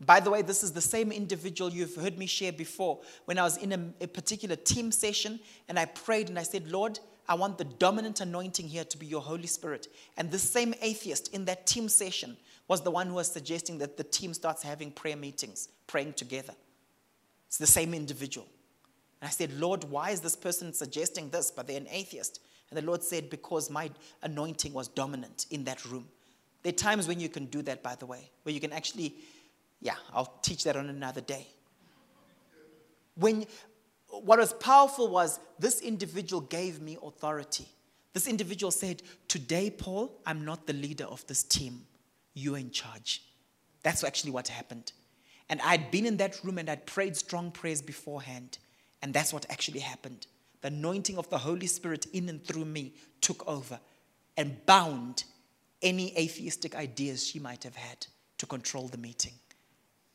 By 0.00 0.18
the 0.18 0.30
way, 0.30 0.42
this 0.42 0.62
is 0.64 0.72
the 0.72 0.80
same 0.80 1.12
individual 1.12 1.70
you've 1.70 1.94
heard 1.94 2.18
me 2.18 2.26
share 2.26 2.52
before 2.52 3.00
when 3.26 3.38
I 3.38 3.42
was 3.42 3.58
in 3.58 3.72
a, 3.72 4.04
a, 4.04 4.08
particular 4.08 4.56
team 4.56 4.90
session 4.90 5.38
and 5.68 5.78
I 5.78 5.84
prayed 5.84 6.30
and 6.30 6.38
I 6.38 6.42
said, 6.42 6.70
Lord, 6.70 6.98
I 7.28 7.34
want 7.34 7.58
the 7.58 7.64
dominant 7.64 8.20
anointing 8.20 8.66
here 8.66 8.84
to 8.84 8.98
be 8.98 9.06
your 9.06 9.20
Holy 9.20 9.46
Spirit. 9.46 9.88
And 10.16 10.30
this 10.30 10.42
same 10.42 10.74
atheist 10.80 11.32
in 11.34 11.44
that 11.44 11.66
team 11.66 11.88
session 11.88 12.38
was 12.70 12.82
the 12.82 12.90
one 12.90 13.08
who 13.08 13.14
was 13.14 13.26
suggesting 13.26 13.78
that 13.78 13.96
the 13.96 14.04
team 14.04 14.32
starts 14.32 14.62
having 14.62 14.92
prayer 14.92 15.16
meetings, 15.16 15.70
praying 15.88 16.12
together. 16.12 16.52
It's 17.48 17.58
the 17.58 17.66
same 17.66 17.92
individual. 17.92 18.46
And 19.20 19.26
I 19.26 19.32
said, 19.32 19.52
Lord, 19.58 19.82
why 19.82 20.10
is 20.10 20.20
this 20.20 20.36
person 20.36 20.72
suggesting 20.72 21.30
this, 21.30 21.50
but 21.50 21.66
they're 21.66 21.78
an 21.78 21.88
atheist? 21.90 22.38
And 22.70 22.78
the 22.78 22.84
Lord 22.86 23.02
said, 23.02 23.28
Because 23.28 23.70
my 23.70 23.90
anointing 24.22 24.72
was 24.72 24.86
dominant 24.86 25.46
in 25.50 25.64
that 25.64 25.84
room. 25.84 26.06
There 26.62 26.70
are 26.70 26.76
times 26.76 27.08
when 27.08 27.18
you 27.18 27.28
can 27.28 27.46
do 27.46 27.60
that, 27.62 27.82
by 27.82 27.96
the 27.96 28.06
way, 28.06 28.30
where 28.44 28.54
you 28.54 28.60
can 28.60 28.72
actually, 28.72 29.16
yeah, 29.80 29.96
I'll 30.14 30.32
teach 30.40 30.62
that 30.62 30.76
on 30.76 30.88
another 30.88 31.22
day. 31.22 31.48
When 33.16 33.46
what 34.10 34.38
was 34.38 34.52
powerful 34.52 35.08
was 35.08 35.40
this 35.58 35.80
individual 35.80 36.40
gave 36.40 36.80
me 36.80 36.98
authority. 37.02 37.66
This 38.12 38.28
individual 38.28 38.70
said, 38.70 39.02
Today, 39.26 39.70
Paul, 39.70 40.12
I'm 40.24 40.44
not 40.44 40.68
the 40.68 40.72
leader 40.72 41.06
of 41.06 41.26
this 41.26 41.42
team. 41.42 41.86
You're 42.34 42.58
in 42.58 42.70
charge. 42.70 43.22
That's 43.82 44.04
actually 44.04 44.32
what 44.32 44.48
happened. 44.48 44.92
And 45.48 45.60
I'd 45.62 45.90
been 45.90 46.06
in 46.06 46.16
that 46.18 46.42
room 46.44 46.58
and 46.58 46.70
I'd 46.70 46.86
prayed 46.86 47.16
strong 47.16 47.50
prayers 47.50 47.82
beforehand. 47.82 48.58
And 49.02 49.12
that's 49.12 49.32
what 49.32 49.46
actually 49.50 49.80
happened. 49.80 50.26
The 50.60 50.68
anointing 50.68 51.18
of 51.18 51.28
the 51.30 51.38
Holy 51.38 51.66
Spirit 51.66 52.06
in 52.12 52.28
and 52.28 52.44
through 52.44 52.66
me 52.66 52.94
took 53.20 53.46
over 53.48 53.80
and 54.36 54.64
bound 54.66 55.24
any 55.82 56.16
atheistic 56.16 56.74
ideas 56.76 57.26
she 57.26 57.38
might 57.38 57.64
have 57.64 57.76
had 57.76 58.06
to 58.38 58.46
control 58.46 58.88
the 58.88 58.98
meeting. 58.98 59.32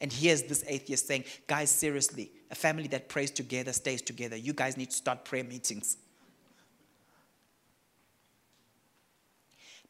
And 0.02 0.12
here's 0.12 0.44
this 0.44 0.64
atheist 0.68 1.08
saying, 1.08 1.24
Guys, 1.48 1.72
seriously, 1.72 2.32
a 2.52 2.56
family 2.56 2.88
that 2.90 3.10
prays 3.10 3.32
together 3.32 3.74
stays 3.74 4.02
together. 4.02 4.36
You 4.36 4.54
guys 4.54 4.78
need 4.78 4.92
to 4.92 4.96
start 4.96 5.26
prayer 5.26 5.44
meetings. 5.44 5.98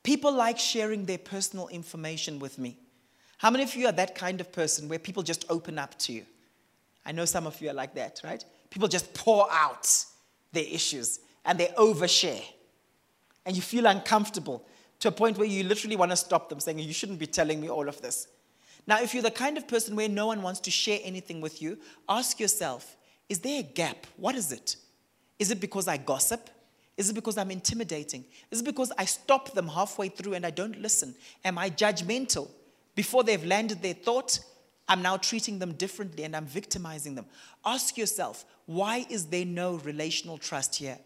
People 0.06 0.32
like 0.32 0.60
sharing 0.60 1.04
their 1.06 1.18
personal 1.18 1.68
information 1.70 2.38
with 2.38 2.60
me. 2.60 2.78
How 3.40 3.50
many 3.50 3.64
of 3.64 3.74
you 3.74 3.88
are 3.88 3.92
that 3.94 4.14
kind 4.14 4.40
of 4.40 4.52
person 4.52 4.88
where 4.88 5.00
people 5.00 5.24
just 5.24 5.46
open 5.50 5.80
up 5.80 5.98
to 5.98 6.14
you? 6.14 6.28
I 7.04 7.12
know 7.12 7.26
some 7.26 7.48
of 7.48 7.60
you 7.60 7.72
are 7.72 7.74
like 7.74 7.96
that, 7.96 8.22
right? 8.24 8.46
People 8.70 8.88
just 8.88 9.12
pour 9.16 9.48
out 9.52 9.90
their 10.54 10.64
issues 10.64 11.22
and 11.44 11.60
they 11.60 11.70
overshare. 11.70 12.44
And 13.48 13.56
you 13.56 13.64
feel 13.64 13.88
uncomfortable 13.88 14.64
to 15.00 15.08
a 15.08 15.12
point 15.12 15.40
where 15.40 15.48
you 15.48 15.64
literally 15.64 15.96
want 15.96 16.12
to 16.12 16.18
stop 16.18 16.50
them, 16.50 16.60
saying, 16.60 16.78
You 16.78 16.94
shouldn't 16.94 17.18
be 17.18 17.26
telling 17.26 17.60
me 17.60 17.68
all 17.68 17.90
of 17.90 18.00
this. 18.00 18.28
Now, 18.86 19.02
if 19.02 19.16
you're 19.16 19.24
the 19.24 19.32
kind 19.32 19.58
of 19.58 19.68
person 19.68 19.96
where 19.96 20.08
no 20.08 20.28
one 20.28 20.44
wants 20.44 20.60
to 20.62 20.72
share 20.72 21.00
anything 21.04 21.42
with 21.42 21.64
you, 21.64 21.80
ask 22.08 22.40
yourself, 22.40 22.96
Is 23.28 23.40
there 23.40 23.62
a 23.62 23.64
gap? 23.64 24.06
What 24.18 24.36
is 24.36 24.52
it? 24.52 24.76
Is 25.40 25.50
it 25.50 25.60
because 25.60 25.88
I 25.88 25.98
gossip? 25.98 26.52
Is 26.98 27.10
it 27.10 27.14
because 27.14 27.38
I'm 27.38 27.52
intimidating? 27.52 28.24
Is 28.52 28.62
it 28.62 28.66
because 28.66 28.92
I 28.98 29.06
stop 29.06 29.54
them 29.54 29.68
halfway 29.68 30.08
through 30.10 30.34
and 30.34 30.46
I 30.46 30.50
don't 30.50 30.82
listen? 30.82 31.14
Am 31.44 31.58
I 31.58 31.70
judgmental? 31.70 32.50
Before 32.96 33.24
they've 33.24 33.44
landed 33.44 33.82
their 33.82 33.94
thought, 33.94 34.40
I'm 34.88 35.02
now 35.02 35.18
treating 35.18 35.60
them 35.60 35.74
differently 35.74 36.24
and 36.24 36.36
I'm 36.36 36.46
victimizing 36.46 37.16
them. 37.16 37.26
Ask 37.66 37.98
yourself, 37.98 38.46
why 38.66 39.06
is 39.10 39.26
there 39.26 39.46
no 39.46 39.76
relational 39.76 40.38
trust 40.38 40.76
here? 40.76 40.98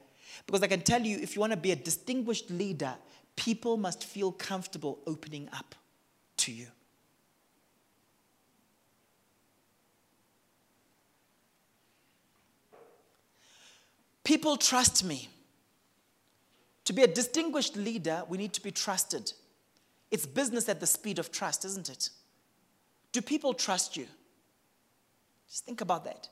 Because 0.46 0.62
I 0.62 0.68
can 0.68 0.82
tell 0.82 1.02
you, 1.02 1.18
if 1.18 1.36
you 1.36 1.40
want 1.40 1.54
to 1.54 1.58
be 1.58 1.72
a 1.72 1.76
distinguished 1.76 2.52
leader, 2.52 2.94
people 3.36 3.78
must 3.78 4.04
feel 4.04 4.32
comfortable 4.32 5.00
opening 5.08 5.50
up 5.54 5.74
to 6.38 6.52
you. 6.52 6.68
People 14.24 14.58
trust 14.58 15.04
me. 15.04 15.30
To 16.90 16.94
be 16.94 17.04
a 17.04 17.08
distinguished 17.08 17.76
leader, 17.76 18.24
we 18.30 18.40
need 18.40 18.52
to 18.54 18.64
be 18.64 18.72
trusted. 18.72 19.32
It's 20.10 20.26
business 20.26 20.68
at 20.70 20.80
the 20.80 20.88
speed 20.88 21.20
of 21.20 21.32
trust, 21.32 21.64
isn't 21.64 21.88
it? 21.88 22.10
Do 23.12 23.22
people 23.22 23.54
trust 23.54 23.96
you? 23.96 24.08
Just 25.48 25.68
think 25.68 25.82
about 25.82 26.04
that. 26.06 26.30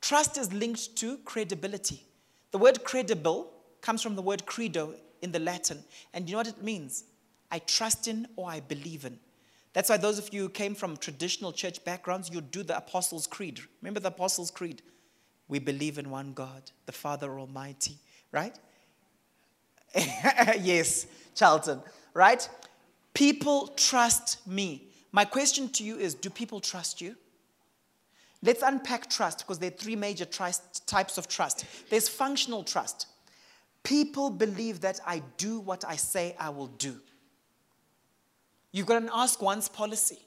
Trust 0.00 0.38
is 0.38 0.50
linked 0.50 0.96
to 0.96 1.18
credibility. 1.26 2.06
The 2.52 2.56
word 2.56 2.84
credible 2.84 3.52
comes 3.82 4.00
from 4.00 4.16
the 4.16 4.22
word 4.22 4.46
credo 4.46 4.94
in 5.20 5.30
the 5.30 5.38
Latin. 5.38 5.84
And 6.14 6.26
you 6.26 6.32
know 6.32 6.38
what 6.38 6.48
it 6.48 6.62
means? 6.62 7.04
I 7.50 7.58
trust 7.58 8.08
in 8.08 8.26
or 8.36 8.48
I 8.48 8.60
believe 8.60 9.04
in. 9.04 9.18
That's 9.74 9.90
why 9.90 9.98
those 9.98 10.18
of 10.18 10.32
you 10.32 10.40
who 10.40 10.48
came 10.48 10.74
from 10.74 10.96
traditional 10.96 11.52
church 11.52 11.84
backgrounds, 11.84 12.30
you 12.30 12.40
do 12.40 12.62
the 12.62 12.78
Apostles' 12.78 13.26
Creed. 13.26 13.60
Remember 13.82 14.00
the 14.00 14.08
Apostles' 14.08 14.50
Creed? 14.50 14.80
We 15.48 15.58
believe 15.58 15.98
in 15.98 16.08
one 16.08 16.32
God, 16.32 16.70
the 16.86 16.92
Father 16.92 17.38
Almighty, 17.38 17.98
right? 18.32 18.58
yes, 20.60 21.06
Charlton, 21.34 21.82
right? 22.14 22.48
People 23.14 23.68
trust 23.76 24.46
me. 24.46 24.88
My 25.12 25.24
question 25.24 25.68
to 25.70 25.84
you 25.84 25.98
is 25.98 26.14
do 26.14 26.30
people 26.30 26.60
trust 26.60 27.00
you? 27.00 27.16
Let's 28.42 28.62
unpack 28.62 29.08
trust 29.08 29.38
because 29.38 29.58
there 29.58 29.68
are 29.68 29.74
three 29.74 29.94
major 29.94 30.24
trust, 30.24 30.86
types 30.86 31.16
of 31.16 31.28
trust. 31.28 31.64
There's 31.90 32.08
functional 32.08 32.64
trust. 32.64 33.06
People 33.84 34.30
believe 34.30 34.80
that 34.80 35.00
I 35.06 35.22
do 35.36 35.60
what 35.60 35.84
I 35.84 35.96
say 35.96 36.34
I 36.38 36.50
will 36.50 36.66
do. 36.66 36.96
You've 38.72 38.86
got 38.86 39.02
an 39.02 39.10
ask 39.12 39.40
once 39.42 39.68
policy. 39.68 40.18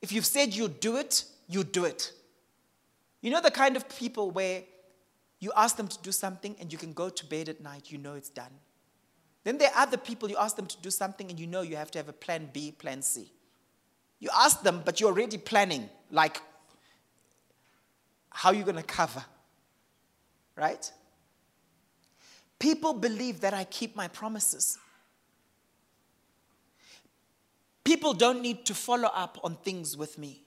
If 0.00 0.12
you've 0.12 0.26
said 0.26 0.54
you'll 0.54 0.68
do 0.68 0.96
it, 0.96 1.24
you 1.48 1.64
do 1.64 1.84
it. 1.84 2.12
You 3.20 3.30
know 3.30 3.40
the 3.40 3.50
kind 3.50 3.76
of 3.76 3.88
people 3.88 4.30
where 4.30 4.62
you 5.44 5.52
ask 5.54 5.76
them 5.76 5.86
to 5.88 5.98
do 6.02 6.10
something 6.10 6.56
and 6.58 6.72
you 6.72 6.78
can 6.78 6.92
go 6.92 7.08
to 7.10 7.26
bed 7.26 7.48
at 7.48 7.60
night, 7.60 7.90
you 7.90 7.98
know 7.98 8.14
it's 8.14 8.30
done. 8.30 8.52
Then 9.44 9.58
there 9.58 9.68
are 9.74 9.82
other 9.82 9.98
people 9.98 10.30
you 10.30 10.38
ask 10.38 10.56
them 10.56 10.66
to 10.66 10.76
do 10.80 10.90
something 10.90 11.28
and 11.28 11.38
you 11.38 11.46
know 11.46 11.60
you 11.60 11.76
have 11.76 11.90
to 11.90 11.98
have 11.98 12.08
a 12.08 12.14
plan 12.14 12.48
B, 12.52 12.72
plan 12.72 13.02
C. 13.02 13.30
You 14.18 14.30
ask 14.34 14.62
them, 14.62 14.80
but 14.84 15.00
you're 15.00 15.10
already 15.10 15.36
planning, 15.36 15.90
like 16.10 16.40
how 18.30 18.48
are 18.50 18.54
you're 18.54 18.64
going 18.64 18.76
to 18.76 18.82
cover. 18.82 19.22
Right? 20.56 20.90
People 22.58 22.94
believe 22.94 23.40
that 23.40 23.52
I 23.52 23.64
keep 23.64 23.94
my 23.94 24.08
promises. 24.08 24.78
People 27.84 28.14
don't 28.14 28.40
need 28.40 28.64
to 28.64 28.74
follow 28.74 29.10
up 29.14 29.38
on 29.44 29.56
things 29.56 29.94
with 29.96 30.16
me. 30.16 30.40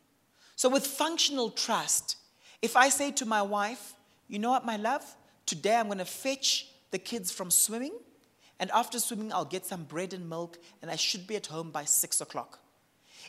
So, 0.55 0.69
with 0.69 0.87
functional 0.87 1.51
trust, 1.51 2.15
if 2.63 2.75
I 2.75 2.89
say 2.89 3.11
to 3.11 3.25
my 3.27 3.43
wife, 3.43 3.93
you 4.27 4.39
know 4.39 4.49
what, 4.49 4.65
my 4.65 4.77
love, 4.77 5.03
today 5.45 5.75
I'm 5.75 5.87
going 5.87 5.97
to 5.99 6.05
fetch 6.05 6.67
the 6.91 6.97
kids 6.97 7.31
from 7.31 7.51
swimming, 7.51 7.93
and 8.59 8.71
after 8.71 8.99
swimming, 8.99 9.31
I'll 9.31 9.45
get 9.45 9.65
some 9.65 9.83
bread 9.83 10.13
and 10.13 10.29
milk, 10.29 10.57
and 10.81 10.89
I 10.89 10.95
should 10.95 11.27
be 11.27 11.35
at 11.35 11.47
home 11.47 11.71
by 11.71 11.85
six 11.85 12.21
o'clock. 12.21 12.59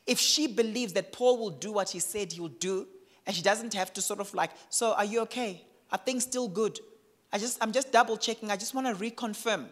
If 0.07 0.19
she 0.19 0.47
believes 0.47 0.95
that 0.95 1.12
Paul 1.12 1.39
will 1.39 1.51
do 1.51 1.73
what 1.73 1.91
he 1.91 1.99
said 1.99 2.33
he 2.33 2.41
will 2.41 2.49
do, 2.49 2.87
and 3.27 3.37
she 3.37 3.43
doesn't 3.43 3.75
have 3.75 3.93
to 3.95 4.01
sort 4.01 4.20
of 4.20 4.33
like, 4.33 4.51
so 4.70 4.93
are 4.95 5.05
you 5.05 5.20
okay? 5.23 5.62
Are 5.93 5.99
things 5.99 6.25
still 6.25 6.49
good? 6.49 6.79
I 7.33 7.39
just, 7.39 7.62
I'm 7.62 7.73
just 7.73 7.93
double 7.93 8.16
checking. 8.16 8.51
I 8.51 8.57
just 8.57 8.75
want 8.75 8.87
to 8.87 8.95
reconfirm. 8.95 9.66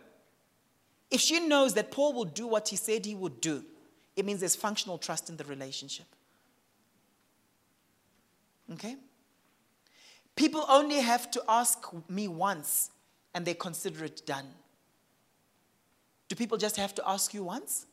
If 1.10 1.20
she 1.20 1.40
knows 1.40 1.74
that 1.74 1.90
Paul 1.90 2.12
will 2.12 2.24
do 2.24 2.46
what 2.46 2.68
he 2.68 2.76
said 2.76 3.06
he 3.06 3.14
would 3.14 3.40
do, 3.40 3.64
it 4.14 4.24
means 4.24 4.40
there's 4.40 4.56
functional 4.56 4.98
trust 4.98 5.30
in 5.30 5.36
the 5.36 5.44
relationship. 5.44 6.06
Okay? 8.72 8.96
People 10.36 10.64
only 10.68 11.00
have 11.00 11.30
to 11.32 11.42
ask 11.48 11.86
me 12.08 12.28
once 12.28 12.90
and 13.34 13.44
they 13.44 13.54
consider 13.54 14.04
it 14.04 14.24
done. 14.26 14.46
Do 16.28 16.36
people 16.36 16.58
just 16.58 16.76
have 16.76 16.94
to 16.96 17.08
ask 17.08 17.32
you 17.32 17.42
once? 17.44 17.86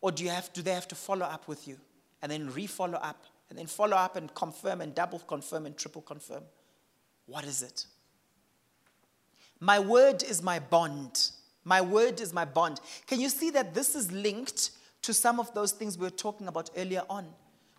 Or 0.00 0.10
do, 0.10 0.24
you 0.24 0.30
have, 0.30 0.52
do 0.52 0.62
they 0.62 0.72
have 0.72 0.88
to 0.88 0.94
follow 0.94 1.24
up 1.24 1.48
with 1.48 1.66
you 1.66 1.78
and 2.22 2.30
then 2.30 2.52
re-follow 2.52 2.98
up 2.98 3.24
and 3.48 3.58
then 3.58 3.66
follow 3.66 3.96
up 3.96 4.16
and 4.16 4.34
confirm 4.34 4.80
and 4.80 4.94
double 4.94 5.20
confirm 5.20 5.66
and 5.66 5.76
triple 5.76 6.02
confirm? 6.02 6.42
What 7.26 7.44
is 7.44 7.62
it? 7.62 7.86
My 9.60 9.78
word 9.78 10.22
is 10.22 10.42
my 10.42 10.58
bond. 10.58 11.30
My 11.64 11.80
word 11.80 12.20
is 12.20 12.32
my 12.32 12.44
bond. 12.44 12.80
Can 13.06 13.20
you 13.20 13.28
see 13.28 13.50
that 13.50 13.74
this 13.74 13.94
is 13.94 14.12
linked 14.12 14.70
to 15.02 15.14
some 15.14 15.40
of 15.40 15.52
those 15.54 15.72
things 15.72 15.96
we 15.96 16.04
were 16.04 16.10
talking 16.10 16.48
about 16.48 16.70
earlier 16.76 17.02
on? 17.08 17.26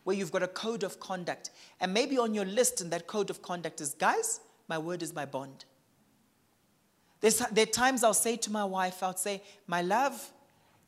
Where 0.07 0.15
you've 0.15 0.31
got 0.31 0.41
a 0.41 0.47
code 0.47 0.83
of 0.83 1.01
conduct. 1.01 1.49
And 1.81 1.93
maybe 1.93 2.17
on 2.17 2.33
your 2.33 2.45
list 2.45 2.79
in 2.79 2.89
that 2.91 3.07
code 3.07 3.29
of 3.29 3.41
conduct 3.41 3.81
is, 3.81 3.93
guys, 3.93 4.39
my 4.69 4.77
word 4.77 5.03
is 5.03 5.13
my 5.13 5.25
bond. 5.25 5.65
There's, 7.19 7.39
there 7.51 7.63
are 7.63 7.65
times 7.65 8.05
I'll 8.05 8.13
say 8.13 8.37
to 8.37 8.49
my 8.49 8.63
wife, 8.63 9.03
I'll 9.03 9.17
say, 9.17 9.43
my 9.67 9.81
love, 9.81 10.31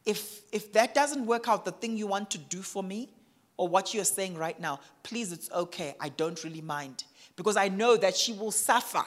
if, 0.05 0.39
if 0.53 0.71
that 0.71 0.95
doesn't 0.95 1.25
work 1.25 1.49
out, 1.49 1.65
the 1.65 1.73
thing 1.73 1.97
you 1.97 2.07
want 2.07 2.31
to 2.31 2.37
do 2.37 2.61
for 2.61 2.81
me, 2.81 3.09
or 3.57 3.67
what 3.67 3.93
you're 3.93 4.05
saying 4.05 4.35
right 4.35 4.57
now, 4.57 4.79
please, 5.03 5.33
it's 5.33 5.51
okay. 5.51 5.95
I 5.99 6.07
don't 6.07 6.41
really 6.45 6.61
mind. 6.61 7.03
Because 7.35 7.57
I 7.57 7.67
know 7.67 7.97
that 7.97 8.15
she 8.15 8.31
will 8.31 8.51
suffer 8.51 9.03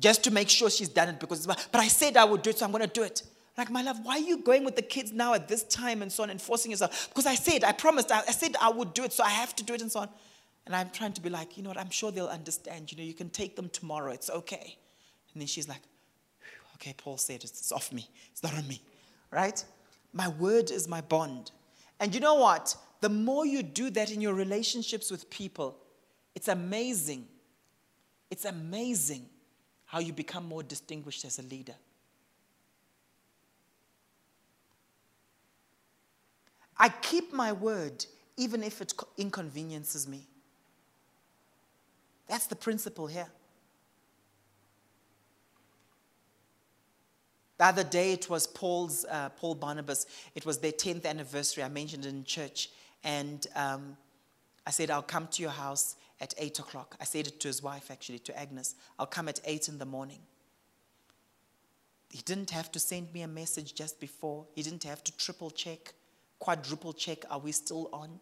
just 0.00 0.24
to 0.24 0.30
make 0.30 0.48
sure 0.48 0.70
she's 0.70 0.88
done 0.88 1.10
it. 1.10 1.20
Because, 1.20 1.46
but 1.46 1.68
I 1.74 1.88
said 1.88 2.16
I 2.16 2.24
would 2.24 2.40
do 2.40 2.48
it, 2.48 2.60
so 2.60 2.64
I'm 2.64 2.72
going 2.72 2.80
to 2.80 2.88
do 2.88 3.02
it. 3.02 3.24
Like, 3.56 3.70
my 3.70 3.82
love, 3.82 3.98
why 4.02 4.14
are 4.14 4.18
you 4.18 4.38
going 4.38 4.64
with 4.64 4.76
the 4.76 4.82
kids 4.82 5.12
now 5.12 5.34
at 5.34 5.46
this 5.46 5.62
time 5.64 6.00
and 6.00 6.10
so 6.10 6.22
on 6.22 6.30
and 6.30 6.40
forcing 6.40 6.70
yourself? 6.70 7.08
Because 7.08 7.26
I 7.26 7.34
said, 7.34 7.64
I 7.64 7.72
promised, 7.72 8.10
I, 8.10 8.20
I 8.20 8.32
said 8.32 8.56
I 8.60 8.70
would 8.70 8.94
do 8.94 9.04
it, 9.04 9.12
so 9.12 9.22
I 9.22 9.30
have 9.30 9.54
to 9.56 9.64
do 9.64 9.74
it 9.74 9.82
and 9.82 9.92
so 9.92 10.00
on. 10.00 10.08
And 10.64 10.74
I'm 10.74 10.90
trying 10.90 11.12
to 11.14 11.20
be 11.20 11.28
like, 11.28 11.56
you 11.56 11.62
know 11.62 11.70
what, 11.70 11.78
I'm 11.78 11.90
sure 11.90 12.10
they'll 12.10 12.26
understand. 12.26 12.90
You 12.90 12.98
know, 12.98 13.04
you 13.04 13.14
can 13.14 13.28
take 13.30 13.56
them 13.56 13.68
tomorrow, 13.68 14.12
it's 14.12 14.30
okay. 14.30 14.76
And 15.34 15.40
then 15.40 15.46
she's 15.46 15.68
like, 15.68 15.82
okay, 16.76 16.94
Paul 16.96 17.18
said 17.18 17.44
it's 17.44 17.72
off 17.72 17.92
me, 17.92 18.08
it's 18.30 18.42
not 18.42 18.54
on 18.54 18.66
me, 18.66 18.80
right? 19.30 19.62
My 20.12 20.28
word 20.28 20.70
is 20.70 20.88
my 20.88 21.00
bond. 21.00 21.50
And 22.00 22.14
you 22.14 22.20
know 22.20 22.34
what? 22.34 22.74
The 23.00 23.08
more 23.08 23.44
you 23.44 23.62
do 23.62 23.90
that 23.90 24.10
in 24.12 24.20
your 24.20 24.34
relationships 24.34 25.10
with 25.10 25.28
people, 25.28 25.76
it's 26.34 26.48
amazing. 26.48 27.26
It's 28.30 28.44
amazing 28.44 29.26
how 29.84 29.98
you 29.98 30.12
become 30.12 30.46
more 30.46 30.62
distinguished 30.62 31.24
as 31.24 31.38
a 31.38 31.42
leader. 31.42 31.74
I 36.82 36.88
keep 36.88 37.32
my 37.32 37.52
word 37.52 38.04
even 38.36 38.64
if 38.64 38.80
it 38.80 38.92
inconveniences 39.16 40.08
me. 40.08 40.26
That's 42.26 42.48
the 42.48 42.56
principle 42.56 43.06
here. 43.06 43.28
The 47.58 47.66
other 47.66 47.84
day, 47.84 48.14
it 48.14 48.28
was 48.28 48.48
Paul's, 48.48 49.04
uh, 49.08 49.28
Paul 49.28 49.54
Barnabas. 49.54 50.06
It 50.34 50.44
was 50.44 50.58
their 50.58 50.72
10th 50.72 51.06
anniversary. 51.06 51.62
I 51.62 51.68
mentioned 51.68 52.04
it 52.04 52.08
in 52.08 52.24
church. 52.24 52.70
And 53.04 53.46
um, 53.54 53.96
I 54.66 54.72
said, 54.72 54.90
I'll 54.90 55.02
come 55.02 55.28
to 55.28 55.42
your 55.42 55.52
house 55.52 55.94
at 56.20 56.34
8 56.36 56.58
o'clock. 56.58 56.96
I 57.00 57.04
said 57.04 57.28
it 57.28 57.38
to 57.38 57.48
his 57.48 57.62
wife, 57.62 57.92
actually, 57.92 58.18
to 58.20 58.36
Agnes. 58.36 58.74
I'll 58.98 59.06
come 59.06 59.28
at 59.28 59.38
8 59.44 59.68
in 59.68 59.78
the 59.78 59.86
morning. 59.86 60.18
He 62.10 62.22
didn't 62.22 62.50
have 62.50 62.72
to 62.72 62.80
send 62.80 63.12
me 63.14 63.22
a 63.22 63.28
message 63.28 63.72
just 63.72 64.00
before, 64.00 64.46
he 64.52 64.62
didn't 64.64 64.82
have 64.82 65.04
to 65.04 65.16
triple 65.16 65.50
check 65.50 65.94
quadruple 66.42 66.92
check 66.92 67.24
are 67.30 67.38
we 67.38 67.52
still 67.52 67.88
on? 67.92 68.18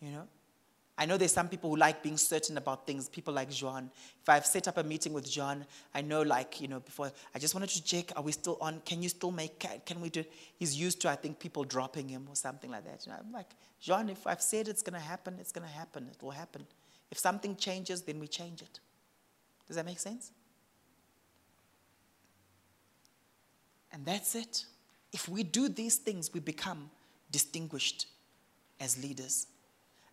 You 0.00 0.12
know? 0.12 0.28
I 0.96 1.06
know 1.06 1.16
there's 1.16 1.32
some 1.32 1.48
people 1.48 1.70
who 1.70 1.76
like 1.76 2.00
being 2.00 2.16
certain 2.16 2.56
about 2.56 2.86
things, 2.86 3.08
people 3.08 3.34
like 3.34 3.50
John. 3.50 3.90
If 4.22 4.28
I've 4.28 4.46
set 4.46 4.68
up 4.68 4.78
a 4.78 4.84
meeting 4.84 5.12
with 5.12 5.28
John, 5.28 5.66
I 5.92 6.02
know, 6.02 6.22
like, 6.22 6.60
you 6.60 6.68
know, 6.68 6.78
before, 6.78 7.10
I 7.34 7.40
just 7.40 7.52
wanted 7.52 7.70
to 7.70 7.82
check, 7.82 8.12
are 8.14 8.22
we 8.22 8.30
still 8.30 8.58
on? 8.60 8.80
Can 8.84 9.02
you 9.02 9.08
still 9.08 9.32
make, 9.32 9.58
can, 9.58 9.82
can 9.84 10.00
we 10.00 10.08
do 10.08 10.24
He's 10.56 10.78
used 10.78 11.00
to, 11.00 11.08
I 11.08 11.16
think, 11.16 11.40
people 11.40 11.64
dropping 11.64 12.08
him 12.08 12.28
or 12.28 12.36
something 12.36 12.70
like 12.70 12.84
that. 12.84 13.04
You 13.04 13.12
know, 13.12 13.18
I'm 13.18 13.32
like, 13.32 13.48
John, 13.80 14.08
if 14.08 14.24
I've 14.24 14.42
said 14.42 14.68
it's 14.68 14.82
going 14.82 14.94
to 14.94 15.04
happen, 15.04 15.38
it's 15.40 15.50
going 15.50 15.66
to 15.66 15.74
happen. 15.74 16.08
It 16.12 16.22
will 16.22 16.30
happen. 16.30 16.64
If 17.10 17.18
something 17.18 17.56
changes, 17.56 18.02
then 18.02 18.20
we 18.20 18.28
change 18.28 18.62
it. 18.62 18.78
Does 19.66 19.74
that 19.74 19.84
make 19.84 19.98
sense? 19.98 20.30
And 23.90 24.06
that's 24.06 24.36
it. 24.36 24.64
If 25.12 25.28
we 25.28 25.42
do 25.42 25.68
these 25.68 25.96
things, 25.96 26.32
we 26.32 26.38
become 26.38 26.90
distinguished 27.32 28.06
as 28.78 29.02
leaders. 29.02 29.48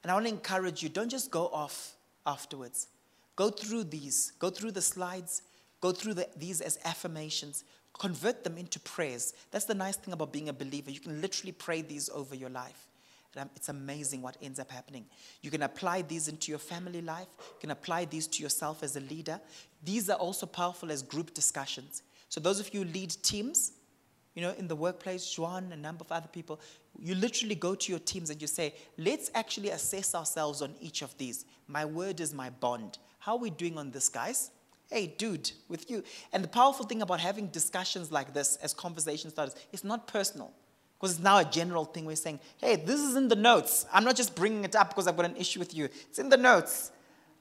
And 0.01 0.11
I 0.11 0.15
want 0.15 0.25
to 0.25 0.31
encourage 0.31 0.81
you 0.81 0.89
don't 0.89 1.09
just 1.09 1.29
go 1.29 1.47
off 1.47 1.93
afterwards. 2.25 2.87
Go 3.35 3.49
through 3.49 3.85
these, 3.85 4.33
go 4.39 4.49
through 4.49 4.71
the 4.71 4.81
slides, 4.81 5.43
go 5.81 5.91
through 5.91 6.15
the, 6.15 6.27
these 6.35 6.61
as 6.61 6.77
affirmations, 6.83 7.63
convert 7.97 8.43
them 8.43 8.57
into 8.57 8.79
prayers. 8.79 9.33
That's 9.51 9.65
the 9.65 9.75
nice 9.75 9.95
thing 9.95 10.13
about 10.13 10.33
being 10.33 10.49
a 10.49 10.53
believer. 10.53 10.91
You 10.91 10.99
can 10.99 11.21
literally 11.21 11.51
pray 11.51 11.81
these 11.81 12.09
over 12.09 12.35
your 12.35 12.49
life. 12.49 12.87
And 13.35 13.49
it's 13.55 13.69
amazing 13.69 14.21
what 14.21 14.37
ends 14.41 14.59
up 14.59 14.71
happening. 14.71 15.05
You 15.41 15.51
can 15.51 15.61
apply 15.61 16.01
these 16.01 16.27
into 16.27 16.51
your 16.51 16.59
family 16.59 17.01
life, 17.01 17.27
you 17.37 17.59
can 17.61 17.71
apply 17.71 18.05
these 18.05 18.27
to 18.27 18.43
yourself 18.43 18.83
as 18.83 18.95
a 18.95 19.01
leader. 19.01 19.39
These 19.83 20.09
are 20.09 20.17
also 20.17 20.45
powerful 20.45 20.91
as 20.91 21.01
group 21.01 21.33
discussions. 21.33 22.01
So, 22.27 22.39
those 22.39 22.59
of 22.59 22.73
you 22.73 22.83
who 22.83 22.91
lead 22.91 23.15
teams, 23.23 23.73
you 24.35 24.41
know, 24.41 24.53
in 24.57 24.67
the 24.67 24.75
workplace, 24.75 25.37
Juan, 25.37 25.71
a 25.71 25.77
number 25.77 26.03
of 26.03 26.11
other 26.11 26.27
people, 26.27 26.59
you 27.01 27.15
literally 27.15 27.55
go 27.55 27.75
to 27.75 27.91
your 27.91 27.99
teams 27.99 28.29
and 28.29 28.41
you 28.41 28.47
say, 28.47 28.73
let's 28.97 29.31
actually 29.33 29.69
assess 29.69 30.15
ourselves 30.15 30.61
on 30.61 30.73
each 30.81 31.01
of 31.01 31.17
these. 31.17 31.45
My 31.67 31.85
word 31.85 32.19
is 32.19 32.33
my 32.33 32.49
bond. 32.49 32.97
How 33.19 33.33
are 33.33 33.39
we 33.39 33.49
doing 33.49 33.77
on 33.77 33.91
this, 33.91 34.09
guys? 34.09 34.51
Hey, 34.89 35.13
dude, 35.17 35.51
with 35.67 35.89
you. 35.89 36.03
And 36.33 36.43
the 36.43 36.47
powerful 36.47 36.85
thing 36.85 37.01
about 37.01 37.19
having 37.19 37.47
discussions 37.47 38.11
like 38.11 38.33
this 38.33 38.55
as 38.57 38.73
conversation 38.73 39.29
starters, 39.29 39.55
it's 39.71 39.83
not 39.83 40.07
personal. 40.07 40.51
Because 40.99 41.15
it's 41.15 41.23
now 41.23 41.37
a 41.37 41.45
general 41.45 41.85
thing. 41.85 42.05
We're 42.05 42.15
saying, 42.15 42.39
hey, 42.57 42.75
this 42.75 42.99
is 42.99 43.15
in 43.15 43.27
the 43.27 43.35
notes. 43.35 43.85
I'm 43.93 44.03
not 44.03 44.15
just 44.15 44.35
bringing 44.35 44.63
it 44.65 44.75
up 44.75 44.89
because 44.89 45.07
I've 45.07 45.15
got 45.15 45.25
an 45.25 45.37
issue 45.37 45.59
with 45.59 45.73
you. 45.73 45.85
It's 45.85 46.19
in 46.19 46.27
the 46.29 46.37
notes. 46.37 46.91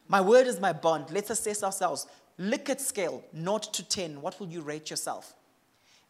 My 0.07 0.21
word 0.21 0.47
is 0.47 0.61
my 0.61 0.73
bond. 0.73 1.11
Let's 1.11 1.31
assess 1.31 1.63
ourselves. 1.63 2.07
Likert 2.39 2.81
scale, 2.81 3.25
0 3.35 3.59
to 3.59 3.83
10. 3.83 4.23
What 4.23 4.39
will 4.39 4.49
you 4.49 4.61
rate 4.61 4.91
yourself? 4.91 5.35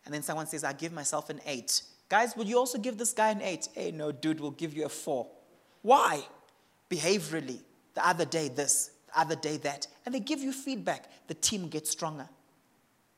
And 0.04 0.12
then 0.12 0.22
someone 0.22 0.46
says, 0.46 0.62
I 0.62 0.72
give 0.72 0.92
myself 0.92 1.30
an 1.30 1.40
8. 1.46 1.82
Guys, 2.08 2.36
would 2.36 2.48
you 2.48 2.58
also 2.58 2.78
give 2.78 2.96
this 2.96 3.12
guy 3.12 3.30
an 3.30 3.42
eight? 3.42 3.68
Hey, 3.74 3.90
no, 3.90 4.12
dude, 4.12 4.40
we'll 4.40 4.50
give 4.52 4.74
you 4.74 4.86
a 4.86 4.88
four. 4.88 5.26
Why? 5.82 6.22
Behaviorally. 6.90 7.60
The 7.94 8.06
other 8.06 8.24
day, 8.24 8.48
this, 8.48 8.90
the 9.08 9.20
other 9.20 9.36
day, 9.36 9.58
that. 9.58 9.86
And 10.06 10.14
they 10.14 10.20
give 10.20 10.40
you 10.40 10.52
feedback. 10.52 11.10
The 11.26 11.34
team 11.34 11.68
gets 11.68 11.90
stronger. 11.90 12.28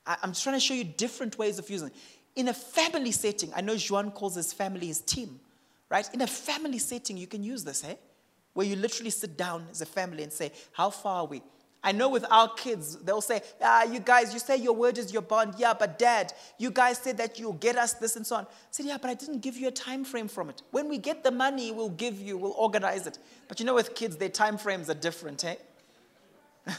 I, 0.07 0.17
am 0.23 0.33
trying 0.33 0.57
to 0.57 0.61
show 0.61 0.75
you 0.75 0.85
different 0.85 1.39
ways 1.39 1.59
of 1.59 1.71
using 1.71 1.89
it. 1.89 1.95
In 2.35 2.49
a 2.49 2.55
family 2.55 3.13
setting, 3.13 3.53
I 3.55 3.61
know 3.61 3.77
Juan 3.77 4.11
calls 4.11 4.35
his 4.35 4.53
family 4.53 4.87
his 4.87 5.01
team, 5.01 5.41
right? 5.89 6.09
In 6.15 6.23
a 6.23 6.27
family 6.27 6.79
setting, 6.79 7.17
you 7.17 7.27
can 7.27 7.43
use 7.43 7.65
this, 7.65 7.83
hey? 7.83 7.99
Where 8.55 8.67
you 8.67 8.77
literally 8.77 9.11
sit 9.11 9.37
down 9.37 9.67
as 9.71 9.81
a 9.81 9.87
family 9.87 10.23
and 10.23 10.33
say, 10.33 10.53
How 10.73 10.91
far 10.91 11.23
are 11.23 11.27
we? 11.27 11.43
I 11.83 11.93
know 11.93 12.11
with 12.11 12.27
our 12.31 12.53
kids, 12.55 12.97
they'll 12.97 13.23
say, 13.23 13.41
ah, 13.63 13.85
you 13.85 14.01
guys, 14.01 14.35
you 14.35 14.39
say 14.39 14.57
your 14.57 14.75
word 14.75 14.99
is 14.99 15.13
your 15.13 15.23
bond. 15.23 15.55
Yeah, 15.57 15.73
but 15.73 15.99
dad, 15.99 16.33
you 16.59 16.71
guys 16.71 16.99
said 16.99 17.17
that 17.17 17.39
you'll 17.39 17.55
get 17.55 17.77
us 17.77 17.95
this 17.95 18.17
and 18.17 18.27
so 18.27 18.37
on. 18.37 18.45
I 18.45 18.49
said, 18.71 18.87
yeah, 18.87 18.99
but 19.01 19.09
I 19.09 19.15
didn't 19.15 19.41
give 19.41 19.57
you 19.57 19.69
a 19.69 19.71
time 19.73 20.05
frame 20.05 20.29
from 20.29 20.51
it. 20.51 20.63
When 20.73 20.89
we 20.91 20.99
get 20.99 21.25
the 21.25 21.31
money, 21.31 21.73
we'll 21.73 21.89
give 21.89 22.21
you, 22.21 22.37
we'll 22.37 22.53
organize 22.53 23.07
it. 23.07 23.19
But 23.49 23.61
you 23.61 23.67
know, 23.67 23.75
with 23.75 23.95
kids, 23.95 24.17
their 24.17 24.29
time 24.29 24.59
frames 24.59 24.91
are 24.91 24.95
different, 24.95 25.43
eh? 25.45 25.57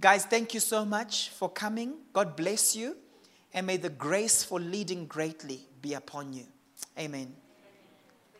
guys, 0.00 0.26
thank 0.26 0.52
you 0.52 0.60
so 0.60 0.84
much 0.84 1.30
for 1.30 1.48
coming. 1.48 1.94
God 2.12 2.36
bless 2.36 2.76
you. 2.76 2.96
And 3.54 3.66
may 3.66 3.78
the 3.78 3.90
grace 3.90 4.44
for 4.44 4.60
leading 4.60 5.06
greatly 5.06 5.60
be 5.80 5.94
upon 5.94 6.32
you. 6.32 6.44
Amen. 6.98 7.34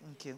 Thank 0.02 0.24
you. 0.26 0.36